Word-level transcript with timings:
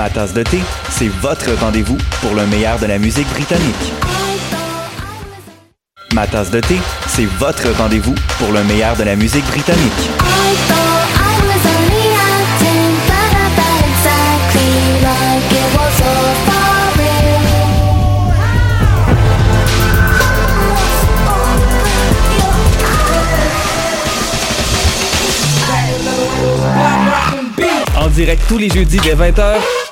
Ma 0.00 0.08
tasse 0.08 0.32
de 0.32 0.42
thé, 0.42 0.60
c'est 0.88 1.08
votre 1.08 1.52
rendez-vous 1.60 1.98
pour 2.22 2.34
le 2.34 2.46
meilleur 2.46 2.78
de 2.78 2.86
la 2.86 2.96
musique 2.98 3.28
britannique. 3.28 3.92
Ma 6.14 6.26
tasse 6.26 6.50
de 6.50 6.58
thé, 6.58 6.76
c'est 7.06 7.26
votre 7.26 7.68
rendez-vous 7.76 8.14
pour 8.38 8.50
le 8.50 8.64
meilleur 8.64 8.96
de 8.96 9.02
la 9.02 9.14
musique 9.14 9.44
britannique. 9.44 9.92
En 27.98 28.08
direct 28.08 28.42
tous 28.48 28.56
les 28.56 28.70
jeudis 28.70 28.98
dès 29.00 29.14
20h 29.14 29.89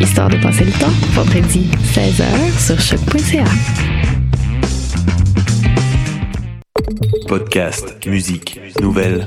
Histoire 0.00 0.28
de 0.28 0.36
passer 0.36 0.64
le 0.64 0.72
temps, 0.72 0.92
vendredi 1.12 1.68
16h 1.94 2.24
sur 2.58 2.80
choc.ca. 2.80 3.44
Podcast, 7.26 7.96
musique, 8.06 8.60
nouvelles. 8.80 9.26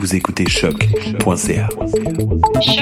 Vous 0.00 0.14
écoutez 0.14 0.46
choc.ca. 0.46 1.68
Et 2.62 2.78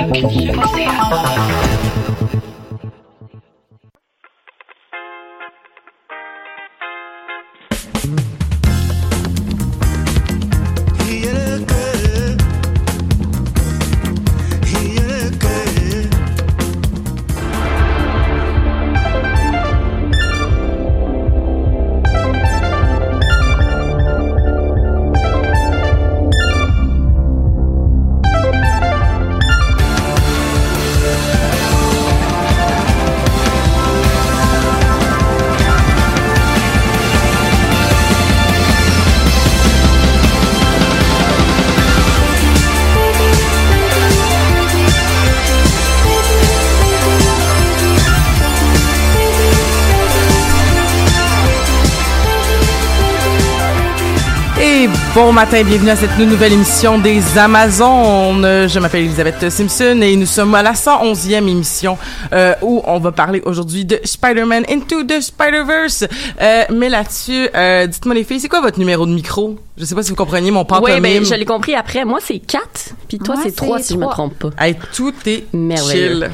bon 55.14 55.32
matin, 55.32 55.62
bienvenue 55.62 55.90
à 55.90 55.96
cette 55.96 56.16
nouvelle 56.18 56.54
émission 56.54 56.98
des 56.98 57.20
Amazones. 57.36 58.44
Euh, 58.44 58.66
Je 58.68 58.78
m'appelle 58.78 59.02
Elisabeth 59.04 59.50
Simpson 59.50 60.00
et 60.02 60.16
nous 60.16 60.26
sommes 60.26 60.54
à 60.54 60.62
la 60.62 60.72
111e 60.72 61.48
émission 61.48 61.98
euh, 62.32 62.54
où 62.62 62.82
on 62.86 62.98
va 62.98 63.12
parler 63.12 63.42
aujourd'hui 63.44 63.84
de 63.84 64.00
Spider-Man 64.02 64.64
Into 64.70 65.04
the 65.04 65.20
Spider-Verse. 65.20 66.04
Euh, 66.40 66.62
mais 66.74 66.88
là-dessus, 66.88 67.48
euh, 67.54 67.86
dites-moi 67.86 68.14
les 68.14 68.24
filles, 68.24 68.40
c'est 68.40 68.48
quoi 68.48 68.62
votre 68.62 68.78
numéro 68.78 69.04
de 69.06 69.12
micro? 69.12 69.56
Je 69.76 69.84
sais 69.84 69.94
pas 69.94 70.02
si 70.02 70.10
vous 70.10 70.16
compreniez 70.16 70.50
mon 70.50 70.64
pantomime. 70.64 70.94
Oui, 70.94 71.00
ben, 71.00 71.24
je 71.24 71.34
l'ai 71.34 71.44
compris 71.44 71.74
après. 71.74 72.04
Moi, 72.04 72.18
c'est 72.24 72.38
4, 72.38 72.62
puis 73.08 73.18
toi, 73.18 73.34
c'est 73.42 73.54
3, 73.54 73.78
c'est 73.78 73.84
si 73.84 73.92
je 73.94 73.98
me 73.98 74.06
trompe 74.06 74.34
pas. 74.38 74.50
Hey, 74.58 74.76
tout 74.94 75.12
est 75.26 75.44
Merveilleux. 75.52 76.08
chill. 76.20 76.30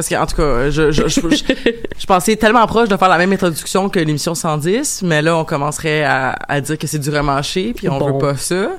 Parce 0.00 0.08
que, 0.08 0.14
en 0.14 0.24
tout 0.24 0.36
cas, 0.36 0.70
je, 0.70 0.92
je, 0.92 1.08
je, 1.08 1.20
je, 1.98 2.06
pensais 2.06 2.34
tellement 2.36 2.66
proche 2.66 2.88
de 2.88 2.96
faire 2.96 3.10
la 3.10 3.18
même 3.18 3.34
introduction 3.34 3.90
que 3.90 3.98
l'émission 3.98 4.34
110, 4.34 5.02
mais 5.04 5.20
là, 5.20 5.36
on 5.36 5.44
commencerait 5.44 6.04
à, 6.04 6.36
à 6.48 6.62
dire 6.62 6.78
que 6.78 6.86
c'est 6.86 6.98
du 6.98 7.10
remanché, 7.10 7.74
puis 7.74 7.86
on 7.90 7.98
Bon. 7.98 8.12
veut 8.12 8.18
pas 8.18 8.34
ça. 8.34 8.70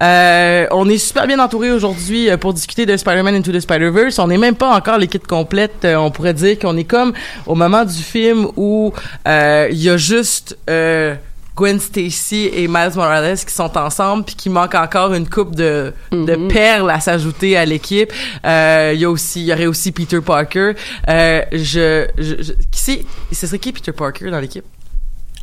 Euh, 0.00 0.66
on 0.70 0.88
est 0.88 0.96
super 0.96 1.26
bien 1.26 1.38
entouré 1.40 1.70
aujourd'hui 1.72 2.30
euh, 2.30 2.38
pour 2.38 2.54
discuter 2.54 2.86
de 2.86 2.96
Spider-Man 2.96 3.34
Into 3.34 3.52
the 3.52 3.60
Spider-Verse. 3.60 4.18
On 4.18 4.28
n'est 4.28 4.38
même 4.38 4.54
pas 4.56 4.74
encore 4.74 4.96
l'équipe 4.96 5.26
complète. 5.26 5.84
Euh, 5.84 5.96
on 5.96 6.10
pourrait 6.10 6.32
dire 6.32 6.58
qu'on 6.58 6.78
est 6.78 6.84
comme 6.84 7.12
au 7.46 7.54
moment 7.54 7.84
du 7.84 8.02
film 8.02 8.48
où 8.56 8.94
euh, 9.28 9.68
il 9.70 9.76
y 9.76 9.90
a 9.90 9.98
juste... 9.98 10.56
Euh, 10.70 11.14
Gwen 11.54 11.78
Stacy 11.78 12.50
et 12.52 12.66
Miles 12.66 12.92
Morales 12.94 13.36
qui 13.38 13.52
sont 13.52 13.76
ensemble 13.76 14.24
puis 14.24 14.34
qui 14.34 14.48
manque 14.48 14.74
encore 14.74 15.12
une 15.12 15.28
coupe 15.28 15.54
de, 15.54 15.92
de 16.10 16.34
Mhm. 16.36 16.48
perles 16.48 16.90
à 16.90 16.98
s'ajouter 17.00 17.56
à 17.56 17.64
l'équipe. 17.64 18.10
Euh, 18.46 18.92
Il 18.94 19.00
y 19.00 19.04
a 19.04 19.10
aussi, 19.10 19.40
il 19.42 19.46
y 19.46 19.52
aurait 19.52 19.66
aussi 19.66 19.92
Peter 19.92 20.20
Parker. 20.20 20.72
Euh, 21.08 21.42
je, 21.52 22.06
je, 22.18 22.42
je- 22.42 22.52
qui 22.52 22.80
c'est, 22.80 23.04
ce 23.32 23.46
serait 23.46 23.58
qui 23.58 23.72
Peter 23.72 23.92
Parker 23.92 24.30
dans 24.30 24.40
l'équipe? 24.40 24.64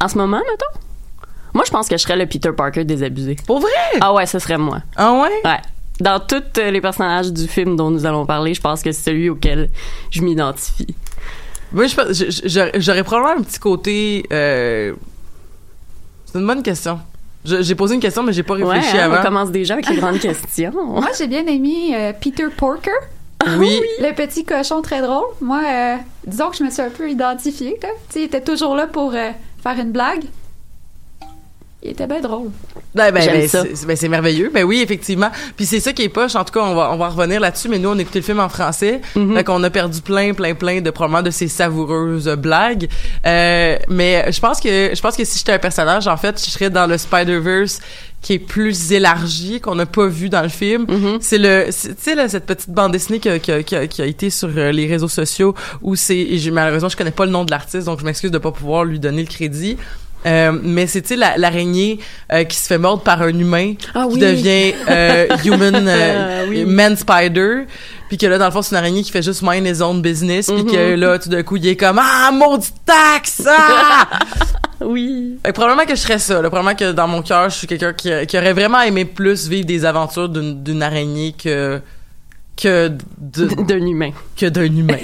En 0.01 0.07
ce 0.07 0.17
moment, 0.17 0.39
mettons? 0.39 0.79
Moi, 1.53 1.63
je 1.65 1.71
pense 1.71 1.87
que 1.87 1.97
je 1.97 2.01
serais 2.03 2.15
le 2.17 2.25
Peter 2.25 2.51
Parker 2.55 2.83
désabusé. 2.85 3.35
Pour 3.45 3.59
vrai? 3.59 3.69
Ah 4.01 4.13
ouais, 4.13 4.25
ce 4.25 4.39
serait 4.39 4.57
moi. 4.57 4.81
Ah 4.95 5.13
ouais? 5.13 5.41
Ouais. 5.49 5.57
Dans 5.99 6.19
tous 6.19 6.41
euh, 6.59 6.71
les 6.71 6.79
personnages 6.79 7.31
du 7.33 7.47
film 7.47 7.75
dont 7.75 7.91
nous 7.91 8.05
allons 8.05 8.25
parler, 8.25 8.53
je 8.53 8.61
pense 8.61 8.81
que 8.81 8.91
c'est 8.91 9.11
celui 9.11 9.29
auquel 9.29 9.69
je 10.11 10.21
m'identifie. 10.21 10.95
Moi, 11.71 11.85
j'aurais 12.75 13.03
probablement 13.03 13.39
un 13.39 13.43
petit 13.43 13.59
côté. 13.59 14.25
Euh... 14.31 14.93
C'est 16.31 16.37
une 16.39 16.45
bonne 16.47 16.61
question. 16.63 16.99
J'ai 17.45 17.73
posé 17.75 17.95
une 17.95 18.01
question, 18.01 18.21
mais 18.21 18.33
j'ai 18.33 18.43
pas 18.43 18.55
Ouais, 18.55 18.63
réfléchi 18.63 18.97
hein, 18.97 19.07
on 19.09 19.13
avant. 19.13 19.23
commence 19.23 19.49
déjà 19.51 19.73
avec 19.75 19.87
les 19.89 19.95
grandes 20.01 20.19
questions. 20.19 20.71
Moi, 20.85 21.07
j'ai 21.17 21.27
bien 21.27 21.45
aimé 21.47 21.91
euh, 21.95 22.11
Peter 22.19 22.47
Porker, 22.55 22.91
Oui. 23.57 23.79
le 23.99 24.13
petit 24.13 24.43
cochon 24.43 24.81
très 24.81 25.01
drôle. 25.01 25.23
Moi, 25.41 25.61
euh, 25.65 25.95
disons 26.27 26.49
que 26.49 26.57
je 26.57 26.63
me 26.63 26.69
suis 26.69 26.81
un 26.81 26.89
peu 26.89 27.09
identifiée. 27.09 27.79
Là. 27.81 27.89
Il 28.15 28.23
était 28.23 28.41
toujours 28.41 28.75
là 28.75 28.87
pour 28.87 29.13
euh, 29.15 29.31
faire 29.63 29.79
une 29.79 29.91
blague. 29.91 30.23
Il 31.81 31.91
était 31.91 32.07
bien 32.07 32.19
drôle. 32.19 32.49
Ben, 32.93 33.09
ben, 33.13 33.25
ben, 33.25 33.47
ça. 33.47 33.63
c'est 33.73 33.85
ben, 33.87 33.95
c'est 33.95 34.09
merveilleux. 34.09 34.51
Ben 34.53 34.65
oui, 34.65 34.81
effectivement. 34.81 35.29
Puis 35.55 35.65
c'est 35.65 35.79
ça 35.79 35.93
qui 35.93 36.01
est 36.03 36.09
poche. 36.09 36.35
En 36.35 36.43
tout 36.43 36.51
cas, 36.51 36.59
on 36.61 36.75
va, 36.75 36.91
on 36.91 36.97
va 36.97 37.07
revenir 37.07 37.39
là-dessus. 37.39 37.69
Mais 37.69 37.79
nous, 37.79 37.87
on 37.87 37.97
a 37.97 38.01
écouté 38.01 38.19
le 38.19 38.25
film 38.25 38.41
en 38.41 38.49
français. 38.49 38.99
Mhm. 39.15 39.33
Fait 39.35 39.43
qu'on 39.45 39.63
a 39.63 39.69
perdu 39.69 40.01
plein, 40.01 40.33
plein, 40.33 40.55
plein 40.55 40.81
de 40.81 40.89
probablement 40.89 41.21
de 41.23 41.31
ces 41.31 41.47
savoureuses 41.47 42.27
blagues. 42.37 42.89
Euh, 43.25 43.77
mais 43.87 44.29
je 44.29 44.39
pense 44.41 44.59
que 44.59 44.91
je 44.93 45.01
pense 45.01 45.15
que 45.15 45.23
si 45.23 45.37
j'étais 45.37 45.53
un 45.53 45.59
personnage, 45.59 46.05
en 46.09 46.17
fait, 46.17 46.43
je 46.43 46.49
serais 46.49 46.69
dans 46.69 46.85
le 46.85 46.97
Spider-Verse 46.97 47.79
qui 48.21 48.33
est 48.33 48.39
plus 48.39 48.91
élargi, 48.91 49.61
qu'on 49.61 49.75
n'a 49.75 49.85
pas 49.85 50.07
vu 50.07 50.27
dans 50.27 50.41
le 50.41 50.49
film. 50.49 50.85
Mhm. 50.89 51.19
C'est 51.21 51.37
le, 51.37 51.67
tu 51.67 51.93
sais, 51.97 52.27
cette 52.27 52.45
petite 52.45 52.71
bande 52.71 52.91
dessinée 52.91 53.19
qui 53.19 53.29
a, 53.29 53.39
qui 53.39 53.51
a- 53.53 53.63
qui 53.63 54.01
a- 54.01 54.05
été 54.05 54.29
sur 54.29 54.49
euh, 54.57 54.73
les 54.73 54.85
réseaux 54.87 55.07
sociaux 55.07 55.55
où 55.81 55.95
c'est, 55.95 56.27
malheureusement, 56.51 56.89
je 56.89 56.97
connais 56.97 57.11
pas 57.11 57.23
le 57.25 57.31
nom 57.31 57.45
de 57.45 57.51
l'artiste, 57.51 57.85
donc 57.85 58.01
je 58.01 58.05
m'excuse 58.05 58.31
de 58.31 58.37
pas 58.37 58.51
pouvoir 58.51 58.83
lui 58.83 58.99
donner 58.99 59.21
le 59.21 59.29
crédit. 59.29 59.77
Euh, 60.25 60.51
mais 60.61 60.85
c'est, 60.87 61.01
tu 61.01 61.09
sais, 61.09 61.15
la- 61.15 61.37
l'araignée 61.37 61.99
euh, 62.33 62.43
qui 62.43 62.57
se 62.57 62.67
fait 62.67 62.77
mordre 62.77 63.03
par 63.03 63.21
un 63.21 63.29
humain 63.29 63.73
Ah 63.95 64.05
qui 64.09 64.15
oui. 64.15 64.19
devient 64.19 64.73
euh, 64.89 65.27
human, 65.45 65.87
euh, 65.87 66.41
Ah 66.43 66.45
oui. 66.49 66.65
man 66.65 66.97
spider. 66.97 67.65
Puis 68.09 68.17
que 68.17 68.25
là, 68.25 68.37
dans 68.37 68.45
le 68.45 68.51
fond, 68.51 68.61
c'est 68.61 68.71
une 68.71 68.77
araignée 68.79 69.03
qui 69.03 69.11
fait 69.11 69.21
juste 69.21 69.41
mind 69.43 69.65
his 69.65 69.81
own 69.81 70.01
business. 70.01 70.47
Puis 70.51 70.65
que 70.65 70.93
Mhm. 70.95 70.99
là, 70.99 71.19
tout 71.19 71.29
d'un 71.29 71.43
coup, 71.43 71.55
il 71.57 71.67
est 71.67 71.75
comme 71.77 71.99
«Ah, 72.03 72.31
maudit 72.33 72.73
taxe! 72.85 73.43
Ah!» 73.47 74.07
Oui. 74.81 75.37
Que 75.43 75.51
probablement 75.51 75.85
que 75.85 75.95
je 75.95 75.99
serais 76.01 76.19
ça. 76.19 76.41
Là. 76.41 76.49
Probablement 76.49 76.75
que 76.75 76.91
dans 76.93 77.07
mon 77.07 77.21
cœur, 77.21 77.49
je 77.49 77.55
suis 77.57 77.67
quelqu'un 77.67 77.93
qui, 77.93 78.09
qui 78.27 78.37
aurait 78.37 78.53
vraiment 78.53 78.81
aimé 78.81 79.03
plus 79.05 79.47
vivre 79.47 79.65
des 79.67 79.83
aventures 79.85 80.29
d'une 80.29 80.81
araignée 80.83 81.33
que 81.41 81.79
que 82.61 82.89
D'un 83.19 83.85
humain. 83.85 84.11
que 84.37 84.45
d'un 84.47 84.63
humain. 84.65 84.97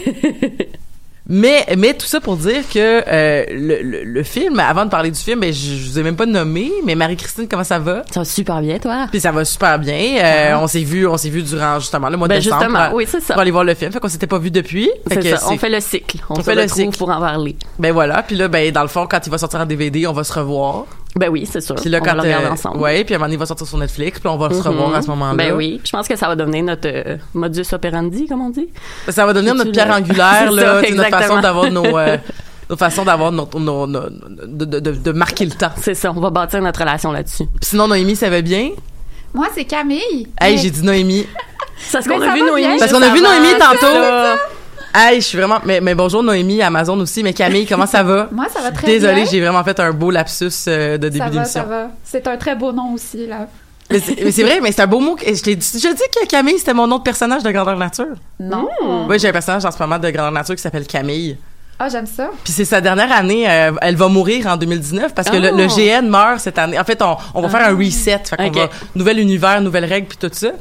Mais 1.28 1.66
mais 1.78 1.94
tout 1.94 2.06
ça 2.06 2.20
pour 2.20 2.38
dire 2.38 2.62
que 2.72 3.04
euh, 3.08 3.46
le, 3.50 3.82
le, 3.82 4.04
le 4.04 4.24
film, 4.24 4.60
avant 4.60 4.86
de 4.86 4.90
parler 4.90 5.10
du 5.12 5.20
film, 5.20 5.40
ben, 5.40 5.52
je, 5.54 5.76
je 5.76 5.90
vous 5.90 6.00
ai 6.00 6.04
même 6.04 6.16
pas 6.16 6.26
nommé, 6.26 6.72
mais 6.86 6.96
Marie-Christine, 6.96 7.48
comment 7.50 7.64
ça 7.64 7.80
va? 7.80 8.04
Ça 8.12 8.20
va 8.22 8.26
super 8.26 8.62
bien, 8.62 8.78
toi? 8.80 9.08
Puis 9.10 9.20
ça 9.20 9.32
va 9.32 9.44
super 9.46 9.80
bien. 9.80 10.18
Euh, 10.24 10.52
Ah. 10.54 10.60
On 10.62 10.68
s'est 10.68 10.84
vu, 10.84 11.08
on 11.08 11.18
s'est 11.18 11.30
vu 11.30 11.42
durant 11.42 11.80
justement 11.80 12.10
le 12.10 12.18
mois 12.18 12.28
Ben 12.28 12.38
de 12.40 12.44
décembre 12.44 12.62
justement, 12.64 12.88
pour, 12.90 12.96
oui, 12.98 13.06
c'est 13.10 13.22
ça. 13.22 13.34
pour 13.34 13.42
aller 13.42 13.52
voir 13.52 13.64
le 13.64 13.74
film. 13.74 13.92
Fait 13.92 14.00
qu'on 14.00 14.08
s'était 14.10 14.28
pas 14.28 14.38
vu 14.40 14.52
depuis. 14.52 14.90
Fait 15.10 15.18
que 15.18 15.36
ça. 15.36 15.48
On 15.52 15.58
fait 15.58 15.70
le 15.70 15.80
cycle. 15.80 16.18
On, 16.30 16.34
On 16.34 16.36
se 16.38 16.42
fait 16.44 16.56
le 16.56 16.68
cycle. 16.68 16.98
pour 16.98 17.10
en 17.10 17.20
parler. 17.20 17.56
Ben 17.80 17.92
voilà. 17.92 18.22
Puis 18.24 18.36
là, 18.36 18.48
ben 18.48 18.72
dans 18.72 18.82
le 18.84 18.88
fond, 18.88 19.08
quand 19.10 19.20
il 19.26 19.30
va 19.32 19.38
sortir 19.38 19.60
en 19.60 19.66
DVD, 19.66 20.06
on 20.08 20.14
va 20.14 20.24
se 20.24 20.34
revoir. 20.34 20.86
Ben 21.18 21.30
oui, 21.30 21.48
c'est 21.50 21.62
sûr. 21.62 21.76
Puis 21.76 21.90
là, 21.90 22.00
on 22.02 22.04
quand 22.04 22.08
va 22.10 22.16
le 22.16 22.22
regarder 22.24 22.48
euh, 22.48 22.52
ensemble. 22.52 22.78
ouais, 22.80 23.04
puis 23.06 23.14
à 23.14 23.16
un 23.16 23.20
moment 23.20 23.28
donné, 23.28 23.36
il 23.36 23.40
va 23.40 23.46
sortir 23.46 23.66
sur 23.66 23.78
Netflix, 23.78 24.20
puis 24.20 24.28
on 24.28 24.36
va 24.38 24.50
se 24.50 24.56
Mhm. 24.56 24.62
revoir 24.68 24.96
à 24.96 25.02
ce 25.02 25.08
moment-là. 25.08 25.36
Ben 25.36 25.54
oui, 25.54 25.80
je 25.86 25.90
pense 25.92 26.08
que 26.10 26.16
ça 26.18 26.28
va 26.28 26.36
devenir 26.36 26.64
notre 26.66 26.88
euh, 26.90 27.16
modus 27.34 27.64
operandi, 27.72 28.28
comme 28.28 28.42
on 28.42 28.50
dit. 28.50 28.68
Ça 29.08 29.26
va 29.26 29.32
devenir 29.34 29.56
notre 29.56 29.72
pierre 29.72 29.88
le- 29.88 29.94
angulaire, 29.94 30.52
là, 30.52 30.84
ça, 30.84 30.94
notre 30.94 31.10
façon 31.10 31.40
d'avoir 31.40 31.72
nos, 31.72 31.98
euh, 31.98 32.18
notre 32.70 32.80
façon 32.80 33.06
d'avoir 33.06 33.32
notre, 33.32 33.58
nos- 33.60 33.88
nos- 33.88 34.10
de, 34.10 34.66
de, 34.66 34.80
de, 34.92 35.12
marquer 35.14 35.46
le 35.46 35.52
temps. 35.52 35.72
C'est 35.78 35.94
ça, 35.94 36.12
on 36.14 36.20
va 36.20 36.32
bâtir 36.32 36.62
notre 36.62 36.82
relation 36.82 37.14
là-dessus. 37.14 37.46
Puis 37.46 37.70
sinon, 37.70 37.88
Noémie, 37.88 38.18
ça 38.18 38.30
va 38.30 38.42
bien? 38.42 38.72
Moi, 39.34 39.48
c'est 39.56 39.64
Camille. 39.66 40.28
Hey, 40.42 40.56
Mais- 40.56 40.58
j'ai 40.58 40.70
dit 40.70 40.82
Noémie. 40.84 41.26
C'est 41.78 42.02
ce 42.02 42.10
qu'on 42.10 42.20
ça 42.20 42.32
a 42.32 42.34
vu 42.36 42.42
Noémie. 42.42 42.68
bien. 42.68 42.78
Parce 42.78 42.92
qu'on 42.92 43.02
a 43.02 43.14
vu 43.14 43.22
Noémie 43.22 43.58
tantôt. 43.58 43.88
Hey, 44.98 45.20
je 45.20 45.26
suis 45.28 45.38
vraiment, 45.38 45.60
mais, 45.66 45.82
mais 45.82 45.94
bonjour 45.94 46.24
Noémie, 46.24 46.62
Amazon 46.62 46.98
aussi, 47.02 47.22
mais 47.22 47.34
Camille, 47.34 47.66
comment 47.66 47.86
ça 47.86 48.02
va? 48.02 48.30
Moi, 48.32 48.46
ça 48.54 48.62
va 48.62 48.72
très 48.72 48.88
Désolée, 48.88 49.14
bien. 49.24 49.26
j'ai 49.26 49.42
vraiment 49.42 49.64
fait 49.64 49.78
un 49.82 49.92
beau 49.92 50.10
lapsus 50.10 50.50
euh, 50.70 50.98
de 50.98 51.10
début 51.10 51.18
Ça 51.18 51.26
va, 51.26 51.32
ça 51.46 51.60
d'émission. 51.60 51.64
va. 51.68 51.88
C'est 52.04 52.26
un 52.28 52.38
très 52.38 52.56
beau 52.56 52.72
nom 52.72 52.94
aussi, 52.94 53.28
là. 53.28 53.48
Mais 53.92 54.00
c'est 54.00 54.16
mais 54.24 54.32
c'est 54.32 54.44
vrai, 54.44 54.60
mais 54.62 54.72
c'est 54.72 54.82
un 54.82 54.88
beau 54.88 55.00
mot. 55.02 55.16
que- 55.16 55.26
Je 55.36 55.42
t'ai 55.44 55.56
dit, 55.56 55.68
je 55.74 55.88
dis 55.90 56.02
que 56.18 56.26
Camille, 56.28 56.58
c'était 56.58 56.74
mon 56.74 56.88
nom 56.88 56.98
de 56.98 57.04
personnage 57.04 57.44
de 57.44 57.52
Grandeur 57.52 57.78
Nature. 57.78 58.16
Non. 58.40 58.68
Oui, 59.10 59.20
j'ai 59.20 59.28
un 59.28 59.32
personnage 59.34 59.66
en 59.66 59.72
ce 59.72 59.78
moment 59.80 60.00
de 60.00 60.10
Grandeur 60.10 60.32
Nature 60.32 60.56
qui 60.56 60.62
s'appelle 60.62 60.88
Camille. 60.88 61.38
Ah, 61.78 61.90
j'aime 61.90 62.08
ça. 62.08 62.30
Puis 62.46 62.54
c'est 62.54 62.64
sa 62.64 62.80
dernière 62.80 63.12
année, 63.12 63.48
euh, 63.50 63.74
elle 63.82 63.98
va 63.98 64.08
mourir 64.08 64.48
en 64.48 64.56
2019 64.56 65.14
parce 65.14 65.30
que 65.30 65.36
le, 65.36 65.50
Oh. 65.52 65.58
le 65.58 65.68
GN 65.68 66.08
meurt 66.10 66.40
cette 66.40 66.58
année. 66.58 66.80
En 66.80 66.86
fait, 66.86 67.02
on, 67.02 67.18
on 67.34 67.42
va 67.42 67.50
faire 67.50 67.68
un 67.70 67.76
reset. 67.76 68.22
Fait 68.30 68.38
qu'on 68.38 68.48
Ok. 68.48 68.56
va, 68.56 68.70
nouvel 68.96 69.20
univers, 69.20 69.60
nouvelles 69.60 69.84
règles, 69.84 70.08
puis 70.08 70.18
tout 70.18 70.30
ça. 70.32 70.52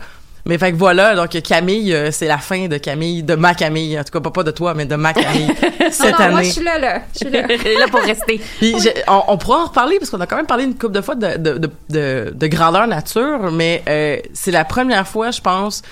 Mais 0.46 0.58
fait 0.58 0.72
que 0.72 0.76
voilà, 0.76 1.14
donc 1.14 1.30
Camille, 1.42 1.94
euh, 1.94 2.10
c'est 2.10 2.26
la 2.26 2.36
fin 2.36 2.68
de 2.68 2.76
Camille, 2.76 3.22
de 3.22 3.34
ma 3.34 3.54
Camille. 3.54 3.98
En 3.98 4.04
tout 4.04 4.12
cas, 4.12 4.20
pas, 4.20 4.30
pas 4.30 4.42
de 4.42 4.50
toi, 4.50 4.74
mais 4.74 4.84
de 4.84 4.94
ma 4.94 5.14
Camille 5.14 5.48
cette 5.90 6.18
non, 6.18 6.26
non, 6.26 6.30
moi, 6.32 6.42
je 6.42 6.50
suis 6.50 6.64
là, 6.64 6.78
là. 6.78 7.02
Je 7.14 7.18
suis 7.18 7.30
là. 7.30 7.46
Là 7.78 7.86
pour 7.90 8.00
rester. 8.00 8.40
Puis 8.58 8.74
on, 9.08 9.22
on 9.28 9.38
pourra 9.38 9.62
en 9.62 9.64
reparler 9.66 9.98
parce 9.98 10.10
qu'on 10.10 10.20
a 10.20 10.26
quand 10.26 10.36
même 10.36 10.46
parlé 10.46 10.64
une 10.64 10.74
couple 10.74 10.92
de 10.92 11.00
fois 11.00 11.14
de, 11.14 11.38
de, 11.38 11.58
de, 11.58 11.70
de, 11.88 12.32
de 12.34 12.46
grandeur 12.46 12.86
nature, 12.86 13.50
mais 13.52 13.82
euh, 13.88 14.18
c'est 14.34 14.50
la 14.50 14.64
première 14.64 15.08
fois, 15.08 15.30
je 15.30 15.40
pense. 15.40 15.82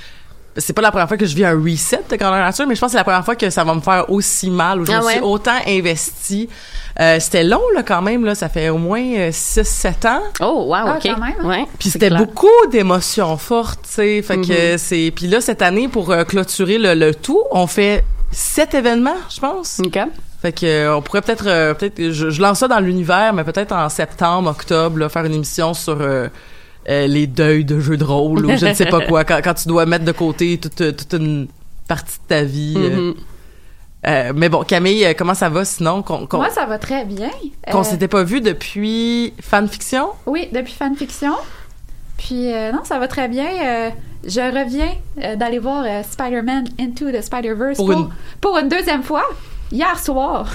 C'est 0.57 0.73
pas 0.75 0.83
la 0.83 0.91
première 0.91 1.09
fois 1.09 1.17
que 1.17 1.25
je 1.27 1.35
vis 1.35 1.45
un 1.45 1.59
reset 1.59 2.01
de 2.11 2.17
grandeur 2.17 2.41
nature, 2.45 2.67
mais 2.67 2.75
je 2.75 2.81
pense 2.81 2.89
que 2.89 2.93
c'est 2.93 2.99
la 2.99 3.05
première 3.05 3.25
fois 3.25 3.37
que 3.37 3.49
ça 3.49 3.65
va 3.65 3.75
me 3.75 3.81
faire 3.81 4.11
aussi 4.11 4.51
mal, 4.51 4.81
où 4.81 4.85
je 4.87 4.93
Ah 4.93 5.01
me 5.01 5.05
ouais? 5.07 5.13
suis 5.15 5.23
autant 5.23 5.57
investie. 5.67 6.49
Euh, 7.01 7.19
c'était 7.21 7.43
long, 7.45 7.63
là, 7.75 7.83
quand 7.83 8.03
même, 8.03 8.25
là. 8.27 8.35
Ça 8.35 8.51
fait 8.51 8.69
au 8.69 8.77
moins 8.77 9.01
6-7 9.31 10.07
ans. 10.09 10.21
Oh, 10.41 10.65
wow, 10.69 10.75
Ah, 10.75 10.97
OK. 10.97 11.03
quand 11.05 11.19
même. 11.19 11.47
Ouais, 11.47 11.65
Puis 11.79 11.89
c'était 11.91 12.11
beaucoup 12.11 12.47
d'émotions 12.71 13.37
fortes, 13.39 13.81
tu 13.85 13.93
sais. 13.95 14.23
Fait 14.23 14.39
que 14.41 14.77
c'est... 14.77 15.11
Puis 15.17 15.27
là, 15.27 15.41
cette 15.41 15.63
année, 15.63 15.89
pour 15.89 16.11
euh, 16.11 16.25
clôturer 16.25 16.77
le, 16.77 16.93
le 16.95 17.15
tout, 17.15 17.43
on 17.51 17.67
fait 17.67 18.05
sept 18.31 18.75
événements, 18.75 19.17
je 19.35 19.41
pense. 19.41 19.81
OK. 19.85 19.99
Fait 20.43 20.53
que 20.53 20.67
euh, 20.67 20.97
on 20.97 21.03
pourrait 21.03 21.23
peut-être 21.23 21.47
euh, 21.47 21.73
peut-être 21.73 22.11
je, 22.11 22.29
je 22.31 22.43
lance 22.43 22.59
ça 22.59 22.67
dans 22.67 22.81
l'univers 22.81 23.33
mais 23.33 23.45
peut-être 23.45 23.71
en 23.71 23.89
septembre 23.89 24.51
octobre 24.51 24.99
là, 24.99 25.09
faire 25.09 25.25
une 25.25 25.35
émission 25.35 25.73
sur 25.73 25.99
euh, 26.89 27.07
les 27.07 27.27
deuils 27.27 27.65
de 27.65 27.79
jeux 27.81 27.97
de 27.97 28.05
rôle 28.05 28.45
ou 28.47 28.57
je 28.57 28.67
ne 28.67 28.75
sais 28.75 28.87
pas 28.87 29.01
quoi 29.07 29.25
quand, 29.25 29.41
quand 29.43 29.55
tu 29.55 29.69
dois 29.69 29.87
mettre 29.87 30.05
de 30.05 30.13
côté 30.13 30.59
toute 30.59 30.97
toute 30.97 31.13
une 31.15 31.49
partie 31.89 32.19
de 32.19 32.27
ta 32.29 32.43
vie 32.45 32.75
euh. 32.77 32.91
Mhm. 33.11 33.15
Euh, 34.05 34.33
mais 34.35 34.49
bon 34.49 34.65
Camille 34.65 35.07
comment 35.17 35.35
ça 35.35 35.49
va 35.49 35.65
sinon? 35.65 36.03
Moi, 36.33 36.51
ça 36.51 36.67
va 36.67 36.79
très 36.79 37.05
bien. 37.05 37.31
qu'on 37.71 37.81
Euh, 37.81 37.85
s'était 37.85 38.09
pas 38.09 38.25
vu 38.25 38.41
depuis 38.41 39.33
fanfiction? 39.41 40.09
Oui, 40.27 40.49
depuis 40.53 40.73
fanfiction. 40.75 41.35
Puis, 42.19 42.53
euh, 42.53 42.73
non, 42.73 42.81
ça 42.85 42.99
va 42.99 43.07
très 43.09 43.29
bien. 43.29 43.47
Euh, 43.47 43.91
je 44.25 44.41
reviens 44.41 44.91
euh, 45.23 45.37
d'aller 45.37 45.59
voir 45.61 45.85
euh, 45.87 46.03
Spider-Man 46.09 46.65
Into 46.81 47.11
the 47.13 47.21
Spider-Verse 47.21 47.77
Pour 47.77 47.87
pour, 47.87 47.97
une- 47.99 48.09
pour 48.41 48.59
une 48.59 48.69
deuxième 48.69 49.03
fois, 49.05 49.25
hier 49.71 49.97
soir. 49.99 50.49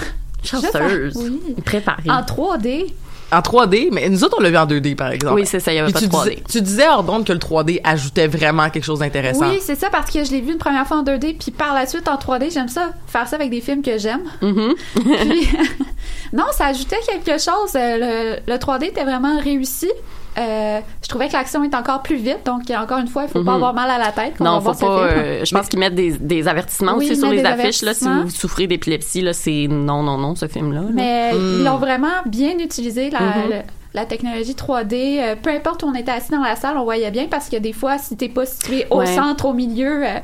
Chanceuse. 0.44 1.14
Oui. 1.16 1.40
Préparée. 1.64 2.08
En 2.10 2.20
3D. 2.22 2.92
En 3.30 3.40
3D 3.40 3.88
mais 3.92 4.08
nous 4.08 4.24
autres 4.24 4.36
on 4.38 4.42
l'a 4.42 4.50
vu 4.50 4.56
en 4.56 4.66
2D 4.66 4.96
par 4.96 5.10
exemple 5.10 5.34
Oui, 5.34 5.46
c'est 5.46 5.60
ça, 5.60 5.72
il 5.72 5.76
y 5.76 5.78
avait 5.78 5.92
Puis 5.92 6.06
pas 6.08 6.24
de 6.24 6.30
tu 6.30 6.30
3D. 6.30 6.34
disais, 6.34 6.42
tu 6.48 6.62
disais 6.62 6.88
hors 6.88 7.04
que 7.24 7.32
le 7.32 7.38
3D 7.38 7.80
ajoutait 7.84 8.26
vraiment 8.26 8.70
quelque 8.70 8.84
chose 8.84 9.00
d'intéressant 9.00 9.48
Oui, 9.50 9.58
c'est 9.62 9.74
ça, 9.78 9.90
parce 9.90 10.10
que 10.10 10.24
je 10.24 10.30
l'ai 10.30 10.40
vu 10.40 10.52
une 10.52 10.58
première 10.58 10.86
fois 10.86 10.98
en 10.98 11.02
2D, 11.04 11.36
puis 11.38 11.50
par 11.50 11.74
la 11.74 11.86
suite 11.86 12.08
en 12.08 12.16
3D. 12.16 12.52
J'aime 12.52 12.68
ça, 12.68 12.90
faire 13.06 13.26
ça 13.28 13.36
avec 13.36 13.50
des 13.50 13.60
films 13.60 13.82
que 13.82 13.98
j'aime. 13.98 14.22
Mhm. 14.42 14.74
Puis, 14.94 15.48
non, 16.32 16.44
ça 16.52 16.66
ajoutait 16.66 16.96
quelque 17.06 17.40
chose. 17.40 17.72
Euh, 17.74 18.38
Le, 18.46 18.52
le 18.52 18.58
3D 18.58 18.84
était 18.86 19.04
vraiment 19.04 19.38
réussi. 19.40 19.90
Euh, 20.38 20.80
je 21.02 21.08
trouvais 21.08 21.26
que 21.28 21.32
l'action 21.32 21.64
est 21.64 21.74
encore 21.74 22.02
plus 22.02 22.16
vite, 22.16 22.40
donc 22.44 22.62
encore 22.70 22.98
une 22.98 23.08
fois, 23.08 23.24
il 23.24 23.28
faut 23.28 23.42
pas 23.42 23.50
Mhm. 23.52 23.56
avoir 23.56 23.74
mal 23.74 23.90
à 23.90 23.98
la 23.98 24.12
tête 24.12 24.34
quand 24.38 24.44
on 24.44 24.52
Non, 24.52 24.58
va 24.60 24.72
faut 24.72 24.86
voir 24.86 24.98
ce 24.98 25.04
pas. 25.04 25.08
film. 25.14 25.20
euh, 25.24 25.44
je 25.44 25.54
pense 25.54 25.68
qu'ils 25.68 25.78
mettent 25.80 25.94
des, 25.96 26.12
des 26.12 26.46
avertissements 26.46 26.94
Oui, 26.96 27.06
aussi 27.10 27.16
sur 27.16 27.30
les 27.30 27.44
affiches. 27.44 27.82
Là, 27.82 27.92
si 27.94 28.06
vous 28.08 28.30
souffrez 28.30 28.66
d'épilepsie, 28.68 29.20
là, 29.22 29.32
c'est 29.32 29.66
non, 29.68 30.02
non, 30.04 30.16
non, 30.16 30.34
ce 30.36 30.46
film-là. 30.46 30.80
là. 30.82 30.86
Mais 30.92 31.32
Hmm. 31.32 31.56
ils 31.58 31.64
l'ont 31.64 31.78
vraiment 31.78 32.22
bien 32.26 32.56
utilisé, 32.58 33.10
la, 33.10 33.20
Mhm. 33.20 33.50
le- 33.50 33.62
la 33.94 34.04
technologie 34.06 34.54
3D. 34.54 35.18
Euh, 35.20 35.34
peu 35.42 35.50
importe 35.50 35.82
où 35.82 35.86
on 35.86 35.94
était 35.94 36.12
assis 36.12 36.30
dans 36.30 36.42
la 36.42 36.54
salle, 36.54 36.76
on 36.78 36.84
voyait 36.84 37.10
bien 37.10 37.26
parce 37.28 37.48
que 37.48 37.56
des 37.56 37.72
fois, 37.72 37.98
si 37.98 38.16
t'es 38.16 38.28
pas 38.28 38.46
situé 38.46 38.86
au 38.90 38.98
Ouais. 38.98 39.06
centre, 39.06 39.46
au 39.46 39.54
milieu, 39.54 40.06
euh, 40.06 40.18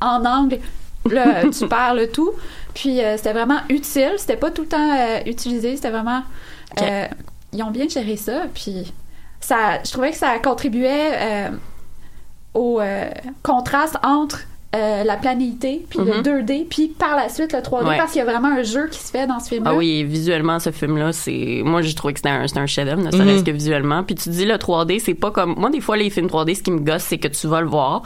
en 0.00 0.24
angle, 0.24 0.58
là, 1.08 1.42
tu 1.56 1.68
perds 1.68 1.94
le 1.94 2.08
tout. 2.10 2.30
Puis 2.74 3.00
euh, 3.00 3.16
c'était 3.16 3.32
vraiment 3.34 3.58
utile. 3.68 4.12
C'était 4.16 4.36
pas 4.36 4.50
tout 4.50 4.62
le 4.62 4.68
temps 4.68 4.96
euh, 4.98 5.18
utilisé. 5.26 5.76
C'était 5.76 5.90
vraiment. 5.90 6.22
Euh, 6.82 7.06
ils 7.52 7.62
ont 7.62 7.70
bien 7.70 7.86
géré 7.88 8.16
ça. 8.16 8.42
Puis 8.54 8.92
ça, 9.40 9.82
je 9.84 9.90
trouvais 9.90 10.10
que 10.10 10.16
ça 10.16 10.38
contribuait 10.38 11.12
euh, 11.16 11.48
au 12.54 12.80
euh, 12.80 13.08
contraste 13.42 13.96
entre. 14.02 14.40
euh, 14.76 15.02
la 15.02 15.16
planéité, 15.16 15.84
puis 15.90 15.98
le 15.98 16.18
Mhm. 16.18 16.22
2D, 16.22 16.64
puis 16.70 16.86
par 16.96 17.16
la 17.16 17.28
suite 17.28 17.52
le 17.52 17.58
3D, 17.60 17.88
Ouais. 17.88 17.96
parce 17.98 18.12
qu'il 18.12 18.20
y 18.20 18.22
a 18.22 18.24
vraiment 18.24 18.56
un 18.56 18.62
jeu 18.62 18.86
qui 18.86 19.00
se 19.00 19.10
fait 19.10 19.26
dans 19.26 19.40
ce 19.40 19.48
film-là. 19.48 19.72
Ah 19.74 19.76
oui, 19.76 20.04
visuellement, 20.04 20.60
ce 20.60 20.70
film-là, 20.70 21.12
c'est. 21.12 21.62
Moi, 21.64 21.82
j'ai 21.82 21.92
trouvé 21.92 22.12
que 22.14 22.20
c'était 22.20 22.28
un, 22.28 22.46
c'était 22.46 22.60
un 22.60 22.66
chef-d'œuvre, 22.66 23.02
ne 23.02 23.10
serait-ce 23.10 23.38
Mhm. 23.40 23.44
que 23.46 23.50
visuellement. 23.50 24.04
Puis 24.04 24.14
tu 24.14 24.28
dis 24.28 24.44
le 24.44 24.54
3D, 24.58 25.00
c'est 25.00 25.14
pas 25.14 25.32
comme. 25.32 25.56
Moi, 25.58 25.70
des 25.70 25.80
fois, 25.80 25.96
les 25.96 26.08
films 26.08 26.28
3D, 26.28 26.54
ce 26.54 26.62
qui 26.62 26.70
me 26.70 26.78
gosse, 26.78 27.02
c'est 27.02 27.18
que 27.18 27.26
tu 27.26 27.48
vas 27.48 27.60
le 27.62 27.66
voir. 27.66 28.02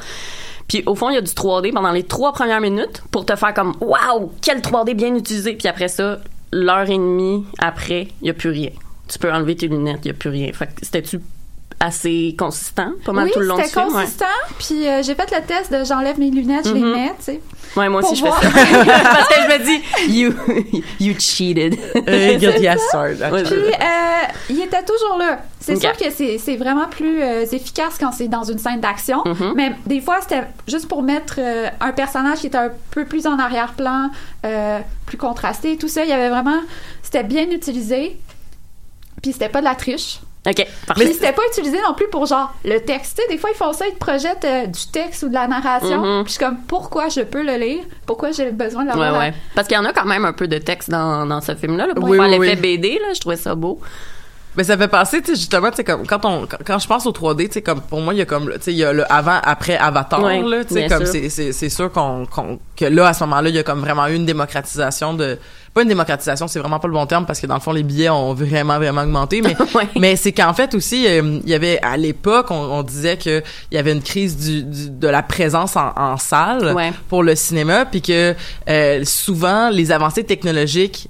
Puis 0.66 0.82
au 0.86 0.94
fond, 0.94 1.10
il 1.10 1.16
y 1.16 1.18
a 1.18 1.20
du 1.20 1.34
3D 1.34 1.70
pendant 1.70 1.90
les 1.92 2.04
trois 2.04 2.32
premières 2.32 2.62
minutes 2.62 3.02
pour 3.10 3.26
te 3.26 3.36
faire 3.36 3.52
comme 3.52 3.74
Waouh, 3.82 4.32
quel 4.40 4.62
3D 4.62 4.94
bien 4.94 5.14
utilisé. 5.14 5.52
Puis 5.56 5.68
après 5.68 5.88
ça, 5.88 6.20
l'heure 6.50 6.88
et 6.88 6.96
demie 6.96 7.44
après, 7.58 8.08
il 8.22 8.28
y 8.28 8.30
a 8.30 8.32
plus 8.32 8.48
rien. 8.48 8.70
Tu 9.08 9.18
peux 9.18 9.32
enlever 9.32 9.56
tes 9.56 9.68
lunettes, 9.68 10.00
il 10.04 10.08
y 10.08 10.10
a 10.10 10.14
plus 10.14 10.30
rien. 10.30 10.52
Fait 10.52 10.66
que 10.66 10.72
c'était-tu 10.82 11.20
assez 11.80 12.34
consistant, 12.38 12.92
pas 13.04 13.12
mal 13.12 13.24
oui, 13.26 13.32
tout 13.34 13.40
le 13.40 13.46
long 13.46 13.56
du 13.56 13.64
c'était 13.64 13.80
film? 13.82 13.94
Ouais. 13.94 14.02
consistent. 14.04 14.24
Puis 14.58 14.88
euh, 14.88 15.02
j'ai 15.02 15.14
fait 15.14 15.30
le 15.30 15.44
test 15.44 15.72
de 15.72 15.84
j'enlève 15.84 16.18
mes 16.18 16.30
lunettes, 16.30 16.68
je 16.68 16.72
les 16.72 16.80
Mhm. 16.80 16.92
mets, 16.94 17.12
tu 17.18 17.24
sais. 17.24 17.40
Ouais, 17.76 17.88
moi 17.88 18.00
aussi, 18.02 18.14
je 18.14 18.22
fais 18.24 18.30
ça. 18.30 18.38
Parce 18.86 19.28
que 19.28 19.34
je 19.34 19.48
me 19.58 19.64
dis, 19.64 20.16
you, 20.16 20.32
you 21.00 21.14
cheated. 21.18 21.76
Euh, 21.96 22.34
guilty 22.38 22.68
as 22.68 22.76
Puis 22.76 23.52
euh, 23.52 24.26
il 24.50 24.60
était 24.62 24.82
toujours 24.84 25.18
là. 25.18 25.40
C'est 25.60 25.76
sûr 25.76 25.92
que 25.96 26.10
c'est 26.10 26.38
c'est 26.38 26.56
vraiment 26.56 26.86
plus 26.88 27.20
euh, 27.22 27.44
efficace 27.50 27.96
quand 27.98 28.12
c'est 28.12 28.28
dans 28.28 28.44
une 28.44 28.58
scène 28.58 28.80
d'action. 28.80 29.22
Mhm. 29.24 29.52
Mais 29.56 29.72
des 29.86 30.00
fois, 30.00 30.18
c'était 30.22 30.44
juste 30.68 30.86
pour 30.88 31.02
mettre 31.02 31.36
euh, 31.38 31.66
un 31.80 31.92
personnage 31.92 32.38
qui 32.38 32.46
était 32.46 32.58
un 32.58 32.70
peu 32.92 33.04
plus 33.04 33.26
en 33.26 33.38
arrière-plan, 33.38 34.10
euh, 34.46 34.78
plus 35.06 35.18
contrasté, 35.18 35.76
tout 35.76 35.88
ça. 35.88 36.04
Il 36.04 36.10
y 36.10 36.12
avait 36.12 36.28
vraiment... 36.30 36.60
C'était 37.02 37.24
bien 37.24 37.50
utilisé. 37.50 38.16
Puis 39.24 39.32
c'était 39.32 39.48
pas 39.48 39.60
de 39.60 39.64
la 39.64 39.74
triche. 39.74 40.20
OK, 40.46 40.56
Puis 40.56 40.66
parfait. 40.86 41.12
c'était 41.14 41.32
pas 41.32 41.40
utilisé 41.50 41.78
non 41.88 41.94
plus 41.94 42.06
pour 42.08 42.26
genre 42.26 42.52
le 42.66 42.78
texte. 42.80 43.16
Tu 43.16 43.22
sais, 43.22 43.28
des 43.32 43.38
fois 43.38 43.48
ils 43.50 43.56
font 43.56 43.72
ça, 43.72 43.86
ils 43.88 43.94
te 43.94 43.98
projettent 43.98 44.44
euh, 44.44 44.66
du 44.66 44.86
texte 44.92 45.22
ou 45.22 45.28
de 45.30 45.32
la 45.34 45.48
narration. 45.48 45.96
Mhm. 46.02 46.24
Puis 46.24 46.34
je 46.34 46.38
suis 46.38 46.44
comme 46.44 46.58
pourquoi 46.68 47.08
je 47.08 47.22
peux 47.22 47.42
le 47.42 47.54
lire? 47.56 47.82
Pourquoi 48.04 48.30
j'ai 48.30 48.50
besoin 48.50 48.82
de 48.82 48.88
l'avoir 48.90 49.12
Ouais, 49.14 49.18
ouais. 49.20 49.34
Parce 49.54 49.66
qu'il 49.68 49.76
y 49.78 49.80
en 49.80 49.86
a 49.86 49.94
quand 49.94 50.04
même 50.04 50.26
un 50.26 50.34
peu 50.34 50.46
de 50.46 50.58
texte 50.58 50.90
dans, 50.90 51.24
dans 51.24 51.40
ce 51.40 51.54
film-là, 51.54 51.86
là, 51.86 51.94
pour 51.94 52.04
Oui, 52.04 52.18
faire 52.18 52.28
oui, 52.28 52.46
l'effet 52.46 52.58
oui. 52.62 52.76
BD, 52.76 52.98
là, 52.98 53.14
je 53.14 53.20
trouvais 53.20 53.36
ça 53.36 53.54
beau. 53.54 53.80
Mais 54.56 54.64
ça 54.64 54.76
fait 54.78 54.88
penser, 54.88 55.20
tu 55.20 55.32
sais, 55.32 55.36
justement, 55.36 55.70
tu 55.70 55.76
sais, 55.78 55.84
comme, 55.84 56.06
quand 56.06 56.24
on, 56.24 56.46
quand- 56.46 56.58
quand 56.64 56.78
je 56.78 56.86
pense 56.86 57.06
au 57.06 57.12
3D, 57.12 57.48
tu 57.48 57.54
sais, 57.54 57.62
comme, 57.62 57.80
pour 57.80 58.00
moi, 58.00 58.14
il 58.14 58.18
y 58.18 58.22
a 58.22 58.24
comme, 58.24 58.50
tu 58.54 58.60
sais, 58.60 58.72
il 58.72 58.76
y 58.78 58.84
a 58.84 58.92
le 58.92 59.04
avant, 59.12 59.38
après 59.42 59.76
Avatar, 59.76 60.22
Ouais, 60.22 60.42
là, 60.42 60.64
tu 60.64 60.74
sais, 60.74 60.86
comme, 60.86 61.06
c'est, 61.06 61.28
c'est, 61.28 61.52
c'est 61.52 61.68
sûr 61.68 61.90
qu'on, 61.90 62.24
qu'on, 62.26 62.58
que 62.76 62.84
là, 62.84 63.08
à 63.08 63.14
ce 63.14 63.24
moment-là, 63.24 63.48
il 63.48 63.54
y 63.56 63.58
a 63.58 63.62
comme 63.64 63.80
vraiment 63.80 64.06
eu 64.06 64.14
une 64.14 64.26
démocratisation 64.26 65.14
de, 65.14 65.38
pas 65.72 65.82
une 65.82 65.88
démocratisation, 65.88 66.46
c'est 66.46 66.60
vraiment 66.60 66.78
pas 66.78 66.86
le 66.86 66.94
bon 66.94 67.04
terme, 67.06 67.26
parce 67.26 67.40
que 67.40 67.48
dans 67.48 67.54
le 67.54 67.60
fond, 67.60 67.72
les 67.72 67.82
billets 67.82 68.10
ont 68.10 68.32
vraiment, 68.32 68.76
vraiment 68.78 69.02
augmenté, 69.02 69.42
mais, 69.42 69.56
Ouais. 69.74 69.88
mais 69.98 70.14
c'est 70.14 70.30
qu'en 70.30 70.54
fait 70.54 70.72
aussi, 70.74 71.04
euh, 71.08 71.40
il 71.42 71.50
y 71.50 71.54
avait, 71.54 71.80
à 71.82 71.96
l'époque, 71.96 72.46
on, 72.50 72.54
on 72.54 72.82
disait 72.84 73.16
que 73.16 73.42
il 73.72 73.74
y 73.74 73.78
avait 73.78 73.90
une 73.92 74.02
crise 74.02 74.36
du, 74.36 74.62
du- 74.62 74.90
de 74.90 75.08
la 75.08 75.22
présence 75.24 75.74
en, 75.76 75.92
en 75.96 76.16
salle 76.16 76.72
Ouais. 76.74 76.92
pour 77.08 77.24
le 77.24 77.34
cinéma, 77.34 77.86
puis 77.86 78.02
que, 78.02 78.34
euh, 78.68 79.04
souvent, 79.04 79.68
les 79.70 79.90
avancées 79.90 80.22
technologiques 80.22 81.08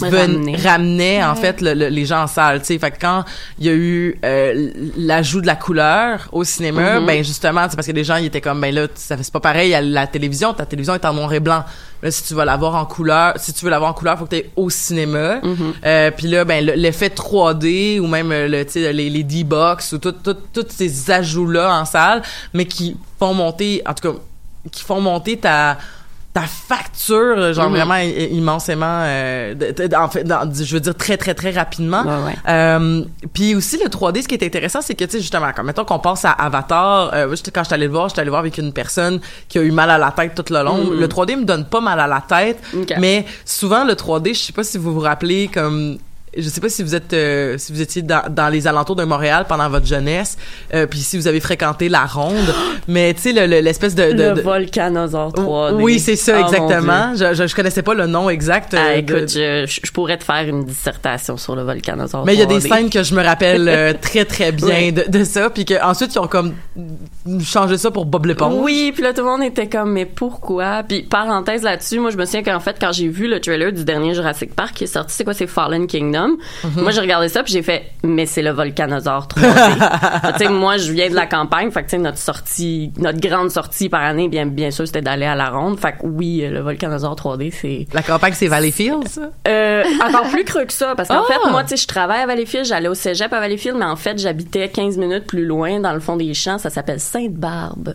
Ramenaient. 0.00 0.56
ramenaient 0.56 1.24
en 1.24 1.34
fait 1.34 1.62
le- 1.62 1.72
le- 1.72 1.88
les 1.88 2.04
gens 2.04 2.22
en 2.24 2.26
salle 2.26 2.60
tu 2.60 2.66
sais 2.66 2.78
fait 2.78 2.90
que 2.90 2.98
quand 3.00 3.24
il 3.58 3.66
y 3.66 3.68
a 3.70 3.72
eu 3.72 4.18
euh, 4.22 4.70
l'ajout 4.98 5.40
de 5.40 5.46
la 5.46 5.56
couleur 5.56 6.28
au 6.32 6.44
cinéma 6.44 7.00
Mhm. 7.00 7.06
ben 7.06 7.24
justement 7.24 7.62
c'est 7.70 7.74
parce 7.76 7.86
que 7.86 7.92
les 7.92 8.04
gens 8.04 8.16
ils 8.16 8.26
étaient 8.26 8.42
comme 8.42 8.60
ben 8.60 8.74
là 8.74 8.86
ça 8.94 9.16
fait 9.16 9.22
c'est 9.22 9.32
pas 9.32 9.40
pareil 9.40 9.74
à 9.74 9.80
la 9.80 10.06
télévision 10.06 10.52
ta 10.52 10.66
télévision 10.66 10.94
est 10.94 11.04
en 11.06 11.14
noir 11.14 11.32
et 11.32 11.40
blanc 11.40 11.64
là 12.02 12.10
si 12.10 12.22
tu 12.22 12.34
veux 12.34 12.44
l'avoir 12.44 12.74
en 12.74 12.84
couleur 12.84 13.32
si 13.38 13.54
tu 13.54 13.64
veux 13.64 13.70
l'avoir 13.70 13.90
en 13.90 13.94
couleur 13.94 14.18
faut 14.18 14.26
que 14.26 14.36
tu 14.36 14.44
au 14.56 14.68
cinéma 14.68 15.36
Mhm. 15.42 15.72
euh, 15.86 16.10
puis 16.10 16.26
là 16.28 16.44
ben 16.44 16.66
le- 16.66 16.74
l'effet 16.74 17.08
3D 17.08 17.98
ou 17.98 18.06
même 18.06 18.30
euh, 18.30 18.46
le 18.46 18.66
tu 18.66 18.72
sais 18.72 18.92
les 18.92 19.08
les 19.08 19.22
D-box 19.22 19.94
ou 19.94 19.98
tout, 19.98 20.12
tout, 20.12 20.36
tous 20.52 20.66
ces 20.68 21.10
ajouts 21.10 21.48
là 21.50 21.72
en 21.80 21.86
salle 21.86 22.20
mais 22.52 22.66
qui 22.66 22.94
font 23.18 23.32
monter 23.32 23.80
en 23.86 23.94
tout 23.94 24.12
cas 24.12 24.18
qui 24.70 24.84
font 24.84 25.00
monter 25.00 25.38
ta 25.38 25.78
ta 26.40 26.46
facture 26.46 27.52
genre 27.52 27.68
Mhm. 27.70 27.76
vraiment 27.76 27.96
immensément 27.96 29.02
euh, 29.04 29.54
en 29.96 30.08
fait 30.08 30.24
dans- 30.24 30.50
je 30.52 30.74
veux 30.74 30.80
dire 30.80 30.94
très 30.94 31.16
très 31.16 31.34
très 31.34 31.50
rapidement 31.50 32.02
Ouais, 32.02 32.24
ouais. 32.26 32.36
euh, 32.48 33.04
puis 33.32 33.54
aussi 33.54 33.78
le 33.82 33.88
3D 33.88 34.22
ce 34.22 34.28
qui 34.28 34.34
est 34.34 34.42
intéressant 34.44 34.80
c'est 34.82 34.94
que 34.94 35.04
tu 35.04 35.12
sais 35.12 35.20
justement 35.20 35.52
comme 35.54 35.66
mettons 35.66 35.84
qu'on 35.84 35.98
passe 35.98 36.24
à 36.24 36.32
Avatar 36.32 37.10
euh, 37.14 37.34
quand 37.54 37.62
j'étais 37.64 37.74
allé 37.74 37.86
le 37.86 37.92
voir 37.92 38.08
j'étais 38.08 38.20
allé 38.20 38.26
le 38.26 38.30
voir 38.30 38.40
avec 38.40 38.58
une 38.58 38.72
personne 38.72 39.20
qui 39.48 39.58
a 39.58 39.62
eu 39.62 39.70
mal 39.70 39.90
à 39.90 39.98
la 39.98 40.10
tête 40.12 40.34
tout 40.34 40.52
le 40.52 40.62
long 40.62 40.78
Mhm. 40.78 41.00
le 41.00 41.08
3D 41.08 41.36
me 41.36 41.44
donne 41.44 41.64
pas 41.64 41.80
mal 41.80 41.98
à 42.00 42.06
la 42.06 42.20
tête 42.26 42.58
mais 42.98 43.24
souvent 43.44 43.84
le 43.84 43.94
3D 43.94 44.34
je 44.34 44.40
sais 44.40 44.52
pas 44.52 44.64
si 44.64 44.78
vous 44.78 44.92
vous 44.94 45.00
rappelez 45.00 45.48
comme 45.48 45.98
je 46.38 46.48
sais 46.48 46.60
pas 46.60 46.68
si 46.68 46.82
vous 46.82 46.94
êtes 46.94 47.12
euh, 47.12 47.56
si 47.58 47.72
vous 47.72 47.80
étiez 47.80 48.02
dans, 48.02 48.22
dans 48.30 48.48
les 48.48 48.66
alentours 48.66 48.96
de 48.96 49.04
Montréal 49.04 49.46
pendant 49.48 49.68
votre 49.68 49.86
jeunesse 49.86 50.36
euh, 50.74 50.86
puis 50.86 51.00
si 51.00 51.16
vous 51.16 51.26
avez 51.26 51.40
fréquenté 51.40 51.88
la 51.88 52.06
ronde 52.06 52.54
mais 52.88 53.12
tu 53.14 53.20
sais 53.20 53.32
le- 53.32 53.46
le- 53.46 53.60
l'espèce 53.60 53.94
de, 53.94 54.12
de- 54.12 54.22
Le 54.22 54.34
de- 54.34 54.40
volcanosaure 54.42 55.32
3D. 55.32 55.74
oui, 55.82 55.98
c'est 55.98 56.16
ça, 56.16 56.38
Oh, 56.40 56.44
exactement. 56.44 57.14
Je, 57.16 57.34
je, 57.34 57.46
je 57.46 57.54
connaissais 57.54 57.82
pas 57.82 57.94
le 57.94 58.06
nom 58.06 58.30
exact. 58.30 58.74
euh, 58.74 58.78
Ah, 58.80 58.94
de- 58.94 58.98
écoute, 59.16 59.30
je, 59.32 59.66
je- 59.84 59.90
pourrais 59.92 60.16
te 60.18 60.24
faire 60.24 60.46
une 60.48 60.64
dissertation 60.64 61.36
sur 61.36 61.56
le 61.56 61.62
volcanosaure 61.62 62.24
mais 62.24 62.34
il 62.34 62.38
y 62.40 62.42
a 62.42 62.46
des 62.46 62.58
3D. 62.58 62.68
scènes 62.68 62.90
que 62.90 63.02
je 63.02 63.14
me 63.14 63.22
rappelle 63.22 63.68
euh, 63.68 63.92
très 64.00 64.24
très 64.24 64.52
bien 64.52 64.92
de, 64.92 65.04
de 65.08 65.24
ça, 65.24 65.50
puis 65.50 65.64
que 65.64 65.82
ensuite 65.82 66.14
ils 66.14 66.18
ont 66.18 66.28
comme 66.28 66.54
changé 67.42 67.76
ça 67.78 67.90
pour 67.90 68.06
Bob 68.06 68.26
l'éponge. 68.26 68.54
Oui, 68.58 68.92
puis 68.94 69.02
là 69.02 69.12
tout 69.12 69.22
le 69.22 69.26
monde 69.28 69.42
était 69.42 69.68
comme 69.68 69.92
mais 69.92 70.06
pourquoi? 70.06 70.82
Puis 70.86 71.02
parenthèse 71.02 71.62
là-dessus, 71.62 71.98
moi 71.98 72.10
je 72.10 72.16
me 72.16 72.24
souviens 72.24 72.42
qu'en 72.42 72.60
fait 72.60 72.76
quand 72.80 72.92
j'ai 72.92 73.08
vu 73.08 73.28
le 73.28 73.40
trailer 73.40 73.72
du 73.72 73.84
dernier 73.84 74.14
Jurassic 74.14 74.54
Park 74.54 74.74
qui 74.74 74.84
est 74.84 74.88
sorti, 74.88 75.14
c'est 75.14 75.24
quoi? 75.24 75.34
C'est 75.34 75.46
Fallen 75.46 75.86
Kingdom. 75.86 76.27
Mhm. 76.64 76.82
Moi 76.82 76.90
j'ai 76.90 77.00
regardé 77.00 77.28
ça 77.28 77.42
puis 77.42 77.52
j'ai 77.52 77.62
fait 77.62 77.92
mais 78.02 78.26
c'est 78.26 78.42
le 78.42 78.50
volcanosaure 78.50 79.26
3D. 79.28 80.32
tu 80.38 80.44
sais 80.44 80.48
moi 80.50 80.76
je 80.76 80.92
viens 80.92 81.08
de 81.10 81.14
la 81.14 81.26
campagne, 81.26 81.70
fait 81.70 81.80
que 81.82 81.86
tu 81.90 81.96
sais 81.96 82.02
notre 82.02 82.18
sortie, 82.18 82.92
notre 82.98 83.20
grande 83.20 83.50
sortie 83.50 83.88
par 83.88 84.02
année 84.02 84.28
bien 84.28 84.46
bien 84.46 84.70
sûr 84.70 84.86
c'était 84.86 85.02
d'aller 85.02 85.26
à 85.26 85.34
la 85.34 85.50
ronde. 85.50 85.78
Fait 85.78 85.92
que 85.92 85.98
oui, 86.06 86.46
le 86.48 86.60
volcanosaure 86.60 87.14
3D 87.16 87.52
c'est 87.52 87.86
La 87.92 88.02
campagne 88.02 88.32
c'est 88.34 88.48
Valleyfield, 88.48 89.08
ça? 89.08 89.30
euh, 89.46 89.84
encore 90.06 90.28
plus 90.30 90.44
creux 90.44 90.64
que 90.64 90.72
ça, 90.72 90.94
parce 90.96 91.08
qu'en 91.08 91.22
Ah! 91.22 91.32
fait, 91.32 91.50
moi, 91.50 91.62
tu 91.62 91.70
sais, 91.70 91.76
je 91.76 91.86
travaille 91.86 92.20
à 92.22 92.26
Valleyfield, 92.26 92.64
j'allais 92.64 92.88
au 92.88 92.94
cégep 92.94 93.32
à 93.32 93.40
Valleyfield, 93.40 93.76
mais 93.78 93.84
en 93.84 93.96
fait, 93.96 94.18
j'habitais 94.18 94.68
15 94.68 94.96
minutes 94.96 95.26
plus 95.26 95.44
loin, 95.44 95.80
dans 95.80 95.92
le 95.92 96.00
fond 96.00 96.16
des 96.16 96.32
champs, 96.34 96.58
ça 96.58 96.70
s'appelle 96.70 97.00
Sainte-Barbe. 97.00 97.94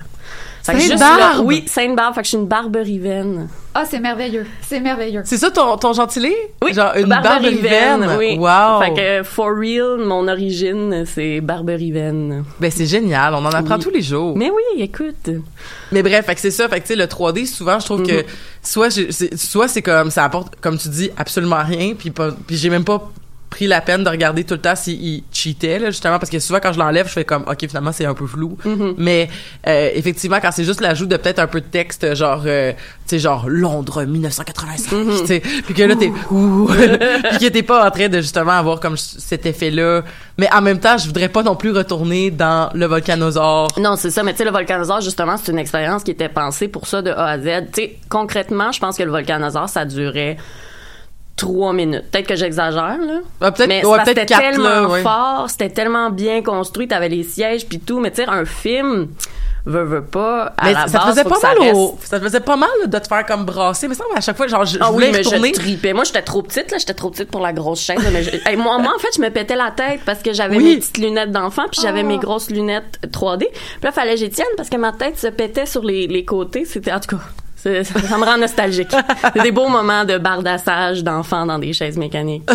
Sainte-Barbe? 0.63 1.45
oui, 1.45 1.63
Sainte-Barbe, 1.67 2.15
fait 2.15 2.21
que 2.21 2.25
je 2.25 2.29
suis 2.29 2.37
une 2.37 2.47
barberivaine. 2.47 3.49
Ah, 3.75 3.83
c'est 3.89 3.99
merveilleux. 3.99 4.45
C'est 4.61 4.79
merveilleux. 4.79 5.21
C'est 5.25 5.37
ça 5.37 5.51
ton, 5.51 5.75
ton 5.77 5.91
gentilé? 5.93 6.33
Oui, 6.63 6.73
Genre 6.73 6.93
une 6.95 7.07
barberivaine. 7.07 8.07
oui. 8.17 8.37
Wow. 8.37 8.81
Fait 8.81 8.93
que, 8.93 9.23
for 9.23 9.49
real, 9.57 9.97
mon 10.05 10.27
origine, 10.27 11.03
c'est 11.05 11.41
barberivaine. 11.41 12.45
Ben 12.59 12.71
c'est 12.71 12.85
génial, 12.85 13.33
on 13.33 13.39
en 13.45 13.49
apprend 13.51 13.75
Oui. 13.75 13.81
tous 13.83 13.89
les 13.89 14.01
jours. 14.01 14.37
Mais 14.37 14.49
oui, 14.49 14.81
écoute. 14.83 15.29
Mais 15.91 16.01
bref, 16.01 16.25
fait 16.25 16.35
que 16.35 16.41
c'est 16.41 16.51
ça, 16.51 16.69
fait 16.69 16.77
que 16.79 16.87
tu 16.87 16.93
sais 16.93 16.95
le 16.95 17.05
3D 17.07 17.45
souvent 17.45 17.79
je 17.79 17.85
trouve 17.85 18.03
que 18.03 18.19
Mhm. 18.21 18.23
soit 18.61 18.89
soit 19.35 19.67
c'est 19.67 19.81
comme 19.81 20.11
ça 20.11 20.23
apporte 20.23 20.55
comme 20.61 20.77
tu 20.77 20.87
dis 20.89 21.09
absolument 21.17 21.61
rien 21.63 21.93
puis 21.97 22.09
pas 22.11 22.29
puis 22.47 22.55
j'ai 22.55 22.69
même 22.69 22.85
pas 22.85 23.11
pris 23.53 23.67
la 23.67 23.81
peine 23.81 24.03
de 24.03 24.09
regarder 24.09 24.43
tout 24.43 24.55
le 24.55 24.59
temps 24.61 24.75
s'il 24.75 25.21
cheatait 25.31 25.77
là 25.77 25.91
justement 25.91 26.17
parce 26.17 26.31
que 26.31 26.39
souvent 26.39 26.59
quand 26.59 26.73
je 26.73 26.79
l'enlève 26.79 27.07
je 27.07 27.13
fais 27.13 27.23
comme 27.23 27.43
OK 27.47 27.59
finalement 27.67 27.91
c'est 27.91 28.05
un 28.05 28.15
peu 28.15 28.25
flou. 28.25 28.57
Mhm. 28.65 28.95
Mais 28.97 29.29
euh, 29.67 29.89
effectivement 29.93 30.39
quand 30.41 30.51
c'est 30.51 30.63
juste 30.63 30.81
l'ajout 30.81 31.05
de 31.05 31.17
peut-être 31.17 31.37
un 31.39 31.45
peu 31.47 31.61
de 31.61 31.67
texte 31.67 32.15
genre 32.15 32.41
euh, 32.47 32.71
tu 32.71 32.77
sais 33.05 33.19
genre 33.19 33.45
Londres 33.47 34.03
1985 34.05 34.91
Mhm. 34.91 35.19
tu 35.21 35.27
sais 35.27 35.39
puis 35.39 35.73
que 35.75 35.83
là 35.83 35.95
t'es 35.95 36.09
puis 37.29 37.37
que 37.39 37.49
t'es 37.49 37.63
pas 37.63 37.85
en 37.87 37.91
train 37.91 38.09
de 38.09 38.17
justement 38.21 38.53
avoir 38.53 38.79
comme 38.79 38.97
cet 38.97 39.45
effet 39.45 39.69
là 39.71 40.01
mais 40.37 40.51
en 40.51 40.61
même 40.61 40.79
temps 40.79 40.97
je 40.97 41.05
voudrais 41.05 41.29
pas 41.29 41.43
non 41.43 41.55
plus 41.55 41.71
retourner 41.71 42.31
dans 42.31 42.69
le 42.73 42.85
volcanosaure 42.87 43.67
Non, 43.77 43.95
c'est 43.95 44.09
ça. 44.09 44.23
Mais 44.23 44.31
tu 44.31 44.39
sais, 44.39 44.45
le 44.45 44.51
volcanosaure, 44.51 44.99
justement, 45.01 45.35
c'est 45.37 45.51
une 45.51 45.59
expérience 45.59 46.03
qui 46.03 46.09
était 46.11 46.27
pensée 46.29 46.67
pour 46.67 46.87
ça 46.87 47.03
de 47.03 47.11
A 47.11 47.25
à 47.27 47.37
Z. 47.37 47.43
Tu 47.71 47.81
sais, 47.81 47.97
concrètement, 48.09 48.71
je 48.71 48.79
pense 48.79 48.97
que 48.97 49.03
le 49.03 49.11
volcanosaure, 49.11 49.69
ça 49.69 49.85
durait 49.85 50.37
trois 51.35 51.73
minutes. 51.73 52.03
Peut-être 52.11 52.27
que 52.27 52.35
j'exagère, 52.35 52.97
là. 52.99 53.19
Ah, 53.41 53.51
peut-être 53.51 53.67
mais 53.67 53.85
ouais, 53.85 53.99
c'était 54.05 54.25
tellement 54.25 54.63
là 54.63 54.87
ouais. 54.87 55.01
fort, 55.01 55.45
c'était 55.49 55.69
tellement 55.69 56.09
bien 56.09 56.41
construit, 56.43 56.87
t'avais 56.87 57.09
les 57.09 57.23
sièges 57.23 57.65
puis 57.67 57.79
tout. 57.79 57.99
Mais 57.99 58.11
tu 58.11 58.17
sais, 58.23 58.29
un 58.29 58.45
film, 58.45 59.07
veut, 59.65 59.83
veut 59.83 60.03
pas, 60.03 60.53
à 60.57 60.65
Mais 60.65 60.73
la 60.73 60.87
ça 60.87 60.99
te 60.99 61.03
base, 61.05 61.09
faisait 61.09 61.23
faut 61.23 61.29
pas 61.29 61.35
ça 61.37 61.53
mal 61.57 61.73
au, 61.75 61.97
ça 62.03 62.19
te 62.19 62.23
faisait 62.25 62.39
pas 62.39 62.55
mal 62.55 62.69
là, 62.81 62.87
de 62.87 62.99
te 62.99 63.07
faire 63.07 63.25
comme 63.25 63.45
brasser 63.45 63.87
mais 63.87 63.95
ça 63.95 64.03
à 64.15 64.19
chaque 64.21 64.35
fois 64.37 64.45
genre 64.47 64.65
je, 64.65 64.73
je 64.73 64.77
Ah 64.81 64.91
voulais 64.91 65.07
oui, 65.07 65.11
mais 65.13 65.17
retourner 65.19 65.49
je 65.55 65.59
tripais. 65.59 65.93
Moi, 65.93 66.03
j'étais 66.03 66.21
trop 66.21 66.41
petite, 66.43 66.69
là. 66.71 66.77
J'étais 66.77 66.93
trop 66.93 67.09
petite 67.09 67.31
pour 67.31 67.41
la 67.41 67.51
grosse 67.53 67.81
chaise. 67.81 67.97
là, 68.03 68.09
mais 68.11 68.23
je- 68.23 68.29
Hey, 68.47 68.55
moi, 68.55 68.77
moi, 68.77 68.93
en 68.95 68.99
fait, 68.99 69.07
je 69.15 69.21
me 69.21 69.29
pétais 69.29 69.55
la 69.55 69.71
tête 69.71 70.01
parce 70.05 70.19
que 70.21 70.33
j'avais 70.33 70.57
Oui. 70.57 70.63
mes 70.63 70.75
petites 70.77 70.97
lunettes 70.99 71.31
d'enfant 71.31 71.63
puis 71.71 71.81
j'avais 71.81 72.03
mes 72.03 72.17
grosses 72.19 72.49
lunettes 72.51 72.99
3D. 73.11 73.47
Puis 73.49 73.59
là, 73.83 73.91
fallait 73.91 74.11
que 74.13 74.19
j'y 74.19 74.29
tienne 74.29 74.47
parce 74.55 74.69
que 74.69 74.77
ma 74.77 74.91
tête 74.91 75.17
se 75.17 75.27
pétait 75.27 75.65
sur 75.65 75.83
les, 75.83 76.05
les 76.07 76.25
côtés. 76.25 76.65
C'était, 76.65 76.91
en 76.93 76.99
tout 76.99 77.15
cas, 77.15 77.23
ça, 77.63 77.83
ça 77.83 78.17
me 78.17 78.25
rend 78.25 78.37
nostalgique. 78.37 78.91
C'est 79.33 79.41
des 79.41 79.51
beaux 79.51 79.69
moments 79.69 80.03
de 80.03 80.17
bardassage 80.17 81.03
d'enfants 81.03 81.45
dans 81.45 81.59
des 81.59 81.73
chaises 81.73 81.97
mécaniques. 81.97 82.49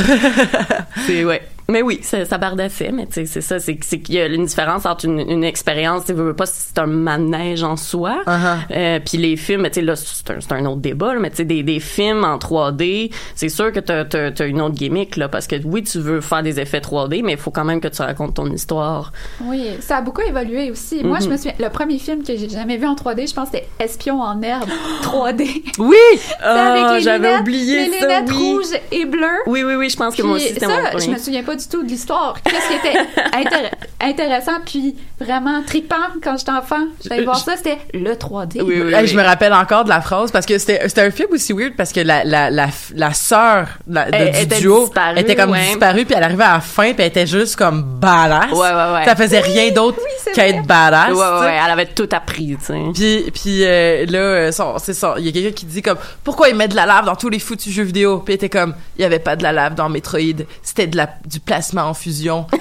c'est, 1.07 1.25
ouais. 1.25 1.43
Mais 1.71 1.83
oui, 1.83 1.99
ça, 2.03 2.25
ça 2.25 2.39
bardassait, 2.39 2.91
mais 2.93 3.05
tu 3.07 3.13
sais, 3.13 3.27
c'est 3.27 3.41
ça, 3.43 3.59
c'est, 3.59 3.79
c'est 3.83 3.99
qu'il 3.99 4.15
y 4.15 4.21
a 4.21 4.25
une 4.27 4.47
différence 4.47 4.87
entre 4.87 5.05
une, 5.05 5.21
une 5.21 5.45
expérience, 5.45 6.07
tu 6.07 6.15
veux 6.15 6.33
pas 6.33 6.47
si 6.47 6.55
c'est 6.69 6.79
un 6.79 6.87
manège 6.87 7.63
en 7.63 7.77
soi, 7.77 8.23
Uh-huh. 8.27 8.57
euh, 8.71 9.01
puis 9.05 9.19
les 9.19 9.37
films, 9.37 9.61
mais 9.63 9.71
tu 9.71 9.81
sais, 9.81 9.83
là, 9.87 9.95
c'est 9.95 10.53
un, 10.53 10.65
autre 10.65 10.81
débat, 10.81 11.13
là, 11.13 11.21
mais 11.21 11.29
tu 11.29 11.37
sais, 11.37 11.45
des, 11.45 11.63
des 11.63 11.79
films 11.79 12.25
en 12.25 12.39
3D, 12.39 13.13
c'est 13.35 13.51
sûr 13.51 13.71
que 13.71 13.81
t'as, 13.81 14.07
t'as, 14.07 14.31
t'as 14.31 14.47
une 14.47 14.63
autre 14.63 14.77
gimmick, 14.77 15.17
là, 15.17 15.29
parce 15.29 15.47
que 15.47 15.57
oui, 15.63 15.83
tu 15.83 15.99
veux 15.99 16.23
faire 16.23 16.43
des 16.43 16.59
effets 16.59 16.81
3D, 16.81 17.23
mais 17.23 17.33
il 17.33 17.39
faut 17.39 17.51
quand 17.51 17.65
même 17.65 17.83
que 17.83 17.89
tu 17.89 18.01
racontes 18.01 18.35
ton 18.37 18.47
histoire. 18.51 19.13
Oui, 19.45 19.67
ça 19.81 19.99
a 19.99 20.01
beaucoup 20.01 20.23
évolué 20.23 20.71
aussi. 20.71 21.05
Moi, 21.05 21.19
Mhm. 21.19 21.25
je 21.25 21.29
me 21.31 21.37
souviens, 21.37 21.53
le 21.59 21.69
premier 21.69 21.99
film 21.99 22.23
que 22.23 22.35
j'ai 22.35 22.49
jamais 22.49 22.79
vu 22.79 22.87
en 22.87 22.95
3D, 22.95 23.27
je 23.29 23.35
pense 23.35 23.51
que 23.51 23.57
c'était 23.59 23.69
Espion 23.79 24.23
en 24.23 24.41
herbe 24.41 24.71
3D. 25.03 25.65
oui 25.79 25.97
les 26.15 27.01
j'avais 27.03 27.37
oublié 27.41 27.89
les 27.91 27.99
ça, 27.99 28.07
lunettes 28.07 28.31
oui. 28.31 28.53
rouges 28.53 28.81
et 28.91 29.05
bleues. 29.05 29.27
Oui, 29.47 29.65
oui, 29.65 29.75
oui, 29.75 29.91
je 29.91 29.97
pense 29.99 30.15
que 30.17 30.23
moi 30.23 30.37
aussi, 30.37 30.49
c'était 30.49 30.67
mon 30.67 30.73
ça, 30.73 30.91
je 30.93 30.97
premier. 30.97 31.09
me 31.15 31.19
souviens 31.19 31.43
pas 31.43 31.58
du 31.59 31.69
tout 31.69 31.83
de 31.83 31.89
l'histoire. 31.89 32.37
Qu'est-ce 32.43 32.69
qui 32.69 32.75
était 32.89 32.99
intér- 33.37 33.71
intéressant 34.01 34.61
puis 34.65 34.97
vraiment 35.21 35.63
trippant 35.67 35.97
quand 36.23 36.37
j'étais 36.39 36.53
enfant? 36.53 36.87
J'allais 37.07 37.25
voir 37.25 37.39
ça, 37.39 37.57
c'était 37.57 37.79
le 37.93 38.13
3D. 38.15 38.63
Oui, 38.63 38.81
oui, 38.83 39.07
je 39.07 39.17
me 39.17 39.23
rappelle 39.23 39.53
encore 39.53 39.85
de 39.85 39.89
la 39.91 40.01
phrase 40.01 40.31
parce 40.31 40.47
que 40.47 40.59
c'était 40.59 40.89
c'était 40.89 41.03
un 41.03 41.11
film 41.11 41.29
aussi 41.33 41.53
weird 41.53 41.75
parce 41.77 41.93
que 41.93 42.01
la 42.01 42.25
la 42.25 42.51
la, 42.51 42.69
la 42.95 43.13
sœur 43.13 43.69
Elle 43.95 44.33
du 44.33 44.39
était 44.43 44.61
duo 44.61 44.85
disparue, 44.85 45.19
était 45.19 45.37
comme 45.37 45.51
ouais. 45.51 45.67
disparue 45.67 46.05
puis 46.05 46.15
elle 46.17 46.23
arrivait 46.25 46.45
à 46.45 46.55
la 46.55 46.61
fin 46.61 46.93
puis 46.93 47.03
elle 47.03 47.07
était 47.09 47.27
juste 47.27 47.57
comme 47.57 47.83
badass. 47.83 48.53
Ouais, 48.53 48.59
ouais, 48.59 48.93
ouais. 48.95 49.05
Ça 49.05 49.17
faisait 49.17 49.41
rien 49.41 49.71
d'autre 49.71 49.99
qu'être 50.35 50.67
badass. 50.67 51.11
Ouais, 51.11 51.17
ouais, 51.17 51.25
tu 51.25 51.39
sais. 51.41 51.45
ouais, 51.47 51.59
elle 51.65 51.71
avait 51.73 51.87
tout 51.87 52.09
appris, 52.13 52.57
tu 52.59 52.65
sais. 52.67 52.79
Puis, 52.95 53.31
puis 53.33 53.65
euh, 53.65 54.07
là, 54.07 54.19
euh, 54.19 54.53
son- 54.53 54.79
c'est 54.79 54.95
ça. 54.95 55.15
Il 55.19 55.25
y 55.27 55.29
a 55.29 55.33
quelqu'un 55.33 55.53
qui 55.53 55.67
dit 55.67 55.83
comme 55.83 55.99
pourquoi 56.25 56.49
il 56.49 56.55
met 56.55 56.69
de 56.69 56.77
la 56.77 56.87
lave 56.87 57.05
dans 57.05 57.17
tous 57.17 57.29
les 57.29 57.39
foutus 57.39 57.73
jeux 57.73 57.83
vidéo. 57.83 58.19
Puis 58.19 58.35
il 58.35 58.37
était 58.37 58.49
comme 58.49 58.75
il 58.97 59.03
y 59.03 59.05
avait 59.05 59.19
pas 59.19 59.37
de 59.37 59.43
la 59.43 59.53
lave 59.53 59.75
dans 59.75 59.89
Metroid, 59.89 60.21
c'était 60.63 60.87
de 60.87 60.97
la 60.97 61.09
du 61.27 61.41
plasma 61.49 61.85
en 61.87 61.95
fusion. 61.95 62.47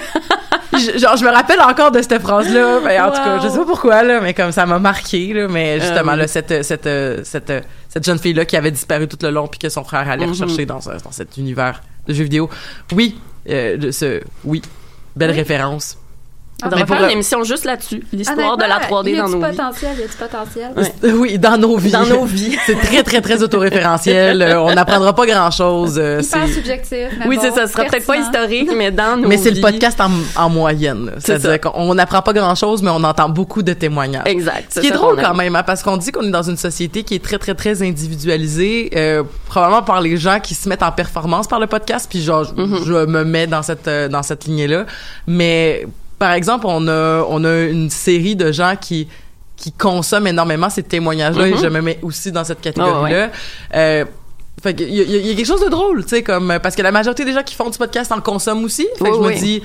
Je- 0.72 0.98
genre 0.98 1.16
je 1.16 1.24
me 1.24 1.30
rappelle 1.30 1.60
encore 1.60 1.90
de 1.90 2.00
cette 2.02 2.20
phrase 2.20 2.52
là. 2.52 2.78
Mais 2.84 3.00
en 3.00 3.08
tout 3.10 3.16
cas, 3.16 3.40
je 3.42 3.48
sais 3.48 3.58
pas 3.58 3.64
pourquoi 3.64 4.02
là, 4.04 4.20
mais 4.20 4.32
comme 4.34 4.52
ça 4.52 4.64
m'a 4.66 4.78
marqué 4.78 5.32
là. 5.32 5.48
Mais 5.48 5.80
justement 5.80 6.12
Euh, 6.12 6.14
oui. 6.14 6.20
là, 6.20 6.28
cette 6.28 6.62
cette 6.62 6.86
euh, 6.86 7.20
cette 7.24 7.50
euh, 7.50 7.60
cette 7.88 8.04
jeune 8.04 8.18
fille 8.18 8.34
là 8.34 8.44
qui 8.44 8.56
avait 8.56 8.70
disparu 8.70 9.08
tout 9.08 9.18
le 9.22 9.30
long 9.30 9.48
puis 9.48 9.58
que 9.58 9.68
son 9.70 9.82
frère 9.82 10.08
allait 10.08 10.26
Mhm. 10.26 10.32
rechercher 10.32 10.66
dans 10.66 10.80
ce- 10.80 10.90
dans 11.02 11.10
cet 11.10 11.36
univers 11.36 11.82
de 12.06 12.12
jeux 12.14 12.24
vidéo. 12.24 12.48
Oui, 12.92 13.18
euh, 13.48 13.76
de 13.76 13.90
ce 13.90 14.20
oui. 14.44 14.62
Belle 15.16 15.30
Oui. 15.30 15.36
référence. 15.36 15.96
On 16.64 16.68
devrait 16.70 16.86
faire 16.86 17.04
une 17.04 17.10
émission 17.10 17.44
juste 17.44 17.64
là-dessus, 17.64 18.02
l'histoire 18.12 18.56
de 18.56 18.64
la 18.64 18.78
Honnêtement, 18.78 19.02
3D 19.02 19.08
il 19.10 19.14
y 19.14 19.18
a 19.18 19.22
dans 19.22 19.28
du 19.28 19.34
nos 19.36 19.40
vies. 19.46 19.50
potentiel, 19.56 19.90
il 19.94 20.00
y 20.00 20.02
a 20.02 20.06
du 20.08 20.16
potentiel. 20.16 20.70
Ouais. 20.76 21.12
Oui, 21.12 21.38
dans 21.38 21.56
nos 21.56 21.76
vies. 21.76 21.92
Dans 21.92 22.04
nos 22.04 22.24
vies. 22.24 22.56
c'est 22.66 22.74
très, 22.74 23.04
très, 23.04 23.20
très 23.20 23.42
autoréférentiel. 23.44 24.42
Euh, 24.42 24.60
on 24.60 24.74
n'apprendra 24.74 25.14
pas 25.14 25.24
grand-chose. 25.24 25.98
euh, 25.98 26.20
Hyper 26.20 26.46
c'est- 26.48 26.52
subjectif. 26.54 27.08
mais 27.20 27.26
Oui, 27.28 27.36
bon, 27.36 27.42
c'est 27.42 27.52
ça. 27.52 27.66
Ce 27.68 27.72
sera 27.74 27.84
peut-être 27.84 28.06
pas 28.06 28.16
historique, 28.16 28.70
mais 28.76 28.90
dans 28.90 29.16
nos 29.20 29.28
mais 29.28 29.36
c'est 29.36 29.50
le 29.50 29.56
vies. 29.56 29.60
podcast 29.62 30.00
en, 30.00 30.10
en 30.34 30.48
moyenne. 30.50 31.12
C'est-à-dire 31.20 31.50
ça. 31.50 31.58
qu'on 31.58 31.94
n'apprend 31.94 32.22
pas 32.22 32.32
grand-chose, 32.32 32.82
mais 32.82 32.90
on 32.90 33.04
entend 33.04 33.28
beaucoup 33.28 33.62
de 33.62 33.72
témoignages. 33.72 34.26
Exact. 34.26 34.72
Ce 34.74 34.80
qui 34.80 34.88
est 34.88 34.90
drôle 34.90 35.22
quand 35.22 35.34
même, 35.34 35.54
hein, 35.54 35.62
parce 35.62 35.84
qu'on 35.84 35.96
dit 35.96 36.10
qu'on 36.10 36.24
est 36.24 36.30
dans 36.32 36.42
une 36.42 36.56
société 36.56 37.04
qui 37.04 37.14
est 37.14 37.22
très, 37.24 37.38
très, 37.38 37.54
très 37.54 37.82
individualisée, 37.82 38.90
euh, 38.96 39.22
probablement 39.46 39.82
par 39.82 40.00
les 40.00 40.16
gens 40.16 40.40
qui 40.40 40.54
se 40.54 40.68
mettent 40.68 40.82
en 40.82 40.90
performance 40.92 41.46
par 41.46 41.60
le 41.60 41.68
podcast, 41.68 42.08
puis 42.10 42.20
genre, 42.20 42.42
je- 42.44 42.60
Mhm. 42.60 42.84
je 42.84 42.92
me 43.06 43.24
mets 43.24 43.46
dans 43.46 43.62
cette, 43.62 43.86
euh, 43.86 44.08
dans 44.08 44.24
cette 44.24 44.44
lignée-là. 44.46 44.86
Mais, 45.28 45.86
par 46.18 46.32
exemple, 46.32 46.66
on 46.68 46.86
a, 46.88 47.24
on 47.28 47.44
a 47.44 47.60
une 47.64 47.90
série 47.90 48.36
de 48.36 48.52
gens 48.52 48.74
qui 48.80 49.08
qui 49.56 49.72
consomment 49.72 50.28
énormément 50.28 50.70
ces 50.70 50.84
témoignages-là, 50.84 51.48
et 51.48 51.52
Mhm. 51.54 51.58
je 51.60 51.66
me 51.66 51.80
mets 51.80 51.98
aussi 52.02 52.30
dans 52.30 52.44
cette 52.44 52.60
catégorie-là. 52.60 53.30
Ah 53.72 53.76
Euh, 53.76 54.04
fait 54.62 54.72
y, 54.80 54.84
il 54.84 54.94
y 54.94 55.00
a- 55.00 55.18
il 55.18 55.26
y 55.26 55.30
a 55.32 55.34
quelque 55.34 55.46
chose 55.46 55.64
de 55.64 55.68
drôle, 55.68 56.04
tu 56.04 56.10
sais, 56.10 56.22
comme 56.22 56.58
parce 56.62 56.76
que 56.76 56.82
la 56.82 56.92
majorité 56.92 57.24
des 57.24 57.32
gens 57.32 57.42
qui 57.42 57.56
font 57.56 57.68
du 57.68 57.76
podcast 57.76 58.12
en 58.12 58.20
consomment 58.20 58.62
aussi. 58.64 58.86
Fait 58.98 59.10
que 59.10 59.16
je 59.16 59.20
me 59.20 59.34
dis, 59.36 59.60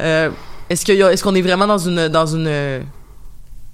euh, 0.00 0.30
est-ce 0.70 0.86
a- 1.02 1.12
est-ce 1.12 1.22
qu'on 1.22 1.34
est 1.34 1.42
vraiment 1.42 1.66
dans 1.66 1.76
une 1.78 2.08
dans 2.08 2.26
une 2.34 2.82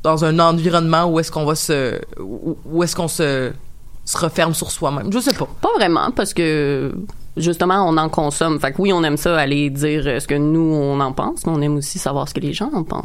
dans 0.02 0.24
un 0.24 0.36
environnement 0.40 1.04
où 1.04 1.20
est-ce 1.20 1.30
qu'on 1.30 1.44
va 1.44 1.54
se 1.54 1.96
où, 2.18 2.56
où 2.64 2.82
est-ce 2.82 2.96
qu'on 2.96 3.06
se 3.08 3.52
se 4.04 4.18
referme 4.18 4.54
sur 4.54 4.72
soi-même? 4.72 5.12
Je 5.12 5.20
sais 5.20 5.32
pas. 5.34 5.48
Pas 5.60 5.72
vraiment, 5.76 6.10
parce 6.10 6.34
que 6.34 6.92
justement, 7.36 7.84
on 7.88 7.96
en 7.96 8.08
consomme. 8.08 8.60
Fait 8.60 8.72
que 8.72 8.80
oui, 8.82 8.92
on 8.92 9.02
aime 9.04 9.16
ça, 9.16 9.36
aller 9.38 9.70
dire 9.70 10.02
euh, 10.06 10.20
ce 10.20 10.26
que 10.26 10.34
nous, 10.34 10.60
on 10.74 11.00
en 11.00 11.12
pense, 11.12 11.46
mais 11.46 11.52
on 11.54 11.60
aime 11.62 11.76
aussi 11.76 11.98
savoir 11.98 12.28
ce 12.28 12.34
que 12.34 12.40
les 12.40 12.52
gens 12.52 12.70
en 12.74 12.82
pensent. 12.84 13.02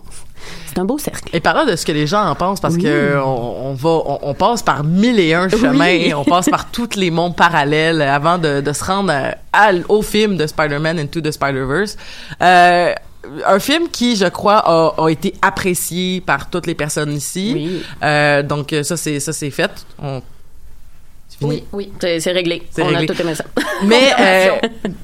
C'est 0.67 0.77
un 0.79 0.85
beau 0.85 0.97
cercle. 0.97 1.35
Et 1.35 1.39
parlant 1.39 1.65
de 1.65 1.75
ce 1.75 1.85
que 1.85 1.91
les 1.91 2.05
gens 2.07 2.23
en 2.25 2.35
pensent, 2.35 2.59
parce 2.59 2.75
Oui. 2.75 2.83
que 2.83 3.17
on, 3.17 3.69
on 3.69 3.73
va, 3.73 3.89
on, 3.89 4.19
on 4.21 4.33
passe 4.33 4.61
par 4.63 4.83
mille 4.83 5.19
et 5.19 5.33
un 5.33 5.49
chemins, 5.49 5.85
Oui. 5.87 6.13
on 6.13 6.23
passe 6.23 6.49
par 6.49 6.69
tous 6.71 6.95
les 6.95 7.09
mondes 7.11 7.35
parallèles 7.35 8.01
avant 8.01 8.37
de, 8.37 8.61
de 8.61 8.73
se 8.73 8.83
rendre 8.83 9.11
à- 9.11 9.35
à- 9.53 9.71
au 9.89 10.01
film 10.01 10.37
de 10.37 10.45
Spider-Man 10.45 10.99
Into 10.99 11.21
the 11.21 11.31
Spider-Verse. 11.31 11.97
Euh, 12.41 12.93
un 13.45 13.59
film 13.59 13.89
qui, 13.91 14.15
je 14.15 14.27
crois, 14.27 14.57
a, 14.65 14.93
a 15.03 15.09
été 15.09 15.33
apprécié 15.41 16.21
par 16.21 16.49
toutes 16.49 16.65
les 16.67 16.75
personnes 16.75 17.11
ici. 17.11 17.51
Oui. 17.55 17.81
Euh, 18.03 18.41
donc 18.43 18.73
ça, 18.83 18.95
c'est 18.95 19.19
ça, 19.19 19.33
c'est 19.33 19.49
fait. 19.51 19.71
On... 20.01 20.21
fini? 21.39 21.63
Oui, 21.73 21.89
oui. 22.01 22.19
C'est 22.19 22.31
réglé. 22.31 22.63
On 22.79 22.85
réglé. 22.85 23.03
a 23.09 23.13
tout 23.13 23.21
aimé 23.21 23.35
ça. 23.35 23.43
Mais, 23.83 24.09
euh, 24.19 24.49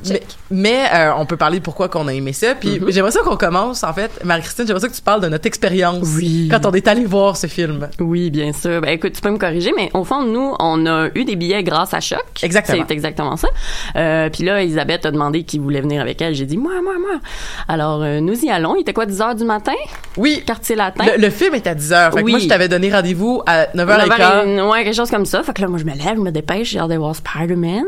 mais, 0.09 0.21
mais, 0.49 0.83
euh, 0.95 1.11
on 1.17 1.27
peut 1.27 1.37
parler 1.37 1.59
de 1.59 1.63
pourquoi 1.63 1.89
qu'on 1.89 2.07
a 2.07 2.13
aimé 2.13 2.33
ça. 2.33 2.55
Puis 2.55 2.81
j'aimerais 2.87 3.11
ça 3.11 3.19
qu'on 3.23 3.37
commence, 3.37 3.83
en 3.83 3.93
fait. 3.93 4.09
Marie-Christine, 4.23 4.65
j'aimerais 4.65 4.81
ça 4.81 4.87
que 4.89 4.95
tu 4.95 5.01
parles 5.03 5.21
de 5.21 5.27
notre 5.27 5.45
expérience 5.45 6.07
Oui. 6.15 6.47
quand 6.49 6.65
on 6.65 6.71
est 6.71 6.87
allé 6.87 7.05
voir 7.05 7.37
ce 7.37 7.45
film. 7.45 7.87
Oui, 7.99 8.31
bien 8.31 8.51
sûr. 8.51 8.81
Ben 8.81 8.89
écoute, 8.89 9.13
tu 9.13 9.21
peux 9.21 9.29
me 9.29 9.37
corriger, 9.37 9.71
mais 9.77 9.91
au 9.93 10.03
fond, 10.03 10.23
nous, 10.23 10.55
on 10.59 10.87
a 10.87 11.09
eu 11.13 11.23
des 11.23 11.35
billets 11.35 11.61
grâce 11.63 11.93
à 11.93 11.99
Choc. 11.99 12.23
Exactement. 12.41 12.83
C'est 12.87 12.93
exactement 12.95 13.37
ça. 13.37 13.47
Euh, 13.95 14.29
puis 14.31 14.43
là, 14.43 14.63
Elisabeth 14.63 15.05
a 15.05 15.11
demandé 15.11 15.43
qui 15.43 15.59
voulait 15.59 15.81
venir 15.81 16.01
avec 16.01 16.19
elle. 16.23 16.33
J'ai 16.33 16.47
dit, 16.47 16.57
moi, 16.57 16.73
moi, 16.83 16.93
moi. 16.99 17.19
Alors, 17.67 17.99
nous 17.99 18.43
y 18.43 18.49
allons. 18.49 18.75
Il 18.75 18.81
était 18.81 18.93
quoi, 18.93 19.05
10 19.05 19.21
heures 19.21 19.35
du 19.35 19.43
matin? 19.43 19.73
Oui, 20.17 20.41
Quartier 20.47 20.75
latin? 20.75 21.05
Le, 21.15 21.21
le 21.21 21.29
film 21.29 21.53
est 21.53 21.67
à 21.67 21.75
10 21.75 21.91
h. 21.91 22.11
Fait 22.11 22.19
que 22.21 22.23
Oui. 22.25 22.31
moi, 22.31 22.39
je 22.39 22.47
t'avais 22.47 22.67
donné 22.69 22.91
rendez-vous 22.91 23.43
à 23.45 23.65
9h15. 23.75 24.07
9h, 24.07 24.71
ouais, 24.71 24.83
quelque 24.83 24.95
chose 24.95 25.11
comme 25.11 25.25
ça. 25.27 25.43
Fait 25.43 25.53
que 25.53 25.61
là, 25.61 25.67
moi, 25.67 25.77
je 25.77 25.85
me 25.85 25.93
lève, 25.93 26.17
me 26.23 26.31
dépêche, 26.31 26.69
j'ai 26.71 26.79
hâte 26.79 26.89
de 26.89 26.95
voir 26.95 27.15
Spider-Man. 27.15 27.83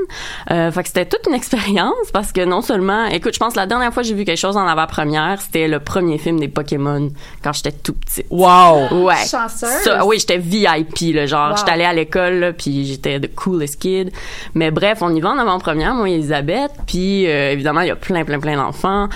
Euh, 0.51 0.71
fait 0.71 0.81
que 0.83 0.87
c'était 0.89 1.05
toute 1.05 1.27
une 1.27 1.33
expérience 1.41 1.93
parce 2.13 2.31
que 2.31 2.43
non 2.45 2.61
seulement, 2.61 3.05
écoute, 3.07 3.33
je 3.33 3.39
pense 3.39 3.53
que 3.53 3.59
la 3.59 3.65
dernière 3.65 3.93
fois 3.93 4.03
que 4.03 4.09
j'ai 4.09 4.15
vu 4.15 4.25
quelque 4.25 4.37
chose 4.39 4.57
en 4.57 4.67
avant-première, 4.67 5.41
c'était 5.41 5.67
le 5.67 5.79
premier 5.79 6.17
film 6.17 6.39
des 6.39 6.47
Pokémon 6.47 7.09
quand 7.43 7.53
j'étais 7.53 7.71
tout 7.71 7.93
petite. 7.93 8.25
Wow! 8.29 9.03
Ouais. 9.05 9.15
Chanceuse. 9.29 9.69
Ça, 9.83 10.05
oui, 10.05 10.17
j'étais 10.19 10.37
VIP, 10.37 11.13
là, 11.15 11.25
genre, 11.25 11.49
Wow. 11.51 11.57
j'étais 11.57 11.71
allée 11.71 11.83
à 11.85 11.93
l'école, 11.93 12.33
là, 12.35 12.53
puis 12.53 12.85
j'étais 12.85 13.19
the 13.19 13.33
coolest 13.33 13.79
kid. 13.79 14.11
Mais 14.53 14.71
bref, 14.71 14.99
on 15.01 15.13
y 15.13 15.21
va 15.21 15.29
en 15.29 15.37
avant-première, 15.37 15.93
moi 15.93 16.09
et 16.09 16.13
Elisabeth, 16.15 16.71
puis 16.87 17.27
euh, 17.27 17.51
évidemment, 17.51 17.81
il 17.81 17.87
y 17.87 17.91
a 17.91 17.95
plein, 17.95 18.23
plein, 18.25 18.39
plein 18.39 18.55
d'enfants. 18.55 19.07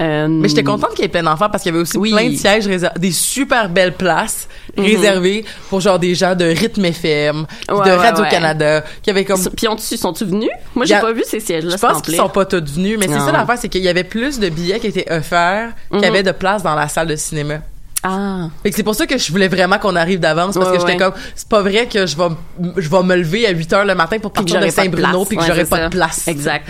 Euh, 0.00 0.28
Mais 0.28 0.48
j'étais 0.48 0.64
contente 0.64 0.90
qu'il 0.90 1.00
y 1.02 1.04
ait 1.04 1.08
plein 1.08 1.22
d'enfants 1.22 1.48
parce 1.50 1.62
qu'il 1.62 1.72
y 1.72 1.74
avait 1.74 1.82
aussi 1.82 1.96
Oui. 1.98 2.12
plein 2.12 2.28
de 2.30 2.36
sièges 2.36 2.66
des 2.96 3.12
super 3.12 3.68
belles 3.68 3.94
places 3.94 4.48
Mhm. 4.76 4.84
réservées 4.84 5.44
pour 5.70 5.80
genre 5.80 5.98
des 5.98 6.14
gens 6.14 6.34
de 6.34 6.44
Rythme 6.44 6.84
FM, 6.84 7.46
Ouais, 7.68 7.74
de 7.84 7.90
ouais, 7.90 7.96
Comme... 9.26 9.44
Puis 9.56 9.68
ont-tu- 9.68 9.96
sont-tu 9.96 10.24
venus? 10.24 10.50
Moi, 10.74 10.84
j'ai 10.86 10.94
a- 10.94 11.00
pas 11.00 11.12
vu 11.12 11.22
ces 11.26 11.40
sièges-là 11.40 11.70
Je 11.72 11.76
se 11.76 11.80
pense 11.86 12.02
qu'ils 12.02 12.16
sont 12.16 12.28
pas 12.28 12.44
tous 12.44 12.62
venus, 12.74 12.96
mais 12.98 13.06
c'est 13.08 13.18
ça 13.18 13.32
l'affaire, 13.32 13.56
c'est 13.58 13.68
qu'il 13.68 13.82
y 13.82 13.88
avait 13.88 14.04
plus 14.04 14.38
de 14.38 14.48
billets 14.48 14.78
qui 14.80 14.86
étaient 14.88 15.10
offerts 15.12 15.70
qu'il 15.90 15.98
y 16.00 16.02
Mhm. 16.02 16.08
avait 16.08 16.22
de 16.22 16.32
place 16.32 16.62
dans 16.62 16.74
la 16.74 16.88
salle 16.88 17.08
de 17.08 17.16
cinéma. 17.16 17.56
Ah. 18.04 18.48
Fait 18.62 18.70
que 18.70 18.76
c'est 18.76 18.84
pour 18.84 18.94
ça 18.94 19.06
que 19.08 19.18
je 19.18 19.32
voulais 19.32 19.48
vraiment 19.48 19.78
qu'on 19.78 19.96
arrive 19.96 20.20
d'avance 20.20 20.54
parce 20.54 20.68
Ouais, 20.70 20.74
que 20.76 20.78
j'étais 20.80 20.92
ouais. 20.92 20.98
comme 21.10 21.14
c'est 21.34 21.48
pas 21.48 21.62
vrai 21.62 21.86
que 21.88 22.06
je 22.06 22.16
vais 22.16 22.28
je 22.76 22.88
vais 22.88 23.02
me 23.02 23.16
lever 23.16 23.44
à 23.48 23.50
8 23.50 23.72
heures 23.72 23.84
le 23.84 23.96
matin 23.96 24.18
pour 24.20 24.30
Puis 24.32 24.44
que 24.44 24.50
partir 24.52 24.60
de 24.60 24.60
j'aurais 24.60 24.72
pas 24.72 24.82
de 24.82 24.96
Saint-Bruno 25.02 25.18
place. 25.24 25.28
puis 25.28 25.36
que 25.36 25.42
Ouais, 25.42 25.48
j'aurais 25.48 25.64
pas 25.64 25.76
ça. 25.78 25.84
de 25.84 25.88
place. 25.90 26.28
Exact. 26.28 26.68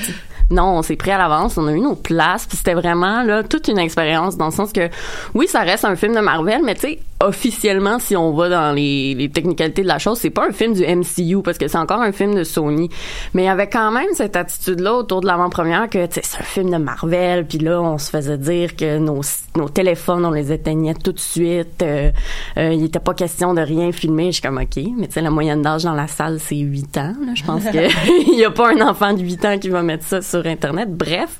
Non, 0.50 0.78
on 0.78 0.82
s'est 0.82 0.96
pris 0.96 1.10
à 1.10 1.18
l'avance, 1.18 1.58
on 1.58 1.66
a 1.66 1.72
eu 1.72 1.80
nos 1.80 1.94
places, 1.94 2.46
puis 2.46 2.56
c'était 2.56 2.74
vraiment 2.74 3.22
là 3.22 3.42
toute 3.42 3.68
une 3.68 3.78
expérience 3.78 4.38
dans 4.38 4.46
le 4.46 4.52
sens 4.52 4.72
que 4.72 4.88
oui, 5.34 5.46
ça 5.46 5.60
reste 5.60 5.84
un 5.84 5.94
film 5.94 6.14
de 6.14 6.20
Marvel, 6.20 6.62
mais 6.64 6.74
tu 6.74 6.80
sais 6.80 6.98
officiellement 7.20 7.98
si 7.98 8.16
on 8.16 8.32
va 8.32 8.48
dans 8.48 8.72
les, 8.72 9.14
les 9.14 9.28
technicalités 9.28 9.82
de 9.82 9.88
la 9.88 9.98
chose, 9.98 10.18
c'est 10.18 10.30
pas 10.30 10.46
un 10.46 10.52
film 10.52 10.72
du 10.72 10.86
MCU 10.86 11.42
parce 11.42 11.58
que 11.58 11.66
c'est 11.66 11.78
encore 11.78 12.00
un 12.00 12.12
film 12.12 12.34
de 12.34 12.44
Sony, 12.44 12.88
mais 13.34 13.42
il 13.42 13.46
y 13.46 13.48
avait 13.48 13.68
quand 13.68 13.90
même 13.90 14.08
cette 14.14 14.36
attitude 14.36 14.80
là 14.80 14.94
autour 14.94 15.20
de 15.20 15.26
l'avant-première 15.26 15.90
que 15.90 16.06
tu 16.06 16.14
sais 16.14 16.20
c'est 16.22 16.38
un 16.38 16.44
film 16.44 16.70
de 16.70 16.76
Marvel, 16.76 17.46
puis 17.46 17.58
là 17.58 17.82
on 17.82 17.98
se 17.98 18.10
faisait 18.10 18.38
dire 18.38 18.76
que 18.76 18.98
nos 18.98 19.20
nos 19.56 19.68
téléphones 19.68 20.24
on 20.24 20.30
les 20.30 20.52
éteignait 20.52 20.94
tout 20.94 21.12
de 21.12 21.18
suite, 21.18 21.82
euh, 21.82 22.10
euh, 22.56 22.72
il 22.72 22.84
était 22.84 23.00
pas 23.00 23.14
question 23.14 23.52
de 23.52 23.60
rien 23.60 23.90
filmer, 23.92 24.26
je 24.26 24.34
suis 24.34 24.42
comme 24.42 24.58
OK, 24.58 24.82
mais 24.96 25.08
tu 25.08 25.14
sais 25.14 25.20
la 25.20 25.30
moyenne 25.30 25.60
d'âge 25.60 25.82
dans 25.82 25.94
la 25.94 26.06
salle 26.06 26.38
c'est 26.40 26.56
8 26.56 26.98
ans, 26.98 27.14
là, 27.26 27.32
je 27.34 27.44
pense 27.44 27.64
que 27.64 27.78
il 28.32 28.38
y 28.38 28.44
a 28.44 28.50
pas 28.50 28.72
un 28.72 28.88
enfant 28.88 29.12
de 29.12 29.20
8 29.20 29.44
ans 29.44 29.58
qui 29.58 29.68
va 29.70 29.82
mettre 29.82 30.04
ça 30.04 30.22
sur 30.22 30.37
internet. 30.46 30.88
Bref, 30.90 31.30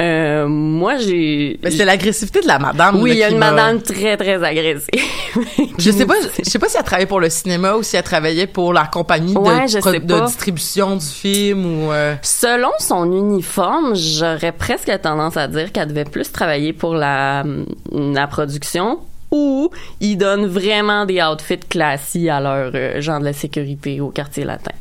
euh, 0.00 0.46
moi 0.48 0.96
j'ai 0.98 1.58
Mais 1.62 1.70
c'est 1.70 1.84
l'agressivité 1.84 2.40
de 2.40 2.46
la 2.46 2.58
madame. 2.58 3.00
oui, 3.02 3.10
il 3.12 3.18
y 3.18 3.22
a 3.24 3.28
une 3.30 3.38
m'a- 3.38 3.50
madame 3.52 3.82
très 3.82 4.16
très 4.16 4.42
agressive. 4.42 4.88
Je 5.78 5.90
sais 5.90 6.06
pas, 6.06 6.14
je 6.44 6.48
sais 6.50 6.58
pas 6.58 6.68
si 6.68 6.76
elle 6.76 6.82
travaillait 6.84 7.06
pour 7.08 7.20
le 7.20 7.30
cinéma 7.30 7.74
ou 7.76 7.82
si 7.82 7.96
elle 7.96 8.02
travaillait 8.02 8.46
pour 8.46 8.72
la 8.72 8.86
compagnie 8.86 9.36
Ouais, 9.36 9.66
de, 9.66 9.78
pro- 9.80 10.26
distribution 10.26 10.96
du 10.96 11.06
film 11.06 11.64
ou. 11.84 11.92
euh, 11.92 12.14
Selon 12.22 12.70
son 12.78 13.10
uniforme, 13.12 13.94
j'aurais 13.94 14.52
presque 14.52 14.90
tendance 15.00 15.36
à 15.36 15.46
dire 15.48 15.72
qu'elle 15.72 15.88
devait 15.88 16.04
plus 16.04 16.30
travailler 16.32 16.72
pour 16.72 16.94
la, 16.94 17.44
la 17.92 18.26
production 18.26 18.98
ou 19.30 19.70
ils 20.00 20.16
donnent 20.16 20.46
vraiment 20.46 21.06
des 21.06 21.22
outfits 21.22 21.58
classiques 21.58 22.28
à 22.28 22.40
leurs 22.40 22.72
euh, 22.74 23.00
gens 23.00 23.20
de 23.20 23.24
la 23.24 23.32
sécurité 23.32 24.00
au 24.00 24.08
quartier 24.10 24.44
latin. 24.44 24.72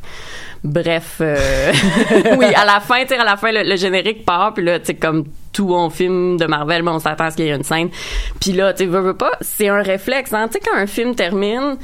Bref, 0.64 1.18
euh, 1.22 1.72
oui, 2.38 2.46
à 2.54 2.66
la 2.66 2.80
fin, 2.82 3.02
tu 3.04 3.10
sais, 3.10 3.18
à 3.18 3.24
la 3.24 3.38
fin, 3.38 3.52
le, 3.52 3.64
le 3.64 3.76
générique 3.78 4.26
part, 4.26 4.54
puis 4.54 4.64
là, 4.64 4.80
tu 4.80 4.88
sais, 4.88 4.96
comme 4.96 5.26
tout 5.54 5.68
bon 5.68 5.90
film 5.90 6.38
de 6.38 6.46
Marvel, 6.46 6.82
ben, 6.82 6.94
on 6.94 7.00
s'attend 7.00 7.26
à 7.26 7.32
ce 7.32 7.38
qu'il 7.38 7.46
y 7.46 7.50
ait 7.50 7.56
une 7.56 7.64
scène. 7.64 7.90
Puis 8.42 8.52
là, 8.52 8.74
tu 8.74 8.86
veux, 8.86 9.00
veux 9.00 9.16
pas, 9.16 9.32
c'est 9.42 9.70
un 9.70 9.82
réflexe, 9.82 10.34
hein. 10.34 10.48
Tu 10.48 10.54
sais, 10.54 10.60
quand 10.60 10.78
un 10.78 10.88
film 10.88 11.16
termine, 11.16 11.78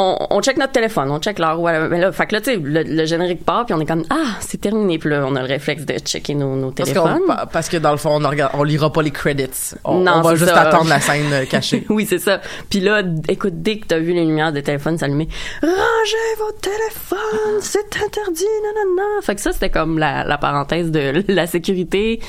on, 0.00 0.16
on 0.30 0.40
check 0.42 0.56
notre 0.58 0.72
téléphone, 0.72 1.10
on 1.10 1.18
check 1.18 1.38
l'heure. 1.38 1.60
Ouais, 1.60 1.88
mais 1.88 1.98
là, 2.00 2.12
fait 2.12 2.26
que 2.26 2.34
là, 2.34 2.40
tu 2.40 2.52
sais, 2.52 2.56
le, 2.62 2.82
le 2.84 3.04
générique 3.04 3.44
part, 3.44 3.66
puis 3.66 3.74
on 3.74 3.80
est 3.80 3.86
comme, 3.86 4.04
ah, 4.10 4.36
c'est 4.40 4.60
terminé. 4.60 4.98
Puis 4.98 5.10
là, 5.10 5.24
on 5.26 5.34
a 5.34 5.40
le 5.42 5.48
réflexe 5.48 5.84
de 5.84 5.94
checker 5.98 6.34
nos, 6.34 6.54
nos 6.56 6.70
parce, 6.70 6.88
téléphones. 6.90 7.20
qu'on- 7.26 7.46
parce 7.52 7.68
que 7.68 7.76
dans 7.78 7.90
le 7.92 7.96
fond, 7.96 8.10
on, 8.24 8.28
regarde- 8.28 8.52
on 8.54 8.62
lira 8.62 8.92
pas 8.92 9.02
les 9.02 9.10
credits. 9.10 9.74
On, 9.84 10.00
Non, 10.00 10.12
on 10.16 10.20
va 10.22 10.34
juste 10.36 10.50
ça. 10.50 10.60
attendre 10.62 10.88
la 10.88 11.00
scène 11.00 11.32
euh, 11.32 11.44
cachée. 11.50 11.84
oui, 11.88 12.06
c'est 12.08 12.18
ça. 12.18 12.40
Puis 12.70 12.80
là, 12.80 13.02
écoute, 13.28 13.54
dès 13.62 13.78
que 13.78 13.86
t'as 13.86 13.98
vu 13.98 14.12
les 14.12 14.24
lumières 14.24 14.52
des 14.52 14.62
téléphones 14.62 14.98
s'allumer, 14.98 15.28
rangez 15.62 16.36
votre 16.38 16.60
téléphone, 16.60 17.58
c'est 17.60 17.96
interdit, 18.04 18.44
nanana. 18.62 19.20
Fait 19.22 19.34
que 19.34 19.40
ça, 19.40 19.52
c'était 19.52 19.70
comme 19.70 19.98
la, 19.98 20.24
la 20.24 20.38
parenthèse 20.38 20.90
de 20.90 21.24
la 21.28 21.46
sécurité 21.46 22.20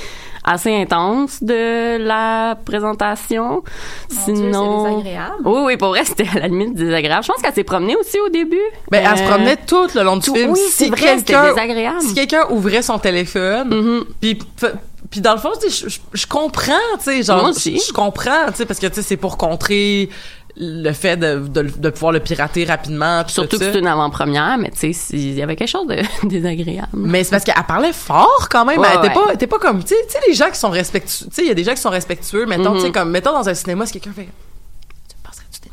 assez 0.51 0.73
intense 0.75 1.41
de 1.43 1.97
la 1.97 2.57
présentation. 2.65 3.63
Mon 4.12 4.25
Dieu, 4.25 4.35
Sinon, 4.35 4.83
c'est 4.85 4.91
désagréable. 5.03 5.35
oui, 5.45 5.62
oui, 5.65 5.77
pour 5.77 5.89
vrai, 5.89 6.03
c'était 6.05 6.27
à 6.35 6.39
la 6.39 6.47
limite 6.47 6.73
désagréable. 6.75 7.23
Je 7.23 7.31
pense 7.31 7.41
qu'elle 7.41 7.53
s'est 7.53 7.63
promenée 7.63 7.95
aussi 7.95 8.19
au 8.19 8.29
début. 8.29 8.57
Ben, 8.91 9.05
elle 9.09 9.17
se 9.17 9.23
Euh, 9.23 9.27
promenait 9.27 9.57
tout 9.57 9.88
le 9.95 10.03
long 10.03 10.17
du 10.17 10.25
tout- 10.25 10.35
film. 10.35 10.51
oui, 10.51 10.59
si 10.69 10.71
c'est 10.71 10.88
vrai, 10.89 11.17
c'était 11.17 11.33
quelqu'un- 11.33 11.49
désagréable. 11.53 12.01
Si 12.01 12.13
quelqu'un 12.13 12.45
ouvrait 12.49 12.81
son 12.81 12.97
téléphone, 12.99 13.69
Mhm. 13.69 14.05
puis 14.21 14.39
puis 15.12 15.21
dans 15.21 15.33
le 15.33 15.39
fond, 15.39 15.49
je, 15.63 15.89
je- 15.89 15.99
je 16.13 16.27
comprends, 16.27 16.73
tu 16.99 17.05
sais, 17.05 17.23
genre, 17.23 17.41
Moi 17.41 17.49
aussi. 17.49 17.79
je 17.79 17.88
je 17.88 17.93
comprends, 17.93 18.45
tu 18.49 18.57
sais, 18.57 18.65
parce 18.67 18.79
que 18.79 18.85
tu 18.85 18.95
sais, 18.95 19.01
c'est 19.01 19.17
pour 19.17 19.38
contrer 19.38 20.07
le 20.62 20.91
fait 20.91 21.15
de, 21.17 21.39
de, 21.48 21.62
de 21.63 21.89
pouvoir 21.89 22.12
le 22.12 22.19
pirater 22.19 22.65
rapidement, 22.65 23.24
Surtout 23.28 23.58
tout 23.58 23.60
que 23.63 23.72
c'est 23.72 23.80
une 23.80 23.88
avant-première, 23.88 24.58
mais 24.58 24.69
tu 24.72 24.93
sais, 24.93 25.15
il 25.15 25.34
y 25.36 25.41
avait 25.41 25.56
quelque 25.56 25.69
chose 25.69 25.88
de 25.88 26.02
désagréable. 26.28 26.89
Mais 26.93 27.24
c'est 27.24 27.32
parce 27.32 27.45
qu'elle 27.45 27.56
parlait 27.67 27.93
fort 27.93 28.48
quand 28.52 28.65
même. 28.65 28.80
Ouais, 28.80 28.88
elle 28.91 29.06
était 29.10 29.17
ouais. 29.17 29.38
pas, 29.38 29.48
pas 29.48 29.60
comme, 29.60 29.84
tu 29.84 29.95
sais, 30.08 30.19
les 30.28 30.34
gens 30.34 30.50
qui 30.52 30.60
sont 30.60 30.69
respectueux. 30.69 31.28
Tu 31.30 31.34
sais, 31.36 31.41
il 31.43 31.48
y 31.48 31.52
a 31.52 31.54
des 31.54 31.63
gens 31.63 31.74
qui 31.74 31.82
sont 31.82 31.89
respectueux. 31.89 32.45
Mettons, 32.45 32.74
tu 32.74 32.82
sais, 32.82 32.88
Mhm. 32.88 32.91
comme, 32.93 33.12
mettons 33.12 33.32
dans 33.32 33.48
un 33.48 33.54
cinéma, 33.54 33.86
si 33.86 33.93
quelqu'un 33.93 34.12
fait, 34.12 34.24
tu 35.08 35.15
me 35.17 35.24
passerais-tu 35.28 35.62
des 35.62 35.69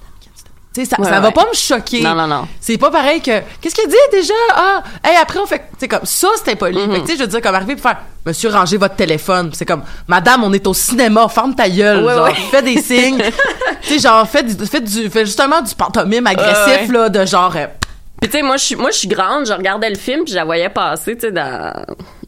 ça, 0.84 0.96
Ouais, 1.00 1.08
ça 1.08 1.20
va 1.20 1.28
ouais. 1.28 1.32
pas 1.32 1.46
me 1.48 1.54
choquer. 1.54 2.02
Non, 2.02 2.14
non, 2.14 2.26
non. 2.26 2.46
C'est 2.60 2.76
pas 2.78 2.90
pareil 2.90 3.20
que, 3.20 3.40
qu'est-ce 3.60 3.74
qu'il 3.74 3.88
dit 3.88 3.96
déjà? 4.12 4.34
Ah, 4.54 4.82
hey, 5.04 5.16
après 5.16 5.38
on 5.38 5.46
fait, 5.46 5.58
tu 5.58 5.64
sais, 5.80 5.88
comme, 5.88 6.04
ça 6.04 6.28
c'était 6.36 6.56
poli. 6.56 6.78
Mhm. 6.78 6.92
Fait 6.92 7.00
que, 7.00 7.06
tu 7.06 7.12
sais, 7.12 7.16
je 7.18 7.22
veux 7.22 7.28
dire, 7.28 7.40
comme 7.40 7.54
arriver 7.54 7.74
pour 7.74 7.82
faire, 7.82 7.98
monsieur, 8.24 8.50
rangez 8.50 8.76
votre 8.76 8.96
téléphone. 8.96 9.50
C'est 9.54 9.64
comme, 9.64 9.82
madame, 10.06 10.44
on 10.44 10.52
est 10.52 10.66
au 10.66 10.74
cinéma, 10.74 11.28
ferme 11.28 11.54
ta 11.54 11.68
gueule. 11.68 12.04
Ouais, 12.04 12.14
genre, 12.14 12.24
ouais. 12.24 12.34
fais 12.50 12.62
des 12.62 12.80
signes. 12.80 13.22
tu 13.82 13.88
sais, 13.88 13.98
genre, 13.98 14.28
fais, 14.28 14.44
fais 14.70 14.80
du, 14.80 15.08
fais 15.10 15.24
justement 15.24 15.62
du 15.62 15.74
pantomime 15.74 16.26
agressif, 16.26 16.90
là, 16.92 17.08
de 17.08 17.24
genre, 17.24 17.54
euh, 17.56 17.66
Puis 18.20 18.30
tu 18.30 18.36
sais, 18.38 18.42
moi 18.42 18.56
je 18.56 18.64
suis 18.64 18.76
moi 18.76 18.90
je 18.90 18.98
suis 18.98 19.08
grande, 19.08 19.46
je 19.46 19.52
regardais 19.52 19.90
le 19.90 19.96
film, 19.96 20.24
puis 20.24 20.32
je 20.32 20.36
la 20.36 20.44
voyais 20.44 20.68
passer, 20.68 21.14
tu 21.14 21.22
sais, 21.22 21.32
dans 21.32 21.72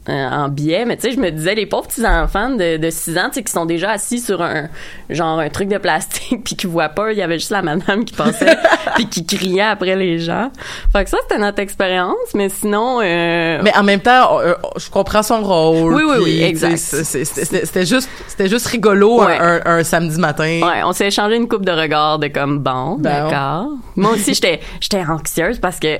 en 0.09 0.49
biais, 0.49 0.85
mais 0.85 0.95
tu 0.97 1.03
sais, 1.09 1.11
je 1.15 1.19
me 1.19 1.29
disais 1.31 1.55
les 1.55 1.65
pauvres 1.65 1.87
petits 1.87 2.05
enfants 2.05 2.49
de, 2.49 2.77
de 2.77 2.89
6 2.89 3.17
ans, 3.17 3.21
tu 3.27 3.35
sais, 3.35 3.43
qui 3.43 3.51
sont 3.51 3.65
déjà 3.65 3.91
assis 3.91 4.19
sur 4.19 4.41
un 4.41 4.67
genre 5.09 5.39
un 5.39 5.49
truc 5.49 5.67
de 5.69 5.77
plastique, 5.77 6.43
puis 6.45 6.55
qui 6.55 6.67
voient 6.67 6.89
pas, 6.89 7.11
il 7.11 7.17
y 7.17 7.21
avait 7.21 7.39
juste 7.39 7.51
la 7.51 7.61
madame 7.61 8.05
qui 8.05 8.13
passait, 8.13 8.57
puis 8.95 9.07
qui 9.07 9.25
criait 9.25 9.61
après 9.61 9.95
les 9.95 10.19
gens. 10.19 10.51
Fait 10.91 11.03
que 11.03 11.09
ça 11.09 11.17
c'était 11.23 11.39
notre 11.41 11.59
expérience, 11.59 12.15
mais 12.33 12.49
sinon, 12.49 12.99
euh, 13.01 13.59
Mais 13.63 13.75
en 13.77 13.83
même 13.83 13.99
temps, 14.01 14.39
euh, 14.39 14.53
je 14.77 14.89
comprends 14.89 15.23
son 15.23 15.41
rôle. 15.41 15.93
Oui, 15.93 16.03
oui, 16.07 16.17
oui, 16.23 16.43
exact. 16.43 16.77
C'était 16.77 17.85
juste, 17.85 18.09
c'était 18.27 18.47
juste 18.49 18.67
rigolo 18.67 19.19
Ouais. 19.23 19.37
un, 19.39 19.59
un- 19.65 19.79
un 19.79 19.83
samedi 19.83 20.19
matin. 20.19 20.59
Ouais, 20.63 20.83
on 20.85 20.91
s'est 20.91 21.07
échangé 21.07 21.35
une 21.35 21.47
coupe 21.47 21.65
de 21.65 21.71
regards 21.71 22.19
de 22.19 22.27
comme 22.27 22.59
bon, 22.59 22.95
d'accord. 22.97 23.67
Moi 23.95 24.11
aussi 24.11 24.33
j'étais 24.33 24.59
j'étais 24.79 25.03
anxieuse 25.03 25.59
parce 25.59 25.79
que 25.79 25.97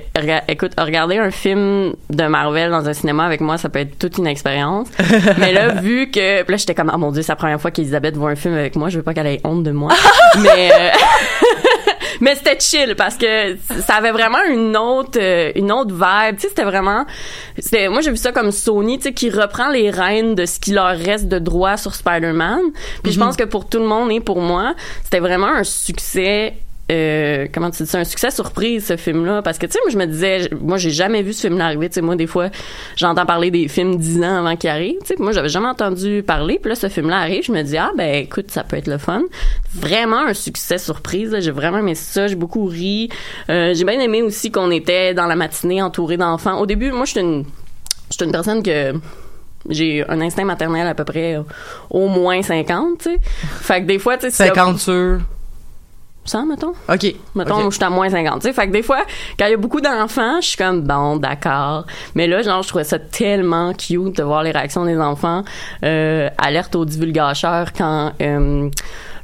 écoute, 0.47 0.71
regarder 0.79 1.17
un 1.17 1.31
film 1.31 1.93
de 2.09 2.23
Marvel 2.25 2.71
dans 2.71 2.87
un 2.87 2.93
cinéma 2.93 3.25
avec 3.25 3.41
moi, 3.41 3.57
ça 3.57 3.69
peut 3.69 3.79
être 3.79 3.98
toute 3.99 4.17
une 4.17 4.27
expérience. 4.27 4.87
Mais 5.37 5.53
là 5.53 5.73
vu 5.81 6.09
que 6.09 6.49
là 6.49 6.57
j'étais 6.57 6.75
comme 6.75 6.89
ah 6.91 6.97
mon 6.97 7.11
dieu, 7.11 7.21
c'est 7.21 7.31
la 7.31 7.35
première 7.35 7.61
fois 7.61 7.71
qu'Elisabeth 7.71 8.15
voit 8.15 8.31
un 8.31 8.35
film 8.35 8.53
avec 8.53 8.75
moi, 8.75 8.89
je 8.89 8.97
veux 8.97 9.03
pas 9.03 9.13
qu'elle 9.13 9.27
ait 9.27 9.41
honte 9.43 9.63
de 9.63 9.71
moi. 9.71 9.91
Mais 10.39 10.71
euh, 10.71 10.89
Mais 12.21 12.35
c'était 12.35 12.59
chill 12.59 12.95
parce 12.97 13.15
que 13.15 13.57
ça 13.85 13.95
avait 13.95 14.11
vraiment 14.11 14.43
une 14.49 14.75
autre 14.75 15.19
euh, 15.21 15.51
une 15.55 15.71
autre 15.71 15.93
vibe. 15.93 16.35
Tu 16.35 16.41
sais, 16.41 16.49
c'était 16.49 16.63
vraiment 16.63 17.05
c'était 17.57 17.87
moi 17.87 18.01
j'ai 18.01 18.11
vu 18.11 18.17
ça 18.17 18.31
comme 18.31 18.51
Sony, 18.51 18.97
tu 18.97 19.03
sais 19.05 19.13
qui 19.13 19.29
reprend 19.29 19.69
les 19.69 19.89
rênes 19.89 20.35
de 20.35 20.45
ce 20.45 20.59
qui 20.59 20.71
leur 20.71 20.97
reste 20.97 21.27
de 21.27 21.39
droit 21.39 21.77
sur 21.77 21.95
Spider-Man. 21.95 22.61
Puis 23.03 23.13
je 23.13 23.19
pense 23.19 23.35
que 23.35 23.43
pour 23.43 23.67
tout 23.67 23.79
le 23.79 23.85
monde 23.85 24.11
et 24.11 24.19
pour 24.19 24.41
moi, 24.41 24.73
c'était 25.03 25.19
vraiment 25.19 25.47
un 25.47 25.63
succès 25.63 26.55
euh, 26.91 27.47
comment 27.53 27.69
tu 27.69 27.83
dis 27.83 27.89
ça, 27.89 27.99
un 27.99 28.03
succès 28.03 28.31
surprise 28.31 28.87
ce 28.87 28.97
film-là 28.97 29.41
parce 29.41 29.57
que 29.57 29.65
tu 29.65 29.73
sais 29.73 29.79
moi 29.83 29.91
je 29.91 29.97
me 29.97 30.05
disais 30.05 30.49
moi 30.59 30.77
j'ai 30.77 30.89
jamais 30.89 31.21
vu 31.21 31.33
ce 31.33 31.41
film-là 31.41 31.65
arriver 31.65 31.89
tu 31.89 31.95
sais 31.95 32.01
moi 32.01 32.15
des 32.15 32.27
fois 32.27 32.49
j'entends 32.95 33.25
parler 33.25 33.51
des 33.51 33.67
films 33.67 33.97
dix 33.97 34.19
ans 34.23 34.39
avant 34.39 34.55
qu'il 34.55 34.69
arrive 34.69 34.97
tu 35.01 35.07
sais 35.07 35.15
moi 35.19 35.31
j'avais 35.31 35.49
jamais 35.49 35.67
entendu 35.67 36.23
parler 36.25 36.59
puis 36.59 36.69
là 36.69 36.75
ce 36.75 36.89
film-là 36.89 37.17
arrive 37.17 37.43
je 37.43 37.51
me 37.51 37.61
dis 37.61 37.77
ah 37.77 37.91
ben 37.95 38.23
écoute 38.23 38.49
ça 38.49 38.63
peut 38.63 38.77
être 38.77 38.87
le 38.87 38.97
fun 38.97 39.23
vraiment 39.75 40.25
un 40.25 40.33
succès 40.33 40.77
surprise 40.77 41.35
j'ai 41.39 41.51
vraiment 41.51 41.77
aimé 41.77 41.95
ça 41.95 42.27
j'ai 42.27 42.35
beaucoup 42.35 42.65
ri 42.65 43.09
euh, 43.49 43.73
j'ai 43.73 43.83
bien 43.83 43.99
aimé 43.99 44.21
aussi 44.21 44.51
qu'on 44.51 44.71
était 44.71 45.13
dans 45.13 45.27
la 45.27 45.35
matinée 45.35 45.81
entouré 45.81 46.17
d'enfants 46.17 46.59
au 46.59 46.65
début 46.65 46.91
moi 46.91 47.05
je 47.05 47.11
suis 47.11 47.19
une 47.19 47.45
je 48.09 48.25
une 48.25 48.31
personne 48.31 48.63
que 48.63 48.93
j'ai 49.69 50.05
un 50.09 50.21
instinct 50.21 50.45
maternel 50.45 50.87
à 50.87 50.95
peu 50.95 51.03
près 51.03 51.37
au 51.89 52.07
moins 52.07 52.41
50, 52.41 52.99
tu 52.99 53.03
sais. 53.03 53.17
Fait 53.61 53.81
que 53.81 53.87
des 53.87 53.99
fois, 53.99 54.17
tu 54.17 54.29
sais, 54.29 54.31
c'est 54.31 54.47
50 54.47 54.79
sur. 54.79 55.19
100, 56.29 56.45
mettons. 56.45 56.73
OK. 56.87 57.15
Mettons, 57.35 57.59
OK. 57.59 57.65
où 57.65 57.71
je 57.71 57.75
suis 57.75 57.83
à 57.83 57.89
moins 57.89 58.09
50. 58.09 58.41
Tu 58.41 58.47
sais, 58.47 58.53
fait 58.53 58.67
que 58.67 58.71
des 58.71 58.83
fois, 58.83 58.99
quand 59.37 59.45
il 59.45 59.51
y 59.51 59.53
a 59.53 59.57
beaucoup 59.57 59.81
d'enfants, 59.81 60.41
je 60.41 60.47
suis 60.47 60.57
comme, 60.57 60.81
bon, 60.81 61.17
d'accord. 61.17 61.85
Mais 62.15 62.27
là, 62.27 62.41
genre, 62.41 62.63
je 62.63 62.69
trouvais 62.69 62.83
ça 62.83 62.99
tellement 62.99 63.73
cute 63.73 64.17
de 64.17 64.23
voir 64.23 64.43
les 64.43 64.51
réactions 64.51 64.85
des 64.85 64.97
enfants. 64.97 65.43
Euh, 65.83 66.29
alerte 66.37 66.75
aux 66.75 66.85
divulgateurs 66.85 67.73
quand 67.73 68.11
euh, 68.21 68.69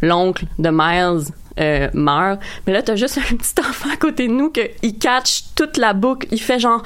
l'oncle 0.01 0.45
de 0.59 0.69
Miles 0.71 1.31
euh, 1.59 1.89
meurt. 1.93 2.39
Mais 2.65 2.73
là, 2.73 2.81
t'as 2.81 2.95
juste 2.95 3.17
un 3.31 3.35
petit 3.35 3.53
enfant 3.59 3.89
à 3.91 3.97
côté 3.97 4.27
de 4.27 4.33
nous 4.33 4.49
que 4.49 4.61
il 4.81 4.97
catch 4.97 5.43
toute 5.55 5.77
la 5.77 5.93
boucle. 5.93 6.27
Il 6.31 6.41
fait 6.41 6.59
genre, 6.59 6.81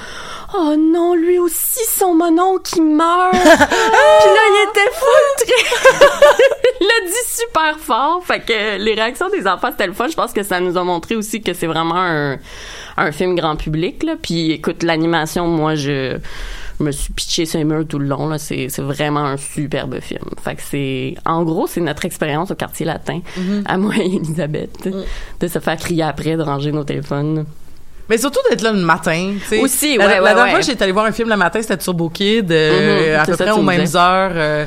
oh 0.54 0.74
non, 0.78 1.14
lui 1.14 1.38
aussi, 1.38 1.80
son 1.88 2.14
monon 2.14 2.58
qui 2.58 2.80
meurt. 2.80 3.32
Puis 3.32 3.40
là, 3.40 4.42
il 4.48 4.66
était 4.70 4.90
très... 4.90 5.56
il 6.80 6.86
l'a 6.86 7.06
dit 7.06 7.28
super 7.28 7.78
fort. 7.78 8.22
Fait 8.24 8.40
que 8.40 8.78
les 8.78 8.94
réactions 8.94 9.28
des 9.28 9.46
enfants, 9.46 9.70
c'était 9.70 9.86
le 9.86 9.92
fun. 9.92 10.08
Je 10.08 10.16
pense 10.16 10.32
que 10.32 10.42
ça 10.42 10.60
nous 10.60 10.76
a 10.76 10.84
montré 10.84 11.16
aussi 11.16 11.42
que 11.42 11.52
c'est 11.52 11.66
vraiment 11.66 11.96
un, 11.96 12.38
un 12.96 13.12
film 13.12 13.34
grand 13.34 13.56
public. 13.56 14.02
Là. 14.02 14.14
Puis 14.20 14.52
écoute, 14.52 14.82
l'animation, 14.82 15.46
moi, 15.46 15.74
je 15.74 16.18
je 16.80 16.84
me 16.84 16.90
suis 16.92 17.12
pitché 17.12 17.46
sur 17.46 17.58
les 17.58 17.64
murs 17.64 17.86
tout 17.86 17.98
le 17.98 18.06
long. 18.06 18.28
Là. 18.28 18.38
C'est, 18.38 18.68
c'est 18.70 18.82
vraiment 18.82 19.24
un 19.24 19.36
superbe 19.36 20.00
film. 20.00 20.24
Fait 20.42 20.54
que 20.56 20.62
c'est... 20.62 21.14
En 21.24 21.42
gros, 21.44 21.66
c'est 21.66 21.80
notre 21.80 22.04
expérience 22.06 22.50
au 22.50 22.54
quartier 22.54 22.86
latin, 22.86 23.20
à 23.66 23.76
moi 23.76 23.94
et 23.98 24.06
Elisabeth, 24.16 24.88
de 25.40 25.46
se 25.48 25.58
faire 25.58 25.76
crier 25.76 26.02
après, 26.02 26.36
de 26.36 26.42
ranger 26.42 26.72
nos 26.72 26.84
téléphones. 26.84 27.44
Mais 28.08 28.18
surtout 28.18 28.40
d'être 28.50 28.62
là 28.62 28.72
le 28.72 28.80
matin. 28.80 29.34
Aussi, 29.62 29.96
la, 29.96 30.06
ouais, 30.06 30.14
la 30.16 30.20
dernière 30.22 30.44
ouais. 30.44 30.50
fois, 30.50 30.60
j'étais 30.62 30.82
allée 30.82 30.90
voir 30.92 31.04
un 31.04 31.12
film 31.12 31.28
le 31.28 31.36
matin, 31.36 31.60
c'était 31.62 31.76
Turbo 31.78 32.08
Kid, 32.08 32.50
euh, 32.50 33.14
Mhm, 33.14 33.20
à 33.20 33.24
peu 33.24 33.36
près 33.36 33.50
aux 33.52 33.58
me 33.62 33.66
mêmes 33.68 33.82
disais. 33.84 33.96
heures. 33.98 34.32
euh, 34.34 34.64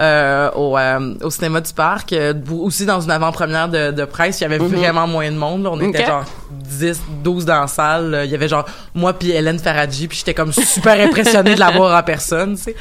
euh, 0.00 0.50
au, 0.52 0.76
euh, 0.78 1.14
au 1.22 1.30
cinéma 1.30 1.60
du 1.60 1.72
parc, 1.72 2.12
euh, 2.12 2.32
aussi 2.50 2.86
dans 2.86 3.00
une 3.00 3.10
avant-première 3.10 3.68
de, 3.68 3.90
de 3.90 4.04
presse, 4.04 4.40
il 4.40 4.44
y 4.44 4.46
avait 4.46 4.58
vraiment 4.76 5.06
moins 5.06 5.30
de 5.30 5.36
monde. 5.36 5.64
là. 5.64 5.70
On 5.72 5.80
était 5.80 5.98
genre 6.06 6.24
10, 6.50 7.00
12 7.22 7.44
dans 7.44 7.60
la 7.60 7.66
salle. 7.66 8.22
Il 8.24 8.30
y 8.30 8.34
avait 8.34 8.48
genre 8.48 8.64
moi 8.94 9.12
puis 9.12 9.30
Hélène 9.30 9.58
Faradji, 9.58 10.08
puis 10.08 10.18
j'étais 10.18 10.34
comme 10.34 10.52
super 10.52 10.98
impressionnée 11.00 11.54
de 11.54 11.60
la 11.60 11.70
voir 11.70 11.98
en 11.98 12.02
personne, 12.02 12.56
tu 12.56 12.62
sais. 12.62 12.76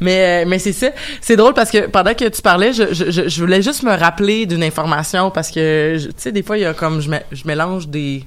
Mais 0.00 0.44
euh, 0.44 0.48
mais 0.48 0.58
c'est 0.58 0.72
ça, 0.72 0.88
c'est 1.20 1.36
drôle 1.36 1.54
parce 1.54 1.70
que 1.70 1.86
pendant 1.86 2.14
que 2.14 2.28
tu 2.28 2.42
parlais, 2.42 2.72
je, 2.72 2.92
je, 2.92 3.28
je- 3.28 3.40
voulais 3.40 3.62
juste 3.62 3.82
me 3.82 3.96
rappeler 3.96 4.46
d'une 4.46 4.62
information 4.64 5.30
parce 5.30 5.50
que 5.50 5.96
tu 5.98 6.10
sais 6.16 6.32
des 6.32 6.42
fois 6.42 6.58
il 6.58 6.62
y 6.62 6.66
a 6.66 6.74
comme 6.74 7.00
je, 7.00 7.10
je 7.30 7.46
mélange 7.46 7.88
des 7.88 8.24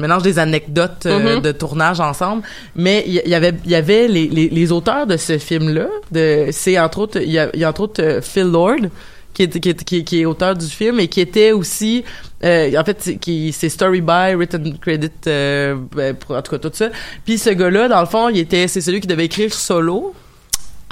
mélange 0.00 0.22
des 0.22 0.38
anecdotes 0.38 1.06
euh, 1.06 1.36
Mhm. 1.36 1.42
de 1.42 1.52
tournage 1.52 2.00
ensemble, 2.00 2.42
mais 2.74 3.04
il 3.06 3.14
y, 3.14 3.34
avait 3.34 3.52
il 3.64 3.70
y 3.70 3.74
avait 3.74 4.08
les, 4.08 4.26
les, 4.28 4.48
les 4.48 4.72
auteurs 4.72 5.06
de 5.06 5.16
ce 5.16 5.38
film 5.38 5.72
là, 5.72 5.86
de 6.10 6.48
c'est 6.50 6.78
entre 6.78 6.98
autres 6.98 7.20
il 7.22 7.30
y 7.30 7.38
a, 7.38 7.48
il 7.54 7.60
y 7.60 7.64
a 7.64 7.70
entre 7.70 7.82
autres 7.82 8.02
euh, 8.02 8.20
Phil 8.20 8.44
Lord 8.50 8.88
qui 9.32 9.44
est, 9.44 9.60
qui, 9.60 9.68
est, 9.70 9.84
qui, 9.84 9.96
est, 9.98 10.04
qui 10.04 10.20
est 10.20 10.24
auteur 10.26 10.54
du 10.56 10.66
film 10.66 11.00
et 11.00 11.08
qui 11.08 11.20
était 11.20 11.52
aussi 11.52 12.04
euh, 12.44 12.70
en 12.80 12.84
fait 12.84 13.18
qui 13.20 13.52
c'est 13.52 13.68
story 13.68 14.00
by 14.00 14.34
written 14.34 14.78
credit 14.78 15.10
euh, 15.26 15.76
ben, 15.94 16.14
pour, 16.14 16.36
en 16.36 16.42
tout 16.42 16.52
cas 16.52 16.58
tout 16.58 16.70
ça. 16.72 16.88
Puis 17.24 17.38
ce 17.38 17.50
gars-là 17.50 17.88
dans 17.88 18.00
le 18.00 18.06
fond, 18.06 18.28
il 18.28 18.38
était 18.38 18.68
c'est 18.68 18.80
celui 18.80 19.00
qui 19.00 19.06
devait 19.08 19.24
écrire 19.26 19.52
solo 19.52 20.14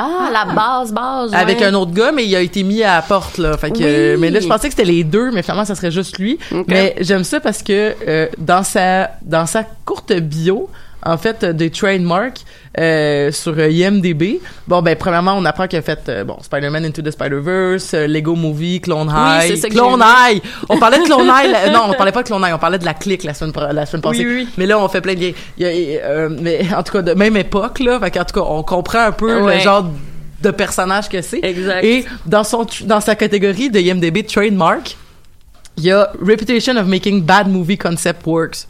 Ah, 0.03 0.31
la 0.33 0.45
base, 0.53 0.93
base. 0.93 1.33
avec 1.35 1.61
ouais. 1.61 1.67
un 1.67 1.75
autre 1.75 1.93
gars, 1.93 2.11
mais 2.13 2.25
il 2.27 2.35
a 2.35 2.41
été 2.41 2.63
mis 2.63 2.83
à 2.83 2.97
la 2.97 3.03
porte 3.03 3.39
là. 3.39 3.57
Fait 3.57 3.71
que, 3.71 3.79
Oui. 3.79 3.85
euh, 3.85 4.17
mais 4.19 4.31
là, 4.31 4.41
je 4.41 4.49
pensais 4.49 4.69
que 4.69 4.75
c'était 4.75 4.91
les 4.91 5.05
deux, 5.05 5.31
mais 5.31 5.43
finalement, 5.43 5.65
ça 5.65 5.75
serait 5.75 5.91
juste 5.91 6.19
lui. 6.19 6.39
Mais 6.67 6.95
j'aime 7.01 7.25
ça 7.25 7.41
parce 7.41 7.63
que 7.63 7.95
euh, 8.09 8.27
dans 8.39 8.63
sa 8.65 9.11
dans 9.23 9.47
sa 9.47 9.65
courte 9.85 10.13
bio, 10.13 10.69
en 11.05 11.19
fait, 11.19 11.43
euh, 11.45 11.53
des 11.53 11.71
trademarks 11.71 12.41
euh, 12.79 13.31
sur 13.33 13.53
euh, 13.59 13.69
IMDb. 13.71 14.41
Bon, 14.69 14.83
ben 14.83 14.97
premièrement, 14.97 15.35
on 15.37 15.45
apprend 15.45 15.67
qu'il 15.67 15.79
a 15.79 15.83
fait 15.83 16.01
euh, 16.09 16.25
bon 16.25 16.37
Spider-Man 16.43 16.85
Into 16.85 17.03
the 17.03 17.11
Spider-Verse, 17.11 17.95
euh, 17.95 18.07
Lego 18.07 18.35
Movie, 18.35 18.81
Clone 18.81 19.09
High, 19.15 19.49
c'est 19.49 19.57
ça 19.57 19.69
que 19.69 19.75
Clone 19.75 20.03
High. 20.05 20.41
On 20.69 20.79
parlait 20.79 20.99
de 20.99 21.05
Clone 21.05 21.27
High. 21.33 21.51
la- 21.51 21.71
non, 21.71 21.81
on 21.89 21.93
parlait 21.95 22.13
pas 22.13 22.23
de 22.23 22.29
Clone 22.29 22.43
High, 22.45 22.55
on 22.55 22.59
parlait 22.59 22.79
de 22.79 22.85
la 22.85 22.95
clique 22.95 23.25
la 23.25 23.35
semaine 23.35 23.53
la 23.73 23.85
semaine 23.87 24.03
passée. 24.03 24.25
Oui, 24.27 24.35
oui. 24.45 24.49
Mais 24.57 24.67
là, 24.67 24.79
on 24.79 24.89
fait 24.89 25.01
plein 25.01 25.15
de 25.15 25.21
liens. 25.21 25.33
Il 25.59 25.67
y 25.67 25.99
a, 25.99 26.03
euh, 26.05 26.29
mais 26.41 26.67
en 26.75 26.83
tout 26.83 26.93
cas, 26.93 27.03
de 27.03 27.15
même 27.15 27.37
époque 27.37 27.81
là. 27.81 27.99
Fait 28.01 28.11
qu'en 28.11 28.25
tout 28.25 28.41
cas, 28.41 28.47
on 28.49 28.63
comprend 28.63 29.01
un 29.07 29.13
peu 29.13 29.47
le 29.53 29.59
genre 29.59 29.87
de 30.43 30.51
personnage 30.51 31.09
que 31.09 31.21
c'est. 31.23 31.41
Exact. 31.43 31.85
Et 31.85 32.05
dans 32.27 32.43
son 32.45 32.67
dans 32.85 33.01
sa 33.01 33.15
catégorie 33.15 33.71
de 33.71 33.79
IMDb 33.79 34.27
trademark, 34.27 34.97
il 35.77 35.85
y 35.85 35.91
a 35.93 36.11
Reputation 36.21 36.77
of 36.77 36.87
Making 36.87 37.23
Bad 37.23 37.49
Movie 37.49 37.79
Concept 37.79 38.27
Works. 38.27 38.67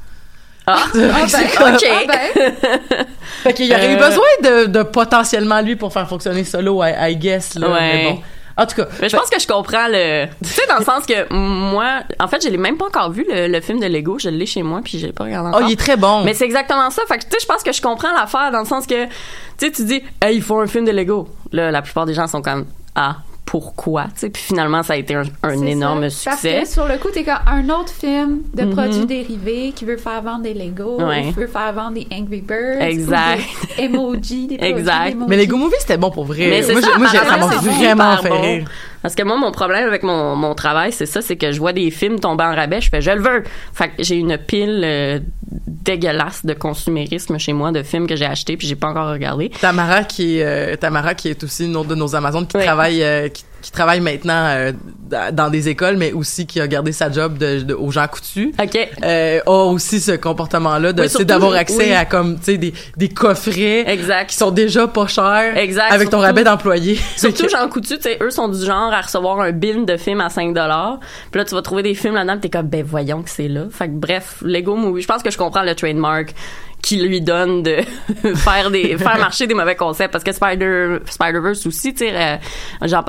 Ah, 0.67 0.85
C'est 1.27 1.57
comme- 1.57 1.75
ok. 1.75 1.85
Ah 1.91 2.03
ben, 2.07 2.55
Fait 3.43 3.53
qu'il 3.55 3.67
y 3.67 3.73
aurait 3.75 3.93
eu 3.93 3.97
Euh. 3.97 4.09
besoin 4.09 4.25
de, 4.43 4.67
de 4.67 4.83
potentiellement 4.83 5.61
lui 5.61 5.77
pour 5.77 5.93
faire 5.93 6.09
fonctionner 6.09 6.45
solo, 6.45 6.83
I, 6.85 6.93
I 7.13 7.17
guess. 7.17 7.55
Là, 7.57 7.69
Ouais. 7.71 7.81
Mais 7.81 8.05
bon. 8.13 8.21
En 8.55 8.67
tout 8.67 8.77
cas. 8.77 8.87
Mais 9.01 9.09
je 9.09 9.17
pense 9.17 9.31
que 9.31 9.41
je 9.41 9.47
comprends 9.47 9.89
le. 9.89 10.27
Tu 10.45 10.51
sais, 10.51 10.67
dans 10.69 10.77
le 10.79 10.85
sens 10.85 11.07
que 11.07 11.33
moi, 11.33 12.03
en 12.21 12.29
fait, 12.29 12.43
je 12.45 12.51
l'ai 12.51 12.59
même 12.59 12.77
pas 12.77 12.85
encore 12.85 13.11
vu 13.11 13.25
le, 13.29 13.49
le 13.49 13.61
film 13.63 13.81
de 13.81 13.87
Lego. 13.87 14.19
Je 14.19 14.29
l'ai 14.29 14.45
chez 14.45 14.63
moi, 14.63 14.81
puis 14.85 14.99
je 14.99 15.07
l'ai 15.07 15.13
pas 15.13 15.25
regardé 15.25 15.49
Oh, 15.53 15.57
encore. 15.57 15.69
il 15.69 15.73
est 15.73 15.77
très 15.77 15.97
bon. 15.97 16.23
Mais 16.23 16.35
c'est 16.35 16.45
exactement 16.45 16.91
ça. 16.91 17.01
Fait 17.09 17.17
que, 17.17 17.25
tu 17.25 17.31
sais, 17.31 17.39
je 17.41 17.47
pense 17.47 17.63
que 17.63 17.73
je 17.73 17.81
comprends 17.81 18.13
l'affaire 18.13 18.51
dans 18.53 18.59
le 18.61 18.67
sens 18.67 18.87
que, 18.87 19.07
tu 19.07 19.11
sais, 19.57 19.71
tu 19.71 19.85
dis, 19.85 20.03
hey, 20.21 20.37
il 20.37 20.43
faut 20.43 20.61
un 20.61 20.67
film 20.67 20.85
de 20.85 20.91
Lego. 20.93 21.29
Là, 21.51 21.71
la 21.71 21.81
plupart 21.81 22.05
des 22.05 22.13
gens 22.13 22.27
sont 22.27 22.43
comme, 22.43 22.67
ah, 22.95 23.17
pourquoi? 23.53 24.05
Tu 24.05 24.21
sais, 24.21 24.31
puis 24.31 24.41
finalement, 24.43 24.83
ça 24.83 24.95
a 24.95 24.97
été 24.97 25.15
un, 25.15 25.53
énorme 25.67 26.09
ça. 26.09 26.31
succès. 26.33 26.55
Parce 26.61 26.69
que 26.69 26.73
sur 26.73 26.89
le 26.89 26.97
coup, 26.97 27.09
t'es 27.13 27.23
comme 27.23 27.35
un 27.47 27.69
autre 27.69 27.93
film 27.93 28.41
de 28.55 28.63
Mhm. 28.63 28.71
produits 28.75 29.05
dérivés 29.05 29.73
qui 29.77 29.85
veut 29.85 29.99
faire 29.99 30.23
vendre 30.23 30.45
des 30.45 30.55
Lego, 30.55 30.99
Ouais. 31.03 31.25
qui 31.25 31.33
veut 31.33 31.47
faire 31.49 31.71
vendre 31.75 31.93
des 31.93 32.07
Angry 32.11 32.41
Birds, 32.41 32.81
Exact. 32.81 33.41
ou 33.43 33.77
des 33.77 33.83
emojis, 33.85 34.47
des 34.47 34.57
produits 34.57 34.79
Exact. 34.79 35.17
Mais 35.29 35.37
les 35.37 35.47
Go 35.47 35.59
Movie, 35.59 35.75
c'était 35.81 35.99
bon 35.99 36.11
pour 36.11 36.25
vrai. 36.25 36.47
Mais 36.49 36.73
moi, 36.73 36.81
ça, 36.81 36.89
j'ai- 36.95 36.99
moi, 36.99 37.09
j'ai- 37.13 37.19
ça 37.19 37.25
m'a 37.37 37.47
vraiment 37.47 38.17
fait 38.23 38.29
bon. 38.31 38.41
rire. 38.41 38.65
Parce 39.03 39.15
que 39.15 39.23
moi, 39.23 39.37
mon 39.37 39.51
problème 39.51 39.87
avec 39.87 40.03
mon, 40.05 40.37
mon 40.37 40.55
travail, 40.55 40.93
c'est 40.93 41.07
ça, 41.07 41.21
c'est 41.21 41.37
que 41.37 41.51
je 41.53 41.59
vois 41.59 41.73
des 41.73 41.91
films 41.91 42.21
tomber 42.21 42.45
en 42.45 42.55
rabais, 42.55 42.81
je 42.81 42.89
fais, 42.89 43.01
je 43.03 43.11
le 43.11 43.21
veux. 43.21 43.43
Fait 43.75 43.89
que 43.89 44.03
j'ai 44.03 44.17
une 44.17 44.39
pile 44.39 44.81
euh, 44.85 45.19
dégueulasse 45.67 46.45
de 46.47 46.55
consumérisme 46.55 47.39
chez 47.39 47.53
moi, 47.53 47.73
de 47.73 47.83
films 47.83 48.07
que 48.07 48.17
j'ai 48.17 48.25
achetés 48.27 48.57
puis 48.57 48.67
j'ai 48.67 48.77
pas 48.77 48.89
encore 48.89 49.09
regardé. 49.11 49.51
Tamara 49.61 50.05
qui 50.05 50.39
est 50.39 50.45
euh, 50.45 50.77
Tamara 50.77 51.15
qui 51.15 51.29
est 51.29 51.43
aussi 51.45 51.65
une 51.67 51.77
autre 51.77 51.89
de 51.89 51.95
nos 51.95 52.15
Amazones 52.15 52.47
qui 52.47 52.57
Oui. 52.57 52.65
travaille 52.65 53.03
euh, 53.03 53.29
qui, 53.29 53.45
qui 53.63 53.71
travaille 53.73 54.01
maintenant 54.01 54.45
euh, 54.49 54.73
dans 55.33 55.49
des 55.51 55.69
écoles 55.69 55.97
mais 55.97 56.13
aussi 56.13 56.47
qui 56.47 56.61
a 56.61 56.67
gardé 56.69 56.93
sa 56.93 57.11
job 57.11 57.39
de, 57.39 57.61
de- 57.61 57.75
aux 57.75 57.91
gens 57.91 58.07
coutus 58.09 58.51
OK. 58.63 58.79
euh, 59.05 59.41
a 59.47 59.51
aussi 59.67 60.01
ce 60.01 60.13
comportement 60.13 60.79
là 60.79 60.93
de 60.93 61.03
Oui, 61.03 61.25
d'avoir 61.25 61.53
accès 61.55 61.77
oui. 61.77 61.93
à 61.93 62.05
comme 62.05 62.37
tu 62.39 62.45
sais 62.45 62.59
des, 62.59 62.75
des 62.97 63.09
coffrets 63.09 63.91
Exact. 63.91 64.29
qui 64.31 64.37
sont 64.37 64.51
déjà 64.51 64.87
pas 64.89 65.07
chers 65.07 65.57
Exact, 65.57 65.91
avec 65.93 66.11
ton 66.11 66.19
rabais 66.19 66.45
d'employé 66.45 66.99
Surtout 67.17 67.49
Jean 67.53 67.69
Coutu, 67.69 67.97
tu 67.97 68.03
sais, 68.03 68.19
eux 68.21 68.31
sont 68.31 68.49
du 68.49 68.65
genre 68.65 68.93
à 68.93 69.01
recevoir 69.01 69.41
un 69.41 69.53
bin 69.53 69.83
de 69.85 69.97
film 69.97 70.21
à 70.21 70.29
5 70.29 70.53
dollars. 70.55 70.99
Puis 71.31 71.39
là, 71.39 71.45
tu 71.45 71.55
vas 71.55 71.63
trouver 71.63 71.83
des 71.83 71.95
films 71.95 72.15
là-dedans, 72.15 72.39
t'es 72.41 72.49
comme, 72.51 72.67
ben 72.69 72.83
voyons 72.85 73.23
que 73.23 73.31
c'est 73.31 73.49
là. 73.49 73.63
Fait 73.71 73.87
que 73.89 73.93
bref, 73.95 74.39
Lego 74.43 74.75
Movie, 74.77 75.03
je 75.03 75.07
pense 75.07 75.23
que 75.23 75.31
je 75.31 75.39
comprends 75.39 75.63
le 75.63 75.75
trademark 75.75 76.35
qui 76.83 76.97
lui 77.01 77.21
donne 77.21 77.63
de 77.63 77.77
faire 78.35 78.71
des 78.71 78.99
faire 78.99 79.17
marcher 79.19 79.47
des 79.47 79.55
mauvais 79.55 79.77
concepts. 79.77 80.11
Parce 80.13 80.25
que 80.25 80.33
Spider 80.33 80.99
Spider-Verse 81.09 81.65
aussi 81.67 81.95
tu 81.95 82.07
sais 82.09 82.13
euh, 82.15 82.37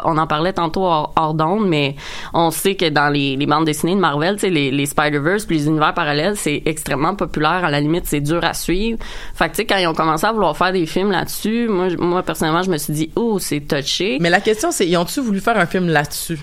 on 0.04 0.18
en 0.18 0.28
parlait 0.28 0.54
tantôt 0.54 0.86
hors, 0.86 1.12
hors 1.16 1.34
d'onde 1.34 1.68
mais 1.68 1.96
on 2.34 2.52
sait 2.52 2.76
que 2.76 2.88
dans 2.90 3.10
les, 3.10 3.36
les 3.36 3.46
bandes 3.48 3.66
dessinées 3.66 3.96
de 3.96 4.00
Marvel 4.00 4.36
tu 4.36 4.42
sais 4.42 4.50
les, 4.52 4.70
les 4.72 4.86
Spider-Verse 4.86 5.46
puis 5.46 5.58
les 5.58 5.68
univers 5.68 5.94
parallèles 5.94 6.38
c'est 6.38 6.62
extrêmement 6.66 7.16
populaire. 7.16 7.66
À 7.66 7.72
la 7.72 7.82
limite 7.82 8.06
c'est 8.06 8.22
dur 8.22 8.44
à 8.44 8.54
suivre. 8.54 9.00
Fait 9.34 9.46
que 9.46 9.56
tu 9.56 9.58
sais 9.58 9.66
quand 9.66 9.78
ils 9.78 9.88
ont 9.88 9.96
commencé 9.96 10.26
à 10.26 10.32
vouloir 10.32 10.56
faire 10.56 10.72
des 10.72 10.86
films 10.86 11.12
là-dessus 11.12 11.68
moi 11.68 11.88
moi 11.98 12.22
personnellement 12.24 12.62
je 12.64 12.70
me 12.70 12.78
suis 12.78 12.94
dit 12.94 13.12
oh 13.16 13.40
c'est 13.40 13.62
touché. 13.62 14.18
Mais 14.22 14.30
la 14.30 14.40
question 14.42 14.72
c'est 14.72 14.88
ils 14.88 14.98
ont-tu 14.98 15.20
voulu 15.20 15.40
faire 15.40 15.58
un 15.58 15.66
film 15.66 15.88
là-dessus? 15.90 16.40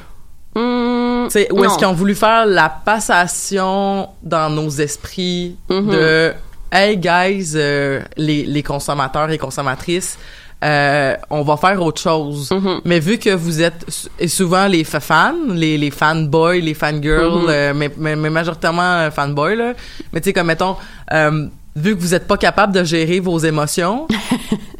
Sais, 1.28 1.46
ou 1.52 1.64
est-ce 1.64 1.78
qu'ils 1.78 1.86
ont 1.86 1.92
voulu 1.92 2.16
faire 2.16 2.44
la 2.44 2.68
passation 2.68 4.08
dans 4.22 4.50
nos 4.50 4.68
esprits 4.68 5.54
Mhm. 5.68 5.90
de 5.90 6.32
Hey 6.72 6.96
guys, 6.98 7.52
euh, 7.56 8.00
les, 8.16 8.44
les 8.46 8.62
consommateurs 8.62 9.28
et 9.30 9.38
consommatrices, 9.38 10.16
euh, 10.62 11.16
on 11.30 11.42
va 11.42 11.56
faire 11.56 11.82
autre 11.82 12.00
chose. 12.00 12.50
Mhm. 12.52 12.80
Mais 12.84 13.00
vu 13.00 13.18
que 13.18 13.30
vous 13.34 13.60
êtes 13.60 13.84
et 14.20 14.28
souvent 14.28 14.66
les 14.68 14.84
fa- 14.84 15.00
fans, 15.00 15.34
les, 15.52 15.76
les 15.78 15.90
fanboys, 15.90 16.60
les 16.60 16.74
fangirls, 16.74 17.42
Mhm. 17.42 17.46
euh, 17.48 17.72
mais, 17.74 17.90
mais, 17.96 18.14
mais 18.16 18.30
majoritairement 18.30 18.82
euh, 18.82 19.10
fanboys, 19.10 19.56
là. 19.56 19.72
Mais 20.12 20.20
tu 20.20 20.26
sais, 20.26 20.32
comme 20.32 20.46
mettons, 20.46 20.76
euh, 21.12 21.46
vu 21.74 21.96
que 21.96 22.00
vous 22.00 22.14
êtes 22.14 22.28
pas 22.28 22.36
capable 22.36 22.72
de 22.72 22.84
gérer 22.84 23.18
vos 23.20 23.38
émotions, 23.38 24.06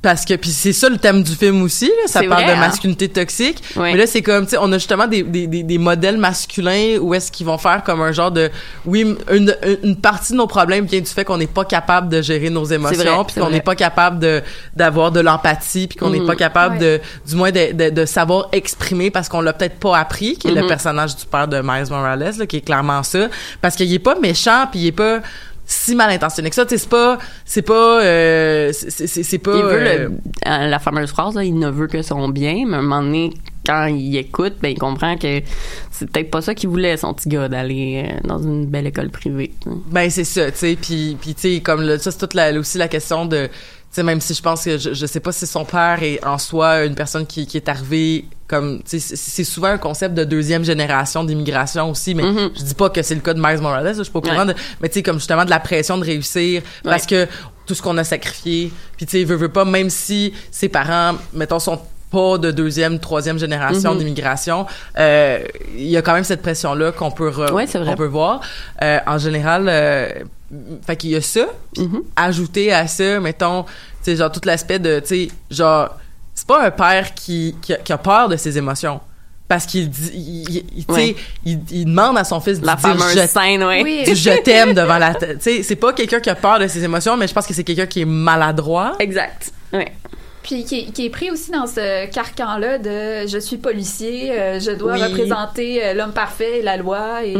parce 0.00 0.24
que 0.24 0.34
puis 0.34 0.50
c'est 0.50 0.72
ça 0.72 0.88
le 0.88 0.96
thème 0.96 1.22
du 1.24 1.34
film 1.34 1.60
aussi, 1.62 1.86
là, 1.86 2.06
ça 2.06 2.20
parle 2.22 2.44
vrai, 2.44 2.52
de 2.52 2.56
hein? 2.56 2.60
masculinité 2.60 3.08
toxique. 3.08 3.60
Ouais. 3.74 3.92
Mais 3.92 3.98
là, 3.98 4.06
c'est 4.06 4.22
comme, 4.22 4.44
tu 4.44 4.50
sais, 4.52 4.56
on 4.60 4.70
a 4.72 4.78
justement 4.78 5.08
des, 5.08 5.24
des, 5.24 5.48
des, 5.48 5.64
des 5.64 5.78
modèles 5.78 6.18
masculins 6.18 6.98
où 7.00 7.14
est-ce 7.14 7.32
qu'ils 7.32 7.46
vont 7.46 7.58
faire 7.58 7.82
comme 7.82 8.00
un 8.00 8.12
genre 8.12 8.30
de, 8.30 8.48
oui, 8.86 9.16
une, 9.32 9.56
une 9.82 9.96
partie 9.96 10.32
de 10.32 10.38
nos 10.38 10.46
problèmes 10.46 10.84
vient 10.86 11.00
du 11.00 11.06
fait 11.10 11.24
qu'on 11.24 11.38
n'est 11.38 11.48
pas 11.48 11.64
capable 11.64 12.08
de 12.08 12.22
gérer 12.22 12.48
nos 12.48 12.64
émotions, 12.64 13.24
puis 13.24 13.40
qu'on 13.40 13.50
n'est 13.50 13.60
pas 13.60 13.74
capable 13.74 14.20
de 14.20 14.40
d'avoir 14.76 15.10
de 15.10 15.18
l'empathie, 15.20 15.88
puis 15.88 15.98
qu'on 15.98 16.10
n'est 16.10 16.20
Mhm. 16.20 16.26
pas 16.26 16.36
capable 16.36 16.78
Ouais. 16.78 16.98
de, 16.98 17.00
du 17.28 17.34
moins 17.36 17.50
de, 17.50 17.72
de, 17.72 17.90
de 17.90 18.04
savoir 18.06 18.48
exprimer 18.52 19.10
parce 19.10 19.28
qu'on 19.28 19.40
l'a 19.40 19.52
peut-être 19.52 19.80
pas 19.80 19.98
appris, 19.98 20.36
qui 20.36 20.46
est 20.48 20.52
le 20.52 20.62
Mhm. 20.62 20.68
personnage 20.68 21.16
du 21.16 21.26
père 21.26 21.48
de 21.48 21.60
Miles 21.60 21.86
Morales, 21.90 22.34
là, 22.38 22.46
qui 22.46 22.58
est 22.58 22.60
clairement 22.60 23.02
ça, 23.02 23.28
parce 23.60 23.74
qu'il 23.74 23.92
est 23.92 23.98
pas 23.98 24.14
méchant, 24.20 24.66
puis 24.70 24.80
il 24.80 24.86
est 24.86 24.92
pas 24.92 25.20
si 25.70 25.94
mal 25.94 26.10
intentionné 26.10 26.48
que 26.48 26.56
ça, 26.56 26.64
c'est 26.66 26.88
pas, 26.88 27.18
c'est 27.44 27.62
pas, 27.62 28.02
euh, 28.02 28.72
c'est 28.72 29.38
pas. 29.38 29.54
Il 29.54 29.62
veut 29.62 29.72
euh, 29.74 30.08
le, 30.08 30.14
euh, 30.46 30.66
la 30.66 30.78
fameuse 30.78 31.10
phrase, 31.10 31.34
là, 31.34 31.44
il 31.44 31.58
ne 31.58 31.68
veut 31.68 31.88
que 31.88 32.00
son 32.00 32.30
bien, 32.30 32.64
mais 32.66 32.76
à 32.76 32.78
un 32.78 32.82
moment 32.82 33.02
donné, 33.02 33.34
quand 33.66 33.84
il 33.84 34.16
écoute, 34.16 34.54
ben, 34.62 34.70
il 34.70 34.78
comprend 34.78 35.18
que 35.18 35.42
c'est 35.90 36.10
peut-être 36.10 36.30
pas 36.30 36.40
ça 36.40 36.54
qu'il 36.54 36.70
voulait, 36.70 36.96
son 36.96 37.12
petit 37.12 37.28
gars, 37.28 37.48
d'aller 37.50 38.06
euh, 38.08 38.26
dans 38.26 38.38
une 38.38 38.64
belle 38.64 38.86
école 38.86 39.10
privée. 39.10 39.52
Ben 39.90 40.08
c'est 40.08 40.24
ça, 40.24 40.50
tu 40.50 40.56
sais, 40.56 40.78
puis 40.80 41.18
puis 41.20 41.34
tu 41.34 41.56
sais 41.56 41.60
comme 41.60 41.82
le, 41.82 41.98
ça 41.98 42.12
c'est 42.12 42.18
toute 42.18 42.32
la, 42.32 42.58
aussi 42.58 42.78
la 42.78 42.88
question 42.88 43.26
de 43.26 43.50
sais 43.90 44.02
même 44.02 44.20
si 44.20 44.34
je 44.34 44.42
pense 44.42 44.64
que 44.64 44.76
je, 44.78 44.92
je 44.94 45.06
sais 45.06 45.20
pas 45.20 45.32
si 45.32 45.46
son 45.46 45.64
père 45.64 46.02
est 46.02 46.24
en 46.24 46.38
soi 46.38 46.84
une 46.84 46.94
personne 46.94 47.26
qui, 47.26 47.46
qui 47.46 47.56
est 47.56 47.68
arrivée 47.68 48.26
comme 48.46 48.78
tu 48.82 48.98
sais 49.00 49.16
c'est- 49.16 49.44
souvent 49.44 49.68
un 49.68 49.78
concept 49.78 50.14
de 50.14 50.24
deuxième 50.24 50.64
génération 50.64 51.24
d'immigration 51.24 51.90
aussi 51.90 52.14
mais 52.14 52.22
Mhm. 52.22 52.50
je 52.56 52.62
dis 52.62 52.74
pas 52.74 52.90
que 52.90 53.02
c'est 53.02 53.14
le 53.14 53.20
cas 53.20 53.34
de 53.34 53.40
Miles 53.40 53.60
Morales, 53.60 53.94
je 53.96 54.02
suis 54.02 54.12
pas 54.12 54.18
au 54.18 54.22
courant 54.22 54.46
Ouais. 54.46 54.54
de 54.54 54.58
mais 54.80 54.88
tu 54.88 54.94
sais 54.94 55.02
comme 55.02 55.16
justement 55.18 55.44
de 55.44 55.50
la 55.50 55.60
pression 55.60 55.98
de 55.98 56.04
réussir 56.04 56.62
parce 56.84 57.06
que 57.06 57.26
tout 57.66 57.74
ce 57.74 57.82
qu'on 57.82 57.98
a 57.98 58.04
sacrifié, 58.04 58.72
puis 58.96 59.04
tu 59.06 59.18
sais 59.18 59.24
veut 59.24 59.36
veut 59.36 59.50
pas 59.52 59.64
même 59.64 59.90
si 59.90 60.32
ses 60.50 60.68
parents 60.68 61.16
mettons 61.34 61.58
sont 61.58 61.78
pas 62.10 62.38
de 62.38 62.50
deuxième, 62.50 62.98
troisième 63.00 63.38
génération 63.38 63.92
Mhm. 63.92 63.98
d'immigration, 63.98 64.64
euh, 64.98 65.40
il 65.76 65.88
y 65.90 65.96
a 65.98 66.00
quand 66.00 66.14
même 66.14 66.24
cette 66.24 66.40
pression-là 66.40 66.90
qu'on 66.92 67.10
peut, 67.10 67.28
re- 67.28 67.52
Ouais, 67.52 67.66
peut 67.96 68.06
voir. 68.06 68.40
Euh, 68.80 68.98
en 69.06 69.18
général, 69.18 69.66
euh, 69.68 70.08
fait 70.86 70.96
qu'il 70.96 71.10
y 71.10 71.16
a 71.16 71.20
ça. 71.20 71.46
Puis 71.74 71.84
Mhm. 71.84 72.02
ajouter 72.16 72.72
à 72.72 72.86
ça, 72.86 73.20
mettons, 73.20 73.62
tu 73.64 73.68
sais, 74.02 74.16
genre 74.16 74.32
tout 74.32 74.40
l'aspect 74.44 74.78
de, 74.78 75.00
tu 75.00 75.06
sais, 75.06 75.28
genre, 75.50 75.96
c'est 76.34 76.46
pas 76.46 76.64
un 76.66 76.70
père 76.70 77.14
qui, 77.14 77.54
qui, 77.60 77.72
a, 77.74 77.76
qui 77.76 77.92
a 77.92 77.98
peur 77.98 78.28
de 78.28 78.36
ses 78.36 78.56
émotions. 78.58 79.00
Parce 79.46 79.64
qu'il 79.64 79.88
dit, 79.88 80.10
il, 80.14 80.56
il- 80.76 80.84
tu 80.86 80.94
sais, 80.94 81.00
Ouais. 81.00 81.16
il, 81.46 81.60
il 81.70 81.84
demande 81.86 82.18
à 82.18 82.24
son 82.24 82.38
fils 82.38 82.60
de 82.60 82.66
La 82.66 82.74
dire 82.74 82.82
fameuse 82.90 83.14
je 83.14 83.26
scène, 83.26 83.64
ouais. 83.64 83.82
Oui. 83.82 84.04
je 84.14 84.42
t'aime 84.42 84.74
devant 84.74 84.98
la 84.98 85.14
tête. 85.14 85.38
Tu 85.38 85.44
sais, 85.56 85.62
c'est 85.62 85.76
pas 85.76 85.94
quelqu'un 85.94 86.20
qui 86.20 86.28
a 86.28 86.34
peur 86.34 86.58
de 86.58 86.66
ses 86.68 86.84
émotions, 86.84 87.16
mais 87.16 87.26
je 87.26 87.32
pense 87.32 87.46
que 87.46 87.54
c'est 87.54 87.64
quelqu'un 87.64 87.86
qui 87.86 88.02
est 88.02 88.04
maladroit. 88.04 88.96
Exact. 88.98 89.50
Ouais. 89.72 89.90
Puis 90.48 90.64
qui 90.64 90.80
est, 90.80 90.84
qui 90.92 91.04
est 91.04 91.10
pris 91.10 91.30
aussi 91.30 91.50
dans 91.50 91.66
ce 91.66 92.06
carcan-là 92.10 92.78
de 92.78 93.26
je 93.28 93.38
suis 93.38 93.58
policier, 93.58 94.32
euh, 94.32 94.58
je 94.58 94.70
dois 94.70 94.94
Oui. 94.94 95.02
représenter 95.04 95.84
euh, 95.84 95.92
l'homme 95.94 96.12
parfait 96.12 96.60
et 96.60 96.62
la 96.62 96.78
loi. 96.78 97.22
Et. 97.24 97.34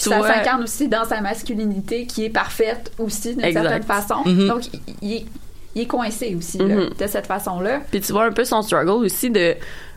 Tu 0.00 0.08
ça 0.10 0.22
s'incarne 0.22 0.62
aussi 0.62 0.86
dans 0.88 1.04
sa 1.04 1.20
masculinité 1.20 2.06
qui 2.06 2.24
est 2.24 2.30
parfaite 2.30 2.92
aussi 2.98 3.34
d'une 3.34 3.52
certaine 3.52 3.82
façon. 3.82 4.22
Mhm. 4.24 4.48
Donc 4.48 4.62
il, 5.02 5.12
est, 5.12 5.24
il 5.74 5.82
est 5.82 5.86
coincé 5.86 6.36
aussi 6.38 6.58
là, 6.58 6.64
Mhm. 6.76 6.90
de 6.98 7.06
cette 7.08 7.26
façon-là. 7.26 7.80
Puis 7.90 8.00
tu 8.00 8.12
vois 8.12 8.26
un 8.26 8.32
peu 8.32 8.44
son 8.44 8.62
struggle 8.62 8.90
aussi 9.04 9.28
de 9.30 9.54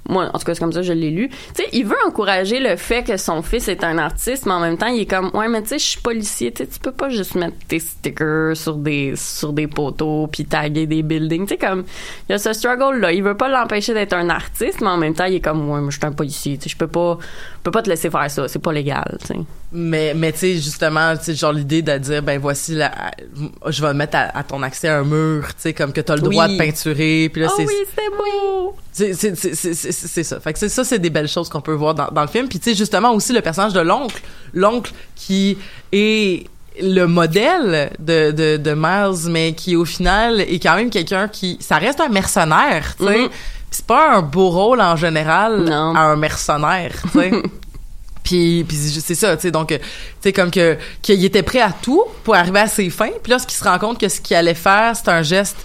moi 0.09 0.29
en 0.33 0.39
tout 0.39 0.45
cas 0.45 0.53
c'est 0.53 0.59
comme 0.59 0.73
ça 0.73 0.81
je 0.81 0.93
l'ai 0.93 1.11
lu. 1.11 1.29
Tu 1.29 1.63
sais, 1.63 1.69
il 1.71 1.85
veut 1.85 1.97
encourager 2.05 2.59
le 2.59 2.75
fait 2.75 3.03
que 3.03 3.17
son 3.17 3.41
fils 3.41 3.67
est 3.67 3.83
un 3.83 3.97
artiste, 3.97 4.45
mais 4.45 4.53
en 4.53 4.59
même 4.59 4.77
temps, 4.77 4.87
il 4.87 5.01
est 5.01 5.05
comme 5.05 5.31
ouais, 5.33 5.47
mais 5.47 5.61
tu 5.61 5.69
sais, 5.69 5.79
je 5.79 5.85
suis 5.85 6.01
policier, 6.01 6.51
tu 6.51 6.63
sais, 6.63 6.69
tu 6.69 6.79
peux 6.79 6.91
pas 6.91 7.09
juste 7.09 7.35
mettre 7.35 7.55
tes 7.67 7.79
stickers 7.79 8.57
sur 8.57 8.75
des 8.75 9.13
sur 9.15 9.53
des 9.53 9.67
poteaux 9.67 10.27
puis 10.27 10.45
taguer 10.45 10.87
des 10.87 11.03
buildings, 11.03 11.45
tu 11.45 11.53
sais 11.53 11.57
comme 11.57 11.83
il 12.27 12.33
y 12.33 12.35
a 12.35 12.37
ce 12.37 12.53
struggle 12.53 12.99
là, 12.99 13.11
il 13.11 13.23
veut 13.23 13.37
pas 13.37 13.47
l'empêcher 13.49 13.93
d'être 13.93 14.13
un 14.13 14.29
artiste, 14.29 14.81
mais 14.81 14.87
en 14.87 14.97
même 14.97 15.13
temps, 15.13 15.25
il 15.25 15.35
est 15.35 15.39
comme 15.39 15.69
ouais, 15.69 15.79
mais 15.79 15.91
je 15.91 15.97
suis 15.97 16.05
un 16.05 16.11
policier, 16.11 16.57
tu 16.57 16.63
sais, 16.63 16.69
je 16.69 16.77
peux 16.77 16.87
pas 16.87 17.17
peux 17.63 17.71
pas 17.71 17.81
te 17.81 17.89
laisser 17.89 18.09
faire 18.09 18.29
ça, 18.31 18.47
c'est 18.47 18.59
pas 18.59 18.71
légal, 18.73 19.17
tu 19.21 19.27
sais. 19.27 19.35
Mais, 19.71 20.13
mais 20.15 20.31
tu 20.31 20.39
sais, 20.39 20.53
justement, 20.55 21.15
tu 21.17 21.25
sais, 21.25 21.35
genre 21.35 21.51
l'idée 21.53 21.81
de 21.81 21.97
dire, 21.97 22.23
ben 22.23 22.39
voici, 22.39 22.73
la, 22.75 22.91
je 23.67 23.81
vais 23.85 23.93
mettre 23.93 24.15
à, 24.17 24.37
à 24.37 24.43
ton 24.43 24.63
accès 24.63 24.87
un 24.87 25.03
mur, 25.03 25.47
tu 25.49 25.53
sais, 25.57 25.73
comme 25.73 25.91
que 25.93 26.01
t'as 26.01 26.15
le 26.15 26.21
droit 26.21 26.47
Oui. 26.47 26.53
de 26.53 26.57
peinturer, 26.57 27.29
puis 27.31 27.41
là, 27.41 27.47
Oh 27.51 27.53
c'est 27.57 27.65
oui, 27.65 27.73
c'était 27.89 28.09
beau. 28.17 28.75
c'est 28.91 29.13
c'est 29.13 29.35
c'est 29.35 29.53
c'est 29.55 29.73
c'est- 29.73 29.91
c'est 29.91 30.23
ça. 30.23 30.39
Fait 30.39 30.53
que 30.53 30.59
c'est- 30.59 30.69
ça, 30.69 30.83
c'est 30.83 30.99
des 30.99 31.09
belles 31.09 31.27
choses 31.27 31.49
qu'on 31.49 31.61
peut 31.61 31.73
voir 31.73 31.93
dans, 31.93 32.07
dans 32.07 32.21
le 32.21 32.27
film. 32.27 32.47
Puis 32.47 32.59
tu 32.59 32.71
sais, 32.71 32.75
justement 32.75 33.11
aussi 33.13 33.33
le 33.33 33.41
personnage 33.41 33.73
de 33.73 33.81
l'oncle, 33.81 34.21
l'oncle 34.53 34.91
qui 35.15 35.57
est 35.91 36.45
le 36.81 37.05
modèle 37.07 37.91
de, 37.99 38.31
de, 38.31 38.55
de 38.57 38.73
Miles, 38.73 39.29
mais 39.29 39.53
qui 39.53 39.75
au 39.75 39.83
final 39.85 40.39
est 40.39 40.59
quand 40.63 40.75
même 40.77 40.89
quelqu'un 40.89 41.27
qui, 41.27 41.57
ça 41.59 41.75
reste 41.77 41.99
un 41.99 42.07
mercenaire, 42.09 42.95
tu 42.97 43.05
sais. 43.05 43.17
Mhm. 43.19 43.29
Puis 43.29 43.37
C'est 43.79 43.85
pas 43.85 44.17
un 44.17 44.21
beau 44.21 44.49
rôle 44.49 44.81
en 44.81 44.97
général 44.97 45.61
Non. 45.63 45.95
à 45.95 46.01
un 46.01 46.15
mercenaire, 46.17 46.91
tu 47.13 47.19
sais. 47.19 47.31
Puis, 48.23 48.63
puis 48.67 48.77
c'est 48.77 49.15
ça, 49.15 49.35
tu 49.37 49.43
sais, 49.43 49.51
donc, 49.51 49.71
euh, 49.71 49.77
tu 49.79 49.83
sais, 50.21 50.33
comme 50.33 50.51
que 50.51 50.77
qu'il 51.01 51.23
était 51.25 51.41
prêt 51.41 51.61
à 51.61 51.71
tout 51.71 52.03
pour 52.23 52.35
arriver 52.35 52.59
à 52.59 52.67
ses 52.67 52.89
fins. 52.91 53.09
Puis 53.23 53.31
là, 53.31 53.39
ce 53.39 53.47
qu'il 53.47 53.57
se 53.57 53.63
rend 53.63 53.79
compte 53.79 53.97
que 53.99 54.07
ce 54.09 54.19
qu'il 54.21 54.35
allait 54.35 54.53
faire, 54.53 54.95
c'est 54.95 55.07
un 55.09 55.23
geste 55.23 55.55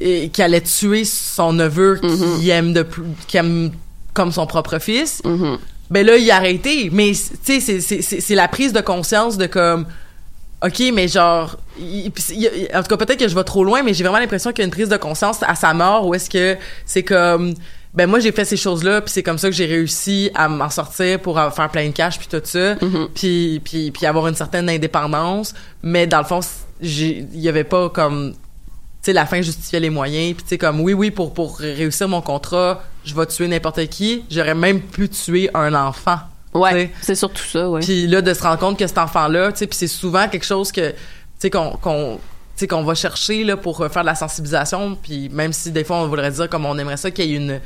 et 0.00 0.30
qui 0.30 0.42
allait 0.42 0.62
tuer 0.62 1.04
son 1.04 1.52
neveu 1.52 2.00
Mhm. 2.02 2.38
qui 2.40 2.48
aime 2.50 2.72
de 2.72 2.82
plus, 2.82 3.02
aime 3.34 3.70
comme 4.14 4.32
son 4.32 4.46
propre 4.46 4.78
fils. 4.80 5.22
Mhm. 5.24 5.58
Ben 5.90 6.04
là, 6.06 6.16
il 6.16 6.28
a 6.30 6.36
arrêté. 6.36 6.88
Mais, 6.92 7.12
tu 7.12 7.18
sais, 7.44 7.60
c'est- 7.60 7.80
c'est- 7.80 8.02
c'est 8.02 8.20
c'est 8.20 8.34
la 8.34 8.48
prise 8.48 8.72
de 8.72 8.80
conscience 8.80 9.36
de 9.36 9.46
comme, 9.46 9.86
OK, 10.64 10.82
mais 10.92 11.08
genre, 11.08 11.56
il- 11.78 12.12
il 12.30 12.68
en 12.74 12.82
tout 12.82 12.88
cas, 12.88 12.96
peut-être 12.98 13.18
que 13.18 13.28
je 13.28 13.34
vais 13.34 13.44
trop 13.44 13.64
loin, 13.64 13.82
mais 13.82 13.94
j'ai 13.94 14.04
vraiment 14.04 14.18
l'impression 14.18 14.50
qu'il 14.52 14.58
y 14.60 14.62
a 14.62 14.66
une 14.66 14.70
prise 14.70 14.88
de 14.90 14.96
conscience 14.98 15.38
à 15.42 15.54
sa 15.54 15.72
mort 15.72 16.06
où 16.06 16.14
est-ce 16.14 16.28
que 16.28 16.56
c'est 16.84 17.02
comme, 17.02 17.54
ben 17.94 18.06
moi, 18.06 18.20
j'ai 18.20 18.30
fait 18.30 18.44
ces 18.44 18.56
choses-là, 18.58 19.00
puis 19.00 19.10
c'est 19.12 19.22
comme 19.22 19.38
ça 19.38 19.48
que 19.48 19.54
j'ai 19.54 19.66
réussi 19.66 20.30
à 20.34 20.48
m'en 20.48 20.68
sortir 20.70 21.18
pour 21.20 21.36
faire 21.52 21.70
plein 21.70 21.86
de 21.88 21.92
cash, 21.92 22.18
puis 22.18 22.28
tout 22.30 22.40
ça, 22.44 22.74
Mhm. 22.80 23.08
puis, 23.14 23.60
puis, 23.64 23.90
puis 23.90 24.04
avoir 24.06 24.26
une 24.28 24.34
certaine 24.34 24.68
indépendance. 24.68 25.54
Mais 25.82 26.06
dans 26.06 26.18
le 26.18 26.24
fond, 26.24 26.40
il 26.82 27.26
y 27.40 27.48
avait 27.48 27.64
pas 27.64 27.88
comme 27.88 28.32
tu 28.32 29.06
sais 29.06 29.12
la 29.14 29.24
fin 29.24 29.40
justifiait 29.40 29.80
les 29.80 29.88
moyens 29.88 30.34
puis 30.34 30.42
tu 30.42 30.48
sais 30.50 30.58
comme 30.58 30.78
oui 30.82 30.92
oui 30.92 31.10
pour 31.10 31.32
pour 31.32 31.58
réussir 31.58 32.06
mon 32.06 32.20
contrat 32.20 32.82
je 33.02 33.14
vais 33.14 33.24
tuer 33.24 33.48
n'importe 33.48 33.86
qui 33.88 34.24
j'aurais 34.30 34.54
même 34.54 34.80
pu 34.82 35.08
tuer 35.08 35.48
un 35.54 35.72
enfant 35.74 36.18
Ouais, 36.52 36.90
c'est 37.00 37.14
surtout 37.14 37.44
ça, 37.44 37.68
ouais. 37.70 37.80
puis 37.80 38.06
là 38.08 38.22
de 38.22 38.34
se 38.34 38.42
rendre 38.42 38.58
compte 38.58 38.78
que 38.78 38.86
cet 38.86 38.98
enfant 38.98 39.28
là 39.28 39.52
tu 39.52 39.58
sais 39.58 39.66
puis 39.68 39.76
c'est 39.78 39.86
souvent 39.86 40.26
quelque 40.28 40.44
chose 40.46 40.72
que 40.72 40.90
tu 40.90 40.96
sais 41.38 41.50
qu'on 41.50 41.76
qu'on 41.78 42.82
va 42.82 42.94
chercher 42.94 43.44
là 43.44 43.56
pour 43.56 43.80
euh, 43.80 43.88
faire 43.88 44.02
de 44.02 44.06
la 44.06 44.14
sensibilisation 44.16 44.96
puis 45.00 45.28
même 45.28 45.52
si 45.52 45.70
des 45.70 45.84
fois 45.84 45.96
on 45.98 46.08
voudrait 46.08 46.30
dire 46.32 46.48
comme 46.48 46.66
on 46.66 46.76
aimerait 46.76 46.96
ça 46.96 47.10
qu'il 47.10 47.26
y 47.26 47.34
ait 47.34 47.36
une 47.36 47.60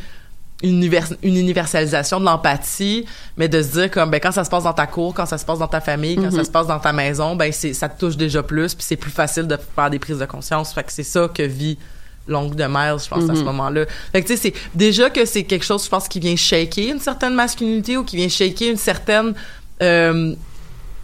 une, 0.62 0.76
univers- 0.82 1.16
une 1.22 1.36
universalisation 1.36 2.20
de 2.20 2.24
l'empathie, 2.24 3.04
mais 3.36 3.48
de 3.48 3.60
se 3.60 3.72
dire 3.72 3.90
comme 3.90 4.10
ben 4.10 4.20
quand 4.20 4.30
ça 4.32 4.44
se 4.44 4.50
passe 4.50 4.62
dans 4.64 4.72
ta 4.72 4.86
cour, 4.86 5.12
quand 5.12 5.26
ça 5.26 5.36
se 5.36 5.44
passe 5.44 5.58
dans 5.58 5.66
ta 5.68 5.80
famille, 5.80 6.16
quand 6.16 6.30
ça 6.30 6.44
se 6.44 6.50
passe 6.50 6.68
dans 6.68 6.78
ta 6.78 6.92
maison, 6.92 7.34
ben 7.36 7.52
c'est 7.52 7.74
ça 7.74 7.88
te 7.88 7.98
touche 7.98 8.16
déjà 8.16 8.42
plus, 8.42 8.74
puis 8.74 8.84
c'est 8.86 8.96
plus 8.96 9.10
facile 9.10 9.46
de 9.46 9.58
faire 9.74 9.90
des 9.90 9.98
prises 9.98 10.18
de 10.18 10.24
conscience. 10.26 10.72
Fait 10.72 10.84
que 10.84 10.92
c'est 10.92 11.02
ça 11.02 11.28
que 11.28 11.42
vit 11.42 11.76
l'oncle 12.26 12.56
de 12.56 12.64
Miles, 12.64 12.96
je 13.04 13.08
pense 13.08 13.24
à 13.24 13.34
ce 13.34 13.40
Mhm. 13.40 13.44
moment-là. 13.44 13.84
Fait 14.12 14.22
que 14.22 14.26
tu 14.28 14.36
sais 14.36 14.40
c'est 14.42 14.54
déjà 14.74 15.10
que 15.10 15.24
c'est 15.24 15.44
quelque 15.44 15.64
chose 15.64 15.84
je 15.84 15.88
pense 15.90 16.08
qui 16.08 16.20
vient 16.20 16.36
shaker 16.36 16.90
une 16.94 17.00
certaine 17.00 17.34
masculinité 17.34 17.96
ou 17.96 18.04
qui 18.04 18.16
vient 18.16 18.28
shaker 18.28 18.70
une 18.70 18.76
certaine 18.78 19.34
euh, 19.82 20.34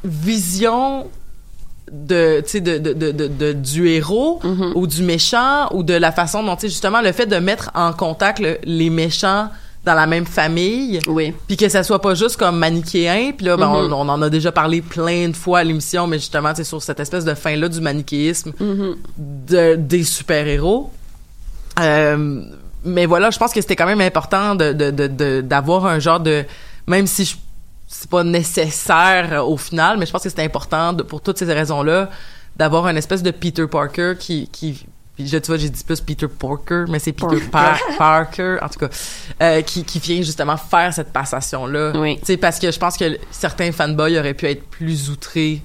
vision 0.04 1.06
de 1.92 2.42
de, 2.54 2.78
de, 2.78 2.92
de, 3.12 3.26
de, 3.28 3.52
du 3.52 3.88
héros 3.88 4.40
Mhm. 4.44 4.72
ou 4.76 4.86
du 4.86 5.02
méchant 5.02 5.68
ou 5.74 5.82
de 5.82 5.94
la 5.94 6.12
façon 6.12 6.42
dont 6.42 6.54
tu 6.54 6.62
sais 6.62 6.68
justement 6.68 7.00
le 7.00 7.12
fait 7.12 7.26
de 7.26 7.36
mettre 7.36 7.70
en 7.74 7.92
contact 7.92 8.38
le- 8.38 8.58
les 8.64 8.90
méchants 8.90 9.48
dans 9.84 9.94
la 9.94 10.06
même 10.06 10.26
famille 10.26 11.00
Oui. 11.08 11.32
puis 11.48 11.56
que 11.56 11.68
ça 11.68 11.82
soit 11.82 12.00
pas 12.00 12.14
juste 12.14 12.36
comme 12.36 12.58
manichéen 12.58 13.32
puis 13.36 13.46
là 13.46 13.56
ben, 13.56 13.66
on, 13.68 13.90
on 13.92 14.08
en 14.08 14.22
a 14.22 14.28
déjà 14.30 14.52
parlé 14.52 14.82
plein 14.82 15.28
de 15.30 15.34
fois 15.34 15.60
à 15.60 15.64
l'émission 15.64 16.06
mais 16.06 16.18
justement 16.18 16.52
c'est 16.54 16.64
sur 16.64 16.80
cette 16.82 17.00
espèce 17.00 17.24
de 17.24 17.34
fin 17.34 17.56
là 17.56 17.68
du 17.68 17.80
manichéisme 17.80 18.52
de, 19.18 19.74
des 19.76 20.04
super-héros. 20.04 20.90
Euh, 21.80 22.42
mais 22.84 23.06
voilà, 23.06 23.30
je 23.30 23.38
pense 23.38 23.52
que 23.52 23.60
c'était 23.60 23.76
quand 23.76 23.86
même 23.86 24.00
important 24.00 24.54
de, 24.54 24.72
de, 24.72 24.90
de, 24.90 25.06
de- 25.06 25.40
d'avoir 25.40 25.86
un 25.86 25.98
genre 25.98 26.20
de... 26.20 26.44
Même 26.86 27.06
si 27.06 27.24
je- 27.24 27.36
c'est 27.86 28.08
pas 28.08 28.22
nécessaire 28.24 29.32
euh, 29.32 29.42
au 29.42 29.56
final, 29.56 29.98
mais 29.98 30.06
je 30.06 30.12
pense 30.12 30.22
que 30.22 30.28
c'était 30.28 30.44
important 30.44 30.92
de- 30.92 31.02
pour 31.02 31.20
toutes 31.20 31.38
ces 31.38 31.44
raisons-là 31.52 32.08
d'avoir 32.56 32.86
une 32.88 32.96
espèce 32.96 33.22
de 33.22 33.30
Peter 33.30 33.66
Parker 33.66 34.14
qui... 34.18 34.48
je, 35.18 35.36
tu 35.38 35.46
vois, 35.48 35.56
j'ai 35.58 35.68
dit 35.68 35.84
plus 35.84 36.00
Peter 36.00 36.26
Parker, 36.28 36.84
mais 36.88 36.98
c'est 36.98 37.12
Peter 37.12 37.40
Par- 37.50 37.78
Parker, 37.98 38.56
en 38.62 38.68
tout 38.68 38.78
cas, 38.80 38.88
euh, 39.42 39.60
qui, 39.62 39.84
qui 39.84 39.98
vient 39.98 40.22
justement 40.22 40.56
faire 40.56 40.92
cette 40.94 41.12
passation-là. 41.12 41.92
Oui. 41.96 42.18
Tu 42.20 42.26
sais, 42.26 42.36
parce 42.38 42.58
que 42.58 42.70
je 42.70 42.78
pense 42.78 42.96
que 42.96 43.18
certains 43.30 43.72
fanboys 43.72 44.18
auraient 44.18 44.34
pu 44.34 44.46
être 44.46 44.64
plus 44.68 45.10
outrés 45.10 45.62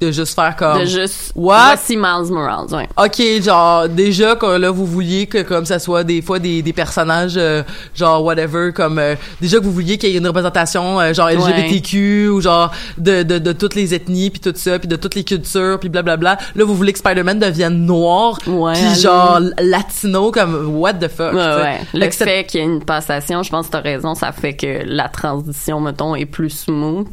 de 0.00 0.10
juste 0.10 0.34
faire 0.34 0.54
comme 0.56 0.80
De 0.80 0.84
juste. 0.84 1.32
What? 1.34 1.68
Voici 1.68 1.96
Miles 1.96 2.30
Morales, 2.30 2.74
ouais. 2.74 2.88
OK, 2.96 3.42
genre 3.42 3.88
déjà 3.88 4.36
que 4.36 4.58
là 4.58 4.70
vous 4.70 4.84
vouliez 4.84 5.26
que 5.26 5.42
comme 5.42 5.64
ça 5.64 5.78
soit 5.78 6.04
des 6.04 6.20
fois 6.20 6.38
des, 6.38 6.60
des 6.60 6.72
personnages 6.74 7.36
euh, 7.36 7.62
genre 7.94 8.22
whatever 8.22 8.72
comme 8.74 8.98
euh, 8.98 9.14
déjà 9.40 9.58
que 9.58 9.64
vous 9.64 9.72
vouliez 9.72 9.96
qu'il 9.96 10.10
y 10.10 10.14
ait 10.14 10.18
une 10.18 10.26
représentation 10.26 11.00
euh, 11.00 11.14
genre 11.14 11.30
LGBTQ 11.30 12.28
ou 12.28 12.40
genre 12.42 12.72
de, 12.98 13.22
de, 13.22 13.38
de 13.38 13.52
toutes 13.52 13.74
les 13.74 13.94
ethnies 13.94 14.28
puis 14.28 14.40
tout 14.40 14.52
ça 14.54 14.78
puis 14.78 14.88
de 14.88 14.96
toutes 14.96 15.14
les 15.14 15.24
cultures 15.24 15.78
puis 15.80 15.88
blablabla. 15.88 16.36
Là 16.54 16.64
vous 16.64 16.74
voulez 16.74 16.92
que 16.92 16.98
Spider-Man 16.98 17.38
devienne 17.38 17.86
noir 17.86 18.38
Ouais, 18.46 18.74
puis 18.74 19.00
genre 19.00 19.40
latino 19.58 20.30
comme 20.30 20.76
what 20.76 20.94
the 20.94 21.08
fuck. 21.08 21.32
Ouais. 21.32 21.80
Le 21.94 22.10
fait 22.10 22.44
qu'il 22.44 22.60
y 22.60 22.62
ait 22.62 22.66
une 22.66 22.84
passation, 22.84 23.42
je 23.42 23.50
pense 23.50 23.66
que 23.66 23.72
t'as 23.72 23.80
raison, 23.80 24.14
ça 24.14 24.32
fait 24.32 24.54
que 24.54 24.82
la 24.84 25.08
transition, 25.08 25.80
mettons, 25.80 26.14
est 26.14 26.26
plus 26.26 26.50
smooth 26.50 27.06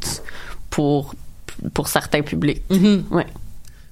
pour, 0.69 1.13
pour 1.73 1.87
certains 1.87 2.21
publics. 2.21 2.61
Mhm. 2.69 3.03
Ouais. 3.11 3.25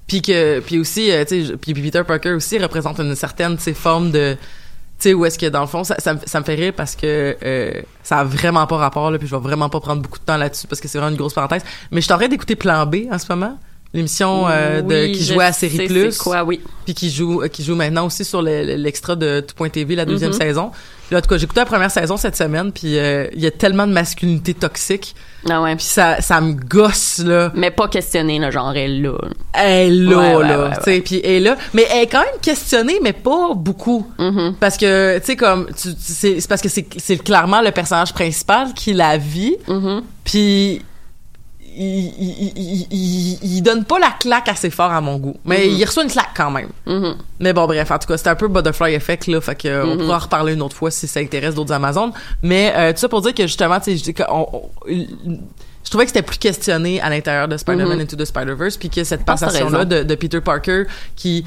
puis 0.08 0.22
que 0.22 0.60
puis 0.60 0.80
aussi 0.80 1.12
euh, 1.12 1.24
tu 1.26 1.46
sais 1.48 1.58
puis 1.58 1.74
Peter 1.74 2.04
Parker 2.06 2.32
aussi 2.34 2.58
représente 2.60 3.00
une 3.00 3.16
certaine 3.16 3.58
forme 3.58 4.12
de 4.12 4.34
tu 5.00 5.10
sais 5.10 5.14
où 5.14 5.26
est-ce 5.26 5.40
que 5.40 5.46
dans 5.48 5.62
le 5.62 5.68
fond 5.68 5.84
ça, 5.84 5.96
ça, 6.00 6.14
me- 6.16 6.20
ça 6.26 6.40
me 6.40 6.46
fait 6.46 6.56
rire 6.56 6.74
parce 6.76 6.96
que 6.96 7.38
euh, 7.44 7.82
ça 8.04 8.20
a 8.20 8.24
vraiment 8.24 8.68
pas 8.68 8.78
rapport 8.78 9.10
là 9.10 9.18
puis 9.18 9.28
je 9.28 9.36
vais 9.36 9.42
vraiment 9.42 9.70
pas 9.70 9.80
prendre 9.80 10.02
beaucoup 10.02 10.20
de 10.20 10.24
temps 10.26 10.38
là-dessus 10.38 10.68
parce 10.68 10.82
que 10.82 10.88
c'est 10.88 10.98
vraiment 10.98 11.12
une 11.12 11.18
grosse 11.18 11.34
parenthèse 11.34 11.64
mais 11.92 12.02
je 12.02 12.08
train 12.20 12.28
d'écouter 12.28 12.56
Plan 12.56 12.86
B 12.86 12.96
en 13.12 13.18
ce 13.18 13.26
moment 13.32 13.58
l'émission 13.94 14.48
euh, 14.48 14.82
de 14.82 14.96
Oui, 15.08 15.12
qui 15.12 15.24
jouait 15.26 15.44
à 15.46 15.52
Série 15.54 15.86
Plus 15.88 16.18
quoi, 16.18 16.44
oui. 16.44 16.62
puis 16.86 16.94
qui 16.94 17.10
joue 17.10 17.42
euh, 17.44 17.48
qui 17.50 17.64
joue 17.64 17.76
maintenant 17.76 18.06
aussi 18.06 18.24
sur 18.24 18.42
le- 18.42 18.64
le- 18.64 18.76
l'extra 18.76 19.16
de 19.16 19.42
Tout.tv 19.42 19.96
la 19.96 20.06
deuxième 20.06 20.32
Mhm. 20.32 20.38
saison 20.40 20.72
puis 21.08 21.14
là, 21.16 21.18
en 21.18 21.22
tout 21.22 21.28
cas 21.28 21.38
j'ai 21.38 21.44
écouté 21.44 21.60
la 21.60 21.66
première 21.66 21.92
saison 21.92 22.16
cette 22.16 22.38
semaine 22.38 22.72
puis 22.72 22.98
euh, 22.98 23.28
il 23.34 23.42
y 23.42 23.48
a 23.48 23.52
tellement 23.52 23.86
de 23.86 23.92
masculinité 23.92 24.54
toxique 24.54 25.14
Ah 25.50 25.62
ouais. 25.62 25.76
puis 25.76 25.84
ça 25.84 26.22
ça 26.22 26.40
me 26.40 26.54
gosse 26.54 27.20
là 27.20 27.52
Mais 27.54 27.70
pas 27.70 27.90
questionner 27.90 28.40
le 28.40 28.50
genre 28.50 28.74
est 28.78 28.88
là. 28.88 29.18
elle 29.54 29.70
est 29.88 29.90
là, 29.90 30.38
Ouais, 30.38 30.48
là, 30.48 30.64
ouais, 30.70 30.76
tu 30.78 30.84
sais, 30.86 31.02
puis 31.02 31.20
elle 31.24 31.32
est 31.32 31.40
là, 31.42 31.58
mais 31.74 31.86
elle 31.92 32.04
est 32.04 32.08
quand 32.08 32.22
même 32.22 32.40
questionnée, 32.42 33.00
mais 33.04 33.12
pas 33.14 33.54
beaucoup, 33.56 34.08
Mhm. 34.18 34.56
parce 34.58 34.78
que 34.78 35.20
tu 35.20 35.26
sais 35.26 35.36
comme 35.36 35.68
c'est 35.76 36.40
c'est 36.40 36.48
parce 36.48 36.62
que 36.62 36.70
c'est 36.70 37.18
clairement 37.18 37.62
le 37.62 37.72
personnage 37.72 38.14
principal 38.14 38.74
qui 38.74 38.94
la 38.94 39.18
vit, 39.18 39.58
Mhm. 39.68 40.02
puis 40.24 40.82
il, 41.78 42.14
il, 42.20 42.54
il, 42.58 42.88
il, 42.92 43.40
il 43.58 43.62
donne 43.64 43.86
pas 43.86 43.98
la 44.00 44.12
claque 44.20 44.48
assez 44.50 44.70
fort 44.70 44.92
à 44.92 45.02
mon 45.02 45.18
goût, 45.18 45.38
mais 45.46 45.68
Mhm. 45.68 45.76
il 45.78 45.86
reçoit 45.86 46.04
une 46.04 46.10
claque 46.12 46.32
quand 46.36 46.52
même. 46.52 46.70
Mhm. 46.86 47.16
Mais 47.40 47.54
bon, 47.54 47.66
bref, 47.66 47.90
en 47.92 47.98
tout 48.00 48.08
cas, 48.08 48.18
c'était 48.18 48.30
un 48.30 48.36
peu 48.36 48.48
butterfly 48.48 48.94
effect, 48.94 49.28
là. 49.28 49.40
Fait 49.42 49.56
que, 49.56 49.68
euh, 49.68 49.86
on 49.86 49.96
Mhm. 49.96 49.98
pourra 50.00 50.16
en 50.18 50.20
reparler 50.20 50.54
une 50.54 50.62
autre 50.62 50.76
fois 50.76 50.92
si 50.92 51.08
ça 51.08 51.20
intéresse 51.20 51.56
d'autres 51.56 51.74
Amazones. 51.74 52.12
Mais, 52.44 52.74
euh, 52.76 52.92
tout 52.94 53.00
ça 53.00 53.10
pour 53.10 53.22
dire 53.22 53.34
que 53.34 53.44
justement, 53.44 53.80
tu 53.80 53.98
sais, 53.98 54.14
je 54.14 55.90
trouvais 55.90 56.06
que 56.06 56.12
c'était 56.12 56.22
plus 56.22 56.38
questionné 56.38 57.02
à 57.02 57.10
l'intérieur 57.10 57.48
de 57.48 57.58
Spider-Man. 57.58 58.00
Into 58.00 58.16
the 58.16 58.26
Spider-Verse, 58.26 58.78
puis 58.78 58.90
que 58.90 59.04
cette 59.04 59.26
passation-là 59.26 59.80
raison. 59.80 59.90
de, 59.90 60.04
de 60.04 60.16
Peter 60.16 60.42
Parker 60.42 60.84
qui 61.16 61.44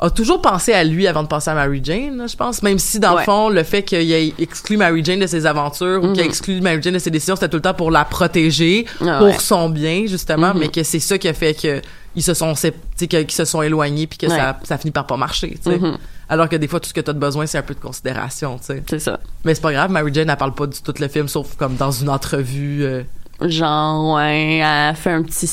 a 0.00 0.10
toujours 0.10 0.42
pensé 0.42 0.72
à 0.72 0.82
lui 0.84 1.06
avant 1.06 1.22
de 1.22 1.28
penser 1.28 1.50
à 1.50 1.54
Mary 1.54 1.80
Jane, 1.82 2.16
là, 2.18 2.26
je 2.26 2.36
pense. 2.36 2.62
Même 2.62 2.78
si, 2.78 2.98
dans 3.00 3.16
le 3.16 3.22
fond, 3.22 3.48
le 3.48 3.62
fait 3.62 3.82
qu'il 3.82 4.10
ait 4.12 4.34
exclu 4.38 4.76
Mary 4.76 5.04
Jane 5.04 5.20
de 5.20 5.26
ses 5.26 5.46
aventures 5.46 6.02
ou 6.02 6.08
qu'il 6.12 6.20
ait 6.20 6.24
Mhm. 6.24 6.28
exclu 6.30 6.60
Mary 6.60 6.80
Jane 6.82 6.94
de 6.94 6.98
ses 6.98 7.10
décisions, 7.10 7.36
c'était 7.36 7.48
tout 7.48 7.56
le 7.58 7.62
temps 7.62 7.74
pour 7.74 7.90
la 7.90 8.04
protéger, 8.04 8.86
Ah 9.00 9.18
pour 9.18 9.28
ouais. 9.28 9.38
son 9.38 9.68
bien, 9.70 10.04
justement, 10.06 10.52
Mhm. 10.52 10.60
mais 10.60 10.68
que 10.68 10.82
c'est 10.82 11.00
ça 11.00 11.16
qui 11.16 11.28
a 11.28 11.32
fait 11.34 11.54
que 11.54 11.80
ils 12.16 12.22
se 12.22 12.34
sont, 12.34 12.54
qu'ils 12.54 13.30
se 13.30 13.44
sont 13.44 13.62
éloignés 13.62 14.06
puis 14.06 14.18
que 14.18 14.26
Ouais. 14.26 14.36
ça, 14.36 14.58
ça 14.64 14.78
finit 14.78 14.92
par 14.92 15.06
pas 15.06 15.16
marcher, 15.16 15.58
tu 15.64 15.70
sais. 15.70 15.78
Mhm. 15.78 15.96
Alors 16.28 16.48
que 16.48 16.56
des 16.56 16.68
fois, 16.68 16.80
tout 16.80 16.88
ce 16.88 16.94
que 16.94 17.00
t'as 17.00 17.12
de 17.12 17.18
besoin, 17.18 17.46
c'est 17.46 17.58
un 17.58 17.62
peu 17.62 17.74
de 17.74 17.80
considération, 17.80 18.56
tu 18.58 18.64
sais. 18.66 18.82
C'est 18.88 18.98
ça. 19.00 19.20
Mais 19.44 19.54
c'est 19.54 19.60
pas 19.60 19.72
grave, 19.72 19.90
Mary 19.90 20.10
Jane, 20.14 20.30
elle 20.30 20.36
parle 20.36 20.54
pas 20.54 20.66
du 20.66 20.80
tout 20.80 20.94
le 20.98 21.08
film, 21.08 21.28
sauf 21.28 21.54
comme 21.56 21.74
dans 21.76 21.90
une 21.90 22.08
entrevue. 22.08 22.84
euh, 22.84 23.02
Genre, 23.40 24.14
ouais, 24.14 24.58
elle 24.58 24.94
fait 24.96 25.10
un 25.10 25.22
petit 25.22 25.46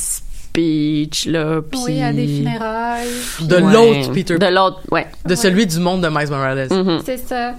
speech, 0.51 1.25
là, 1.27 1.61
puis... 1.61 1.79
Oui, 1.85 2.01
à 2.01 2.11
des 2.11 2.27
funérailles. 2.27 3.07
de 3.41 3.55
Ouais. 3.55 3.61
l'autre 3.73 4.11
Peter, 4.13 4.37
De 4.37 4.45
l'autre, 4.47 4.81
ouais. 4.91 5.07
de 5.25 5.35
celui 5.35 5.65
du 5.65 5.79
monde 5.79 6.01
de 6.01 6.09
Miles 6.09 6.29
Morales. 6.29 6.67
Mhm. 6.69 7.01
C'est 7.05 7.17
ça. 7.17 7.53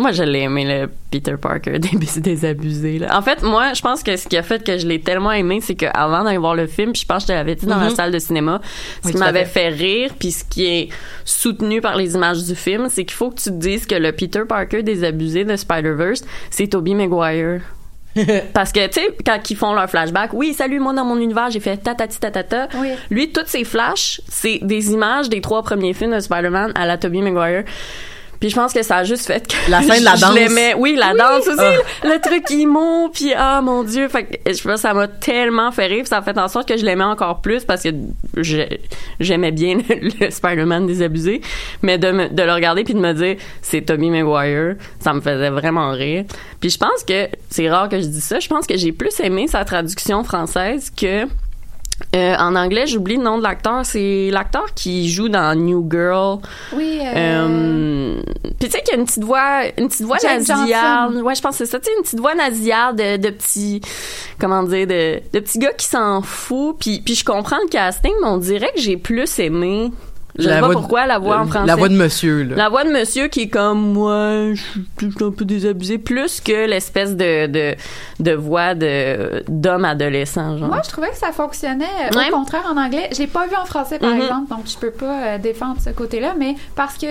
Moi, 0.00 0.12
je 0.12 0.22
l'ai 0.22 0.42
aimé, 0.42 0.64
le 0.64 0.88
Peter 1.10 1.34
Parker 1.40 1.78
des 1.80 2.20
désabusés. 2.20 3.00
Là. 3.00 3.18
En 3.18 3.22
fait, 3.22 3.42
moi, 3.42 3.72
je 3.74 3.80
pense 3.82 4.02
que 4.04 4.16
ce 4.16 4.28
qui 4.28 4.36
a 4.36 4.44
fait 4.44 4.62
que 4.62 4.78
je 4.78 4.86
l'ai 4.86 5.00
tellement 5.00 5.32
aimé, 5.32 5.58
c'est 5.60 5.74
qu'avant 5.74 6.22
d'aller 6.22 6.38
voir 6.38 6.54
le 6.54 6.66
film, 6.68 6.92
puis 6.92 7.02
je 7.02 7.06
pense 7.06 7.24
que 7.24 7.28
je 7.28 7.32
te 7.32 7.32
l'avais 7.32 7.56
dit 7.56 7.66
dans 7.66 7.78
la 7.78 7.88
Mhm. 7.90 7.96
salle 7.96 8.12
de 8.12 8.18
cinéma, 8.20 8.60
ce 9.02 9.08
Oui, 9.08 9.12
qui 9.14 9.18
m'avait 9.18 9.44
fait. 9.44 9.68
rire, 9.70 10.12
puis 10.18 10.30
ce 10.30 10.44
qui 10.44 10.66
est 10.66 10.88
soutenu 11.24 11.80
par 11.80 11.96
les 11.96 12.14
images 12.14 12.44
du 12.44 12.54
film, 12.54 12.86
c'est 12.90 13.04
qu'il 13.04 13.14
faut 13.16 13.30
que 13.30 13.40
tu 13.40 13.50
te 13.50 13.54
dises 13.56 13.86
que 13.86 13.96
le 13.96 14.12
Peter 14.12 14.42
Parker 14.48 14.82
désabusé 14.84 15.44
de 15.44 15.56
Spider-Verse, 15.56 16.24
c'est 16.50 16.68
Tobey 16.68 16.94
Maguire. 16.94 17.62
Parce 18.52 18.72
que, 18.72 18.86
tu 18.86 19.00
sais, 19.00 19.16
quand 19.24 19.50
ils 19.50 19.56
font 19.56 19.72
leur 19.74 19.88
flashback, 19.88 20.32
oui, 20.32 20.54
salut, 20.54 20.80
moi, 20.80 20.92
dans 20.92 21.04
mon 21.04 21.18
univers, 21.18 21.50
j'ai 21.50 21.60
fait 21.60 21.76
tatati 21.76 22.18
tatata. 22.18 22.68
Oui. 22.76 22.90
Lui, 23.10 23.30
toutes 23.30 23.48
ses 23.48 23.64
flashs, 23.64 24.20
c'est 24.28 24.58
des 24.62 24.92
images 24.92 25.28
des 25.28 25.40
trois 25.40 25.62
premiers 25.62 25.94
films 25.94 26.14
de 26.14 26.20
Spider-Man 26.20 26.72
à 26.74 26.86
la 26.86 26.98
Tobey 26.98 27.20
Maguire. 27.20 27.64
Puis 28.40 28.50
je 28.50 28.54
pense 28.54 28.72
que 28.72 28.82
ça 28.82 28.98
a 28.98 29.04
juste 29.04 29.26
fait 29.26 29.46
que 29.46 29.70
La 29.70 29.82
scène 29.82 30.00
de 30.00 30.04
la 30.04 30.14
je 30.14 30.20
danse. 30.20 30.34
l'aimais. 30.34 30.74
Oui, 30.76 30.96
la 30.96 31.12
danse 31.14 31.46
aussi, 31.48 31.58
Ah. 31.58 32.06
le, 32.06 32.20
truc 32.20 32.50
emo, 32.50 33.08
puis 33.12 33.32
ah 33.36 33.60
mon 33.62 33.82
dieu, 33.82 34.08
fait 34.08 34.24
que 34.24 34.52
je 34.52 34.62
pense 34.62 34.80
ça 34.80 34.94
m'a 34.94 35.08
tellement 35.08 35.72
fait 35.72 35.86
rire, 35.86 36.00
puis 36.00 36.08
ça 36.08 36.18
a 36.18 36.22
fait 36.22 36.38
en 36.38 36.48
sorte 36.48 36.68
que 36.68 36.76
je 36.76 36.84
l'aimais 36.84 37.04
encore 37.04 37.40
plus 37.40 37.64
parce 37.64 37.82
que 37.82 37.90
j'aimais 39.20 39.50
bien 39.52 39.78
le, 39.88 40.10
le 40.20 40.30
Spider-Man 40.30 40.86
désabusé, 40.86 41.40
mais 41.82 41.98
de 41.98 42.10
me- 42.12 42.28
de 42.28 42.42
le 42.42 42.52
regarder 42.52 42.84
puis 42.84 42.94
de 42.94 43.00
me 43.00 43.12
dire 43.12 43.36
c'est 43.62 43.82
Tommy 43.82 44.10
Maguire, 44.10 44.76
ça 45.00 45.12
me 45.12 45.20
faisait 45.20 45.50
vraiment 45.50 45.90
rire. 45.90 46.24
Puis 46.60 46.70
je 46.70 46.78
pense 46.78 47.04
que 47.06 47.28
c'est 47.50 47.68
rare 47.68 47.88
que 47.88 48.00
je 48.00 48.06
dis 48.06 48.20
ça, 48.20 48.38
je 48.40 48.48
pense 48.48 48.66
que 48.66 48.76
j'ai 48.76 48.92
plus 48.92 49.18
aimé 49.20 49.46
sa 49.48 49.64
traduction 49.64 50.24
française 50.24 50.90
que 50.96 51.24
euh, 52.14 52.34
en 52.38 52.54
anglais, 52.56 52.86
j'oublie 52.86 53.16
le 53.16 53.22
nom 53.22 53.38
de 53.38 53.42
l'acteur. 53.42 53.84
C'est 53.84 54.30
l'acteur 54.32 54.66
qui 54.74 55.10
joue 55.10 55.28
dans 55.28 55.54
New 55.58 55.86
Girl. 55.90 56.38
Oui. 56.74 57.00
Euh, 57.04 57.14
Euh, 58.18 58.20
Puis 58.58 58.68
tu 58.68 58.70
sais 58.70 58.82
qu'il 58.82 58.94
y 58.94 58.96
a 58.96 59.00
une 59.00 59.04
petite 59.06 59.24
voix, 59.24 59.62
une 59.76 59.88
petite 59.88 60.06
voix 60.06 60.16
nasillarde. 60.60 61.16
Ouais, 61.16 61.34
je 61.34 61.42
pense 61.42 61.58
que 61.58 61.64
c'est 61.64 61.70
ça. 61.70 61.78
Tu 61.78 61.86
sais, 61.86 61.90
une 61.96 62.02
petite 62.02 62.20
voix 62.20 62.34
nasillarde 62.34 62.96
de, 62.96 63.16
de 63.16 63.30
petits, 63.30 63.80
comment 64.40 64.62
dire, 64.62 64.86
de, 64.86 65.20
de 65.32 65.40
petits 65.40 65.58
gars 65.58 65.72
qui 65.72 65.86
s'en 65.86 66.22
fout. 66.22 66.76
Puis, 66.80 67.00
puis 67.04 67.14
je 67.14 67.24
comprends 67.24 67.58
le 67.62 67.68
casting, 67.68 68.12
mais 68.22 68.28
on 68.28 68.38
dirait 68.38 68.70
que 68.74 68.80
j'ai 68.80 68.96
plus 68.96 69.38
aimé. 69.38 69.90
Je 70.38 70.44
sais 70.44 70.48
La 70.50 70.60
pas 70.60 70.66
voix 70.66 70.74
de- 70.76 70.80
pourquoi 70.80 71.06
la 71.06 71.18
voix 71.18 71.38
en 71.40 71.46
français. 71.46 71.66
La 71.66 71.74
voix 71.74 71.88
de 71.88 71.96
monsieur, 71.96 72.44
là. 72.44 72.54
La 72.56 72.68
voix 72.68 72.84
de 72.84 72.90
monsieur 72.90 73.26
qui 73.26 73.42
est 73.42 73.48
comme 73.48 73.92
moi, 73.92 74.54
je 74.54 74.60
suis 74.98 75.24
un 75.24 75.30
peu 75.32 75.44
désabusé, 75.44 75.98
plus 75.98 76.40
que 76.40 76.66
l'espèce 76.68 77.16
de, 77.16 77.46
de, 77.48 77.74
de 78.20 78.32
voix 78.32 78.74
de 78.74 79.42
d'homme 79.48 79.84
adolescent, 79.84 80.56
genre. 80.58 80.68
Moi, 80.68 80.80
je 80.84 80.90
trouvais 80.90 81.10
que 81.10 81.16
ça 81.16 81.32
fonctionnait. 81.32 81.84
euh, 82.12 82.16
Ouais. 82.16 82.28
Au 82.30 82.36
contraire, 82.36 82.64
en 82.72 82.76
anglais, 82.80 83.08
je 83.12 83.18
l'ai 83.18 83.26
pas 83.26 83.46
vu 83.46 83.56
en 83.60 83.64
français, 83.66 83.98
par 83.98 84.10
Mhm. 84.14 84.22
exemple, 84.22 84.48
donc 84.50 84.60
je 84.66 84.76
peux 84.78 84.90
pas 84.92 85.22
euh, 85.34 85.38
défendre 85.38 85.76
ce 85.84 85.90
côté-là, 85.90 86.34
mais 86.38 86.54
parce 86.76 86.96
que 86.96 87.06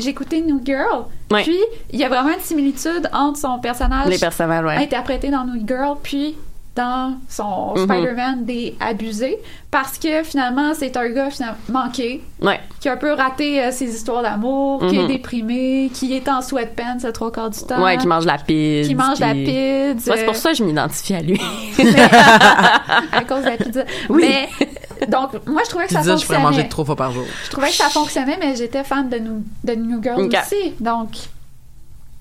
j'écoutais 0.00 0.40
New 0.40 0.60
Girl, 0.64 1.04
Ouais. 1.30 1.42
puis 1.44 1.56
il 1.92 2.00
y 2.00 2.04
a 2.04 2.08
vraiment 2.08 2.30
une 2.34 2.40
similitude 2.40 3.08
entre 3.12 3.38
son 3.38 3.58
personnage 3.60 4.08
Les 4.08 4.18
personnages, 4.18 4.64
ouais. 4.64 4.76
interprété 4.82 5.30
dans 5.30 5.44
New 5.44 5.64
Girl, 5.66 5.96
puis 6.02 6.36
dans 6.74 7.16
son 7.28 7.74
Mhm. 7.76 7.84
Spider-Man 7.84 8.44
des 8.46 8.74
abusés, 8.80 9.38
parce 9.70 9.98
que 9.98 10.22
finalement, 10.22 10.72
c'est 10.74 10.96
un 10.96 11.08
gars 11.10 11.28
finalement, 11.30 11.58
manqué, 11.68 12.22
Ouais. 12.40 12.60
qui 12.80 12.88
a 12.88 12.92
un 12.92 12.96
peu 12.96 13.12
raté 13.12 13.62
euh, 13.62 13.70
ses 13.70 13.94
histoires 13.94 14.22
d'amour, 14.22 14.80
qui 14.88 14.96
est 14.96 15.02
Mhm. 15.02 15.08
déprimé, 15.08 15.90
qui 15.92 16.14
est 16.16 16.26
en 16.28 16.40
sweatpants 16.40 16.98
le 17.04 17.12
trois 17.12 17.30
quarts 17.30 17.50
du 17.50 17.60
temps. 17.60 17.82
Ouais, 17.82 17.98
qui 17.98 18.06
mange 18.06 18.24
la 18.24 18.38
pizza. 18.38 18.88
qui 18.88 18.94
mange 18.94 19.20
la 19.20 19.34
pizza. 19.34 20.12
Ouais, 20.12 20.18
c'est 20.18 20.24
pour 20.24 20.36
ça 20.36 20.50
que 20.52 20.56
je 20.56 20.64
m'identifie 20.64 21.14
à 21.14 21.20
lui. 21.20 21.38
à 23.12 23.24
cause 23.26 23.40
de 23.44 23.50
la 23.50 23.56
pizza. 23.56 23.84
Oui. 24.08 24.24
Mais, 24.26 25.06
donc, 25.06 25.30
moi, 25.46 25.62
je 25.64 25.68
trouvais 25.70 25.86
que 25.86 25.92
ça 25.92 26.00
Pizza, 26.00 26.16
je 26.16 26.24
pourrais 26.24 26.38
manger 26.38 26.46
fonctionnait. 26.62 26.68
trois 26.68 26.84
fois 26.84 26.96
par 26.96 27.12
jour. 27.12 27.24
Je 27.44 27.50
trouvais 27.50 27.68
que 27.68 27.74
ça 27.74 27.88
fonctionnait, 27.88 28.38
mais 28.40 28.56
j'étais 28.56 28.84
fan 28.84 29.08
de 29.08 29.18
New, 29.18 29.44
de 29.64 29.74
New 29.74 30.02
Girl 30.02 30.20
aussi. 30.22 30.72
Donc, 30.80 31.08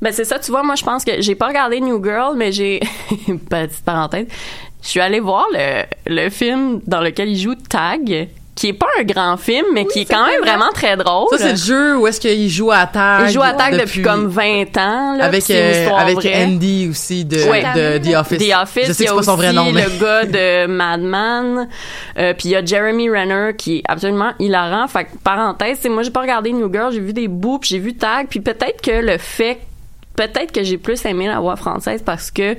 Ben 0.01 0.11
c'est 0.11 0.25
ça, 0.25 0.39
tu 0.39 0.51
vois, 0.51 0.63
moi 0.63 0.75
je 0.75 0.83
pense 0.83 1.03
que 1.05 1.21
j'ai 1.21 1.35
pas 1.35 1.47
regardé 1.47 1.79
New 1.79 2.03
Girl, 2.03 2.35
mais 2.35 2.51
j'ai 2.51 2.79
petite 3.49 3.83
parenthèse, 3.85 4.25
je 4.81 4.87
suis 4.87 4.99
allée 4.99 5.19
voir 5.19 5.45
le, 5.53 5.83
le 6.07 6.29
film 6.29 6.81
dans 6.87 7.01
lequel 7.01 7.29
il 7.29 7.37
joue 7.37 7.53
Tag, 7.55 8.29
qui 8.55 8.67
est 8.67 8.73
pas 8.73 8.87
un 8.99 9.03
grand 9.03 9.37
film, 9.37 9.65
mais 9.73 9.85
qui 9.85 10.01
est 10.01 10.05
quand 10.05 10.25
même 10.25 10.41
vrai. 10.41 10.51
vraiment 10.51 10.71
très 10.73 10.97
drôle. 10.97 11.27
Ça, 11.31 11.37
c'est 11.37 11.51
le 11.51 11.57
jeu 11.57 11.97
où 11.97 12.05
est-ce 12.05 12.19
qu'il 12.19 12.49
joue 12.49 12.71
à 12.71 12.85
tag. 12.85 13.27
il 13.27 13.33
joue 13.33 13.41
à 13.41 13.53
Tag 13.53 13.79
depuis, 13.79 14.01
comme 14.01 14.27
20 14.27 14.77
ans, 14.77 15.15
là, 15.17 15.25
avec 15.25 15.49
euh, 15.49 15.89
avec 15.89 16.15
vraie. 16.15 16.45
Andy 16.45 16.87
aussi 16.89 17.25
de, 17.25 17.37
de 17.37 17.97
The 17.97 18.15
Office. 18.15 18.37
The 18.37 18.53
Office, 18.61 18.87
Je 18.87 18.93
sais 18.93 19.05
pas 19.05 19.23
son 19.23 19.35
vrai 19.35 19.53
nom, 19.53 19.71
mais 19.71 19.85
le 19.85 19.99
gars 19.99 20.25
de 20.25 20.67
Madman, 20.67 21.69
euh, 22.17 22.33
puis 22.37 22.49
il 22.49 22.51
y 22.51 22.55
a 22.55 22.63
Jeremy 22.63 23.09
Renner 23.09 23.55
qui 23.57 23.77
est 23.77 23.83
absolument 23.87 24.33
hilarant. 24.39 24.87
Fait 24.87 25.05
que, 25.05 25.17
parenthèse, 25.23 25.79
c'est 25.81 25.89
moi 25.89 26.03
j'ai 26.03 26.11
pas 26.11 26.21
regardé 26.21 26.51
New 26.51 26.71
Girl, 26.71 26.91
j'ai 26.91 26.99
vu 26.99 27.13
des 27.13 27.27
bouts, 27.27 27.61
j'ai 27.63 27.79
vu 27.79 27.95
Tag, 27.95 28.27
puis 28.29 28.41
peut-être 28.41 28.81
que 28.81 28.91
le 28.91 29.17
fait, 29.17 29.59
peut-être 30.15 30.51
que 30.51 30.63
j'ai 30.63 30.77
plus 30.77 31.03
aimé 31.05 31.27
la 31.27 31.39
voix 31.39 31.55
française 31.55 32.01
parce 32.05 32.31
que 32.31 32.55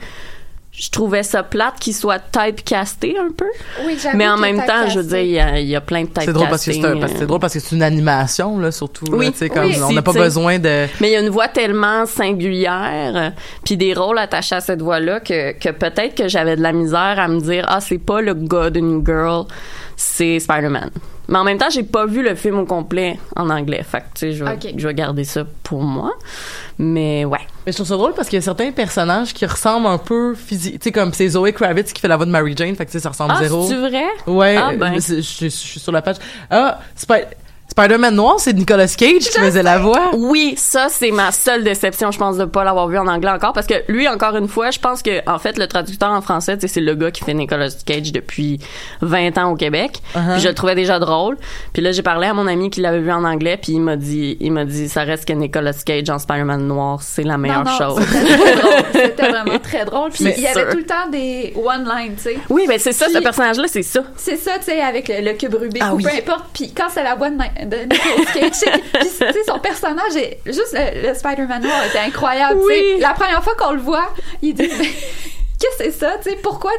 je 0.72 0.88
trouvais 0.88 1.22
ça 1.22 1.42
plate 1.42 1.74
qu'il 1.78 1.94
soit 1.94 2.18
typecasté 2.18 3.16
un 3.18 3.30
peu. 3.30 3.44
Oui, 3.84 3.98
Mais 4.14 4.26
en 4.26 4.38
même 4.38 4.56
temps, 4.56 4.88
je 4.88 5.00
veux 5.00 5.04
dire, 5.06 5.18
il 5.20 5.30
y 5.32 5.38
a, 5.38 5.60
il 5.60 5.68
y 5.68 5.76
a 5.76 5.82
plein 5.82 6.04
de 6.04 6.06
typecasting. 6.06 6.26
C'est 6.26 6.32
drôle 6.32 6.48
parce 6.48 6.64
que 6.64 6.72
c'est 6.72 6.84
un- 6.84 7.02
euh. 7.02 7.26
drôle 7.26 7.40
parce 7.40 7.52
que 7.52 7.60
c'est 7.60 7.76
une 7.76 7.82
animation 7.82 8.58
là 8.58 8.72
surtout 8.72 9.04
Oui, 9.10 9.30
comme 9.52 9.66
oui, 9.66 9.76
on 9.82 9.92
n'a 9.92 10.00
pas 10.00 10.14
besoin 10.14 10.58
de 10.58 10.86
Mais 11.00 11.10
il 11.10 11.12
y 11.12 11.16
a 11.16 11.20
une 11.20 11.28
voix 11.28 11.48
tellement 11.48 12.06
singulière, 12.06 13.12
euh, 13.14 13.30
puis 13.64 13.76
des 13.76 13.92
rôles 13.92 14.18
attachés 14.18 14.54
à 14.54 14.60
cette 14.62 14.80
voix-là 14.80 15.20
que, 15.20 15.52
que 15.52 15.68
peut-être 15.68 16.14
que 16.14 16.28
j'avais 16.28 16.56
de 16.56 16.62
la 16.62 16.72
misère 16.72 17.18
à 17.18 17.28
me 17.28 17.38
dire 17.38 17.66
ah 17.68 17.82
c'est 17.82 17.98
pas 17.98 18.22
le 18.22 18.32
gars 18.32 18.70
de 18.70 18.80
New 18.80 19.04
Girl, 19.04 19.44
c'est 19.96 20.38
Spider-Man. 20.38 20.90
Mais 21.28 21.38
en 21.38 21.44
même 21.44 21.56
temps, 21.58 21.70
j'ai 21.70 21.84
pas 21.84 22.04
vu 22.06 22.22
le 22.22 22.34
film 22.34 22.58
au 22.58 22.64
complet 22.66 23.18
en 23.36 23.48
anglais, 23.48 23.82
fait 23.88 24.00
que 24.00 24.04
tu 24.14 24.18
sais, 24.20 24.32
je 24.32 24.44
vais, 24.44 24.52
Ok. 24.54 24.74
je 24.76 24.88
vais 24.88 24.94
garder 24.94 25.24
ça 25.24 25.44
pour 25.62 25.82
moi. 25.82 26.12
Mais 26.78 27.24
ouais. 27.24 27.38
Mais 27.64 27.70
je 27.72 27.76
trouve 27.76 27.86
ça 27.86 27.96
drôle 27.96 28.12
parce 28.14 28.28
qu'il 28.28 28.36
y 28.38 28.42
a 28.42 28.44
certains 28.44 28.72
personnages 28.72 29.32
qui 29.32 29.46
ressemblent 29.46 29.86
un 29.86 29.98
peu 29.98 30.34
physique. 30.34 30.80
Tu 30.80 30.84
sais, 30.84 30.92
comme 30.92 31.12
c'est 31.12 31.28
Zoe 31.28 31.52
Kravitz 31.52 31.92
qui 31.92 32.00
fait 32.00 32.08
la 32.08 32.16
voix 32.16 32.26
de 32.26 32.30
Mary 32.30 32.54
Jane, 32.56 32.74
fait 32.74 32.84
que 32.86 32.90
tu 32.90 32.98
sais, 32.98 33.00
ça 33.02 33.10
ressemble 33.10 33.34
Ah, 33.36 33.40
zéro. 33.40 33.64
c'est 33.68 33.76
vrai? 33.76 34.04
Ouais, 34.26 34.56
Ah, 34.56 34.72
ben. 34.76 34.98
c'est- 35.00 35.16
je 35.16 35.20
suis- 35.20 35.50
je 35.50 35.56
suis 35.56 35.80
sur 35.80 35.92
la 35.92 36.02
page. 36.02 36.16
Ah, 36.50 36.80
Spi- 36.96 37.24
Spider-Man 37.76 38.14
noir, 38.14 38.34
c'est 38.38 38.52
Nicolas 38.52 38.86
Cage 38.86 39.30
qui 39.30 39.38
faisait 39.38 39.62
la 39.62 39.78
voix. 39.78 40.10
Oui, 40.14 40.52
ça 40.58 40.88
c'est 40.90 41.10
ma 41.10 41.32
seule 41.32 41.64
déception, 41.64 42.10
je 42.10 42.18
pense 42.18 42.36
de 42.36 42.44
pas 42.44 42.64
l'avoir 42.64 42.86
vu 42.86 42.98
en 42.98 43.06
anglais 43.06 43.30
encore 43.30 43.54
parce 43.54 43.66
que 43.66 43.72
lui 43.88 44.06
encore 44.08 44.36
une 44.36 44.46
fois, 44.46 44.70
je 44.70 44.78
pense 44.78 45.00
que 45.02 45.26
en 45.26 45.38
fait 45.38 45.56
le 45.56 45.66
traducteur 45.66 46.10
en 46.10 46.20
français, 46.20 46.56
tu 46.56 46.62
sais, 46.62 46.68
c'est 46.74 46.80
le 46.82 46.94
gars 46.94 47.10
qui 47.10 47.24
fait 47.24 47.32
Nicolas 47.32 47.70
Cage 47.86 48.12
depuis 48.12 48.58
20 49.00 49.38
ans 49.38 49.52
au 49.52 49.56
Québec. 49.56 50.02
Uh-huh. 50.14 50.32
Puis 50.34 50.42
je 50.42 50.48
le 50.48 50.54
trouvais 50.54 50.74
déjà 50.74 50.98
drôle. 50.98 51.38
Puis 51.72 51.80
là 51.82 51.92
j'ai 51.92 52.02
parlé 52.02 52.26
à 52.26 52.34
mon 52.34 52.46
ami 52.46 52.68
qui 52.68 52.82
l'avait 52.82 53.00
vu 53.00 53.10
en 53.10 53.24
anglais 53.24 53.56
puis 53.56 53.72
il 53.72 53.80
m'a 53.80 53.96
dit 53.96 54.36
il 54.40 54.52
m'a 54.52 54.66
dit 54.66 54.90
ça 54.90 55.04
reste 55.04 55.26
que 55.26 55.32
Nicolas 55.32 55.72
Cage 55.72 56.10
en 56.10 56.18
Spider-Man 56.18 56.66
noir, 56.66 57.00
c'est 57.02 57.22
la 57.22 57.38
meilleure 57.38 57.64
non, 57.64 57.70
non, 57.70 57.78
chose. 57.78 58.02
C'était 58.04 58.36
très 58.36 58.54
drôle. 58.56 58.82
C'était 58.92 59.28
vraiment 59.30 59.58
très 59.58 59.84
drôle. 59.86 60.10
Puis 60.10 60.24
Mais 60.24 60.34
il 60.36 60.42
y 60.42 60.46
avait 60.46 60.70
tout 60.70 60.76
le 60.76 60.84
temps 60.84 61.08
des 61.10 61.54
one-lines, 61.56 62.16
tu 62.16 62.22
sais. 62.24 62.38
Oui, 62.50 62.66
ben 62.68 62.78
c'est 62.78 62.92
ça 62.92 63.06
ce 63.06 63.12
Puis- 63.14 63.22
personnage 63.22 63.56
là, 63.56 63.64
c'est 63.66 63.82
ça. 63.82 64.00
C'est 64.16 64.36
ça, 64.36 64.58
tu 64.58 64.66
sais, 64.66 64.80
avec 64.82 65.08
le, 65.08 65.22
le 65.24 65.32
cube 65.38 65.54
Rubik 65.54 65.82
Ah 65.82 65.94
ou 65.94 65.96
oui. 65.96 66.04
peu 66.04 66.10
importe. 66.10 66.44
Puis 66.52 66.72
quand 66.76 66.88
c'est 66.90 67.02
la 67.02 67.14
voix 67.14 67.30
de, 67.30 67.36
de 67.66 67.76
Nicolas 67.76 68.32
Cage, 68.32 68.80
puis, 68.92 69.40
son 69.46 69.58
personnage 69.58 70.16
est 70.16 70.38
juste 70.46 70.74
le, 70.74 71.08
le 71.08 71.14
Spider-Man 71.14 71.62
noir 71.62 71.84
était 71.86 71.98
incroyable. 71.98 72.60
Oui. 72.64 72.96
La 72.98 73.14
première 73.14 73.42
fois 73.42 73.54
qu'on 73.54 73.72
le 73.72 73.80
voit, 73.80 74.12
il 74.40 74.54
dit. 74.54 74.70
Qu'est-ce 75.62 75.78
que 75.78 75.84
c'est 75.84 75.98
ça? 75.98 76.14
Tu 76.20 76.30
sais, 76.30 76.36
pourquoi 76.42 76.72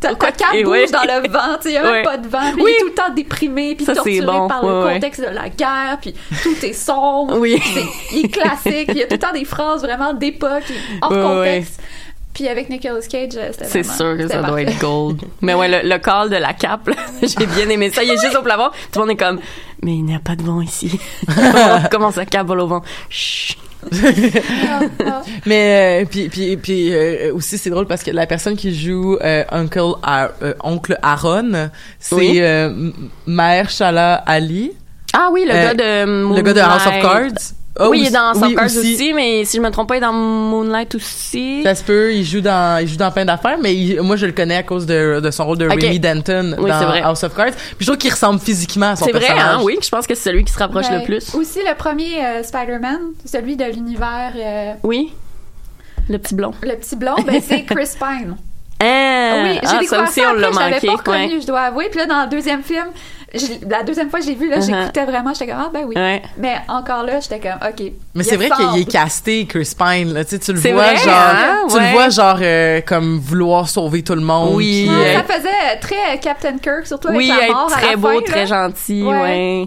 ta, 0.00 0.10
et 0.54 0.64
bouge 0.64 0.72
ouais. 0.72 0.86
dans 0.90 1.02
le 1.04 1.28
vent? 1.28 1.56
Il 1.64 1.70
n'y 1.70 1.76
a 1.76 1.82
même 1.84 2.04
pas 2.04 2.16
de 2.16 2.26
vent. 2.26 2.40
Oui. 2.58 2.64
Il 2.66 2.68
est 2.68 2.78
tout 2.80 2.86
le 2.86 2.94
temps 2.94 3.14
déprimé, 3.14 3.76
puis 3.76 3.84
Ça, 3.84 3.94
torturé 3.94 4.26
bon. 4.26 4.48
par 4.48 4.66
le 4.66 4.84
Ouais, 4.84 4.94
contexte 4.94 5.20
de 5.20 5.26
la 5.26 5.48
guerre, 5.48 5.98
puis 6.00 6.14
tout 6.42 6.66
est 6.66 6.72
sombre. 6.72 7.38
Oui. 7.38 7.62
Il 8.12 8.24
est 8.24 8.28
classique. 8.28 8.88
Il 8.88 8.96
y 8.96 9.02
a 9.02 9.06
tout 9.06 9.14
le 9.14 9.18
temps 9.18 9.32
des 9.32 9.44
phrases 9.44 9.82
vraiment 9.82 10.14
d'époque, 10.14 10.64
hors 11.00 11.10
contexte. 11.10 11.80
Puis 12.34 12.48
avec 12.48 12.68
Nicolas 12.68 13.00
Cage, 13.08 13.30
euh, 13.36 13.48
c'était 13.52 13.64
C'est 13.66 13.82
sûr 13.84 14.16
que 14.18 14.26
ça 14.28 14.42
doit 14.42 14.60
être 14.62 14.78
gold. 14.80 15.22
Mais 15.40 15.54
ouais, 15.54 15.68
le, 15.82 15.88
le 15.88 15.98
call 15.98 16.28
de 16.30 16.36
la 16.36 16.52
cape, 16.52 16.88
là, 16.88 16.94
j'ai 17.22 17.46
bien 17.46 17.68
aimé 17.68 17.90
ça. 17.90 18.02
Il 18.02 18.10
est 18.10 18.20
juste 18.20 18.36
au 18.36 18.42
plafond. 18.42 18.70
Tout 18.92 18.98
le 18.98 19.06
monde 19.06 19.10
est 19.12 19.16
comme, 19.24 19.38
mais 19.82 19.92
il 19.96 20.04
n'y 20.04 20.14
a 20.14 20.18
pas 20.18 20.34
de 20.34 20.42
vent 20.42 20.60
ici. 20.60 20.98
Comment 21.90 22.10
ça 22.10 22.26
cape 22.26 22.50
au 22.50 22.66
vent? 22.66 22.82
Chut. 23.08 23.56
Ah, 23.92 24.80
ah. 25.06 25.22
Mais 25.44 26.02
euh, 26.02 26.06
puis 26.10 26.30
puis 26.30 26.56
puis 26.56 26.94
euh, 26.94 27.34
aussi 27.34 27.58
c'est 27.58 27.68
drôle 27.68 27.86
parce 27.86 28.02
que 28.02 28.10
la 28.10 28.26
personne 28.26 28.56
qui 28.56 28.74
joue 28.74 29.18
euh, 29.22 29.44
Uncle 29.52 29.92
Ar- 30.02 30.30
euh, 30.42 30.54
oncle 30.62 30.96
Aaron, 31.02 31.68
c'est 31.98 32.14
Oui. 32.14 32.38
euh, 32.40 32.68
M- 32.68 32.92
Maher 33.26 33.68
Shala 33.68 34.14
Ali, 34.26 34.72
Ah 35.12 35.28
oui, 35.30 35.44
le 35.46 35.52
Euh, 35.54 35.62
gars 35.62 35.74
de 35.74 36.34
le 36.34 36.40
gars 36.42 36.54
de 36.54 36.60
House 36.60 36.86
of. 36.86 37.02
Cards. 37.02 37.52
Ah, 37.76 37.88
oui, 37.88 37.98
il 37.98 38.02
est 38.02 38.04
aussi- 38.04 38.12
dans 38.12 38.28
House 38.28 38.38
oui, 38.42 38.48
of 38.48 38.54
Cards 38.54 38.66
aussi. 38.66 39.12
mais 39.14 39.44
si 39.44 39.56
je 39.56 39.62
me 39.62 39.68
trompe 39.70 39.88
pas, 39.88 39.94
il 39.96 39.98
est 39.98 40.00
dans 40.02 40.12
Moonlight 40.12 40.94
aussi. 40.94 41.62
Ça 41.64 41.74
se 41.74 41.82
peut, 41.82 42.14
il 42.14 42.24
joue 42.24 42.40
dans, 42.40 42.80
il 42.80 42.86
joue 42.86 42.96
dans 42.96 43.10
plein 43.10 43.24
d'affaires, 43.24 43.58
mais 43.60 43.74
il- 43.74 44.00
moi 44.02 44.14
je 44.16 44.26
le 44.26 44.32
connais 44.32 44.56
à 44.56 44.62
cause 44.62 44.86
de, 44.86 45.18
de 45.20 45.30
son 45.32 45.44
rôle 45.44 45.58
de 45.58 45.66
Ok. 45.66 45.82
Remy 45.82 45.98
Denton 45.98 46.54
Oui, 46.58 46.70
dans. 46.70 46.90
House 47.08 47.24
of 47.24 47.34
Cards. 47.34 47.50
Puis 47.52 47.78
je 47.80 47.86
trouve 47.86 47.98
qu'il 47.98 48.12
ressemble 48.12 48.38
physiquement 48.38 48.90
à 48.90 48.96
son 48.96 49.06
C'est 49.06 49.10
vrai, 49.12 49.20
personnage. 49.22 49.54
hein, 49.56 49.60
oui, 49.64 49.76
je 49.82 49.88
pense 49.88 50.06
que 50.06 50.14
c'est 50.14 50.30
celui 50.30 50.44
qui 50.44 50.52
se 50.52 50.58
rapproche 50.58 50.88
Ouais. 50.88 50.98
le 50.98 51.04
plus. 51.04 51.34
Aussi, 51.34 51.58
le 51.68 51.74
premier 51.76 52.24
euh, 52.24 52.42
Spider-Man, 52.44 52.98
celui 53.24 53.56
de 53.56 53.64
l'univers, 53.64 54.32
euh, 54.36 54.72
Oui. 54.84 55.12
Le 56.08 56.18
petit 56.18 56.34
blond. 56.34 56.52
le 56.62 56.74
petit 56.76 56.94
blond, 56.96 57.16
ben, 57.26 57.40
c'est 57.44 57.62
Chris 57.66 57.88
Pine. 57.98 58.36
Ah, 58.80 59.40
oui, 59.42 59.52
j'ai 59.54 59.60
ah, 59.62 59.66
ça 59.68 59.78
découvert 59.78 60.02
aussi, 60.04 60.20
ça 60.20 60.26
on 60.30 60.34
l'a 60.34 60.48
après, 60.48 60.52
je 60.52 60.58
l'avais 60.58 60.74
manqué. 60.74 60.86
pas 60.86 60.92
reconnu, 61.12 61.34
ouais. 61.34 61.40
je 61.40 61.46
dois 61.46 61.60
avouer. 61.60 61.88
Puis 61.90 61.98
là, 62.00 62.06
dans 62.06 62.22
le 62.24 62.28
deuxième 62.28 62.62
film, 62.62 62.86
la 63.68 63.82
deuxième 63.82 64.10
fois 64.10 64.20
que 64.20 64.24
j'ai 64.26 64.34
vu, 64.34 64.48
là, 64.48 64.58
Uh-huh. 64.58 64.80
j'écoutais 64.80 65.04
vraiment, 65.04 65.32
j'étais 65.32 65.46
comme, 65.52 65.60
ah, 65.60 65.70
ben 65.72 65.84
oui. 65.86 65.94
Ouais. 65.96 66.22
Mais 66.38 66.54
encore 66.68 67.02
là, 67.04 67.20
j'étais 67.20 67.40
comme, 67.40 67.58
OK. 67.68 67.92
Mais 68.14 68.22
c'est 68.24 68.36
vrai 68.36 68.48
qu'il 68.50 68.82
est 68.82 68.90
casté, 68.90 69.46
Chris 69.46 69.72
Pine. 69.76 70.12
Là. 70.14 70.24
Tu, 70.24 70.30
sais, 70.30 70.38
tu 70.38 70.52
le 70.52 70.60
C'est 70.60 70.72
vois 70.72 70.82
vrai, 70.84 70.96
genre, 70.96 71.14
hein? 71.14 71.56
tu 71.68 71.78
le 71.80 71.86
vois 71.92 72.08
genre 72.10 72.38
euh, 72.40 72.80
comme 72.86 73.18
vouloir 73.18 73.68
sauver 73.68 74.02
tout 74.02 74.14
le 74.14 74.20
monde. 74.20 74.54
Oui, 74.54 74.86
puis, 74.88 74.96
Ouais, 74.96 75.16
euh, 75.16 75.18
ça 75.18 75.22
faisait 75.34 75.78
très 75.80 76.18
Captain 76.20 76.58
Kirk, 76.58 76.86
surtout 76.86 77.08
avec 77.08 77.18
Oui, 77.18 77.28
la 77.28 77.46
être 77.46 77.52
mort 77.52 77.70
à 77.72 77.76
très 77.80 77.90
la 77.90 77.96
beau, 77.96 78.08
fin, 78.08 78.20
très 78.22 78.46
là. 78.46 78.68
gentil, 78.68 79.02
Ouais. 79.02 79.66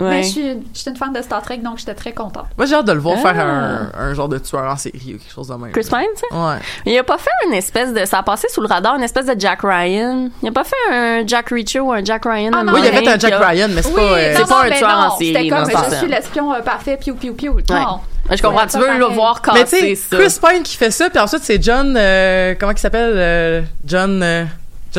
Ouais. 0.00 0.08
Mais 0.10 0.22
je 0.22 0.28
suis, 0.28 0.42
je 0.74 0.78
suis 0.78 0.90
une 0.90 0.96
fan 0.96 1.12
de 1.12 1.20
Star 1.22 1.42
Trek, 1.42 1.58
donc 1.58 1.78
j'étais 1.78 1.94
très 1.94 2.12
contente. 2.12 2.46
Moi, 2.56 2.66
j'ai 2.66 2.74
hâte 2.74 2.86
de 2.86 2.92
le 2.92 3.00
voir 3.00 3.16
Ah. 3.18 3.22
faire 3.34 3.40
un, 3.44 3.90
un 3.98 4.14
genre 4.14 4.28
de 4.28 4.38
tueur 4.38 4.64
en 4.70 4.76
série 4.76 5.14
ou 5.14 5.18
quelque 5.18 5.32
chose 5.34 5.48
de 5.48 5.54
même. 5.54 5.72
Chris 5.72 5.86
Pine, 5.88 6.06
tu 6.14 6.20
sais? 6.30 6.34
Ouais. 6.36 6.56
Il 6.86 6.98
a 6.98 7.04
pas 7.04 7.18
fait 7.18 7.30
une 7.46 7.54
espèce 7.54 7.92
de. 7.92 8.04
Ça 8.04 8.18
a 8.18 8.22
passé 8.22 8.46
sous 8.50 8.60
le 8.60 8.68
radar, 8.68 8.96
une 8.96 9.02
espèce 9.02 9.26
de 9.26 9.34
Jack 9.38 9.60
Ryan. 9.62 10.28
Il 10.42 10.48
a 10.48 10.52
pas 10.52 10.64
fait 10.64 10.76
un 10.92 11.26
Jack 11.26 11.48
Reacher 11.50 11.80
ou 11.80 11.92
un 11.92 12.04
Jack 12.04 12.24
Ryan. 12.24 12.50
Ah 12.54 12.64
non, 12.64 12.72
Oui, 12.72 12.80
il 12.82 12.86
y 12.86 12.88
moment 12.88 12.98
avait 13.06 13.08
un 13.16 13.18
Jack 13.18 13.32
a- 13.32 13.48
Ryan, 13.48 13.68
mais 13.70 13.82
c'est 13.82 13.88
Oui, 13.88 13.94
pas. 13.96 14.02
euh, 14.02 14.32
c'est 14.34 14.40
non, 14.42 14.46
pas 14.46 14.54
non, 14.66 14.72
un 14.72 14.76
tueur 14.76 14.88
non, 14.90 14.96
en 15.06 15.16
série, 15.18 15.34
C'était 15.34 15.48
comme, 15.48 15.70
je 15.90 15.96
suis 15.96 16.08
l'espion 16.08 16.54
euh, 16.54 16.60
parfait, 16.60 16.96
piou, 16.96 17.14
piou, 17.14 17.34
piou. 17.34 17.52
Ouais. 17.54 17.62
Non. 17.68 18.00
Je 18.30 18.42
comprends. 18.42 18.60
Ouais, 18.60 18.66
tu 18.66 18.78
veux 18.78 18.98
le 18.98 19.04
voir 19.06 19.40
Mais 19.46 19.60
tu 19.60 19.60
casser 19.60 19.94
sais, 19.94 19.94
ça. 19.94 20.16
Chris 20.18 20.38
Pine 20.54 20.62
qui 20.62 20.76
fait 20.76 20.90
ça, 20.90 21.08
puis 21.08 21.18
ensuite 21.18 21.42
c'est 21.44 21.62
John, 21.62 21.94
euh, 21.96 22.54
comment 22.60 22.72
il 22.72 22.78
s'appelle, 22.78 23.12
euh, 23.16 23.62
John, 23.86 24.22
euh, 24.22 24.44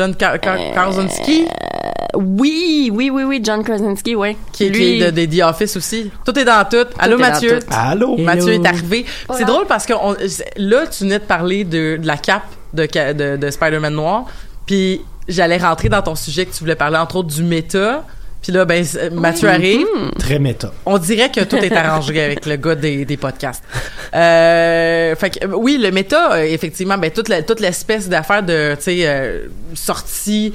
John 0.00 0.14
Euh, 0.22 0.72
Krasinski, 0.72 1.46
Oui, 2.14 2.90
oui, 2.92 3.10
oui, 3.10 3.22
oui, 3.22 3.40
John 3.42 3.62
Krasinski, 3.62 4.14
ouais. 4.16 4.36
qui, 4.52 4.64
est- 4.64 4.68
Lui, 4.70 4.78
qui 4.78 5.02
est 5.02 5.12
de, 5.12 5.26
de 5.26 5.36
The 5.38 5.42
Office 5.44 5.76
aussi. 5.76 6.10
Tout 6.24 6.36
est 6.38 6.44
dans 6.44 6.64
tout. 6.68 6.86
Allô 6.98 7.18
Mathieu? 7.18 7.58
tout. 7.60 7.66
Allô? 7.70 8.16
Mathieu 8.16 8.54
Hello. 8.54 8.64
est 8.64 8.66
arrivé. 8.68 9.06
C'est 9.36 9.44
drôle 9.44 9.66
parce 9.66 9.86
que 9.86 9.92
là, 10.56 10.86
tu 10.86 11.04
venais 11.04 11.18
de 11.18 11.24
parler 11.24 11.64
de, 11.64 11.98
de 11.98 12.06
la 12.06 12.16
cape 12.16 12.42
de, 12.74 12.86
ca- 12.92 13.14
de, 13.14 13.36
de 13.36 13.50
Spider-Man 13.50 13.94
noir, 13.94 14.24
puis 14.66 15.00
j'allais 15.28 15.58
rentrer 15.58 15.88
dans 15.88 16.02
ton 16.02 16.14
sujet 16.16 16.46
que 16.46 16.52
tu 16.52 16.60
voulais 16.60 16.74
parler 16.76 16.96
entre 16.98 17.16
autres 17.16 17.28
du 17.34 17.42
méta. 17.44 18.04
Puis 18.42 18.52
là, 18.52 18.64
ben, 18.64 18.84
Mathieu 19.12 19.48
arrive. 19.48 19.86
Très 20.18 20.38
méta. 20.38 20.72
On 20.86 20.96
dirait 20.98 21.30
que 21.30 21.40
tout 21.44 21.56
est 21.56 21.72
arrangé 21.72 22.20
avec 22.22 22.46
le 22.46 22.56
gars 22.56 22.74
des, 22.74 23.04
des 23.04 23.16
podcasts. 23.18 23.62
Euh, 24.14 25.14
fait 25.16 25.30
que, 25.30 25.46
oui, 25.46 25.78
le 25.80 25.90
méta, 25.90 26.32
euh, 26.32 26.42
effectivement, 26.44 26.96
ben, 26.98 27.10
toute, 27.10 27.28
la- 27.28 27.42
toute 27.42 27.60
l'espèce 27.60 28.08
d'affaire 28.08 28.42
de, 28.42 28.74
tu 28.76 28.82
sais, 28.82 29.00
euh, 29.04 29.46
sortie. 29.74 30.54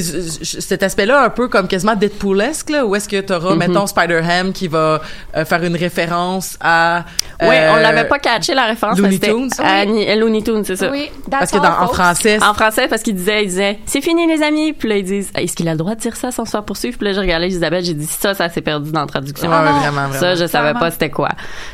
Cet 0.00 0.82
aspect-là, 0.82 1.22
un 1.24 1.30
peu 1.30 1.48
comme 1.48 1.68
quasiment 1.68 1.94
Deadpoolesque, 1.94 2.70
là, 2.70 2.86
où 2.86 2.94
est-ce 2.96 3.08
que 3.08 3.20
t'auras, 3.20 3.52
Mhm. 3.52 3.58
mettons, 3.58 3.86
Spider-Ham 3.86 4.52
qui 4.52 4.68
va 4.68 5.00
euh, 5.36 5.44
faire 5.44 5.62
une 5.62 5.76
référence 5.76 6.56
à... 6.60 7.04
Ouais, 7.40 7.68
on 7.70 7.76
euh, 7.76 7.80
l'avait 7.80 8.04
pas 8.08 8.18
catché 8.18 8.54
la 8.54 8.66
référence. 8.66 8.98
Looney 8.98 9.18
Tunes. 9.18 9.50
à 9.58 9.80
à 9.80 10.16
Looney 10.16 10.42
Tunes, 10.42 10.62
c'est 10.64 10.76
ça. 10.76 10.90
Oui, 10.90 11.10
Parce 11.30 11.50
que 11.50 11.58
dans, 11.58 11.80
en 11.80 11.88
français, 11.88 12.38
En 12.42 12.54
français, 12.54 12.86
parce 12.88 13.02
qu'il 13.02 13.14
disait, 13.14 13.42
il 13.44 13.48
disait, 13.48 13.78
c'est 13.86 14.00
fini 14.00 14.26
les 14.26 14.42
amis. 14.42 14.72
Puis 14.72 14.88
là, 14.88 14.96
ils 14.96 15.04
disent, 15.04 15.30
est-ce 15.36 15.54
qu'il 15.56 15.68
a 15.68 15.72
le 15.72 15.78
droit 15.78 15.94
de 15.94 16.00
dire 16.00 16.16
ça 16.16 16.30
sans 16.30 16.44
se 16.44 16.50
faire 16.50 16.64
poursuivre? 16.64 16.96
Puis 16.96 17.06
là, 17.06 17.12
j'ai 17.12 17.20
regardé 17.20 17.46
Isabelle, 17.48 17.84
j'ai 17.84 17.94
dit, 17.94 18.06
ça, 18.06 18.34
ça 18.34 18.48
s'est 18.48 18.60
perdu 18.60 18.92
dans 18.92 19.00
la 19.00 19.06
traduction. 19.06 19.50
Ah 19.52 19.64
non. 19.64 19.78
vraiment, 19.78 20.08
vraiment. 20.08 20.20
Ça, 20.20 20.34
je 20.34 20.46
savais 20.46 20.64
Vraiment. 20.72 20.80
pas 20.80 20.90
c'était 20.92 21.10
quoi. 21.10 21.30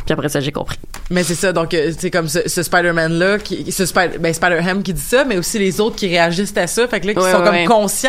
Puis 0.07 0.13
après 0.13 0.29
ça, 0.29 0.41
j'ai 0.41 0.53
compris. 0.53 0.79
Mais 1.11 1.23
c'est 1.23 1.35
ça, 1.35 1.53
donc 1.53 1.73
euh, 1.75 1.93
c'est 1.99 2.11
comme 2.11 2.29
ce, 2.29 2.49
ce 2.49 2.63
Spider-Man-là, 2.63 3.39
qui, 3.39 3.71
ce 3.73 3.87
Spider, 3.87 4.19
ben, 4.19 4.33
Spider-Ham 4.33 4.83
qui 4.83 4.93
dit 4.95 5.01
ça, 5.01 5.25
mais 5.25 5.39
aussi 5.39 5.59
les 5.59 5.81
autres 5.81 5.97
qui 5.97 6.09
réagissent 6.09 6.57
à 6.57 6.67
ça, 6.67 6.87
fait 6.89 7.01
que 7.01 7.07
là, 7.09 7.15
qui 7.15 7.21
sont 7.21 7.43
comme 7.43 7.49
ouais. 7.55 7.65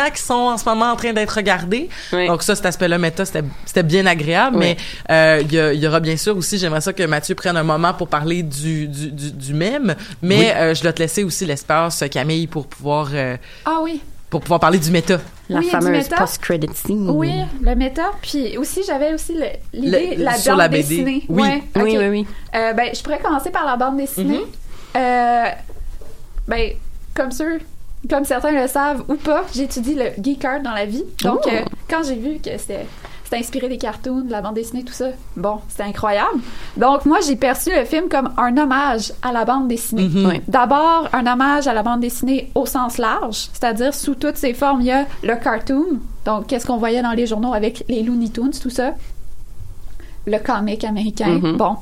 Qu'ils 0.06 0.20
sont 0.26 0.34
en 0.34 0.58
ce 0.58 0.66
moment 0.66 0.92
en 0.92 0.96
train 0.96 1.14
d'être 1.14 1.32
regardés. 1.32 1.90
Donc 2.12 2.44
ça, 2.44 2.56
cet 2.56 2.66
aspect-là 2.66 2.98
méta, 2.98 3.26
c'était 3.26 3.44
c'était 3.66 3.84
bien 3.84 4.06
agréable, 4.06 4.58
mais 4.58 4.78
euh, 5.12 5.42
il 5.44 5.80
y, 5.82 5.88
aura 5.88 6.00
bien 6.00 6.18
sûr 6.18 6.36
aussi, 6.38 6.58
j'aimerais 6.58 6.82
ça 6.82 6.94
que 6.94 7.04
Mathieu 7.04 7.36
prenne 7.36 7.58
un 7.58 7.64
moment 7.64 7.94
pour 7.94 8.08
parler 8.08 8.44
du, 8.44 8.88
du, 8.88 9.12
du, 9.12 9.32
du 9.32 9.54
mème, 9.54 9.96
mais 10.22 10.38
Oui. 10.38 10.46
euh, 10.56 10.74
je 10.74 10.82
dois 10.82 10.94
te 10.94 11.00
laisser 11.02 11.24
aussi 11.24 11.46
l'espace, 11.46 12.04
Camille, 12.12 12.48
pour 12.48 12.68
pouvoir, 12.68 13.10
euh, 13.14 13.38
Ah 13.66 13.80
oui. 13.84 14.02
pour 14.30 14.42
pouvoir 14.42 14.60
parler 14.60 14.80
du 14.80 14.92
méta. 14.92 15.20
La 15.50 15.60
Oui, 15.60 15.70
fameuse 15.70 15.92
méta. 16.04 16.16
post-credit 16.18 16.70
scene. 16.76 17.10
Oui, 17.10 17.32
le 17.62 17.76
méta. 17.76 18.12
Puis 18.22 18.58
aussi, 18.58 18.82
j'avais 18.86 19.14
aussi 19.14 19.34
l'idée, 19.74 20.16
Le- 20.18 20.24
la 20.24 20.34
sur 20.38 20.52
bande 20.54 20.60
la 20.60 20.68
BD. 20.68 20.84
dessinée. 20.84 21.24
Oui. 21.28 21.42
Ouais, 21.42 21.64
Oui, 21.78 21.98
oui, 21.98 22.08
oui. 22.10 22.28
Euh, 22.56 22.74
ben, 22.74 22.90
je 22.94 23.02
pourrais 23.02 23.18
commencer 23.20 23.50
par 23.50 23.66
la 23.66 23.76
bande 23.76 23.98
dessinée. 23.98 24.42
Euh, 24.96 25.46
ben, 26.48 26.72
comme 27.16 27.32
sûr, 27.32 27.58
comme 28.10 28.24
certains 28.26 28.52
le 28.52 28.68
savent 28.68 29.04
ou 29.10 29.16
pas, 29.16 29.44
j'étudie 29.54 29.96
le 29.96 30.12
geek 30.22 30.46
art 30.46 30.62
dans 30.62 30.72
la 30.74 30.86
vie. 30.86 31.04
Donc, 31.24 31.40
Oh. 31.46 31.50
euh, 31.52 31.62
quand 31.90 32.04
j'ai 32.04 32.16
vu 32.16 32.38
que 32.40 32.58
c'était 32.58 32.86
c'était 33.24 33.42
inspiré 33.44 33.70
des 33.70 33.78
cartoons, 33.78 34.22
de 34.22 34.32
la 34.32 34.42
bande 34.42 34.56
dessinée, 34.56 34.84
tout 34.84 34.92
ça, 34.94 35.10
bon, 35.38 35.60
c'était 35.68 35.84
incroyable. 35.84 36.40
Donc, 36.78 37.06
moi, 37.06 37.20
j'ai 37.24 37.36
perçu 37.36 37.70
le 37.70 37.86
film 37.86 38.10
comme 38.10 38.32
un 38.38 38.58
hommage 38.58 39.14
à 39.22 39.32
la 39.32 39.46
bande 39.46 39.68
dessinée. 39.68 40.08
Mhm. 40.10 40.26
Oui. 40.26 40.42
D'abord, 40.48 41.08
un 41.14 41.28
hommage 41.28 41.68
à 41.68 41.74
la 41.76 41.84
bande 41.84 42.00
dessinée 42.00 42.50
au 42.56 42.66
sens 42.66 42.98
large, 42.98 43.50
c'est-à-dire 43.54 43.94
sous 43.94 44.16
toutes 44.16 44.38
ses 44.38 44.56
formes. 44.56 44.82
Il 44.82 44.88
y 44.88 44.92
a 44.92 45.06
le 45.22 45.36
cartoon, 45.36 46.00
donc 46.26 46.48
qu'est-ce 46.48 46.66
qu'on 46.66 46.78
voyait 46.78 47.04
dans 47.04 47.12
les 47.12 47.28
journaux 47.28 47.54
avec 47.54 47.84
les 47.88 48.02
Looney 48.02 48.30
Tunes, 48.30 48.50
tout 48.60 48.72
ça. 48.72 48.94
Le 50.26 50.40
comic 50.40 50.84
américain, 50.84 51.40
Mhm. 51.40 51.58
bon. 51.58 51.76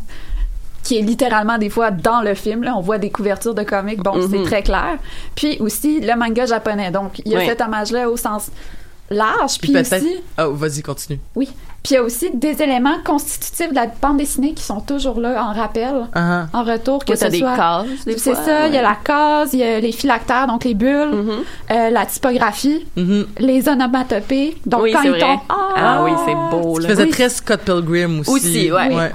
Qui 0.88 0.98
est 0.98 1.02
littéralement 1.02 1.58
des 1.58 1.70
fois 1.70 1.92
dans 1.92 2.22
le 2.22 2.34
film. 2.34 2.64
Là, 2.64 2.74
on 2.78 2.80
voit 2.82 2.98
des 2.98 3.10
couvertures 3.10 3.54
de 3.54 3.64
comics, 3.64 4.02
bon, 4.02 4.14
c'est 4.32 4.38
Mhm. 4.38 4.46
très 4.46 4.64
clair. 4.64 4.98
Puis 5.36 5.58
aussi 5.60 6.00
le 6.00 6.16
manga 6.16 6.46
japonais. 6.46 6.92
Donc, 6.92 7.20
il 7.26 7.34
y 7.34 7.36
a 7.36 7.40
Oui. 7.40 7.46
cet 7.46 7.60
hommage-là 7.60 8.10
au 8.10 8.16
sens 8.16 8.50
large. 9.10 9.58
Puis 9.62 9.78
aussi, 9.78 10.18
Oh, 10.40 10.54
vas-y, 10.54 10.82
continue. 10.82 11.20
oui. 11.36 11.50
Puis 11.84 11.94
il 11.94 11.96
y 11.96 11.98
a 11.98 12.04
aussi 12.04 12.30
des 12.34 12.62
éléments 12.62 12.98
constitutifs 13.06 13.70
de 13.70 13.76
la 13.76 13.88
bande 14.02 14.18
dessinée 14.18 14.54
qui 14.54 14.64
sont 14.64 14.80
toujours 14.82 15.20
là 15.20 15.42
en 15.44 15.54
rappel, 15.54 16.08
Ah, 16.14 16.48
en 16.54 16.64
retour, 16.64 17.00
que 17.06 17.14
t'as 17.14 17.28
ce 17.28 17.32
des 17.32 17.40
soit. 17.40 17.56
cases, 17.56 18.06
des 18.06 18.18
C'est 18.18 18.36
ça, 18.36 18.68
il 18.68 18.74
y 18.74 18.78
a 18.78 18.82
la 18.82 18.98
case, 19.02 19.54
il 19.54 19.60
y 19.60 19.64
a 19.64 19.80
les 19.82 19.92
phylactères, 19.94 20.48
donc 20.48 20.64
les 20.66 20.74
bulles, 20.74 21.12
Mhm. 21.14 21.32
euh, 21.72 21.90
la 21.90 22.06
typographie, 22.06 22.86
mhm. 22.98 23.26
les 23.40 23.68
onomatopées. 23.70 24.58
Donc 24.66 24.82
Oui, 24.84 24.92
quand 24.94 25.02
ils 25.04 25.18
tombent, 25.18 25.40
ah, 25.50 25.56
Ah 25.78 26.04
oui, 26.06 26.12
c'est 26.26 26.34
beau, 26.58 26.76
Tu 26.78 26.84
là. 26.84 26.90
faisais 26.90 27.04
Oui. 27.04 27.10
très 27.10 27.30
Scott 27.30 27.62
Pilgrim 27.62 28.20
aussi. 28.22 28.32
Aussi, 28.32 28.72
ouais. 28.72 29.12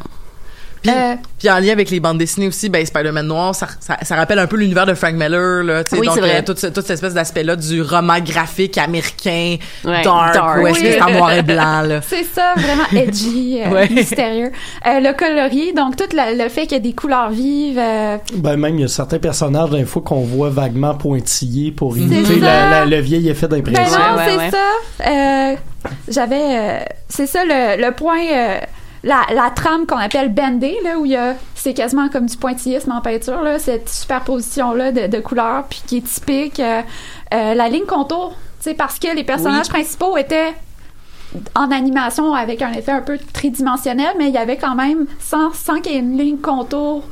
Puis, 0.83 0.91
Euh, 0.91 1.15
puis 1.39 1.49
en 1.49 1.59
lien 1.61 1.73
avec 1.73 1.91
les 1.91 2.01
bandes 2.01 2.19
dessinées 2.19 2.49
aussi, 2.49 2.69
ben 2.69 2.85
Spider-Man 2.85 3.27
noir, 3.27 3.55
ça, 3.55 3.69
ça, 3.81 3.97
ça 4.03 4.17
rappelle 4.17 4.39
un 4.41 4.47
peu 4.49 4.57
l'univers 4.57 4.85
de 4.85 4.95
Frank 4.95 5.15
Miller, 5.15 5.63
là, 5.63 5.85
tu 5.85 5.91
sais, 5.91 5.99
Oui, 6.01 6.07
donc 6.07 6.17
c'est 6.17 6.21
vrai. 6.21 6.39
euh, 6.39 6.43
toute, 6.43 6.61
toute 6.61 6.83
cette 6.87 6.91
espèce 6.91 7.15
d'aspect-là 7.15 7.55
du 7.57 7.83
roman 7.83 8.19
graphique 8.21 8.79
américain, 8.79 9.57
Ouais, 9.85 10.03
dark, 10.03 10.35
dark. 10.35 10.57
que 10.59 10.63
Oui. 10.65 10.71
c'est 10.75 11.01
en 11.01 11.11
noir 11.11 11.33
et 11.33 11.43
blanc, 11.43 11.83
là. 11.83 12.01
C'est 12.07 12.25
ça, 12.25 12.55
vraiment 12.57 12.85
edgy, 12.93 13.61
euh, 13.65 13.71
Ouais. 13.71 13.89
mystérieux. 13.89 14.51
Euh, 14.87 15.01
le 15.01 15.13
colorier, 15.17 15.73
donc 15.73 15.97
tout 15.97 16.15
la- 16.17 16.33
le 16.35 16.49
fait 16.49 16.63
qu'il 16.63 16.73
y 16.73 16.77
a 16.77 16.81
des 16.81 16.93
couleurs 16.95 17.31
vives. 17.31 17.79
euh, 17.79 18.17
Ben 18.35 18.57
même, 18.57 18.77
il 18.79 18.83
y 18.83 18.85
a 18.85 18.89
certains 18.89 19.19
personnages, 19.19 19.71
d'un 19.71 19.87
fois, 19.87 20.03
qu'on 20.03 20.23
voit 20.23 20.51
vaguement 20.51 20.95
pointillés 20.95 21.71
pour 21.71 21.97
imiter 21.97 22.41
ça. 22.41 22.45
la- 22.45 22.71
la- 22.71 22.87
le 22.87 23.01
vieil 23.01 23.29
effet 23.29 23.47
ben 23.47 23.59
d'impression. 23.63 23.99
non, 23.99 24.17
Ouais, 24.17 24.23
c'est 24.27 24.37
ouais, 24.37 24.51
ça. 24.51 25.09
Euh, 25.11 25.57
J'avais, 26.09 26.37
euh, 26.41 26.79
c'est 27.09 27.27
ça 27.27 27.45
le, 27.45 27.81
le 27.85 27.93
point, 27.93 28.21
euh, 28.33 28.59
la, 29.05 29.23
la 29.33 29.51
trame 29.51 29.87
qu'on 29.87 29.97
appelle 29.97 30.33
bandé, 30.33 30.77
là 30.85 30.99
où 30.99 31.05
il 31.05 31.13
y 31.13 31.17
a, 31.17 31.35
c'est 31.55 31.75
quasiment 31.75 32.09
comme 32.09 32.27
du 32.27 32.37
pointillisme 32.37 32.93
en 32.93 33.01
peinture 33.01 33.43
là, 33.43 33.59
cette 33.59 33.89
superposition 33.89 34.73
là 34.73 34.93
de, 34.93 35.07
de 35.07 35.21
couleurs, 35.21 35.65
puis 35.69 35.83
qui 35.87 35.97
est 35.99 36.07
typique. 36.07 36.61
euh, 36.61 36.83
euh, 37.35 37.55
la 37.55 37.69
ligne 37.69 37.87
contour, 37.87 38.37
tu 38.59 38.71
sais, 38.71 38.75
parce 38.75 38.99
que 38.99 39.15
les 39.15 39.25
personnages 39.25 39.69
principaux 39.69 40.17
étaient 40.17 40.55
en 41.55 41.71
animation 41.71 42.35
avec 42.35 42.61
un 42.61 42.73
effet 42.73 42.93
un 42.93 43.01
peu 43.01 43.19
tridimensionnel, 43.33 44.15
mais 44.19 44.29
il 44.29 44.35
y 44.35 44.39
avait 44.39 44.59
quand 44.59 44.75
même, 44.75 45.07
sans, 45.19 45.53
sans 45.55 45.81
qu'il 45.81 45.93
y 45.93 45.97
ait 45.97 46.01
une 46.01 46.19
ligne 46.19 46.37
contour 46.37 47.05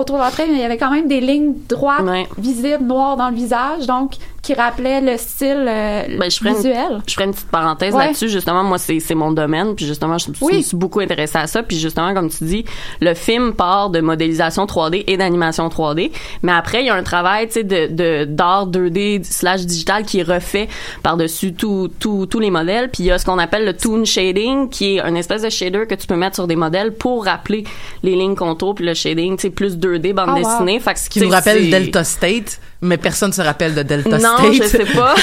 autour 0.00 0.16
de 0.16 0.22
la 0.22 0.30
trait, 0.30 0.46
mais 0.48 0.54
il 0.54 0.60
y 0.60 0.64
avait 0.64 0.78
quand 0.78 0.90
même 0.90 1.08
des 1.08 1.20
lignes 1.20 1.54
droites, 1.68 2.02
Ouais. 2.02 2.26
visibles, 2.38 2.84
noires 2.84 3.16
dans 3.16 3.28
le 3.28 3.34
visage, 3.36 3.86
donc 3.86 4.14
qui 4.42 4.54
rappelaient 4.54 5.02
le 5.02 5.18
style 5.18 5.66
euh, 5.68 6.02
Ben, 6.18 6.30
je 6.30 6.38
ferais 6.38 6.50
une- 6.50 6.56
visuel. 6.56 7.02
Je 7.06 7.12
ferai 7.12 7.24
une 7.26 7.32
petite 7.32 7.50
parenthèse 7.50 7.94
Ouais. 7.94 8.06
là-dessus. 8.06 8.30
Justement, 8.30 8.64
moi, 8.64 8.78
c'est 8.78 9.14
mon 9.14 9.32
domaine. 9.32 9.74
Puis 9.74 9.84
justement, 9.84 10.16
je, 10.16 10.30
me 10.30 10.62
suis 10.62 10.76
beaucoup 10.76 11.00
intéressée 11.00 11.36
à 11.36 11.46
ça. 11.46 11.62
Puis 11.62 11.78
justement, 11.78 12.14
comme 12.14 12.30
tu 12.30 12.44
dis, 12.44 12.64
le 13.02 13.12
film 13.12 13.52
part 13.52 13.90
de 13.90 14.00
modélisation 14.00 14.64
3D 14.64 15.04
et 15.06 15.18
d'animation 15.18 15.68
3D. 15.68 16.10
Mais 16.42 16.52
après, 16.52 16.80
il 16.82 16.86
y 16.86 16.88
a 16.90 16.94
un 16.94 17.02
travail, 17.02 17.48
tu 17.48 17.52
sais, 17.52 17.64
de 17.64 18.24
d'art 18.24 18.66
2D 18.66 19.20
slash 19.24 19.66
digital 19.66 20.04
qui 20.04 20.20
est 20.20 20.22
refait 20.22 20.68
par-dessus 21.02 21.52
tout, 21.52 21.90
tout, 22.00 22.24
tous 22.24 22.40
les 22.40 22.50
modèles. 22.50 22.88
Puis 22.90 23.02
il 23.02 23.06
y 23.06 23.10
a 23.10 23.18
ce 23.18 23.26
qu'on 23.26 23.38
appelle 23.38 23.66
le 23.66 23.74
toon 23.76 24.06
shading, 24.06 24.70
qui 24.70 24.96
est 24.96 25.00
une 25.00 25.18
espèce 25.18 25.42
de 25.42 25.50
shader 25.50 25.84
que 25.86 25.94
tu 25.94 26.06
peux 26.06 26.16
mettre 26.16 26.36
sur 26.36 26.46
des 26.46 26.56
modèles 26.56 26.94
pour 26.94 27.26
rappeler 27.26 27.64
les 28.02 28.16
lignes 28.16 28.36
contours. 28.36 28.74
Puis 28.74 28.86
le 28.86 28.94
shading, 28.94 29.36
tu 29.36 29.42
sais, 29.42 29.50
plus 29.50 29.76
2D, 29.98 30.12
bande 30.12 30.30
Oh, 30.30 30.36
wow. 30.38 30.42
dessinée. 30.44 30.80
Fait 30.80 30.94
que, 30.94 31.08
Qui 31.08 31.20
nous 31.20 31.28
rappelle 31.30 31.68
Delta 31.70 32.04
State, 32.04 32.60
mais 32.82 32.96
personne 32.96 33.32
se 33.32 33.42
rappelle 33.42 33.74
de 33.74 33.82
Delta 33.82 34.18
Non, 34.18 34.36
State. 34.38 34.52
je 34.54 34.62
sais 34.64 34.84
pas. 34.86 35.14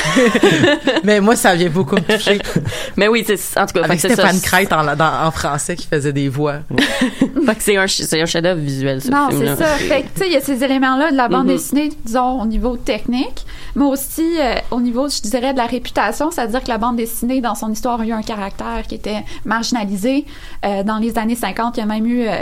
mais 1.03 1.19
moi, 1.21 1.35
ça 1.35 1.55
vient 1.55 1.69
beaucoup 1.69 1.95
me 1.95 2.01
toucher. 2.01 2.39
Mais 2.97 3.07
oui, 3.07 3.23
c'est 3.25 3.35
en 3.59 3.65
tout 3.65 3.73
cas. 3.73 3.79
fait 3.81 3.85
Avec 3.85 4.01
que 4.01 4.07
c'est 4.07 4.15
ça. 4.15 4.23
Stéphane 4.29 4.41
Crête 4.41 4.73
en, 4.73 4.95
dans- 4.95 5.25
en 5.27 5.31
français 5.31 5.75
qui 5.75 5.87
faisait 5.87 6.13
des 6.13 6.29
voix. 6.29 6.55
Fait 7.45 7.55
que 7.55 7.61
c'est 7.63 7.77
un, 7.77 7.87
c'est 7.87 8.21
un 8.21 8.25
chef-d'œuvre 8.25 8.59
visuel, 8.59 9.01
ce 9.01 9.09
Non, 9.09 9.29
film-là. 9.29 9.55
c'est 9.55 9.63
ça. 9.63 9.69
Fait 9.75 10.01
que, 10.01 10.07
tu 10.07 10.19
sais, 10.21 10.27
il 10.27 10.33
y 10.33 10.35
a 10.35 10.41
ces 10.41 10.63
éléments-là 10.63 11.11
de 11.11 11.15
la 11.15 11.27
bande 11.29 11.45
Mhm. 11.47 11.53
dessinée, 11.53 11.89
disons, 12.03 12.41
au 12.41 12.45
niveau 12.45 12.75
technique, 12.75 13.45
mais 13.75 13.85
aussi 13.85 14.35
euh, 14.39 14.55
au 14.71 14.81
niveau, 14.81 15.07
je 15.07 15.21
dirais, 15.21 15.53
de 15.53 15.57
la 15.57 15.65
réputation, 15.67 16.29
c'est-à-dire 16.31 16.63
que 16.63 16.67
la 16.69 16.77
bande 16.77 16.97
dessinée, 16.97 17.39
dans 17.41 17.55
son 17.55 17.71
histoire, 17.71 18.01
a 18.01 18.05
eu 18.05 18.11
un 18.11 18.21
caractère 18.23 18.83
qui 18.87 18.95
était 18.95 19.23
marginalisé. 19.45 20.25
Euh, 20.65 20.83
dans 20.83 20.97
les 20.97 21.17
années 21.17 21.35
50, 21.35 21.77
il 21.77 21.79
y 21.79 21.83
a 21.83 21.85
même 21.85 22.05
eu 22.05 22.27
euh, 22.27 22.33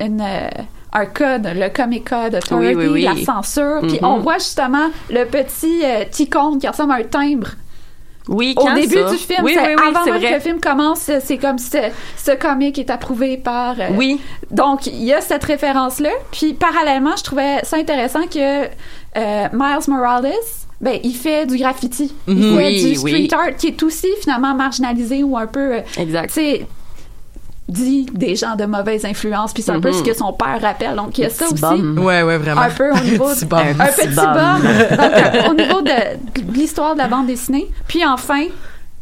une... 0.00 0.20
un 0.92 1.06
code, 1.06 1.48
le 1.54 1.68
Comic 1.68 2.08
Code 2.08 2.34
Authority, 2.34 2.74
Oui, 2.76 2.86
oui, 2.86 2.88
oui. 2.88 3.02
la 3.02 3.16
censure. 3.24 3.80
Puis 3.82 3.98
Mhm. 4.00 4.04
on 4.04 4.18
voit 4.18 4.38
justement 4.38 4.90
le 5.10 5.24
petit 5.24 5.80
euh, 5.84 6.04
qui 6.04 6.28
ressemble 6.68 6.92
à 6.92 6.96
un 6.96 7.02
timbre 7.04 7.48
Oui, 8.28 8.54
au 8.56 8.70
début 8.74 8.94
ça? 8.94 9.10
du 9.10 9.16
film. 9.16 9.40
Oui, 9.42 9.56
oui, 9.56 9.62
oui, 9.66 9.72
avant 9.88 10.04
même 10.04 10.14
que 10.14 10.18
vrai. 10.20 10.34
le 10.34 10.40
film 10.40 10.60
commence, 10.60 11.10
c'est 11.24 11.38
comme 11.38 11.58
si 11.58 11.70
ce, 12.16 12.36
comic 12.36 12.78
est 12.78 12.90
approuvé 12.90 13.36
par... 13.36 13.74
euh, 13.80 13.88
Oui, 13.96 14.20
donc, 14.50 14.86
il 14.86 15.02
y 15.02 15.12
a 15.12 15.20
cette 15.20 15.42
référence-là. 15.44 16.10
Puis, 16.30 16.52
parallèlement, 16.54 17.16
je 17.16 17.24
trouvais 17.24 17.64
ça 17.64 17.76
intéressant 17.78 18.22
que 18.32 18.64
euh, 19.16 19.46
Miles 19.52 19.88
Morales, 19.88 20.32
ben, 20.80 20.98
il 21.02 21.14
fait 21.14 21.46
du 21.46 21.56
graffiti. 21.56 22.14
Il 22.28 22.34
Mhm. 22.34 22.56
fait 22.58 22.66
Oui, 22.66 22.82
du 22.90 22.94
street 22.96 23.28
art 23.32 23.56
qui 23.56 23.68
est 23.68 23.82
aussi, 23.82 24.08
finalement, 24.20 24.54
marginalisé 24.54 25.22
ou 25.22 25.36
un 25.36 25.46
peu, 25.46 25.76
euh, 25.76 25.80
exact. 25.98 26.38
Dit 27.72 28.06
des 28.12 28.36
gens 28.36 28.54
de 28.56 28.64
mauvaise 28.64 29.04
influence. 29.04 29.52
Puis, 29.52 29.62
c'est 29.62 29.72
un 29.72 29.80
peu 29.80 29.88
Mhm. 29.90 29.94
ce 29.94 30.02
que 30.02 30.14
son 30.14 30.32
père 30.32 30.60
rappelle. 30.60 30.94
Donc, 30.96 31.18
il 31.18 31.22
y 31.22 31.24
a 31.26 31.30
ça 31.30 31.46
Petit 31.46 31.64
aussi. 31.64 31.82
Ouais, 31.98 32.22
ouais, 32.22 32.38
vraiment. 32.38 32.60
Un 32.62 32.70
peu 32.70 32.90
au 32.92 32.98
niveau 33.00 33.28
Petit 33.28 33.44
de- 33.44 33.50
bum. 33.50 33.58
un 33.60 33.86
petit 33.86 34.06
petit 34.08 34.14
bum. 34.14 34.32
bum. 34.34 34.62
Donc, 35.42 35.50
au 35.50 35.54
niveau 35.54 35.80
de, 35.82 36.42
de 36.42 36.52
l'histoire 36.52 36.94
de 36.94 36.98
la 36.98 37.08
bande 37.08 37.26
dessinée. 37.26 37.68
Puis 37.88 38.04
enfin, 38.04 38.44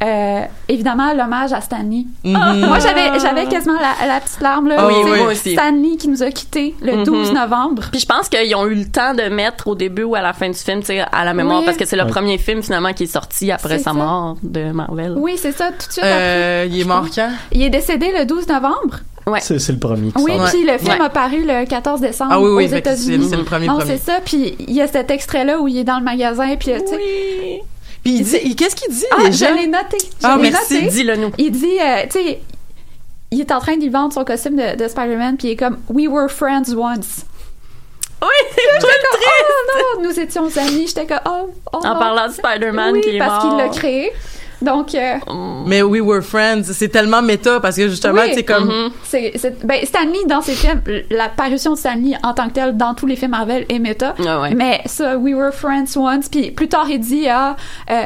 euh, 0.03 0.41
évidemment, 0.69 1.13
l'hommage 1.13 1.53
à 1.53 1.61
Stanley. 1.61 2.05
Mhm. 2.25 2.33
Moi, 2.67 2.79
j'avais, 2.79 3.19
j'avais 3.21 3.47
quasiment 3.47 3.75
la, 3.79 4.07
la 4.07 4.21
petite 4.21 4.41
larme, 4.41 4.69
là. 4.69 4.77
Ah 4.79 4.87
oui, 4.87 4.95
oui. 5.05 5.19
moi 5.19 5.33
aussi. 5.33 5.53
Stanley 5.53 5.97
qui 5.99 6.09
nous 6.09 6.23
a 6.23 6.31
quittés 6.31 6.75
le 6.81 6.97
Mhm. 6.97 7.05
12 7.05 7.33
novembre. 7.33 7.83
Puis 7.91 8.01
je 8.01 8.07
pense 8.07 8.29
qu'ils 8.29 8.55
ont 8.55 8.67
eu 8.67 8.75
le 8.75 8.87
temps 8.87 9.13
de 9.15 9.23
mettre 9.25 9.67
au 9.69 9.75
début 9.75 10.05
ou 10.05 10.15
à 10.15 10.23
la 10.23 10.33
fin 10.33 10.49
du 10.49 10.57
film, 10.59 10.81
tu 10.81 10.87
sais, 10.87 11.01
à 11.01 11.25
la 11.25 11.35
mémoire, 11.35 11.59
Oui. 11.61 11.65
parce 11.67 11.77
que 11.77 11.85
c'est 11.85 11.97
le 11.97 12.05
Ouais. 12.05 12.11
premier 12.11 12.39
film 12.39 12.63
finalement 12.63 12.93
qui 12.93 13.03
est 13.05 13.13
sorti 13.13 13.51
après 13.53 13.77
C'est 13.79 13.85
sa 13.85 13.91
ça. 13.91 13.93
mort 13.93 14.37
de 14.43 14.73
Marvel. 14.73 15.15
Oui, 15.19 15.35
c'est 15.37 15.53
ça, 15.53 15.69
tout 15.71 15.87
de 15.87 15.93
suite 15.93 15.99
après. 15.99 16.11
Euh, 16.13 16.67
il 16.71 16.81
est 16.81 16.85
mort 16.85 17.05
quand? 17.15 17.31
Il 17.53 17.63
est 17.63 17.71
décédé 17.71 18.11
le 18.19 18.25
12 18.25 18.49
novembre. 18.49 19.01
Ouais. 19.27 19.41
C'est 19.43 19.59
c'est 19.59 19.73
le 19.73 19.79
premier 19.79 20.11
qui 20.13 20.23
Oui, 20.23 20.33
sort. 20.35 20.49
puis 20.51 20.65
le 20.65 20.79
film 20.79 20.99
Ouais. 20.99 21.05
a 21.05 21.11
paru 21.11 21.45
le 21.47 21.67
14 21.67 22.01
décembre 22.01 22.31
Ah 22.35 22.41
oui, 22.41 22.49
oui, 22.53 22.65
aux 22.65 22.75
États-Unis. 22.75 23.27
c'est 23.29 23.37
le 23.37 23.45
premier 23.45 23.67
Non, 23.67 23.77
premier. 23.77 23.99
c'est 23.99 24.11
ça. 24.13 24.19
Puis 24.25 24.57
il 24.59 24.73
y 24.75 24.81
a 24.81 24.89
cet 24.89 25.11
extrait-là 25.11 25.61
où 25.61 25.69
il 25.69 25.77
est 25.77 25.85
dans 25.85 25.99
le 25.99 26.05
magasin, 26.05 26.57
puis 26.59 26.73
tu 26.73 26.79
sais... 26.87 27.63
Puis 28.03 28.15
il 28.19 28.23
dit, 28.25 28.57
qu'est-ce 28.57 28.75
qu'il 28.77 28.93
dit 28.93 29.05
Ah, 29.11 29.25
déjà? 29.27 29.49
je 29.51 29.55
l'ai 29.61 29.67
noté. 29.67 29.99
Je 30.01 30.07
Ah, 30.27 30.37
merci. 30.41 30.87
Dis-le 30.89 31.17
nous. 31.17 31.31
Il 31.39 31.51
dit, 31.53 31.79
euh, 31.81 32.03
tu 32.05 32.19
sais, 32.19 32.41
il 33.31 33.41
est 33.41 33.53
en 33.53 33.61
train 33.61 33.77
d'y 33.77 33.89
vendre 33.89 34.13
son 34.13 34.25
costume 34.25 34.57
de, 34.57 34.77
de 34.77 34.89
Spider-Man, 34.89 35.37
puis 35.37 35.49
il 35.49 35.51
est 35.53 35.57
comme 35.57 35.79
«We 35.89 36.09
were 36.09 36.29
friends 36.31 36.75
once 36.75 37.25
Oui, 38.23 38.29
c'est 38.55 38.79
très». 38.79 38.89
Oh 39.13 39.99
non, 40.03 40.09
nous 40.09 40.19
étions 40.19 40.47
amis. 40.57 40.87
J'étais 40.89 41.07
comme 41.07 41.21
«Oh, 41.27 41.51
oh 41.73 41.77
En 41.77 41.95
non. 41.95 41.99
parlant 41.99 42.27
de 42.29 42.33
Spider-Man 42.33 42.95
oui, 42.95 43.01
qui 43.03 43.11
est 43.11 43.19
parce 43.19 43.45
mort. 43.45 43.57
qu'il 43.57 43.65
l'a 43.65 43.69
créé. 43.69 44.13
Donc, 44.63 44.95
euh, 44.95 45.15
Mais 45.67 45.83
We 45.83 46.01
Were 46.03 46.23
Friends, 46.23 46.65
c'est 46.65 46.89
tellement 46.89 47.23
méta 47.23 47.61
parce 47.61 47.77
que 47.77 47.89
justement, 47.89 48.21
Oui. 48.23 48.33
c'est 48.35 48.45
comme. 48.45 48.91
C'est- 49.05 49.33
ben, 49.65 49.79
Stanley, 49.85 50.25
dans 50.29 50.43
ses 50.43 50.53
films, 50.55 50.83
la 51.11 51.29
parution 51.29 51.73
de 51.73 51.79
Stanley 51.79 52.13
en 52.23 52.35
tant 52.35 52.49
que 52.49 52.55
telle 52.55 52.77
dans 52.77 52.95
tous 52.95 53.07
les 53.07 53.17
films 53.17 53.31
Marvel 53.31 53.65
est 53.69 53.79
méta. 53.79 54.15
Ah 54.27 54.41
ouais. 54.43 54.55
Mais 54.55 54.81
ça, 54.87 55.17
We 55.17 55.35
Were 55.35 55.53
Friends 55.53 55.97
Once, 55.97 56.29
puis 56.29 56.51
plus 56.51 56.69
tard, 56.69 56.87
il 56.91 57.01
dit, 57.01 57.27
ah, 57.29 57.57
euh, 57.91 58.03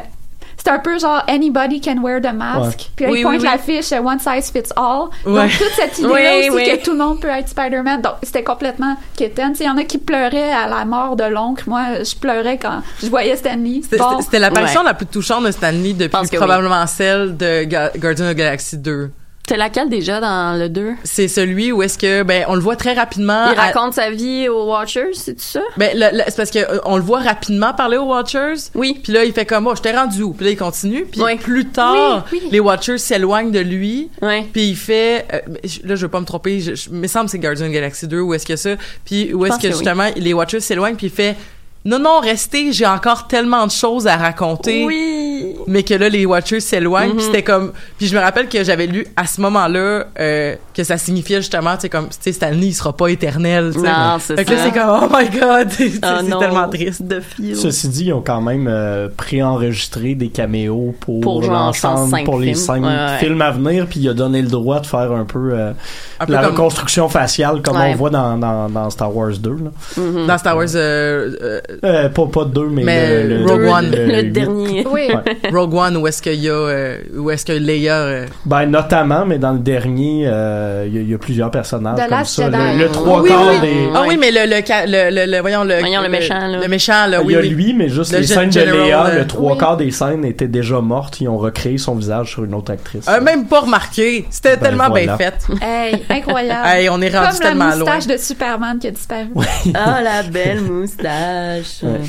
c'est 0.65 0.71
un 0.71 0.79
peu 0.79 0.99
genre 0.99 1.23
Anybody 1.29 1.81
can 1.81 1.99
wear 2.03 2.21
the 2.23 2.33
mask. 2.33 2.91
Puis 2.97 3.05
là, 3.05 3.11
Oui, 3.13 3.19
il 3.19 3.23
pointe 3.23 3.35
oui, 3.41 3.43
oui. 3.43 3.45
l'affiche 3.53 3.93
euh, 3.93 4.01
One 4.01 4.19
size 4.19 4.51
fits 4.51 4.73
all. 4.77 5.09
Ouais. 5.27 5.43
Donc, 5.43 5.51
toute 5.59 5.73
cette 5.77 5.99
idée-là 5.99 6.15
Oui, 6.15 6.49
aussi 6.49 6.57
oui. 6.71 6.79
que 6.79 6.85
tout 6.85 6.93
le 6.93 6.99
monde 6.99 7.21
peut 7.21 7.29
être 7.29 7.49
Spider-Man. 7.49 8.01
Donc, 8.03 8.15
c'était 8.23 8.43
complètement 8.45 8.97
quétaine. 9.17 9.55
Il 9.61 9.67
y 9.67 9.69
en 9.69 9.77
a 9.77 9.85
qui 9.85 9.99
pleuraient 9.99 10.53
à 10.53 10.67
la 10.67 10.85
mort 10.87 11.17
de 11.17 11.25
l'oncle. 11.25 11.65
Moi, 11.69 12.03
je 12.03 12.15
pleurais 12.17 12.57
quand 12.59 12.81
je 13.03 13.09
voyais 13.09 13.37
Stanley. 13.37 13.81
C'était 13.83 13.99
Bon. 13.99 14.21
c'était 14.21 14.39
l'apparition 14.39 14.81
Ouais. 14.81 14.87
la 14.87 14.95
plus 14.95 15.07
touchante 15.07 15.45
de 15.45 15.51
Stanley 15.51 15.93
depuis 15.93 16.37
probablement 16.37 16.87
celle 16.87 17.37
de 17.37 17.65
Ga- 17.65 17.91
Guardians 17.97 18.27
of 18.27 18.33
the 18.33 18.37
Galaxy 18.37 18.79
2. 18.79 19.11
C'est 19.47 19.59
laquelle 19.59 19.91
déjà 19.91 20.21
dans 20.21 20.59
le 20.59 20.71
2? 20.71 20.93
C'est 21.05 21.29
celui 21.29 21.71
où 21.71 21.83
est-ce 21.83 21.99
que 21.99 22.23
ben 22.23 22.45
on 22.49 22.55
le 22.55 22.63
voit 22.63 22.77
très 22.77 22.95
rapidement. 22.95 23.51
Il 23.53 23.59
à- 23.59 23.65
raconte 23.65 23.93
sa 23.93 24.11
vie 24.11 24.49
aux 24.49 24.71
Watchers, 24.71 25.11
c'est 25.13 25.39
ça? 25.39 25.61
ben 25.77 25.91
c'est 26.29 26.37
parce 26.37 26.51
que 26.51 26.61
euh, 26.61 26.79
on 26.87 26.97
le 26.97 27.03
voit 27.03 27.21
rapidement 27.21 27.75
parler 27.75 27.99
aux 27.99 28.07
Watchers. 28.07 28.55
Oui. 28.75 29.01
Puis 29.03 29.13
là 29.13 29.25
il 29.25 29.33
fait 29.35 29.45
comme 29.45 29.67
oh 29.67 29.75
je 29.77 29.83
t'ai 29.83 29.93
rendu 29.93 30.23
où? 30.23 30.33
Puis 30.33 30.47
là 30.47 30.51
il 30.53 30.57
continue 30.57 31.05
puis 31.05 31.21
Oui. 31.21 31.37
plus 31.37 31.67
tard 31.67 32.25
Oui, 32.33 32.41
oui. 32.43 32.49
les 32.53 32.61
Watchers 32.61 32.97
s'éloignent 32.99 33.51
de 33.51 33.61
lui 33.61 34.09
puis 34.53 34.71
il 34.71 34.77
fait 34.77 35.27
euh, 35.35 35.41
là 35.85 35.95
je 35.95 36.03
veux 36.03 36.11
pas 36.11 36.21
me 36.21 36.27
tromper 36.27 36.61
je, 36.61 36.89
me 36.91 37.07
semble 37.07 37.27
que 37.27 37.33
c'est 37.33 37.39
the 37.39 37.71
Galaxy 37.71 38.09
2 38.09 38.21
où 38.21 38.33
est-ce 38.33 38.47
que 38.47 38.57
ça? 38.57 38.71
Puis 39.05 39.35
où 39.35 39.45
est-ce 39.45 39.59
que, 39.59 39.63
que 39.67 39.73
justement 39.73 40.09
les 40.17 40.33
Watchers 40.33 40.61
s'éloignent 40.61 40.97
puis 40.97 41.09
il 41.09 41.13
fait 41.13 41.37
non 41.85 41.99
non 41.99 42.21
restez 42.21 42.73
j'ai 42.73 42.87
encore 42.87 43.27
tellement 43.29 43.67
de 43.67 43.73
choses 43.73 44.07
à 44.07 44.17
raconter 44.17 44.87
Oui. 44.87 45.24
Mais 45.67 45.83
que 45.83 45.95
là 45.95 46.09
les 46.09 46.27
Watchers 46.27 46.61
s'éloignent. 46.61 47.15
Puis 47.15 47.25
c'était 47.25 47.43
comme, 47.43 47.73
puis 47.99 48.07
je 48.07 48.17
me 48.17 48.21
rappelle 48.21 48.49
que 48.49 48.63
j'avais 48.65 48.87
lu 48.87 49.07
à 49.17 49.27
ce 49.27 49.41
moment-là 49.41 50.07
euh, 50.21 50.55
que 50.75 50.85
ça 50.85 50.97
signifiait 50.99 51.39
justement, 51.39 51.75
tu 51.77 51.83
sais 51.83 51.89
comme, 51.89 52.09
tu 52.09 52.17
sais 52.21 52.33
Stanley 52.33 52.67
il 52.69 52.73
sera 52.75 52.93
pas 52.97 53.09
éternel. 53.09 53.71
tu 53.75 53.81
sais. 53.81 53.87
Non, 53.87 54.17
c'est 54.19 54.37
Fait 54.37 54.45
que 54.45 54.51
là 54.53 54.57
ça. 54.59 54.65
c'est 54.65 54.73
comme 54.79 55.01
oh 55.03 55.17
my 55.17 55.39
god, 55.39 55.69
c'est 55.71 55.91
Ah 56.03 56.19
c'est 56.23 56.29
non, 56.31 56.39
tellement 56.39 56.69
triste. 56.69 57.03
de 57.03 57.21
fil. 57.21 57.57
Ceci 57.57 57.89
dit, 57.89 58.05
ils 58.07 58.13
ont 58.13 58.23
quand 58.23 58.41
même 58.41 58.67
euh, 58.69 59.09
préenregistré 59.17 60.15
des 60.15 60.29
caméos 60.29 60.95
pour, 61.01 61.21
Pour 61.21 61.43
l'ensemble, 61.43 62.25
pour 62.25 62.39
les 62.39 62.47
films. 62.55 62.57
cinq 62.57 62.83
Ouais, 62.83 62.89
ouais. 62.89 63.19
films 63.21 63.41
à 63.43 63.51
venir, 63.51 63.87
puis 63.87 64.01
il 64.01 64.09
a 64.09 64.15
donné 64.15 64.43
le 64.43 64.49
droit 64.49 64.81
de 64.81 64.87
faire 64.87 65.13
un 65.13 65.25
peu, 65.25 65.53
euh, 65.53 65.73
Un 66.21 66.27
peu 66.27 66.33
la 66.33 66.41
comme 66.43 66.51
reconstruction 66.53 67.09
faciale 67.09 67.63
comme 67.63 67.77
Ouais. 67.77 67.91
on 67.93 67.97
voit 67.97 68.11
dans, 68.11 68.37
dans, 68.37 68.69
dans 68.69 68.91
Star 68.91 69.15
Wars 69.15 69.33
2. 69.39 69.51
Là. 69.51 69.57
Mhm. 69.97 70.27
dans 70.27 70.39
Star 70.39 70.57
Wars 70.57 70.67
euh, 70.75 71.31
euh, 71.43 71.61
Euh, 71.85 72.09
pas, 72.09 72.27
pas 72.27 72.45
2, 72.45 72.67
mais, 72.69 72.83
Mais 72.85 73.25
le, 73.25 73.39
le- 73.39 73.47
Rogue 73.47 73.61
le- 73.61 73.69
One. 73.69 73.91
Le 73.91 74.23
huit. 74.23 74.33
dernier. 74.33 74.87
Oui. 74.91 75.09
Ouais. 75.09 75.24
Rogue 75.53 75.75
One 75.75 75.97
où 75.97 76.07
est-ce 76.07 76.21
qu'il 76.23 76.35
y 76.43 76.49
a 76.49 76.53
euh, 76.53 76.99
où 77.17 77.31
est-ce 77.31 77.45
que 77.45 77.53
Leia 77.53 77.95
euh, 77.97 78.27
Ben, 78.45 78.67
notamment, 78.67 79.25
mais 79.27 79.39
dans 79.39 79.53
le 79.53 79.59
dernier, 79.59 80.25
euh, 80.27 80.85
il 80.87 80.95
y, 80.95 80.99
a- 80.99 81.03
il 81.03 81.11
y 81.11 81.15
a 81.15 81.19
plusieurs 81.19 81.51
personnages 81.51 81.97
The 81.97 82.03
comme 82.03 82.11
Last 82.11 82.35
ça. 82.35 82.45
Jedi. 82.45 82.57
Le, 82.79 82.85
le 82.85 82.91
trois 82.91 83.21
Oui, 83.23 83.29
quarts 83.29 83.49
oui. 83.49 83.61
des... 83.61 83.89
Ah 83.95 84.05
oui, 84.09 84.17
mais 84.19 84.31
le 84.31 84.41
le, 84.47 84.61
le, 84.61 85.11
le, 85.27 85.31
le- 85.33 85.41
voyons 85.41 85.65
le 85.65 85.79
Voyons, 85.81 86.03
le 86.03 86.09
méchant, 86.09 86.47
là. 86.47 86.61
Le 86.61 86.69
méchant 86.69 87.07
là, 87.07 87.19
il 87.21 87.27
oui. 87.27 87.33
y 87.33 87.37
a 87.37 87.41
oui. 87.41 87.49
lui, 87.51 87.75
mais 87.75 87.89
juste 87.89 88.13
Le 88.13 88.19
les 88.19 88.27
scènes 88.27 88.49
de 88.51 88.53
general, 88.61 88.85
Léa, 88.85 89.07
euh, 89.07 89.19
le 89.21 89.27
trois 89.27 89.57
quarts 89.59 89.77
des 89.77 89.91
scènes 89.91 90.25
étaient 90.25 90.49
déjà 90.49 90.81
mortes. 90.81 91.21
Ils 91.21 91.29
ont 91.29 91.39
recréé 91.39 91.79
son 91.79 91.95
visage 91.95 92.31
sur 92.31 92.45
une 92.45 92.55
autre 92.55 92.73
actrice. 92.73 93.07
Euh, 93.09 93.21
même 93.21 93.47
pas 93.47 93.61
remarqué. 93.61 94.25
C'était 94.31 94.57
Ben, 94.57 94.63
tellement 94.69 94.89
voilà. 94.89 95.17
bien 95.17 95.17
fait. 95.17 95.35
Hey, 95.63 96.03
incroyable. 96.11 96.67
Hey, 96.67 96.89
on 96.89 97.01
est 97.01 97.09
rendu 97.09 97.29
Comme 97.39 97.41
la 97.41 97.49
tellement 97.49 97.65
loin. 97.77 97.95
moustache 97.97 98.07
de 98.07 98.17
Superman 98.23 98.79
qui 98.79 98.87
a 98.89 98.91
disparu. 98.91 99.29
Ah, 99.75 100.01
la 100.03 100.23
belle 100.23 100.61
moustache. 100.61 101.83
Ouais. 101.83 102.01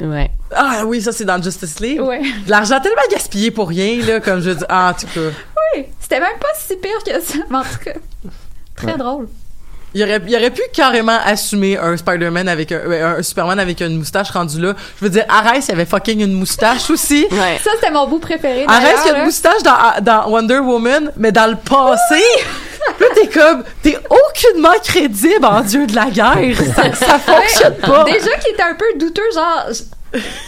Ouais. 0.00 0.30
Ah 0.54 0.84
oui, 0.86 1.02
ça 1.02 1.12
c'est 1.12 1.24
dans 1.24 1.42
Justice 1.42 1.80
League. 1.80 2.00
Ouais. 2.00 2.20
De 2.20 2.50
L'argent 2.50 2.80
tellement 2.80 3.02
gaspillé 3.10 3.50
pour 3.50 3.68
rien 3.68 4.00
là, 4.04 4.20
comme 4.20 4.40
je 4.40 4.50
dis. 4.50 4.64
Ah, 4.68 4.92
en 4.94 5.00
tout 5.00 5.06
cas, 5.06 5.20
Oui, 5.74 5.86
c'était 6.00 6.20
même 6.20 6.38
pas 6.40 6.48
si 6.56 6.76
pire 6.76 7.02
que 7.04 7.20
ça. 7.20 7.38
Mais 7.50 7.58
en 7.58 7.62
tout 7.62 7.78
cas, 7.84 7.94
très 8.76 8.96
drôle. 8.96 9.28
Il 9.94 10.02
aurait, 10.02 10.20
il 10.26 10.34
aurait 10.36 10.50
pu 10.50 10.62
carrément 10.72 11.18
assumer 11.24 11.76
un 11.78 11.96
Spider-Man 11.96 12.48
avec 12.48 12.72
un, 12.72 12.76
euh, 12.76 13.18
un 13.18 13.22
Superman 13.22 13.58
avec 13.58 13.80
une 13.80 13.98
moustache 13.98 14.30
rendu 14.30 14.60
là. 14.60 14.74
Je 14.98 15.04
veux 15.04 15.10
dire, 15.10 15.24
Arès 15.28 15.66
il 15.68 15.72
avait 15.72 15.86
fucking 15.86 16.20
une 16.22 16.32
moustache 16.34 16.90
aussi. 16.90 17.26
Ouais. 17.30 17.58
Ça, 17.62 17.70
c'était 17.74 17.90
mon 17.90 18.06
bout 18.06 18.18
préféré. 18.18 18.64
Arès 18.68 18.82
d'ailleurs, 18.82 19.02
il 19.06 19.10
a 19.12 19.18
une 19.18 19.24
moustache 19.24 19.62
dans, 19.62 20.02
dans 20.02 20.28
Wonder 20.30 20.58
Woman, 20.58 21.12
mais 21.16 21.32
dans 21.32 21.46
le 21.50 21.56
passé. 21.56 22.22
Là, 23.00 23.06
t'es 23.14 23.28
comme, 23.28 23.64
t'es 23.82 23.98
aucunement 24.08 24.72
crédible 24.82 25.44
en 25.44 25.60
dieu 25.60 25.86
de 25.86 25.94
la 25.94 26.06
guerre. 26.06 26.56
Ça, 26.74 26.92
ça 26.94 27.18
fonctionne 27.18 27.74
pas. 27.76 28.04
Déjà 28.04 28.36
qu'il 28.38 28.54
était 28.54 28.62
un 28.62 28.74
peu 28.74 28.86
douteux, 28.98 29.30
genre. 29.34 29.66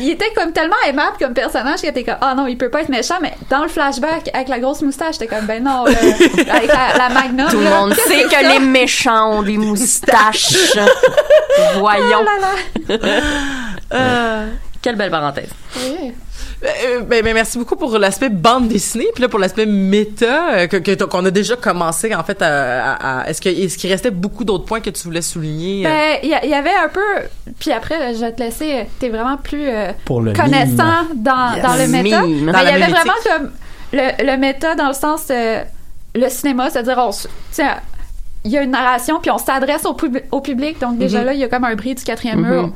Il 0.00 0.08
était 0.10 0.32
comme 0.34 0.52
tellement 0.52 0.76
aimable 0.86 1.16
comme 1.18 1.34
personnage 1.34 1.80
qu'il 1.80 1.88
était 1.90 2.04
comme 2.04 2.16
ah 2.20 2.34
non 2.34 2.46
il 2.46 2.56
peut 2.56 2.70
pas 2.70 2.80
être 2.80 2.88
méchant 2.88 3.16
mais 3.20 3.34
dans 3.50 3.62
le 3.62 3.68
flashback 3.68 4.30
avec 4.32 4.48
la 4.48 4.58
grosse 4.58 4.80
moustache 4.80 5.14
j'étais 5.18 5.26
comme 5.26 5.44
ben 5.46 5.62
non 5.62 5.84
là, 5.84 5.90
avec 6.54 6.68
la, 6.68 6.96
la 6.96 7.08
magnum 7.10 7.48
Tout 7.50 7.58
le 7.58 7.68
monde 7.68 7.94
sait 7.94 8.22
que 8.24 8.52
les 8.52 8.58
méchants 8.58 9.32
ont 9.32 9.42
des 9.42 9.58
moustaches. 9.58 10.54
Voyons. 11.76 12.20
Oh 12.20 12.24
là 12.24 12.96
là. 12.98 12.98
Euh, 13.92 14.46
Quelle 14.80 14.94
belle 14.94 15.10
parenthèse. 15.10 15.50
Oui. 15.76 16.12
Euh, 16.62 17.00
ben, 17.00 17.24
ben, 17.24 17.32
merci 17.32 17.56
beaucoup 17.56 17.74
pour 17.76 17.96
l'aspect 17.98 18.28
bande 18.28 18.68
dessinée, 18.68 19.06
puis 19.14 19.22
là 19.22 19.28
pour 19.30 19.38
l'aspect 19.38 19.64
méta 19.64 20.50
euh, 20.52 20.66
que 20.66 20.76
que- 20.76 21.04
qu'on 21.04 21.24
a 21.24 21.30
déjà 21.30 21.56
commencé 21.56 22.14
en 22.14 22.22
fait 22.22 22.42
à, 22.42 22.92
à- 22.96 23.20
à- 23.22 23.28
est-ce 23.30 23.40
que 23.40 23.48
est-ce 23.48 23.78
qu'il 23.78 23.90
restait 23.90 24.10
beaucoup 24.10 24.44
d'autres 24.44 24.66
points 24.66 24.80
que 24.80 24.90
tu 24.90 25.02
voulais 25.04 25.22
souligner 25.22 25.86
euh? 25.86 25.88
Ben, 25.88 26.18
il 26.22 26.28
y, 26.28 26.54
avait 26.54 26.74
un 26.74 26.88
peu. 26.88 27.00
Puis 27.58 27.72
après, 27.72 27.98
là, 27.98 28.12
je 28.12 28.18
vais 28.20 28.32
te 28.32 28.42
laisser. 28.42 28.86
T'es 28.98 29.08
vraiment 29.08 29.38
plus 29.38 29.66
euh, 29.68 29.92
Pour 30.04 30.20
le 30.20 30.34
connaissant 30.34 31.06
dans, 31.14 31.54
Yes. 31.54 31.62
dans 31.64 31.74
le 31.76 31.86
méta. 31.88 32.22
Mime. 32.22 32.44
Mais 32.44 32.52
Dans 32.52 32.58
il 32.60 32.64
y 32.66 32.68
avait 32.68 32.92
vraiment 32.92 33.12
comme 33.24 33.50
le, 33.94 34.24
le 34.32 34.36
méta 34.36 34.74
dans 34.74 34.88
le 34.88 34.92
sens 34.94 35.28
euh, 35.30 35.62
le 36.14 36.28
cinéma, 36.28 36.68
c'est-à-dire 36.68 36.98
on 36.98 37.08
s- 37.08 37.26
tu 37.50 37.62
sais, 37.62 37.64
il 38.44 38.50
y 38.50 38.58
a 38.58 38.62
une 38.62 38.72
narration 38.72 39.18
puis 39.20 39.30
on 39.30 39.38
s'adresse 39.38 39.86
au, 39.86 39.94
pub- 39.94 40.20
au 40.30 40.42
public. 40.42 40.78
Donc 40.78 40.98
déjà 40.98 41.20
Mhm. 41.20 41.24
là, 41.24 41.32
il 41.32 41.40
y 41.40 41.44
a 41.44 41.48
comme 41.48 41.64
un 41.64 41.74
bris 41.74 41.94
du 41.94 42.04
quatrième 42.04 42.40
Mhm. 42.40 42.50
mur 42.50 42.70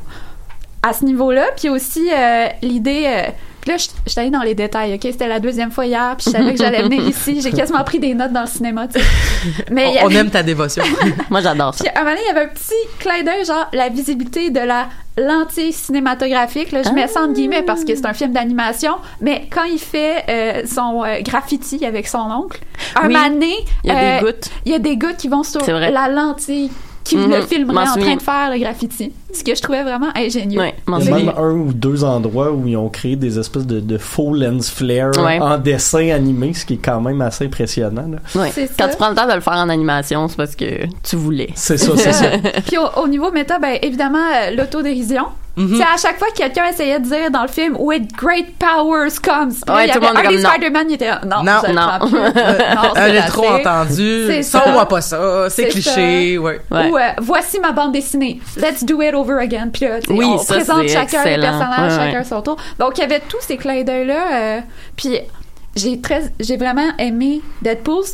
à 0.82 0.94
ce 0.94 1.04
niveau-là. 1.04 1.44
Puis 1.54 1.68
aussi 1.68 2.08
euh, 2.10 2.46
l'idée. 2.62 3.26
Euh, 3.64 3.72
puis 3.72 3.72
là, 3.72 3.76
je 4.06 4.10
suis 4.10 4.20
allée 4.20 4.30
dans 4.30 4.42
les 4.42 4.54
détails, 4.54 4.94
OK? 4.94 5.00
C'était 5.02 5.28
la 5.28 5.40
deuxième 5.40 5.70
fois 5.70 5.86
hier, 5.86 6.14
puis 6.16 6.26
je 6.26 6.30
savais 6.30 6.52
que 6.52 6.58
j'allais 6.58 6.82
venir 6.82 7.06
ici. 7.08 7.40
J'ai 7.40 7.50
quasiment 7.52 7.82
pris 7.84 7.98
des 7.98 8.14
notes 8.14 8.32
dans 8.32 8.42
le 8.42 8.46
cinéma, 8.46 8.88
tu 8.88 9.00
sais. 9.00 9.06
Mais 9.70 9.98
on, 10.02 10.10
aime 10.10 10.30
ta 10.30 10.42
dévotion. 10.42 10.84
Moi, 11.30 11.40
j'adore 11.40 11.74
ça. 11.74 11.84
puis 11.84 11.92
à 11.94 12.00
un 12.00 12.04
moment 12.04 12.14
donné, 12.14 12.22
il 12.28 12.34
y 12.34 12.36
avait 12.36 12.46
un 12.46 12.52
petit 12.52 12.74
clin 12.98 13.22
d'œil, 13.22 13.44
genre 13.44 13.68
la 13.72 13.88
visibilité 13.88 14.50
de 14.50 14.60
la 14.60 14.88
lentille 15.16 15.72
cinématographique. 15.72 16.72
Là, 16.72 16.82
je 16.82 16.90
mets 16.90 17.06
ça 17.06 17.22
entre 17.22 17.34
guillemets 17.34 17.62
parce 17.62 17.84
que 17.84 17.94
c'est 17.94 18.06
un 18.06 18.12
film 18.12 18.32
d'animation, 18.32 18.96
mais 19.20 19.48
quand 19.50 19.64
il 19.64 19.78
fait 19.78 20.24
euh, 20.28 20.62
son 20.66 21.04
euh, 21.04 21.20
graffiti 21.20 21.84
avec 21.86 22.08
son 22.08 22.30
oncle, 22.30 22.60
un 22.96 23.06
Oui, 23.06 23.14
moment 23.14 23.28
donné, 23.30 23.54
Il 23.84 23.90
y 23.90 23.92
a 23.92 23.98
euh, 23.98 24.18
des 24.18 24.26
gouttes. 24.26 24.50
il 24.64 24.72
y 24.72 24.74
a 24.74 24.78
des 24.78 24.96
gouttes 24.96 25.16
qui 25.16 25.28
vont 25.28 25.42
sur 25.42 25.60
la 25.66 26.08
lentille 26.08 26.70
qui 27.04 27.16
Mhm, 27.16 27.30
le 27.30 27.36
m'en 27.40 27.42
filmerait 27.46 27.88
en 27.88 27.96
train 27.96 28.16
de 28.16 28.22
faire 28.22 28.50
le 28.50 28.58
graffiti. 28.58 29.12
Ce 29.32 29.44
que 29.44 29.54
je 29.54 29.60
trouvais 29.60 29.82
vraiment 29.82 30.08
ingénieux. 30.16 30.58
Ouais, 30.60 30.74
Il 30.98 31.04
y 31.04 31.08
a 31.12 31.16
même 31.16 31.32
un 31.36 31.50
ou 31.52 31.72
deux 31.72 32.02
endroits 32.02 32.50
où 32.52 32.66
ils 32.66 32.76
ont 32.76 32.88
créé 32.88 33.14
des 33.16 33.38
espèces 33.38 33.66
de, 33.66 33.78
de 33.80 33.98
faux 33.98 34.32
lens 34.34 34.70
flare 34.70 35.10
Ouais. 35.18 35.38
en 35.40 35.58
dessin 35.58 36.10
animé, 36.10 36.54
ce 36.54 36.64
qui 36.64 36.74
est 36.74 36.84
quand 36.84 37.00
même 37.00 37.20
assez 37.20 37.44
impressionnant. 37.46 38.06
là. 38.08 38.40
Ouais. 38.40 38.50
Quand 38.78 38.84
ça. 38.86 38.88
tu 38.90 38.96
prends 38.96 39.10
le 39.10 39.14
temps 39.16 39.28
de 39.28 39.34
le 39.34 39.40
faire 39.40 39.54
en 39.54 39.68
animation, 39.68 40.28
c'est 40.28 40.36
parce 40.36 40.56
que 40.56 40.86
tu 41.02 41.16
voulais. 41.16 41.50
C'est 41.54 41.76
ça, 41.76 41.92
c'est 41.96 42.12
ça. 42.12 42.26
Puis 42.66 42.78
au, 42.78 43.02
au 43.02 43.06
niveau 43.08 43.30
méta, 43.32 43.58
ben 43.58 43.76
évidemment 43.82 44.18
euh, 44.34 44.56
l'autodérision. 44.56 45.24
C'est 45.56 45.82
à 45.82 45.96
chaque 45.96 46.18
fois 46.18 46.28
que 46.32 46.36
quelqu'un 46.38 46.66
essayait 46.66 46.98
de 46.98 47.04
dire 47.04 47.30
dans 47.30 47.42
le 47.42 47.48
film 47.48 47.76
With 47.78 48.12
great 48.16 48.56
powers 48.58 49.10
comes. 49.22 49.50
Ouais, 49.68 49.84
il 49.84 49.88
y 49.88 49.92
tout 49.92 49.98
avait 49.98 50.06
monde 50.08 50.16
un 50.16 50.22
des. 50.28 50.38
Spider-Man, 50.42 50.86
il 50.88 50.94
était 50.94 51.10
non, 51.26 51.44
Non, 51.44 51.52
je 51.64 51.72
non. 51.72 52.06
plus. 52.08 52.12
non, 52.18 52.22
Euh, 52.24 52.90
c'est 52.96 53.18
assez. 53.18 53.28
trop 53.30 53.46
entendu. 53.48 54.42
Ça. 54.42 54.60
pas 54.86 55.00
ça. 55.00 55.46
C'est 55.50 55.68
cliché. 55.68 56.38
Ouais. 56.38 56.60
Ouais. 56.70 56.90
Ou 56.90 56.98
euh, 56.98 57.00
voici 57.20 57.60
ma 57.60 57.70
bande 57.72 57.92
dessinée. 57.92 58.40
Let's 58.56 58.84
do 58.84 59.00
it 59.02 59.14
over 59.14 59.38
again. 59.40 59.68
Puis 59.72 59.84
là, 59.86 59.98
Oui, 60.08 60.24
on 60.24 60.38
ça, 60.38 60.54
présente 60.56 60.88
chacun 60.88 61.22
les 61.24 61.32
excellent. 61.34 61.58
personnages, 61.58 61.92
Ouais, 61.98 62.04
chacun 62.12 62.24
son 62.24 62.42
tour. 62.42 62.56
Donc 62.80 62.98
il 62.98 63.02
y 63.02 63.04
avait 63.04 63.20
tous 63.20 63.40
ces 63.40 63.56
clins 63.56 63.82
d'œil 63.84 64.06
là. 64.06 64.24
euh, 64.32 64.60
puis 64.96 65.18
j'ai 65.76 66.00
très, 66.00 66.22
j'ai 66.40 66.56
vraiment 66.56 66.88
aimé 66.98 67.42
Deadpool. 67.62 68.04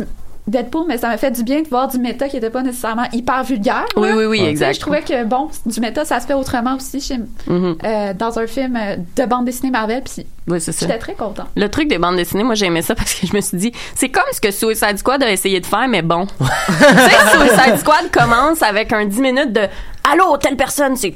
Deadpool, 0.47 0.84
mais 0.88 0.99
ça 0.99 1.09
m'a 1.09 1.16
fait 1.18 1.30
du 1.30 1.43
bien 1.45 1.62
de 1.62 1.68
voir 1.68 1.86
du 1.88 1.99
méta 1.99 2.28
qui 2.28 2.36
était 2.36 2.51
pas 2.51 2.62
nécessairement 2.62 3.07
hyper 3.12 3.45
vulgaire. 3.45 3.84
Oui, 3.97 4.09
là. 4.09 4.16
oui, 4.16 4.24
oui, 4.24 4.38
Tu 4.38 4.45
sais, 4.45 4.51
exact. 4.51 4.74
Je 4.74 4.80
trouvais 4.80 5.03
que 5.03 5.24
bon, 5.24 5.49
du 5.66 5.80
méta, 5.80 6.05
ça 6.05 6.18
se 6.20 6.26
fait 6.26 6.34
autrement 6.34 6.74
aussi 6.76 7.01
chez, 7.01 7.18
Mhm. 7.47 7.76
euh, 7.84 8.14
dans 8.14 8.38
un 8.38 8.47
film 8.47 8.76
euh, 8.76 8.97
de 9.16 9.26
bande 9.26 9.45
dessinée 9.45 9.70
Marvel. 9.70 10.03
Puis 10.03 10.26
Oui, 10.49 10.61
c'est 10.61 10.72
ça. 10.72 10.86
j'étais 10.86 10.99
très 10.99 11.14
content. 11.14 11.45
Le 11.57 11.68
truc 11.68 11.88
des 11.88 11.99
bandes 11.99 12.16
dessinées, 12.16 12.43
moi 12.45 12.55
j'ai 12.55 12.66
aimé 12.66 12.82
ça 12.82 12.95
parce 12.95 13.14
que 13.14 13.26
je 13.26 13.34
me 13.36 13.41
suis 13.41 13.59
dit, 13.59 13.72
c'est 13.95 14.09
comme 14.09 14.24
ce 14.32 14.41
que 14.41 14.51
Suicide 14.51 14.99
Squad 14.99 15.22
a 15.22 15.30
essayé 15.30 15.61
de 15.61 15.66
faire, 15.66 15.86
mais 15.88 16.03
bon. 16.03 16.26
tu 16.38 16.45
sais, 16.45 17.38
Suicide 17.38 17.78
Squad 17.78 18.11
commence 18.12 18.62
avec 18.62 18.93
un 18.93 19.05
10 19.05 19.20
minutes 19.20 19.53
de 19.53 19.62
Allô, 20.11 20.36
telle 20.38 20.57
personne, 20.57 20.97
c'est 20.97 21.14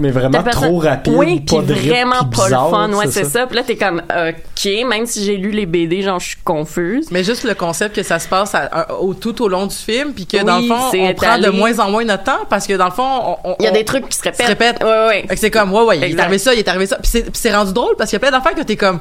Mais 0.00 0.10
vraiment 0.10 0.42
trop 0.44 0.78
rapide, 0.78 1.12
Oui, 1.16 1.40
pas 1.40 1.62
puis 1.62 1.74
vraiment 1.88 2.24
pas 2.30 2.44
bizarre, 2.44 2.66
le 2.86 2.92
fun. 2.94 2.98
Ouais, 2.98 3.06
c'est 3.10 3.24
ça. 3.24 3.46
Puis 3.46 3.56
là, 3.56 3.62
t'es 3.62 3.76
comme, 3.76 4.00
OK, 4.08 4.68
même 4.88 5.06
si 5.06 5.24
j'ai 5.24 5.36
lu 5.36 5.50
les 5.50 5.66
BD, 5.66 6.02
genre, 6.02 6.18
je 6.20 6.28
suis 6.28 6.36
confuse. 6.44 7.08
Mais 7.10 7.24
juste 7.24 7.44
le 7.44 7.54
concept 7.54 7.94
que 7.96 8.02
ça 8.02 8.18
se 8.18 8.28
passe 8.28 8.54
à- 8.54 8.66
à- 8.66 8.94
au, 8.94 9.14
tout 9.14 9.42
au 9.42 9.48
long 9.48 9.66
du 9.66 9.74
film, 9.74 10.12
puis 10.14 10.26
que 10.26 10.36
Oui, 10.38 10.44
dans 10.44 10.58
le 10.58 10.66
fond, 10.66 10.90
on 10.94 11.14
prend 11.14 11.38
de 11.38 11.50
moins 11.50 11.78
en 11.78 11.90
moins 11.90 12.04
notre 12.04 12.24
temps 12.24 12.44
parce 12.48 12.66
que 12.66 12.74
dans 12.74 12.86
le 12.86 12.90
fond, 12.92 13.36
on, 13.44 13.50
on- 13.50 13.56
Il 13.60 13.64
y 13.64 13.66
a 13.68 13.70
on- 13.70 13.74
des 13.74 13.84
trucs 13.84 14.08
qui 14.08 14.16
se 14.18 14.22
répètent. 14.22 14.42
se 14.42 14.48
répètent. 14.48 14.82
Ouais, 14.82 15.06
ouais. 15.08 15.24
Fait 15.28 15.34
que 15.34 15.40
c'est 15.40 15.50
comme, 15.50 15.72
ouais, 15.72 15.82
ouais, 15.84 15.98
il 15.98 16.04
est 16.16 16.20
arrivé 16.20 16.38
ça, 16.38 16.54
il 16.54 16.58
est 16.60 16.68
arrivé 16.68 16.86
ça. 16.86 16.96
Puis 17.02 17.22
c'est 17.32 17.54
rendu 17.54 17.72
drôle 17.72 17.94
parce 17.96 18.10
qu'il 18.10 18.16
y 18.16 18.22
a 18.22 18.28
plein 18.28 18.36
d'affaires 18.36 18.54
que 18.54 18.62
t'es 18.62 18.76
comme, 18.76 19.00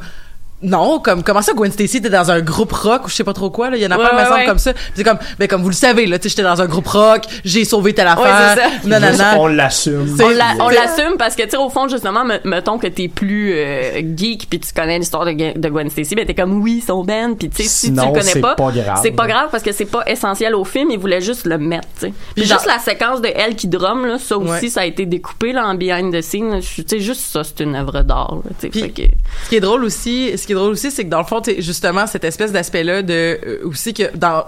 non, 0.64 0.99
comme, 0.99 1.24
comment 1.24 1.41
ça, 1.43 1.53
Gwen 1.53 1.72
Stacy, 1.72 2.01
t'es 2.01 2.10
dans 2.10 2.32
un 2.32 2.41
groupe 2.41 2.72
rock 2.72 3.05
ou 3.05 3.10
je 3.10 3.16
sais 3.16 3.24
pas 3.24 3.34
trop 3.34 3.49
quoi, 3.51 3.70
là? 3.70 3.78
Il 3.78 3.80
y 3.80 3.84
a 3.84 3.86
une 3.86 3.93
affaire, 3.93 4.14
Ouais, 4.32 4.41
me 4.43 4.47
comme 4.47 4.58
ça. 4.58 4.74
C'est 4.95 5.03
comme, 5.03 5.20
ben, 5.38 5.47
comme 5.47 5.62
vous 5.62 5.70
le 5.70 5.76
savez, 5.76 6.08
là, 6.08 6.18
tu 6.18 6.24
sais, 6.24 6.30
j'étais 6.30 6.41
dans 6.43 6.60
un 6.62 6.66
groupe 6.66 6.88
rock, 6.88 7.22
j'ai 7.45 7.64
sauvé 7.64 7.93
telle 7.93 8.08
affaire. 8.08 8.55
ça. 8.55 8.70
Juste, 8.70 8.86
nanana. 8.86 9.36
on 9.39 9.47
l'assume. 9.47 10.18
On, 10.60 10.70
l'assume 10.70 11.18
parce 11.20 11.36
que, 11.36 11.43
tu 11.43 11.51
sais, 11.51 11.58
au 11.58 11.70
fond, 11.70 11.88
justement, 11.88 12.26
me- 12.26 12.39
mettons 12.43 12.80
que 12.80 12.88
t'es 12.88 13.08
plus 13.08 13.53
euh, 13.55 14.01
geek 14.16 14.47
puis 14.49 14.60
tu 14.60 14.74
connais 14.74 14.97
l'histoire 14.97 15.26
de, 15.26 15.32
Gwen- 15.32 15.60
de 15.60 15.70
Gwen 15.70 15.89
Stacy, 15.91 16.16
ben 16.16 16.26
t'es 16.26 16.34
comme, 16.34 16.62
oui, 16.62 16.84
son 16.86 17.03
band, 17.03 17.36
puis 17.38 17.49
tu 17.49 17.64
sais, 17.64 17.70
si 17.70 17.93
tu 17.93 17.99
le 17.99 18.12
connais 18.20 18.41
pas, 18.41 18.55
pas 18.55 18.72
grave. 18.72 18.99
c'est 19.03 19.12
pas 19.12 19.28
grave 19.28 19.49
parce 19.51 19.64
que 19.64 19.72
c'est 19.72 19.86
pas 19.86 20.03
essentiel 20.08 20.55
au 20.55 20.64
film, 20.64 20.89
ils 20.89 20.97
voulaient 20.99 21.22
juste 21.22 21.45
le 21.45 21.58
mettre, 21.60 21.88
tu 21.99 22.08
sais. 22.08 22.14
Puis 22.34 22.43
Puis 22.43 22.45
juste 22.45 22.66
la 22.66 22.80
séquence 22.80 23.22
de 23.22 23.30
elle 23.36 23.55
qui 23.55 23.68
drum, 23.68 24.05
là, 24.08 24.18
ça 24.18 24.38
aussi, 24.38 24.49
Ouais. 24.49 24.68
ça 24.70 24.82
a 24.82 24.86
été 24.86 25.05
découpé, 25.05 25.51
là, 25.53 25.68
en 25.68 25.76
behind 25.76 26.12
the 26.14 26.22
scenes. 26.22 26.62
Tu 26.62 26.84
sais, 26.88 26.99
juste 26.99 27.22
ça, 27.22 27.43
c'est 27.43 27.60
une 27.64 27.76
œuvre 27.76 28.01
d'art, 28.01 28.38
tu 28.60 28.72
sais. 28.72 28.80
Ce 29.43 29.49
qui 29.49 29.55
est 29.55 29.60
drôle 29.60 29.84
aussi, 29.84 30.32
ce 30.38 30.47
qui 30.48 30.54
est 30.54 30.56
drôle 30.56 30.72
aussi, 30.72 30.89
c'est 30.89 31.04
que 31.06 31.10
dans 31.10 31.20
le 31.20 31.26
fond, 31.26 31.41
t'es- 31.41 31.62
justement, 31.62 32.08
cette 32.08 32.24
espèce 32.24 32.52
d'aspect-là 32.52 33.04
de 33.04 33.14
euh, 33.14 33.60
aussi 33.66 33.93
que 33.93 34.16
dans 34.18 34.45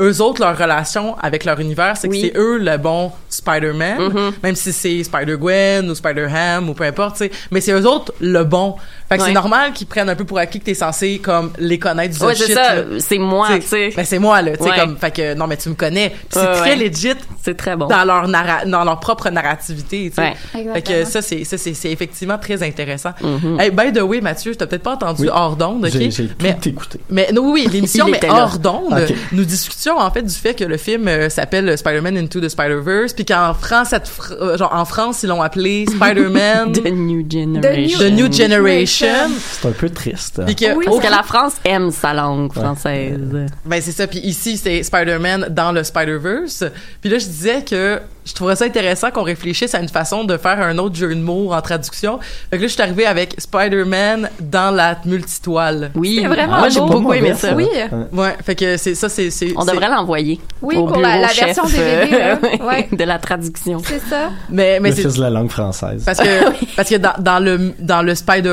eux 0.00 0.22
autres 0.22 0.40
leur 0.40 0.56
relation 0.56 1.18
avec 1.18 1.44
leur 1.44 1.60
univers, 1.60 1.98
c'est 1.98 2.08
Oui. 2.08 2.22
que 2.22 2.26
c'est 2.28 2.38
eux 2.40 2.56
le 2.56 2.78
bon 2.78 3.12
Spider-Man, 3.28 3.98
Mhm. 4.00 4.32
même 4.42 4.56
si 4.56 4.72
c'est 4.72 5.04
Spider-Gwen 5.04 5.90
ou 5.90 5.94
Spider-Ham 5.94 6.70
ou 6.70 6.74
peu 6.74 6.84
importe, 6.84 7.22
mais 7.50 7.60
c'est 7.60 7.72
eux 7.72 7.86
autres 7.86 8.12
le 8.20 8.42
bon. 8.44 8.76
Fait 9.12 9.18
que 9.18 9.24
c'est 9.24 9.32
normal 9.32 9.72
qu'ils 9.72 9.86
prennent 9.86 10.08
un 10.08 10.14
peu 10.14 10.24
pour 10.24 10.38
acquis 10.38 10.58
que 10.60 10.64
t'es 10.64 10.74
censé 10.74 11.18
comme 11.18 11.50
les 11.58 11.78
connaître 11.78 12.18
du 12.18 12.24
Ouais, 12.24 12.34
shit, 12.34 12.46
c'est 12.46 12.54
ça. 12.54 12.74
C'est 12.98 13.18
moi, 13.18 13.48
tu 13.56 13.62
sais. 13.66 13.90
Ben 13.96 14.04
c'est 14.04 14.18
moi 14.18 14.40
là, 14.42 14.56
tu 14.56 14.62
sais 14.64 14.70
Ouais. 14.70 14.78
comme 14.78 14.96
fait 14.96 15.10
que 15.10 15.34
non 15.34 15.46
mais 15.46 15.56
tu 15.56 15.68
me 15.68 15.74
connais. 15.74 16.10
Puis 16.10 16.18
c'est 16.30 16.40
Ouais, 16.40 16.54
très 16.56 16.70
ouais. 16.76 16.88
legit 16.88 17.12
C'est 17.42 17.56
très 17.56 17.76
bon. 17.76 17.86
dans 17.88 18.04
leur 18.04 18.26
narra- 18.28 18.64
dans 18.64 18.84
leur 18.84 18.98
propre 19.00 19.28
narrativité, 19.30 20.10
tu 20.10 20.22
sais. 20.22 20.32
Ouais. 20.64 20.72
Fait 20.74 20.82
que 20.82 21.04
ça 21.04 21.20
c'est 21.22 21.44
ça 21.44 21.58
c'est 21.58 21.74
c'est 21.74 21.90
effectivement 21.90 22.38
très 22.38 22.62
intéressant. 22.62 23.10
Mhm. 23.20 23.60
Hey, 23.60 23.70
by 23.70 23.92
the 23.92 24.02
way 24.02 24.20
Mathieu, 24.20 24.54
t'as 24.54 24.66
peut-être 24.66 24.82
pas 24.82 24.92
entendu 24.94 25.22
Oui. 25.22 25.28
hors 25.32 25.56
d'onde, 25.56 25.84
OK? 25.84 25.90
J'ai 25.92 26.28
Mais 26.42 26.54
tout 26.60 26.68
écouté. 26.68 27.00
mais 27.10 27.28
non, 27.32 27.50
oui, 27.52 27.68
l'émission, 27.70 28.06
mais 28.10 28.20
hors 28.30 28.58
d'onde, 28.58 29.06
nous 29.32 29.44
discutions 29.44 29.98
en 29.98 30.10
fait 30.10 30.22
du 30.22 30.34
fait 30.34 30.54
que 30.54 30.64
le 30.64 30.76
film 30.76 31.08
euh, 31.08 31.28
s'appelle 31.28 31.76
Spider-Man 31.76 32.16
Into 32.16 32.40
the 32.40 32.48
Spider-Verse, 32.48 33.12
puis 33.12 33.24
qu'en 33.24 33.54
France, 33.54 33.88
cette 33.90 34.08
fr- 34.08 34.32
euh, 34.40 34.56
genre 34.56 34.72
en 34.74 34.84
France, 34.84 35.22
ils 35.22 35.28
l'ont 35.28 35.42
appelé 35.42 35.86
Spider-Man 35.88 36.72
The 36.72 36.86
New 36.92 37.24
Generation. 37.30 37.98
The 37.98 38.10
New 38.12 38.32
Generation. 38.32 39.01
C'est 39.38 39.68
un 39.68 39.72
peu 39.72 39.90
triste. 39.90 40.40
Puis 40.46 40.54
que, 40.56 40.74
Oui, 40.74 40.84
Parce 40.86 40.98
que 41.00 41.10
la 41.10 41.22
France 41.22 41.54
aime 41.64 41.90
sa 41.90 42.12
langue 42.14 42.52
française. 42.52 43.18
ben 43.64 43.80
c'est 43.80 43.92
ça. 43.92 44.06
Puis 44.06 44.20
ici, 44.20 44.56
c'est 44.56 44.82
Spider-Man 44.82 45.48
dans 45.50 45.72
le 45.72 45.82
Spider-Verse. 45.84 46.64
Puis 47.00 47.10
là, 47.10 47.18
je 47.18 47.26
disais 47.26 47.62
que 47.62 48.00
je 48.24 48.32
trouverais 48.34 48.54
ça 48.54 48.64
intéressant 48.66 49.10
qu'on 49.10 49.24
réfléchisse 49.24 49.74
à 49.74 49.80
une 49.80 49.88
façon 49.88 50.22
de 50.22 50.36
faire 50.36 50.60
un 50.60 50.78
autre 50.78 50.94
jeu 50.94 51.08
de 51.12 51.20
mots 51.20 51.52
en 51.52 51.60
traduction. 51.60 52.20
Fait 52.50 52.56
que 52.56 52.62
là, 52.62 52.68
je 52.68 52.72
suis 52.72 52.82
arrivée 52.82 53.06
avec 53.06 53.34
Spider-Man 53.38 54.30
dans 54.40 54.70
la 54.74 54.96
multitoile. 55.04 55.90
Oui. 55.96 56.20
C'est 56.22 56.28
vraiment 56.28 56.58
Moi, 56.58 56.68
j'ai 56.68 56.78
beau. 56.80 56.86
beaucoup 56.86 57.12
aimé 57.14 57.34
ça. 57.34 57.52
Oui. 57.54 57.66
Ouais, 58.12 58.36
fait 58.44 58.54
que 58.54 58.76
c'est 58.76 58.94
ça, 58.94 59.08
c'est 59.08 59.30
c'est. 59.30 59.52
On 59.56 59.64
devrait 59.64 59.88
l'envoyer. 59.88 60.40
Oui, 60.60 60.76
au 60.76 60.86
pour 60.86 60.98
la- 61.00 61.08
bureau 61.08 61.22
la 61.22 61.28
chef, 61.28 61.44
version 61.46 61.64
DVD, 61.64 62.10
là. 62.16 62.38
euh, 62.44 62.66
Ouais. 62.68 62.88
de 62.92 63.04
la 63.04 63.18
traduction. 63.18 63.80
C'est 63.84 63.98
ça. 64.08 64.30
Mais 64.50 64.78
mais 64.80 64.92
c'est 64.92 65.16
la 65.18 65.30
langue 65.30 65.50
française. 65.50 66.02
Parce 66.04 66.18
que, 66.20 66.64
parce 66.76 66.88
que 66.88 66.96
dans, 66.96 67.14
dans 67.18 67.38
le, 67.42 67.72
dans 67.80 68.02
le 68.02 68.14
Spider-Verse, 68.14 68.52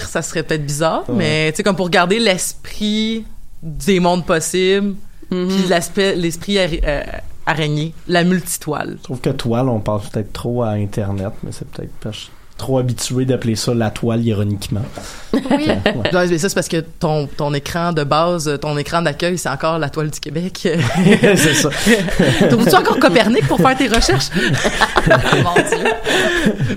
ça 0.00 0.22
serait 0.22 0.42
peut-être 0.42 0.64
bizarre, 0.66 1.04
Ouais. 1.08 1.14
mais 1.16 1.52
tu 1.52 1.58
sais, 1.58 1.62
comme 1.62 1.76
pour 1.76 1.90
garder 1.90 2.18
l'esprit 2.18 3.24
des 3.62 4.00
mondes 4.00 4.24
possibles, 4.26 4.94
Mhm. 5.30 5.48
puis 5.48 5.68
l'aspect, 5.68 6.14
l'esprit 6.14 6.58
euh, 6.58 7.02
araignée, 7.46 7.94
la 8.08 8.22
multitoile. 8.24 8.96
Je 8.98 9.02
trouve 9.04 9.20
que 9.20 9.30
toile, 9.30 9.68
on 9.68 9.80
pense 9.80 10.08
peut-être 10.10 10.32
trop 10.32 10.62
à 10.62 10.70
Internet, 10.70 11.32
mais 11.42 11.52
c'est 11.52 11.66
peut-être 11.68 11.92
trop 12.62 12.78
habitué 12.78 13.24
d'appeler 13.24 13.56
ça 13.56 13.74
la 13.74 13.90
toile 13.90 14.24
ironiquement. 14.24 14.82
Oui. 15.32 15.40
Ouais, 16.12 16.26
mais 16.28 16.38
ça, 16.38 16.48
c'est 16.48 16.54
parce 16.54 16.68
que 16.68 16.76
ton, 17.00 17.26
ton 17.26 17.52
écran 17.54 17.92
de 17.92 18.04
base, 18.04 18.56
ton 18.60 18.78
écran 18.78 19.02
d'accueil, 19.02 19.36
c'est 19.36 19.48
encore 19.48 19.80
la 19.80 19.90
toile 19.90 20.10
du 20.10 20.20
Québec. 20.20 20.60
c'est 20.62 21.54
ça. 21.54 21.70
Trouves-tu 22.50 22.76
encore 22.76 23.00
Copernic 23.00 23.48
pour 23.48 23.58
faire 23.58 23.76
tes 23.76 23.88
recherches? 23.88 24.28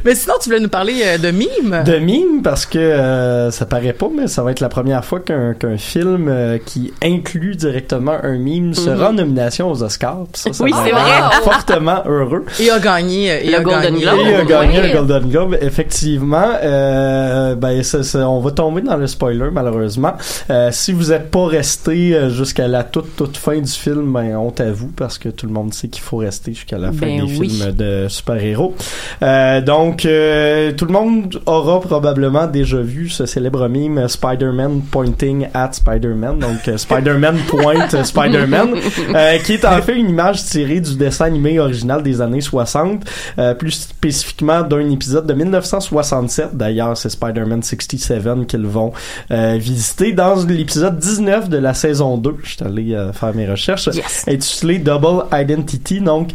Mais 0.04 0.16
sinon, 0.16 0.34
tu 0.42 0.50
voulais 0.50 0.62
nous 0.62 0.70
parler 0.70 1.02
euh, 1.06 1.18
de 1.20 1.30
mimes? 1.32 1.84
De 1.86 1.98
mime, 2.00 2.42
parce 2.44 2.66
que 2.66 2.78
euh, 2.80 3.52
ça 3.52 3.66
paraît 3.66 3.94
pas, 3.94 4.08
mais 4.16 4.28
ça 4.28 4.44
va 4.44 4.52
être 4.52 4.60
la 4.60 4.70
première 4.70 5.04
fois 5.04 5.20
qu'un 5.20 5.54
qu'un 5.54 5.78
film 5.78 6.28
euh, 6.30 6.58
qui 6.64 6.94
inclut 7.04 7.56
directement 7.56 8.16
un 8.24 8.38
mime 8.38 8.74
sera 8.74 9.10
en 9.10 9.14
nomination 9.14 9.72
aux 9.72 9.84
Oscars. 9.84 10.26
Puis 10.32 10.42
Ça, 10.42 10.54
ça 10.54 10.64
Oui, 10.64 10.72
c'est 10.84 10.92
vrai. 10.92 11.02
fortement 11.44 12.04
heureux. 12.06 12.46
Et 12.60 12.70
a 12.70 12.80
gagné, 12.80 13.46
et 13.48 13.56
a 13.56 13.62
Golden 13.62 13.82
gagné. 13.82 14.02
Globe. 14.02 14.20
Et 14.20 14.30
il 14.30 14.36
a 14.36 14.46
gagné 14.46 14.80
oui. 14.82 14.92
un 14.92 14.94
Golden 14.94 15.30
Globe, 15.30 15.58
effectivement. 15.80 16.51
Euh, 16.63 17.55
ben, 17.55 17.84
ça- 17.84 18.03
ça- 18.03 18.30
on 18.30 18.39
va 18.39 18.51
tomber 18.51 18.82
dans 18.82 18.95
le 18.95 19.07
spoiler, 19.07 19.49
malheureusement. 19.51 20.13
Euh, 20.49 20.69
si 20.71 20.93
vous 20.93 21.09
n'êtes 21.09 21.30
pas 21.30 21.45
resté 21.47 22.15
euh, 22.15 22.30
jusqu'à 22.30 22.67
la 22.69 22.84
toute, 22.84 23.15
toute 23.17 23.36
fin 23.36 23.59
du 23.59 23.69
film, 23.71 24.13
ben, 24.13 24.38
honte 24.38 24.61
à 24.61 24.71
vous, 24.71 24.88
parce 24.88 25.17
que 25.17 25.28
tout 25.30 25.45
le 25.47 25.51
monde 25.53 25.73
sait 25.73 25.89
qu'il 25.89 26.01
faut 26.01 26.17
rester 26.17 26.53
jusqu'à 26.53 26.78
la 26.78 26.91
fin 26.93 27.05
Ben 27.07 27.17
des 27.26 27.38
oui. 27.38 27.49
films 27.49 27.71
de 27.73 28.05
super-héros. 28.07 28.73
Euh, 29.21 29.59
donc, 29.61 30.05
euh, 30.05 30.71
tout 30.71 30.86
le 30.86 30.93
monde 30.93 31.41
aura 31.45 31.82
probablement 31.82 32.47
déjà 32.47 32.78
vu 32.78 33.09
ce 33.09 33.26
célèbre 33.26 33.67
meme 33.67 34.07
Spider-Man 34.07 34.82
pointing 34.91 35.47
at 35.53 35.73
Spider-Man. 35.73 36.39
Donc, 36.39 36.67
euh, 36.69 36.78
Spider-Man 36.78 37.38
point 37.47 37.88
euh, 37.93 38.03
Spider-Man, 38.03 38.69
euh, 39.13 39.38
qui 39.39 39.53
est 39.53 39.65
en 39.65 39.82
fait 39.82 39.95
une 39.97 40.09
image 40.09 40.43
tirée 40.45 40.80
du 40.80 40.95
dessin 40.95 41.26
animé 41.26 41.59
original 41.59 42.01
des 42.01 42.21
années 42.21 42.41
60, 42.41 43.03
euh, 43.39 43.53
plus 43.53 43.71
spécifiquement 43.71 44.61
d'un 44.61 44.89
épisode 44.89 45.26
de 45.28 45.34
1967. 45.60 46.49
D'ailleurs, 46.56 46.97
c'est 46.97 47.10
Spider-Man 47.10 47.64
67 47.64 48.47
qu'ils 48.47 48.66
vont 48.66 48.91
euh, 49.32 49.58
visiter 49.60 50.14
dans 50.14 50.36
l'épisode 50.45 50.97
19 50.97 51.49
de 51.49 51.58
la 51.58 51.74
saison 51.74 52.18
2. 52.18 52.36
Je 52.43 52.49
suis 52.56 52.64
allé 52.64 52.93
euh, 52.93 53.12
faire 53.14 53.34
mes 53.34 53.47
recherches 53.49 53.88
Yes. 53.93 54.26
intitulé 54.28 54.78
Double 54.80 55.24
Identity. 55.32 56.01
Donc, 56.01 56.30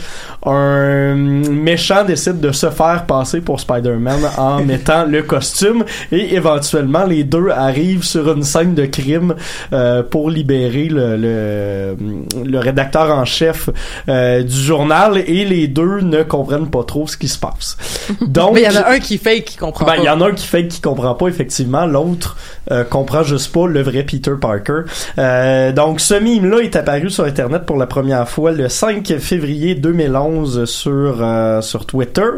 un 0.44 1.14
méchant 1.14 2.04
décide 2.04 2.40
de 2.40 2.52
se 2.52 2.70
faire 2.70 3.04
passer 3.06 3.40
pour 3.40 3.60
Spider-Man 3.60 4.20
en 4.36 4.64
mettant 4.64 5.04
le 5.04 5.22
costume 5.22 5.84
et 6.12 6.34
éventuellement 6.34 7.04
les 7.04 7.24
deux 7.24 7.48
arrivent 7.50 8.04
sur 8.04 8.30
une 8.32 8.42
scène 8.42 8.74
de 8.74 8.86
crime 8.86 9.34
euh, 9.72 10.02
pour 10.02 10.30
libérer 10.30 10.84
le, 10.88 11.16
le, 11.16 11.96
le 12.44 12.58
rédacteur 12.58 13.10
en 13.16 13.24
chef 13.24 13.68
euh, 14.08 14.42
du 14.42 14.54
journal 14.56 15.18
et 15.18 15.44
les 15.44 15.68
deux 15.68 16.00
ne 16.00 16.22
comprennent 16.22 16.70
pas 16.70 16.84
trop 16.84 17.06
ce 17.06 17.16
qui 17.16 17.28
se 17.28 17.38
passe. 17.38 17.76
Donc, 18.26 18.54
Mais 18.54 18.62
il 18.62 18.72
y 18.72 18.78
en 18.78 18.80
a 18.82 18.90
un 18.90 18.98
qui 18.98 19.09
fait 19.18 19.42
qui 19.42 19.56
comprend 19.56 19.86
ben, 19.86 19.94
il 19.98 20.04
y 20.04 20.08
en 20.08 20.20
a 20.20 20.28
un 20.28 20.32
qui 20.32 20.46
fait 20.46 20.68
qui 20.68 20.80
comprend 20.80 21.14
pas 21.14 21.28
effectivement, 21.28 21.86
l'autre 21.86 22.36
euh, 22.70 22.84
comprend 22.84 23.22
juste 23.22 23.52
pas 23.52 23.66
le 23.66 23.82
vrai 23.82 24.02
Peter 24.02 24.32
Parker. 24.40 24.82
Euh, 25.18 25.72
donc 25.72 26.00
ce 26.00 26.14
mime 26.14 26.48
là 26.48 26.58
est 26.58 26.76
apparu 26.76 27.10
sur 27.10 27.24
internet 27.24 27.64
pour 27.66 27.76
la 27.76 27.86
première 27.86 28.28
fois 28.28 28.52
le 28.52 28.68
5 28.68 29.18
février 29.18 29.74
2011 29.74 30.64
sur 30.64 31.18
euh, 31.20 31.60
sur 31.60 31.86
Twitter 31.86 32.28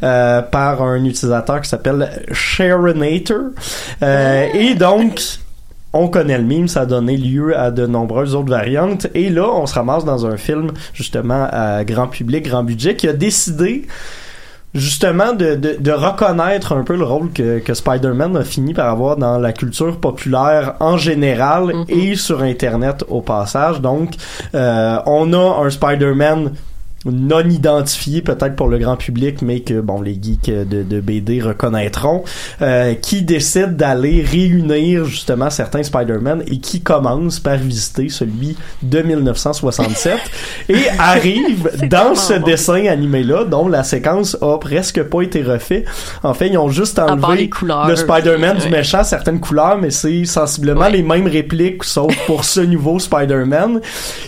par 0.00 0.82
un 0.82 1.04
utilisateur 1.04 1.60
qui 1.60 1.68
s'appelle 1.68 2.24
Sharonator. 2.32 3.50
Et 4.02 4.74
donc 4.74 5.20
on 5.92 6.08
connaît 6.08 6.38
le 6.38 6.44
mime, 6.44 6.68
ça 6.68 6.82
a 6.82 6.86
donné 6.86 7.16
lieu 7.16 7.56
à 7.58 7.70
de 7.70 7.86
nombreuses 7.86 8.34
autres 8.34 8.48
variantes. 8.48 9.08
Et 9.14 9.28
là, 9.28 9.48
on 9.52 9.66
se 9.66 9.74
ramasse 9.74 10.04
dans 10.04 10.26
un 10.26 10.36
film, 10.36 10.70
justement, 10.94 11.48
à 11.50 11.84
grand 11.84 12.08
public, 12.08 12.46
grand 12.46 12.64
budget, 12.64 12.96
qui 12.96 13.08
a 13.08 13.12
décidé 13.12 13.86
justement 14.74 15.32
de, 15.34 15.54
de, 15.54 15.76
de 15.78 15.90
reconnaître 15.92 16.72
un 16.74 16.82
peu 16.82 16.96
le 16.96 17.04
rôle 17.04 17.30
que, 17.32 17.58
que 17.58 17.74
Spider-Man 17.74 18.36
a 18.36 18.44
fini 18.44 18.72
par 18.72 18.88
avoir 18.88 19.16
dans 19.16 19.38
la 19.38 19.52
culture 19.52 19.98
populaire 19.98 20.74
en 20.80 20.96
général 20.96 21.64
Mhm. 21.74 21.84
et 21.88 22.14
sur 22.16 22.42
Internet 22.42 23.04
au 23.08 23.20
passage. 23.20 23.80
Donc, 23.80 24.14
euh, 24.54 24.98
on 25.06 25.32
a 25.32 25.64
un 25.64 25.70
Spider-Man 25.70 26.52
non 27.04 27.40
identifié 27.48 28.22
peut-être 28.22 28.56
pour 28.56 28.68
le 28.68 28.78
grand 28.78 28.96
public 28.96 29.42
mais 29.42 29.60
que 29.60 29.80
bon 29.80 30.00
les 30.00 30.14
geeks 30.14 30.50
de, 30.50 30.82
de 30.82 31.00
BD 31.00 31.40
reconnaîtront 31.40 32.24
euh, 32.60 32.94
qui 32.94 33.22
décide 33.22 33.76
d'aller 33.76 34.22
réunir 34.22 35.04
justement 35.04 35.50
certains 35.50 35.82
Spider-Man 35.82 36.44
et 36.46 36.58
qui 36.58 36.80
commence 36.80 37.40
par 37.40 37.56
visiter 37.56 38.08
celui 38.08 38.56
de 38.82 39.02
1967 39.02 40.18
et 40.68 40.74
arrive 40.98 41.70
dans 41.88 42.14
ce 42.14 42.34
bon. 42.34 42.46
dessin 42.46 42.86
animé 42.86 43.22
là 43.22 43.44
dont 43.44 43.68
la 43.68 43.82
séquence 43.82 44.36
a 44.40 44.58
presque 44.58 45.02
pas 45.02 45.22
été 45.22 45.42
refait 45.42 45.84
en 46.22 46.34
fait 46.34 46.48
ils 46.48 46.58
ont 46.58 46.70
juste 46.70 46.98
enlevé 46.98 47.48
couleurs. 47.48 47.88
le 47.88 47.96
Spider-Man 47.96 48.58
du 48.58 48.68
méchant 48.68 49.02
certaines 49.02 49.40
couleurs 49.40 49.78
mais 49.78 49.90
c'est 49.90 50.24
sensiblement 50.24 50.88
les 50.88 51.02
mêmes 51.02 51.26
répliques 51.26 51.84
sauf 51.84 52.14
pour 52.26 52.44
ce 52.44 52.60
nouveau 52.60 52.98
Spider-Man 52.98 53.80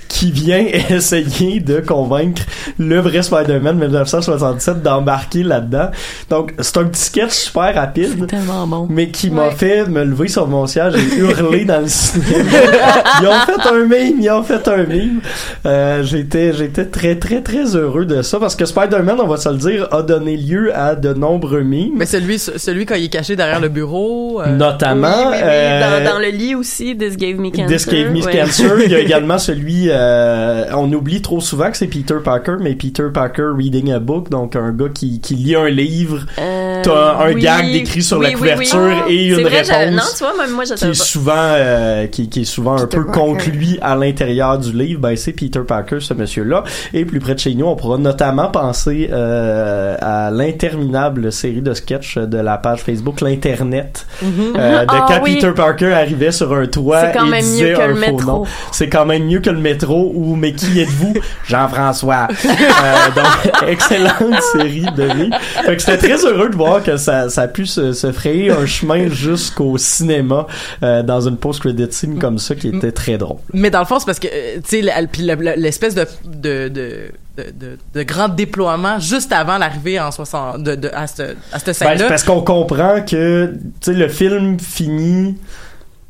qui 0.08 0.30
vient 0.30 0.64
essayer 0.90 1.60
de 1.60 1.80
convaincre 1.80 2.42
le 2.78 3.00
vrai 3.00 3.22
Spider-Man 3.22 3.78
1967 3.78 4.82
d'embarquer 4.82 5.42
là-dedans. 5.42 5.90
Donc, 6.30 6.54
c'est 6.58 6.76
un 6.78 6.84
petit 6.84 7.02
sketch 7.02 7.30
super 7.32 7.74
rapide, 7.74 8.26
Tellement 8.26 8.66
bon. 8.66 8.86
mais 8.90 9.08
qui 9.08 9.30
m'a 9.30 9.50
fait 9.50 9.86
me 9.86 10.04
lever 10.04 10.28
sur 10.28 10.46
mon 10.46 10.66
siège 10.66 10.94
et 10.96 11.16
hurler 11.18 11.64
dans 11.64 11.80
le 11.80 11.88
cinéma. 11.88 12.24
Ils 13.22 13.26
ont 13.28 13.32
fait 13.46 13.68
un 13.68 13.86
meme, 13.86 14.20
ils 14.20 14.30
ont 14.30 14.42
fait 14.42 14.66
un 14.68 14.78
meme. 14.84 15.20
Euh, 15.66 16.02
j'étais, 16.02 16.52
j'étais 16.52 16.84
très, 16.86 17.16
très, 17.16 17.40
très 17.42 17.76
heureux 17.76 18.04
de 18.04 18.22
ça 18.22 18.38
parce 18.38 18.56
que 18.56 18.64
Spider-Man, 18.64 19.18
on 19.20 19.26
va 19.26 19.36
se 19.36 19.48
le 19.48 19.56
dire, 19.56 19.88
a 19.92 20.02
donné 20.02 20.36
lieu 20.36 20.76
à 20.76 20.94
de 20.94 21.12
nombreux 21.14 21.62
memes. 21.62 21.90
Mais 21.94 22.06
celui, 22.06 22.38
celui 22.38 22.86
quand 22.86 22.94
il 22.96 23.04
est 23.04 23.08
caché 23.08 23.36
derrière 23.36 23.60
le 23.60 23.68
bureau. 23.68 24.40
euh, 24.42 24.54
notamment, 24.56 25.06
oui, 25.30 25.32
oui, 25.32 25.36
oui. 25.36 25.40
euh, 25.44 26.00
Dans, 26.04 26.12
dans 26.12 26.18
le 26.18 26.28
lit 26.28 26.54
aussi, 26.54 26.96
This 26.96 27.16
Gave 27.16 27.36
Me 27.38 27.50
Cancer. 27.50 27.66
This 27.66 27.86
Gave 27.86 28.10
Me 28.12 28.22
Ouais. 28.24 28.32
Cancer. 28.38 28.80
Il 28.84 28.90
y 28.90 28.94
a 28.94 28.98
également 29.00 29.38
celui, 29.38 29.86
euh, 29.88 30.64
on 30.74 30.92
oublie 30.92 31.22
trop 31.22 31.40
souvent 31.40 31.70
que 31.70 31.76
c'est 31.76 31.86
Peter 31.86 32.16
Parker, 32.24 32.53
mais 32.60 32.74
Peter 32.74 33.08
Parker 33.12 33.50
reading 33.56 33.92
a 33.92 33.98
book, 33.98 34.30
donc 34.30 34.56
un 34.56 34.72
gars 34.72 34.88
qui, 34.88 35.20
lit 35.30 35.54
un 35.54 35.68
livre, 35.68 36.26
Euh, 36.38 36.73
T'as 36.84 37.24
un 37.26 37.32
oui, 37.32 37.42
gag 37.42 37.72
décrit 37.72 38.02
sur 38.02 38.20
la 38.20 38.28
oui, 38.30 38.34
oui, 38.34 38.40
oui. 38.42 38.54
couverture 38.68 39.04
et 39.08 39.26
une 39.26 39.42
vrai, 39.42 39.62
réponse 39.62 39.92
Non, 39.94 40.02
tu 40.16 40.24
vois, 40.24 40.44
même 40.44 40.54
moi, 40.54 40.64
je 40.64 40.74
qui 40.74 40.84
est 40.86 40.94
souvent, 40.94 41.32
euh, 41.36 42.06
qui, 42.06 42.28
qui 42.28 42.42
est 42.42 42.44
souvent 42.44 42.76
un 42.76 42.86
peu 42.86 43.04
Parker. 43.04 43.20
concluit 43.20 43.78
à 43.82 43.94
l'intérieur 43.96 44.58
du 44.58 44.72
livre. 44.72 45.00
Ben 45.00 45.16
c'est 45.16 45.32
Peter 45.32 45.60
Parker, 45.66 45.98
ce 46.00 46.14
monsieur-là. 46.14 46.64
Et 46.92 47.04
plus 47.04 47.20
près 47.20 47.34
de 47.34 47.40
chez 47.40 47.54
nous, 47.54 47.66
on 47.66 47.76
pourra 47.76 47.98
notamment 47.98 48.48
penser 48.48 49.08
euh, 49.12 49.96
à 50.00 50.30
l'interminable 50.30 51.32
série 51.32 51.62
de 51.62 51.74
sketchs 51.74 52.18
de 52.18 52.38
la 52.38 52.58
page 52.58 52.80
Facebook, 52.80 53.20
l'internet, 53.20 54.06
euh, 54.22 54.84
de 54.84 54.86
Ah 54.88 55.04
quand 55.08 55.20
oui. 55.22 55.34
Peter 55.36 55.52
Parker 55.54 55.92
arrivait 55.92 56.32
sur 56.32 56.52
un 56.54 56.66
toit 56.66 57.00
C'est 57.00 57.18
quand 57.18 57.26
et 57.26 57.30
même 57.30 57.40
disait 57.42 57.70
mieux 57.70 57.76
que 57.76 57.80
un 57.82 57.86
le 57.88 57.94
faux 57.94 58.00
métro. 58.12 58.26
nom. 58.26 58.44
C'est 58.72 58.88
quand 58.88 59.06
même 59.06 59.24
mieux 59.26 59.40
que 59.40 59.50
le 59.50 59.58
métro 59.60 60.12
ou 60.14 60.36
mais 60.36 60.52
qui 60.52 60.80
êtes-vous 60.80 61.14
Jean-François. 61.48 62.28
Euh, 62.84 63.10
donc 63.14 63.68
excellente 63.68 64.42
série 64.52 64.84
de 64.96 65.02
vie. 65.04 65.30
Fait 65.64 65.76
que 65.76 65.82
c'était 65.82 65.96
très 65.98 66.24
heureux 66.26 66.48
de 66.48 66.56
voir 66.56 66.73
que 66.80 66.96
ça, 66.96 67.28
ça 67.30 67.42
a 67.42 67.48
pu 67.48 67.66
se, 67.66 67.92
se 67.92 68.12
frayer 68.12 68.50
un 68.50 68.66
chemin 68.66 69.08
jusqu'au 69.10 69.76
cinéma 69.78 70.46
euh, 70.82 71.02
dans 71.02 71.20
une 71.28 71.36
post-credit 71.36 71.86
scene 71.90 72.18
comme 72.18 72.38
ça 72.38 72.54
qui 72.54 72.68
était 72.68 72.92
très 72.92 73.18
drôle. 73.18 73.38
Mais 73.52 73.70
dans 73.70 73.80
le 73.80 73.84
fond, 73.86 73.98
c'est 73.98 74.06
parce 74.06 74.18
que, 74.18 74.28
euh, 74.32 74.56
tu 74.68 74.82
sais, 74.82 75.56
l'espèce 75.56 75.94
de, 75.94 76.06
de, 76.24 76.68
de, 76.68 77.10
de, 77.36 77.42
de, 77.58 77.78
de 77.94 78.02
grand 78.02 78.28
déploiement 78.28 78.98
juste 78.98 79.32
avant 79.32 79.58
l'arrivée 79.58 79.98
en 80.00 80.10
60, 80.10 80.62
de, 80.62 80.74
de, 80.76 80.90
à 80.94 81.06
cette, 81.06 81.36
à 81.52 81.58
cette 81.58 81.66
Ben, 81.66 81.72
scène-là. 81.74 81.98
c'est 81.98 82.08
parce 82.08 82.24
qu'on 82.24 82.42
comprend 82.42 83.00
que 83.02 83.52
tu 83.80 83.92
sais 83.92 83.92
le 83.94 84.08
film 84.08 84.58
finit 84.60 85.36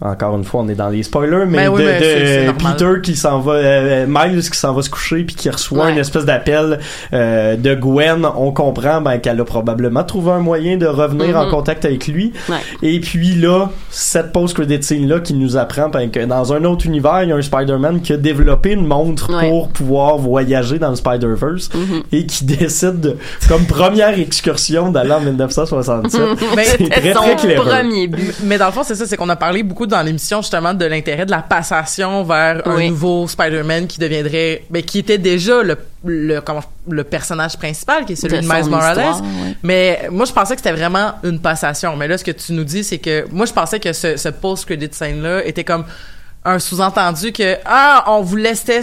encore 0.01 0.37
une 0.37 0.45
fois 0.45 0.61
on 0.63 0.69
est 0.69 0.75
dans 0.75 0.89
les 0.89 1.03
spoilers 1.03 1.47
mais 1.47 1.67
Ben 1.67 1.69
oui, 1.71 1.83
de, 1.83 1.87
mais 1.87 1.99
de 2.01 2.05
c'est- 2.05 2.27
c'est 2.27 2.45
normal. 2.47 2.73
Peter 2.77 3.01
qui 3.03 3.17
s'en 3.17 3.41
va 3.41 3.53
euh, 3.53 4.07
Miles 4.09 4.43
qui 4.51 4.59
s'en 4.59 4.73
va 4.75 4.83
se 4.83 4.91
coucher 4.91 5.23
puis 5.25 5.35
qui 5.37 5.49
reçoit 5.49 5.85
Ouais. 5.87 5.93
une 5.93 5.99
espèce 5.99 6.25
d'appel 6.25 6.79
euh, 7.13 7.57
de 7.57 7.75
Gwen 7.75 8.27
on 8.37 8.53
comprend 8.53 9.01
ben, 9.01 9.19
qu'elle 9.19 9.41
a 9.41 9.45
probablement 9.45 10.03
trouvé 10.05 10.33
un 10.33 10.41
moyen 10.41 10.77
de 10.77 10.87
revenir 10.87 11.37
en 11.39 11.45
Mhm. 11.45 11.51
contact 11.51 11.85
avec 11.85 12.07
lui 12.09 12.33
Ouais. 12.49 12.57
et 12.83 13.01
puis 13.01 13.35
là 13.37 13.71
cette 13.91 14.33
post 14.33 14.55
credit 14.55 14.83
scene 14.83 15.09
là 15.09 15.21
qui 15.21 15.33
nous 15.35 15.57
apprend 15.57 15.89
ben, 15.89 16.11
que 16.11 16.25
dans 16.25 16.53
un 16.53 16.65
autre 16.65 16.87
univers 16.87 17.23
il 17.23 17.29
y 17.29 17.33
a 17.33 17.37
un 17.37 17.43
Spider-Man 17.43 18.01
qui 18.03 18.13
a 18.13 18.17
développé 18.17 18.73
une 18.73 18.87
montre 18.87 19.33
Ouais. 19.35 19.49
pour 19.49 19.69
pouvoir 19.69 20.19
voyager 20.19 20.79
dans 20.79 20.91
le 20.91 20.97
Spider-Verse 20.97 21.71
Mhm. 21.75 22.03
et 22.13 22.27
qui 22.27 22.45
décide 22.45 23.01
de, 23.01 23.17
comme 23.49 23.65
première 23.67 24.19
excursion 24.19 24.91
d'aller 24.91 25.13
en 25.13 25.21
1967 25.21 26.21
Mais- 26.57 26.65
c'est 26.65 26.89
très 26.91 27.13
Son 27.13 27.21
très 27.21 27.37
clair 27.37 27.63
premier 27.63 28.07
but. 28.09 28.35
Mais 28.45 28.59
dans 28.59 28.67
le 28.67 28.73
fond, 28.73 28.83
c'est 28.83 28.95
ça, 28.95 29.07
c'est 29.07 29.17
qu'on 29.17 29.29
a 29.29 29.37
parlé 29.37 29.63
beaucoup 29.63 29.84
dans 29.87 30.03
l'émission 30.03 30.43
justement 30.43 30.75
de 30.75 30.85
l'intérêt 30.85 31.27
de 31.27 31.31
la 31.31 31.43
passation 31.43 32.23
vers 32.25 32.67
un 32.67 32.89
nouveau 32.89 33.27
Spider-Man 33.29 33.87
qui 33.87 33.99
deviendrait, 33.99 34.65
ben, 34.71 34.83
qui 34.83 34.99
était 35.01 35.19
déjà 35.19 35.63
le, 35.63 35.77
le, 36.05 36.41
comment, 36.41 36.63
le 36.89 37.05
personnage 37.05 37.57
principal, 37.57 38.05
qui 38.05 38.13
est 38.13 38.17
celui 38.17 38.39
de, 38.39 38.43
De 38.43 38.53
Miles 38.53 38.71
Morales. 38.71 38.99
histoire, 38.99 39.23
ouais. 39.23 39.57
Mais 39.63 40.09
moi, 40.11 40.27
je 40.27 40.33
pensais 40.33 40.55
que 40.55 40.61
c'était 40.63 40.77
vraiment 40.77 41.13
une 41.23 41.41
passation. 41.41 41.97
Mais 41.97 42.09
là, 42.09 42.19
ce 42.19 42.25
que 42.25 42.31
tu 42.31 42.53
nous 42.53 42.65
dis, 42.65 42.85
c'est 42.85 42.99
que 42.99 43.27
moi, 43.31 43.47
je 43.47 43.53
pensais 43.53 43.81
que 43.81 43.93
ce, 43.93 44.17
ce 44.17 44.29
post-credit 44.29 44.89
scène-là 44.93 45.45
était 45.45 45.65
comme 45.65 45.85
un 46.45 46.59
sous-entendu 46.59 47.33
que 47.33 47.57
ah 47.65 48.05
on 48.09 48.21
vous 48.23 48.37
laissait 48.37 48.81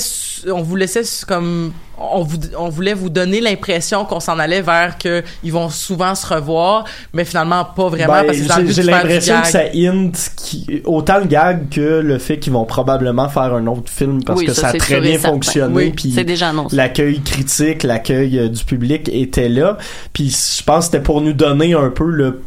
on 0.48 0.62
vous 0.62 0.76
laissait 0.76 1.04
comme 1.28 1.72
on 1.98 2.24
vous 2.24 2.38
on 2.58 2.70
voulait 2.70 2.96
vous 2.96 3.10
donner 3.12 3.40
l'impression 3.40 4.04
qu'on 4.06 4.20
s'en 4.20 4.40
allait 4.40 4.64
vers 4.64 4.98
que 4.98 5.24
ils 5.44 5.52
vont 5.52 5.70
souvent 5.70 6.16
se 6.16 6.26
revoir 6.26 6.86
mais 7.14 7.24
finalement 7.24 7.64
pas 7.64 7.90
vraiment 7.90 8.14
Ben, 8.14 8.26
parce 8.26 8.40
que 8.40 8.72
j'ai 8.72 8.82
l'impression 8.82 9.42
que 9.42 9.48
ça 9.48 9.62
hint 9.76 10.12
qui, 10.36 10.82
autant 10.86 11.20
le 11.20 11.26
gag 11.26 11.70
que 11.70 12.00
le 12.00 12.18
fait 12.18 12.40
qu'ils 12.40 12.54
vont 12.54 12.66
probablement 12.66 13.30
faire 13.30 13.54
un 13.54 13.68
autre 13.68 13.92
film 13.92 14.24
parce 14.24 14.40
Oui, 14.40 14.48
que 14.48 14.54
ça, 14.54 14.62
ça, 14.64 14.68
a 14.70 14.74
très 14.74 15.00
bien 15.00 15.20
fonctionné 15.20 15.74
Oui, 15.76 15.92
puis 15.92 16.12
C'est 16.12 16.24
déjà 16.24 16.50
annoncé. 16.50 16.76
l'accueil 16.76 17.22
critique 17.22 17.84
l'accueil 17.84 18.40
euh, 18.40 18.50
du 18.50 18.66
public 18.66 19.08
était 19.14 19.50
là 19.50 19.78
puis 20.14 20.30
je 20.32 20.64
pense 20.64 20.88
que 20.88 20.94
c'était 20.94 21.04
pour 21.04 21.22
nous 21.22 21.34
donner 21.34 21.76
un 21.76 21.90
peu 21.90 22.10
le 22.10 22.42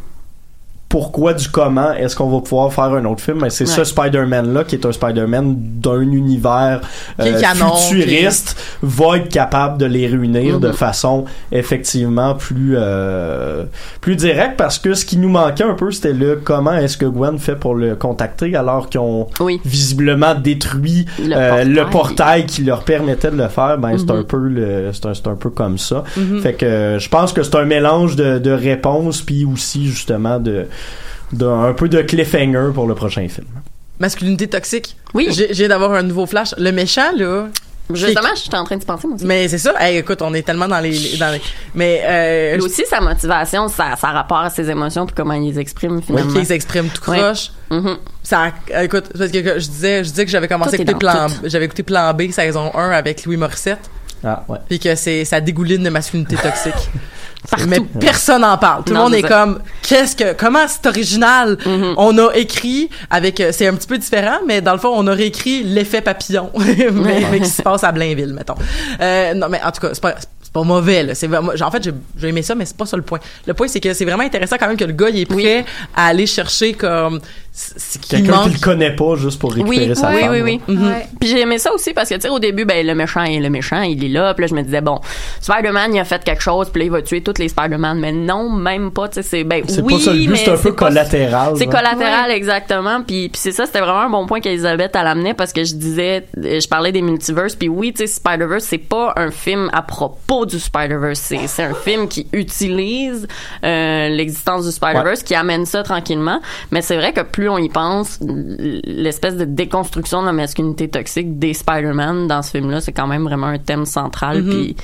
pourquoi 0.94 1.34
du 1.34 1.48
comment 1.48 1.92
est-ce 1.94 2.14
qu'on 2.14 2.30
va 2.30 2.40
pouvoir 2.40 2.72
faire 2.72 2.84
un 2.84 3.04
autre 3.06 3.20
film 3.20 3.38
mais 3.42 3.50
c'est 3.50 3.64
Ouais. 3.64 3.74
ce 3.74 3.82
Spider-Man 3.82 4.54
là 4.54 4.62
qui 4.62 4.76
est 4.76 4.86
un 4.86 4.92
Spider-Man 4.92 5.56
d'un 5.82 6.02
univers 6.02 6.82
euh, 7.18 7.40
canon, 7.40 7.74
futuriste 7.74 8.56
va 8.80 9.16
être 9.16 9.28
capable 9.28 9.78
de 9.78 9.86
les 9.86 10.06
réunir 10.06 10.60
de 10.60 10.68
Mhm. 10.68 10.74
façon 10.74 11.24
effectivement 11.50 12.36
plus 12.36 12.74
euh, 12.76 13.64
plus 14.00 14.14
directe 14.14 14.56
parce 14.56 14.78
que 14.78 14.94
ce 14.94 15.04
qui 15.04 15.16
nous 15.16 15.28
manquait 15.28 15.64
un 15.64 15.74
peu 15.74 15.90
c'était 15.90 16.12
le 16.12 16.36
comment 16.44 16.74
est-ce 16.76 16.96
que 16.96 17.06
Gwen 17.06 17.40
fait 17.40 17.56
pour 17.56 17.74
le 17.74 17.96
contacter 17.96 18.54
alors 18.54 18.88
qu'ils 18.88 19.00
ont 19.00 19.26
Oui. 19.40 19.60
visiblement 19.64 20.36
détruit 20.36 21.06
Le 21.18 21.34
euh, 21.34 21.48
portail. 21.50 21.68
le 21.68 21.84
portail 21.90 22.46
qui 22.46 22.62
leur 22.62 22.84
permettait 22.84 23.32
de 23.32 23.36
le 23.36 23.48
faire 23.48 23.78
ben 23.78 23.98
c'est 23.98 24.10
Mhm. 24.12 24.20
un 24.20 24.22
peu 24.22 24.36
le 24.38 24.90
c'est 24.92 25.26
un, 25.26 25.34
peu 25.34 25.50
comme 25.50 25.76
ça 25.78 26.04
Mhm. 26.16 26.40
fait 26.40 26.52
que 26.54 26.98
je 27.00 27.08
pense 27.08 27.32
que 27.32 27.42
c'est 27.42 27.56
un 27.56 27.64
mélange 27.64 28.14
de, 28.14 28.38
de 28.38 28.50
réponses 28.52 29.22
puis 29.22 29.44
aussi 29.44 29.86
justement 29.88 30.38
de 30.38 30.66
d'un 31.32 31.64
un 31.64 31.72
peu 31.72 31.88
de 31.88 32.02
cliffhanger 32.02 32.70
pour 32.74 32.86
le 32.86 32.94
prochain 32.94 33.26
film 33.28 33.46
masculinité 33.98 34.48
toxique 34.48 34.96
Oui. 35.14 35.28
j'ai 35.30 35.52
j'ai 35.54 35.68
d'avoir 35.68 35.92
un 35.92 36.02
nouveau 36.02 36.26
flash 36.26 36.54
le 36.58 36.70
méchant 36.72 37.12
là 37.16 37.48
Justement, 37.92 38.30
j'étais 38.34 38.56
en 38.56 38.64
train 38.64 38.78
de 38.78 38.84
penser, 38.84 39.06
moi 39.06 39.16
aussi. 39.16 39.26
mais 39.26 39.46
c'est 39.46 39.58
ça 39.58 39.74
hey, 39.78 39.98
écoute 39.98 40.22
on 40.22 40.32
est 40.32 40.40
tellement 40.40 40.66
dans 40.66 40.80
les, 40.80 40.90
les- 40.90 41.18
dans 41.18 41.30
les 41.30 41.40
mais 41.74 42.00
euh, 42.02 42.54
Lui 42.56 42.62
aussi, 42.62 42.82
sa 42.88 42.98
motivation, 43.02 43.68
ça, 43.68 43.94
ça 44.00 44.08
a 44.08 44.12
rapport 44.12 44.38
à 44.38 44.48
ses 44.48 44.70
émotions 44.70 45.04
puis 45.04 45.14
comment 45.14 45.34
il 45.34 45.52
les 45.52 45.58
exprime 45.58 46.00
finalement. 46.00 46.32
qui 46.32 46.46
s'exprime 46.46 46.88
tout 46.88 47.10
Ouais. 47.10 47.18
croche 47.18 47.50
Mhm. 47.70 47.98
Ça, 48.22 48.52
écoute, 48.82 49.04
parce 49.18 49.30
que 49.30 49.38
que 49.38 49.58
je 49.58 49.68
disais, 49.68 50.02
je 50.04 50.08
disais 50.10 50.24
que 50.24 50.30
j'avais 50.30 50.48
commencé 50.48 50.76
à 50.76 50.78
Tout 50.78 50.82
est 50.84 50.90
écouter 50.92 51.06
dans 51.06 51.12
Plan, 51.12 51.26
tout. 51.28 51.34
j'avais 51.44 51.66
écouté 51.66 51.82
Plan 51.82 52.14
B 52.14 52.30
saison 52.30 52.70
1 52.74 52.90
avec 52.90 53.26
Louis 53.26 53.36
Morissette, 53.36 53.90
ah 54.24 54.44
ouais 54.48 54.58
puis 54.68 54.78
que 54.78 54.94
c'est, 54.94 55.24
ça 55.24 55.40
dégouline 55.40 55.82
de 55.82 55.90
masculinité 55.90 56.36
toxique. 56.36 56.72
Partout. 57.50 57.66
Mais 57.68 57.78
personne 58.00 58.40
n'en 58.40 58.56
parle. 58.56 58.84
Tout 58.84 58.94
le 58.94 58.98
monde 59.00 59.14
est 59.14 59.20
ça. 59.20 59.28
comme, 59.28 59.60
qu'est-ce 59.82 60.16
que, 60.16 60.32
comment 60.32 60.66
c'est 60.66 60.86
original? 60.86 61.58
Mhm. 61.66 61.94
On 61.98 62.16
a 62.16 62.32
écrit 62.34 62.88
avec, 63.10 63.38
euh, 63.38 63.50
c'est 63.52 63.66
un 63.66 63.74
petit 63.74 63.86
peu 63.86 63.98
différent, 63.98 64.38
mais 64.46 64.62
dans 64.62 64.72
le 64.72 64.78
fond, 64.78 64.92
on 64.94 65.06
a 65.06 65.12
réécrit 65.12 65.62
l'effet 65.62 66.00
papillon, 66.00 66.50
mais, 66.58 67.20
mais 67.30 67.40
qui 67.40 67.50
se 67.50 67.60
passe 67.60 67.84
à 67.84 67.92
Blainville, 67.92 68.32
mettons. 68.32 68.54
Euh, 68.98 69.34
non, 69.34 69.48
mais 69.50 69.60
en 69.62 69.70
tout 69.72 69.82
cas, 69.82 69.90
c'est 69.92 70.00
pas, 70.00 70.14
c'est 70.42 70.52
pas 70.52 70.62
mauvais, 70.62 71.02
là. 71.02 71.14
C'est 71.14 71.26
vraiment, 71.26 71.52
en 71.60 71.70
fait, 71.70 71.84
j'ai, 71.84 71.92
j'ai 72.16 72.28
aimé 72.28 72.40
ça, 72.40 72.54
mais 72.54 72.64
c'est 72.64 72.78
pas 72.78 72.86
ça 72.86 72.96
le 72.96 73.02
point. 73.02 73.18
Le 73.46 73.52
point, 73.52 73.68
c'est 73.68 73.80
que 73.80 73.92
c'est 73.92 74.06
vraiment 74.06 74.24
intéressant 74.24 74.56
quand 74.58 74.68
même 74.68 74.78
que 74.78 74.84
le 74.84 74.94
gars, 74.94 75.10
il 75.10 75.18
est 75.18 75.26
prêt 75.26 75.66
à 75.94 76.06
aller 76.06 76.26
chercher 76.26 76.72
comme, 76.72 77.20
ce 77.56 77.98
qui 77.98 78.08
quelqu'un 78.08 78.42
qui 78.42 78.50
le 78.54 78.58
connaît 78.58 78.96
pas 78.96 79.14
juste 79.14 79.38
pour 79.38 79.52
récupérer 79.52 79.88
Oui, 79.90 79.94
sa 79.96 80.10
oui, 80.10 80.20
femme 80.22 80.30
oui, 80.32 80.38
là. 80.38 80.44
oui. 80.44 80.60
Mhm. 80.66 80.86
Ouais. 80.88 81.06
Puis 81.20 81.28
j'ai 81.28 81.40
aimé 81.40 81.58
ça 81.58 81.72
aussi 81.72 81.92
parce 81.92 82.08
que 82.08 82.16
tu 82.16 82.22
sais 82.22 82.28
au 82.28 82.40
début 82.40 82.64
ben 82.64 82.84
le 82.84 82.94
méchant 82.96 83.22
est 83.22 83.38
le 83.38 83.48
méchant, 83.48 83.82
il 83.82 84.04
est 84.04 84.08
là, 84.08 84.34
puis 84.34 84.42
là 84.42 84.46
je 84.48 84.54
me 84.54 84.62
disais 84.62 84.80
bon, 84.80 84.98
Spider-Man 85.40 85.94
il 85.94 86.00
a 86.00 86.04
fait 86.04 86.24
quelque 86.24 86.42
chose, 86.42 86.68
puis 86.70 86.80
là 86.80 86.86
il 86.86 86.90
va 86.90 87.00
tuer 87.02 87.22
tous 87.22 87.38
les 87.38 87.48
Spider-Man, 87.48 88.00
mais 88.00 88.10
non, 88.10 88.50
même 88.50 88.90
pas, 88.90 89.06
tu 89.06 89.14
sais 89.14 89.22
c'est 89.22 89.44
ben 89.44 89.62
c'est 89.68 89.82
oui, 89.82 89.94
pas 89.94 90.00
ça 90.00 90.12
le 90.12 90.18
but 90.18 90.28
mais 90.30 90.36
c'est 90.36 90.50
un 90.50 90.56
peu 90.56 90.72
collatéral 90.72 91.54
C'est 91.56 91.66
collatéral 91.66 92.32
exactement, 92.32 93.02
puis 93.02 93.28
puis 93.28 93.40
c'est 93.40 93.52
ça, 93.52 93.66
c'était 93.66 93.80
vraiment 93.80 94.00
un 94.00 94.10
bon 94.10 94.26
point 94.26 94.40
qu'Elisabeth 94.40 94.90
elle 94.94 95.06
amenait 95.06 95.34
parce 95.34 95.52
que 95.52 95.62
je 95.62 95.74
disais 95.74 96.26
euh, 96.36 96.58
je 96.58 96.66
parlais 96.68 96.90
des 96.90 97.02
multiverses, 97.02 97.54
puis 97.54 97.68
oui, 97.68 97.92
tu 97.92 98.06
sais 98.06 98.06
Spider-Verse 98.08 98.64
c'est 98.64 98.78
pas 98.78 99.12
un 99.14 99.30
film 99.30 99.70
à 99.72 99.82
propos 99.82 100.44
du 100.44 100.58
Spider-Verse, 100.58 101.20
c'est 101.20 101.46
c'est 101.46 101.62
un 101.62 101.74
film 101.74 102.08
qui 102.08 102.26
utilise 102.32 103.28
euh, 103.62 104.08
l'existence 104.08 104.66
du 104.66 104.72
Spider-Verse 104.72 105.22
qui 105.22 105.36
amène 105.36 105.66
ça 105.66 105.84
tranquillement, 105.84 106.40
mais 106.72 106.82
c'est 106.82 106.96
vrai 106.96 107.12
que 107.12 107.20
plus 107.20 107.43
on 107.48 107.58
y 107.58 107.68
pense, 107.68 108.18
l'espèce 108.84 109.36
de 109.36 109.44
déconstruction 109.44 110.20
de 110.22 110.26
la 110.26 110.32
masculinité 110.32 110.88
toxique 110.88 111.38
des 111.38 111.54
Spider-Man 111.54 112.26
dans 112.28 112.42
ce 112.42 112.50
film-là, 112.52 112.80
c'est 112.80 112.92
quand 112.92 113.06
même 113.06 113.24
vraiment 113.24 113.46
un 113.48 113.58
thème 113.58 113.84
central, 113.86 114.42
Mhm. 114.42 114.50
puis 114.50 114.76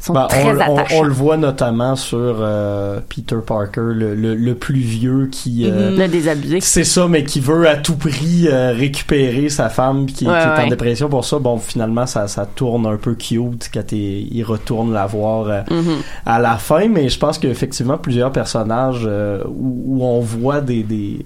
ils 0.00 0.04
sont 0.06 0.12
Ben, 0.12 0.26
très 0.26 0.44
on, 0.68 0.76
on- 0.98 1.02
le 1.02 1.12
voit 1.14 1.38
notamment 1.38 1.96
sur 1.96 2.18
euh, 2.40 3.00
Peter 3.08 3.36
Parker, 3.46 3.80
le, 3.94 4.14
le, 4.14 4.34
le 4.34 4.54
plus 4.54 4.80
vieux 4.80 5.28
qui... 5.32 5.64
euh, 5.66 5.96
le 5.96 6.08
désabusé. 6.08 6.60
C'est 6.60 6.84
ça, 6.84 7.08
mais 7.08 7.24
qui 7.24 7.40
veut 7.40 7.66
à 7.66 7.76
tout 7.76 7.96
prix 7.96 8.46
euh, 8.48 8.72
récupérer 8.72 9.48
sa 9.48 9.70
femme 9.70 10.04
qui, 10.04 10.26
Ouais, 10.26 10.32
qui 10.38 10.60
est 10.60 10.64
en 10.66 10.68
dépression 10.68 11.08
pour 11.08 11.24
ça. 11.24 11.38
Bon, 11.38 11.56
finalement, 11.56 12.04
ça, 12.04 12.28
ça 12.28 12.44
tourne 12.44 12.84
un 12.84 12.96
peu 12.98 13.14
cute 13.14 13.70
quand 13.72 13.92
il 13.92 14.42
retourne 14.44 14.92
la 14.92 15.06
voir 15.06 15.46
euh, 15.48 15.62
Mhm. 15.70 15.96
à 16.26 16.38
la 16.38 16.56
fin, 16.56 16.86
mais 16.88 17.08
je 17.08 17.18
pense 17.18 17.38
qu'effectivement, 17.38 17.96
plusieurs 17.96 18.30
personnages 18.32 19.04
euh, 19.06 19.42
où, 19.46 19.84
où 20.00 20.04
on 20.04 20.20
voit 20.20 20.60
des... 20.60 20.82
des 20.82 21.24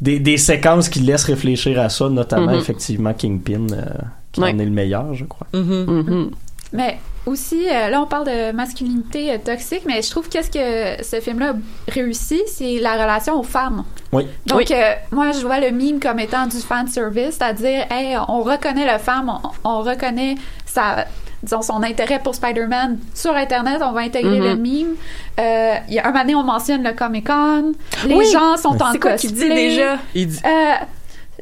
des, 0.00 0.18
des 0.18 0.36
séquences 0.38 0.88
qui 0.88 1.00
laissent 1.00 1.24
réfléchir 1.24 1.78
à 1.80 1.88
ça, 1.88 2.08
notamment 2.08 2.52
Mhm. 2.52 2.58
effectivement 2.58 3.12
Kingpin, 3.14 3.66
euh, 3.72 3.84
qui 4.32 4.40
Ouais. 4.40 4.52
en 4.54 4.58
est 4.58 4.64
le 4.64 4.70
meilleur, 4.70 5.12
je 5.14 5.24
crois. 5.24 5.46
Mhm. 5.52 5.84
Mhm. 5.86 6.30
Mais 6.72 6.98
aussi, 7.26 7.64
euh, 7.68 7.88
là, 7.90 8.00
on 8.00 8.06
parle 8.06 8.26
de 8.26 8.52
masculinité 8.52 9.32
euh, 9.32 9.38
toxique, 9.44 9.82
mais 9.86 10.00
je 10.02 10.10
trouve 10.10 10.28
qu'est-ce 10.28 10.50
que 10.50 11.04
ce 11.04 11.20
film-là 11.20 11.54
réussit, 11.88 12.42
c'est 12.46 12.78
la 12.78 12.92
relation 12.94 13.38
aux 13.38 13.42
femmes. 13.42 13.84
Oui. 14.12 14.26
Donc, 14.46 14.58
Oui. 14.58 14.66
euh, 14.72 14.94
moi, 15.12 15.30
je 15.32 15.40
vois 15.46 15.60
le 15.60 15.70
mime 15.70 16.00
comme 16.00 16.18
étant 16.18 16.46
du 16.46 16.58
fan 16.58 16.88
service, 16.88 17.36
c'est-à-dire, 17.38 17.86
hey, 17.90 18.16
on 18.28 18.40
reconnaît 18.42 18.84
la 18.86 18.98
femme, 18.98 19.30
on, 19.64 19.68
on 19.68 19.80
reconnaît 19.82 20.34
sa, 20.66 21.06
disons, 21.42 21.62
son 21.62 21.82
intérêt 21.84 22.18
pour 22.18 22.34
Spider-Man 22.34 22.98
sur 23.14 23.34
Internet, 23.36 23.80
on 23.84 23.92
va 23.92 24.00
intégrer 24.00 24.38
le 24.40 24.56
mime. 24.56 24.94
Euh, 25.38 25.74
Il 25.88 25.94
y 25.94 25.98
a 26.00 26.06
un 26.06 26.10
moment 26.10 26.20
donné, 26.22 26.34
on 26.34 26.42
mentionne 26.42 26.82
le 26.82 26.92
Comic-Con. 26.92 27.72
Les 28.06 28.14
Oui. 28.14 28.26
gens 28.32 28.56
sont 28.56 28.82
en 28.82 28.92
C'est 28.92 28.98
quoi 28.98 29.12
cosplay. 29.12 29.16
qu'il 29.16 29.32
dit 29.34 29.48
déjà? 29.48 29.98
Il 30.14 30.26
dit, 30.28 30.40
Euh, 30.44 30.74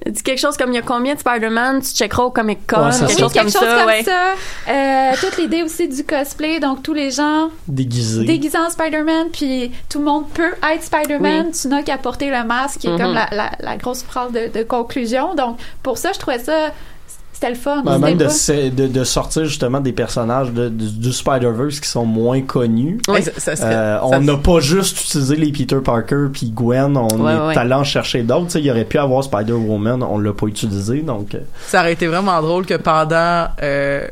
Dit 0.07 0.22
quelque 0.22 0.38
chose 0.38 0.57
comme 0.57 0.70
il 0.72 0.76
y 0.76 0.78
a 0.78 0.82
combien 0.82 1.14
de 1.14 1.18
Spider-Man, 1.20 1.80
tu 1.82 1.88
checkeras 1.90 2.22
au 2.24 2.30
Comic 2.30 2.61
Con, 2.66 2.84
Ouais, 2.86 2.90
quelque 2.90 3.01
chose 3.01 3.16
oui, 3.16 3.20
comme 3.20 3.30
quelque 3.32 3.51
chose 3.53 3.62
ça, 3.68 3.76
comme 3.78 3.86
ouais. 3.86 4.03
ça. 4.05 4.32
Euh, 4.68 5.12
toute 5.20 5.36
l'idée 5.38 5.62
aussi 5.62 5.88
du 5.88 6.05
cosplay, 6.05 6.61
donc 6.61 6.82
tous 6.82 6.94
les 6.94 7.11
gens 7.11 7.51
Déguisé. 7.66 8.24
déguisé 8.24 8.57
en 8.59 8.70
Spider-Man, 8.70 9.28
puis 9.32 9.72
tout 9.88 9.99
le 9.99 10.05
monde 10.05 10.28
peut 10.30 10.53
être 10.72 10.82
Spider-Man. 10.82 11.46
Oui. 11.46 11.53
Tu 11.61 11.68
n'as 11.68 11.82
qu'à 11.82 11.99
porter 11.99 12.30
le 12.30 12.44
masque, 12.44 12.80
qui 12.80 12.86
est 12.86 12.96
comme 12.99 13.12
la, 13.14 13.28
la, 13.32 13.51
la 13.59 13.76
grosse 13.76 14.03
phrase 14.03 14.32
de, 14.32 14.49
de 14.57 14.62
conclusion. 14.62 15.34
Donc, 15.34 15.59
pour 15.82 15.99
ça, 15.99 16.12
je 16.12 16.18
trouvais 16.18 16.38
ça, 16.38 16.72
c'était 17.41 17.51
le 17.51 17.57
fun. 17.57 17.82
Ben, 17.84 17.99
même 17.99 18.18
de, 18.18 19.05
sortir 19.05 19.45
justement 19.45 19.80
des 19.80 19.93
personnages 19.93 20.51
de, 20.51 20.68
du, 20.68 20.91
du 20.91 21.12
Spider-Verse 21.12 21.78
qui 21.80 21.89
sont 21.89 22.05
moins 22.05 22.41
connus. 22.43 23.01
Hey, 23.09 23.22
ça- 23.22 23.30
ça 23.39 23.57
serait- 23.57 23.68
Euh, 23.74 23.99
ça- 23.99 24.07
on 24.07 24.20
n'a 24.20 24.36
pas 24.36 24.61
juste 24.61 25.01
utilisé 25.01 25.36
les 25.36 25.53
Peter 25.53 25.78
Parker 25.84 26.26
puis 26.32 26.51
Gwen, 26.51 26.97
on 26.97 27.07
Ouais, 27.20 27.32
est 27.32 27.47
ouais. 27.49 27.59
allé 27.59 27.74
en 27.74 27.84
chercher 27.84 28.22
d'autres. 28.22 28.57
Il 28.59 28.64
y 28.64 28.70
aurait 28.70 28.84
pu 28.84 28.99
avoir 28.99 29.22
Spider-Woman, 29.22 30.03
on 30.03 30.18
l'a 30.18 30.32
pas 30.32 30.47
utilisé. 30.47 31.01
Donc, 31.03 31.34
euh, 31.34 31.39
ça 31.68 31.80
aurait 31.80 31.93
été 31.93 32.07
vraiment 32.09 32.41
drôle 32.43 32.66
que 32.66 32.74
pendant 32.74 33.47
euh, 33.62 34.07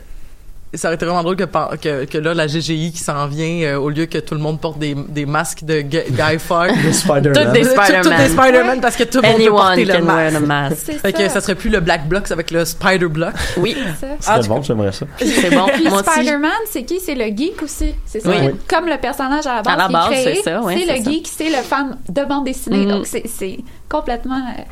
ça 0.75 0.89
aurait 0.89 0.97
été 0.97 1.07
vraiment 1.07 1.23
drôle 1.23 1.37
que, 1.37 1.45
que, 1.77 2.05
que 2.05 2.19
là, 2.19 2.35
la 2.35 2.47
GGI 2.47 2.93
qui 2.93 2.99
s'en 2.99 3.27
vient, 3.27 3.63
euh, 3.67 3.77
au 3.79 3.89
lieu 3.89 4.07
que 4.07 4.19
tout 4.19 4.35
le 4.35 4.41
monde 4.41 4.61
porte 4.61 4.79
des, 4.79 4.95
des 4.95 5.25
masques 5.25 5.65
de 5.65 5.81
Guy 5.81 6.39
Fawkes. 6.39 6.83
De 6.85 6.93
Spider-Man. 6.93 7.45
Toutes 7.45 7.53
des 7.53 7.65
Spider-Man. 7.65 8.03
Toutes 8.03 8.17
des 8.17 8.29
Spider-Man 8.29 8.81
parce 8.81 8.97
que 8.97 9.05
tout 9.05 9.21
le 9.23 9.29
monde 9.29 9.39
peut 9.39 9.51
porter 9.51 9.83
Anyone 9.83 9.87
le 9.87 10.07
can 10.07 10.07
wear 10.17 10.41
masque. 10.41 10.77
C'est 10.85 10.99
Fait 10.99 11.13
que 11.13 11.29
ça 11.29 11.41
serait 11.41 11.55
plus 11.55 11.71
le 11.71 11.81
Black 11.81 12.09
Block, 12.09 12.31
avec 12.31 12.51
le 12.51 12.65
Spider 12.65 13.07
Block. 13.09 13.33
Oui, 13.59 13.77
ça. 14.01 14.07
C'était 14.21 14.33
Ah, 14.33 14.41
bon, 14.49 14.63
j'aimerais 14.63 14.93
ça. 14.93 15.07
c'est 15.19 15.51
bon. 15.51 15.67
Puis. 15.73 15.87
Spider-Man, 15.87 16.51
c'est 16.71 16.83
qui? 16.85 17.01
C'est 17.01 17.15
le 17.15 17.25
geek 17.37 17.63
aussi. 17.63 17.95
C'est 18.05 18.21
ça. 18.21 18.29
Oui. 18.29 18.51
Comme 18.69 18.87
le 18.87 18.99
personnage 18.99 19.47
à 19.47 19.57
la 19.57 19.63
base, 19.63 19.75
À 19.75 19.77
la 19.77 19.87
qui 19.87 19.93
base, 19.93 20.09
c'est 20.25 20.43
ça, 20.43 20.61
ouais, 20.63 20.75
c'est 20.75 20.87
c'est 20.87 20.99
le 20.99 21.05
ça. 21.05 21.11
geek, 21.11 21.29
c'est 21.29 21.51
le 21.51 21.63
fan 21.63 21.97
de 22.09 22.25
bande 22.25 22.45
dessinée. 22.45 22.85
Mhm. 22.85 22.89
Donc, 22.91 23.07
c'est 23.07 23.23
c'est 23.27 23.59
complètement... 23.89 24.37
euh, 24.59 24.63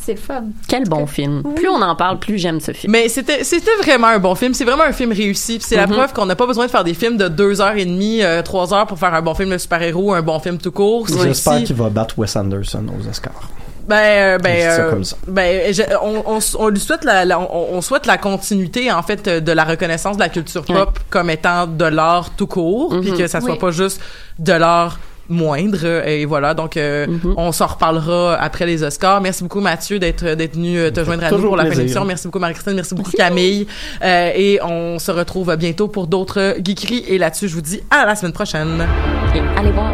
c'est 0.00 0.12
le 0.14 0.18
fun. 0.18 0.44
Quel 0.68 0.84
bon 0.88 1.06
film. 1.06 1.42
Oui. 1.44 1.54
Plus 1.54 1.68
on 1.68 1.80
en 1.82 1.94
parle, 1.96 2.18
plus 2.18 2.38
j'aime 2.38 2.60
ce 2.60 2.72
film. 2.72 2.92
Mais 2.92 3.08
c'était 3.08 3.44
c'était 3.44 3.74
vraiment 3.82 4.08
un 4.08 4.18
bon 4.18 4.34
film. 4.34 4.54
C'est 4.54 4.64
vraiment 4.64 4.84
un 4.84 4.92
film 4.92 5.12
réussi. 5.12 5.58
Puis 5.58 5.66
c'est 5.68 5.76
la 5.76 5.86
Mhm. 5.86 5.92
preuve 5.94 6.12
qu'on 6.12 6.26
n'a 6.26 6.36
pas 6.36 6.46
besoin 6.46 6.66
de 6.66 6.70
faire 6.70 6.84
des 6.84 6.94
films 6.94 7.16
de 7.16 7.28
deux 7.28 7.60
heures 7.60 7.76
et 7.76 7.84
demie, 7.84 8.22
euh, 8.22 8.42
trois 8.42 8.72
heures 8.74 8.86
pour 8.86 8.98
faire 8.98 9.14
un 9.14 9.22
bon 9.22 9.34
film 9.34 9.50
de 9.50 9.58
super-héros, 9.58 10.12
un 10.14 10.22
bon 10.22 10.38
film 10.38 10.58
tout 10.58 10.72
court. 10.72 11.06
J'espère 11.08 11.62
qu'il 11.64 11.76
va 11.76 11.88
battre 11.90 12.18
Wes 12.18 12.34
Anderson 12.36 12.84
aux 12.88 13.08
Oscars. 13.08 13.50
Ben, 13.86 13.96
euh, 13.96 14.38
ben, 14.38 14.56
euh, 14.66 14.90
comme 14.90 15.04
ça. 15.04 15.14
ben, 15.28 15.70
je- 15.74 15.82
on, 16.02 16.22
on, 16.26 16.38
on 16.58 16.68
lui 16.68 16.80
souhaite 16.80 17.04
la, 17.04 17.26
la- 17.26 17.38
on, 17.38 17.66
on 17.74 17.80
souhaite 17.82 18.06
la 18.06 18.16
continuité 18.16 18.90
en 18.90 19.02
fait 19.02 19.28
de 19.28 19.52
la 19.52 19.64
reconnaissance 19.64 20.16
de 20.16 20.22
la 20.22 20.30
culture 20.30 20.64
pop 20.64 20.98
comme 21.10 21.28
étant 21.28 21.66
de 21.66 21.84
l'art 21.84 22.30
tout 22.34 22.46
court, 22.46 22.98
puis 23.02 23.10
Mhm. 23.12 23.18
que 23.18 23.26
ça 23.26 23.42
soit 23.42 23.50
Oui. 23.52 23.58
pas 23.58 23.72
juste 23.72 24.00
de 24.38 24.54
l'art 24.54 24.98
moindre 25.28 26.06
et 26.06 26.24
voilà. 26.24 26.54
Donc 26.54 26.76
euh, 26.76 27.06
Mhm. 27.06 27.34
on 27.36 27.52
s'en 27.52 27.66
reparlera 27.66 28.34
après 28.40 28.66
les 28.66 28.82
Oscars. 28.82 29.20
Merci 29.20 29.42
beaucoup 29.42 29.60
Mathieu 29.60 29.98
d'être 29.98 30.34
d'être 30.34 30.54
venu 30.54 30.78
euh, 30.78 30.90
te 30.90 31.04
joindre 31.04 31.24
à 31.24 31.30
nous 31.30 31.36
toujours 31.36 31.50
pour 31.50 31.56
la 31.56 31.62
fin 31.64 31.68
de 31.70 31.74
plaisir. 31.74 31.84
l'émission 31.84 32.04
merci 32.04 32.26
beaucoup 32.28 32.38
Marie-Christine. 32.38 32.74
Merci 32.74 32.94
beaucoup 32.94 33.10
Camille. 33.12 33.66
Euh, 34.02 34.30
et 34.34 34.60
on 34.62 34.98
se 34.98 35.10
retrouve 35.10 35.54
bientôt 35.56 35.88
pour 35.88 36.06
d'autres 36.06 36.56
geekeries. 36.64 37.04
Et 37.08 37.18
là-dessus 37.18 37.48
je 37.48 37.54
vous 37.54 37.60
dis 37.62 37.80
à 37.90 38.04
la 38.06 38.14
semaine 38.16 38.32
prochaine. 38.32 38.86
Et 39.34 39.40
allez 39.58 39.70
voir. 39.72 39.92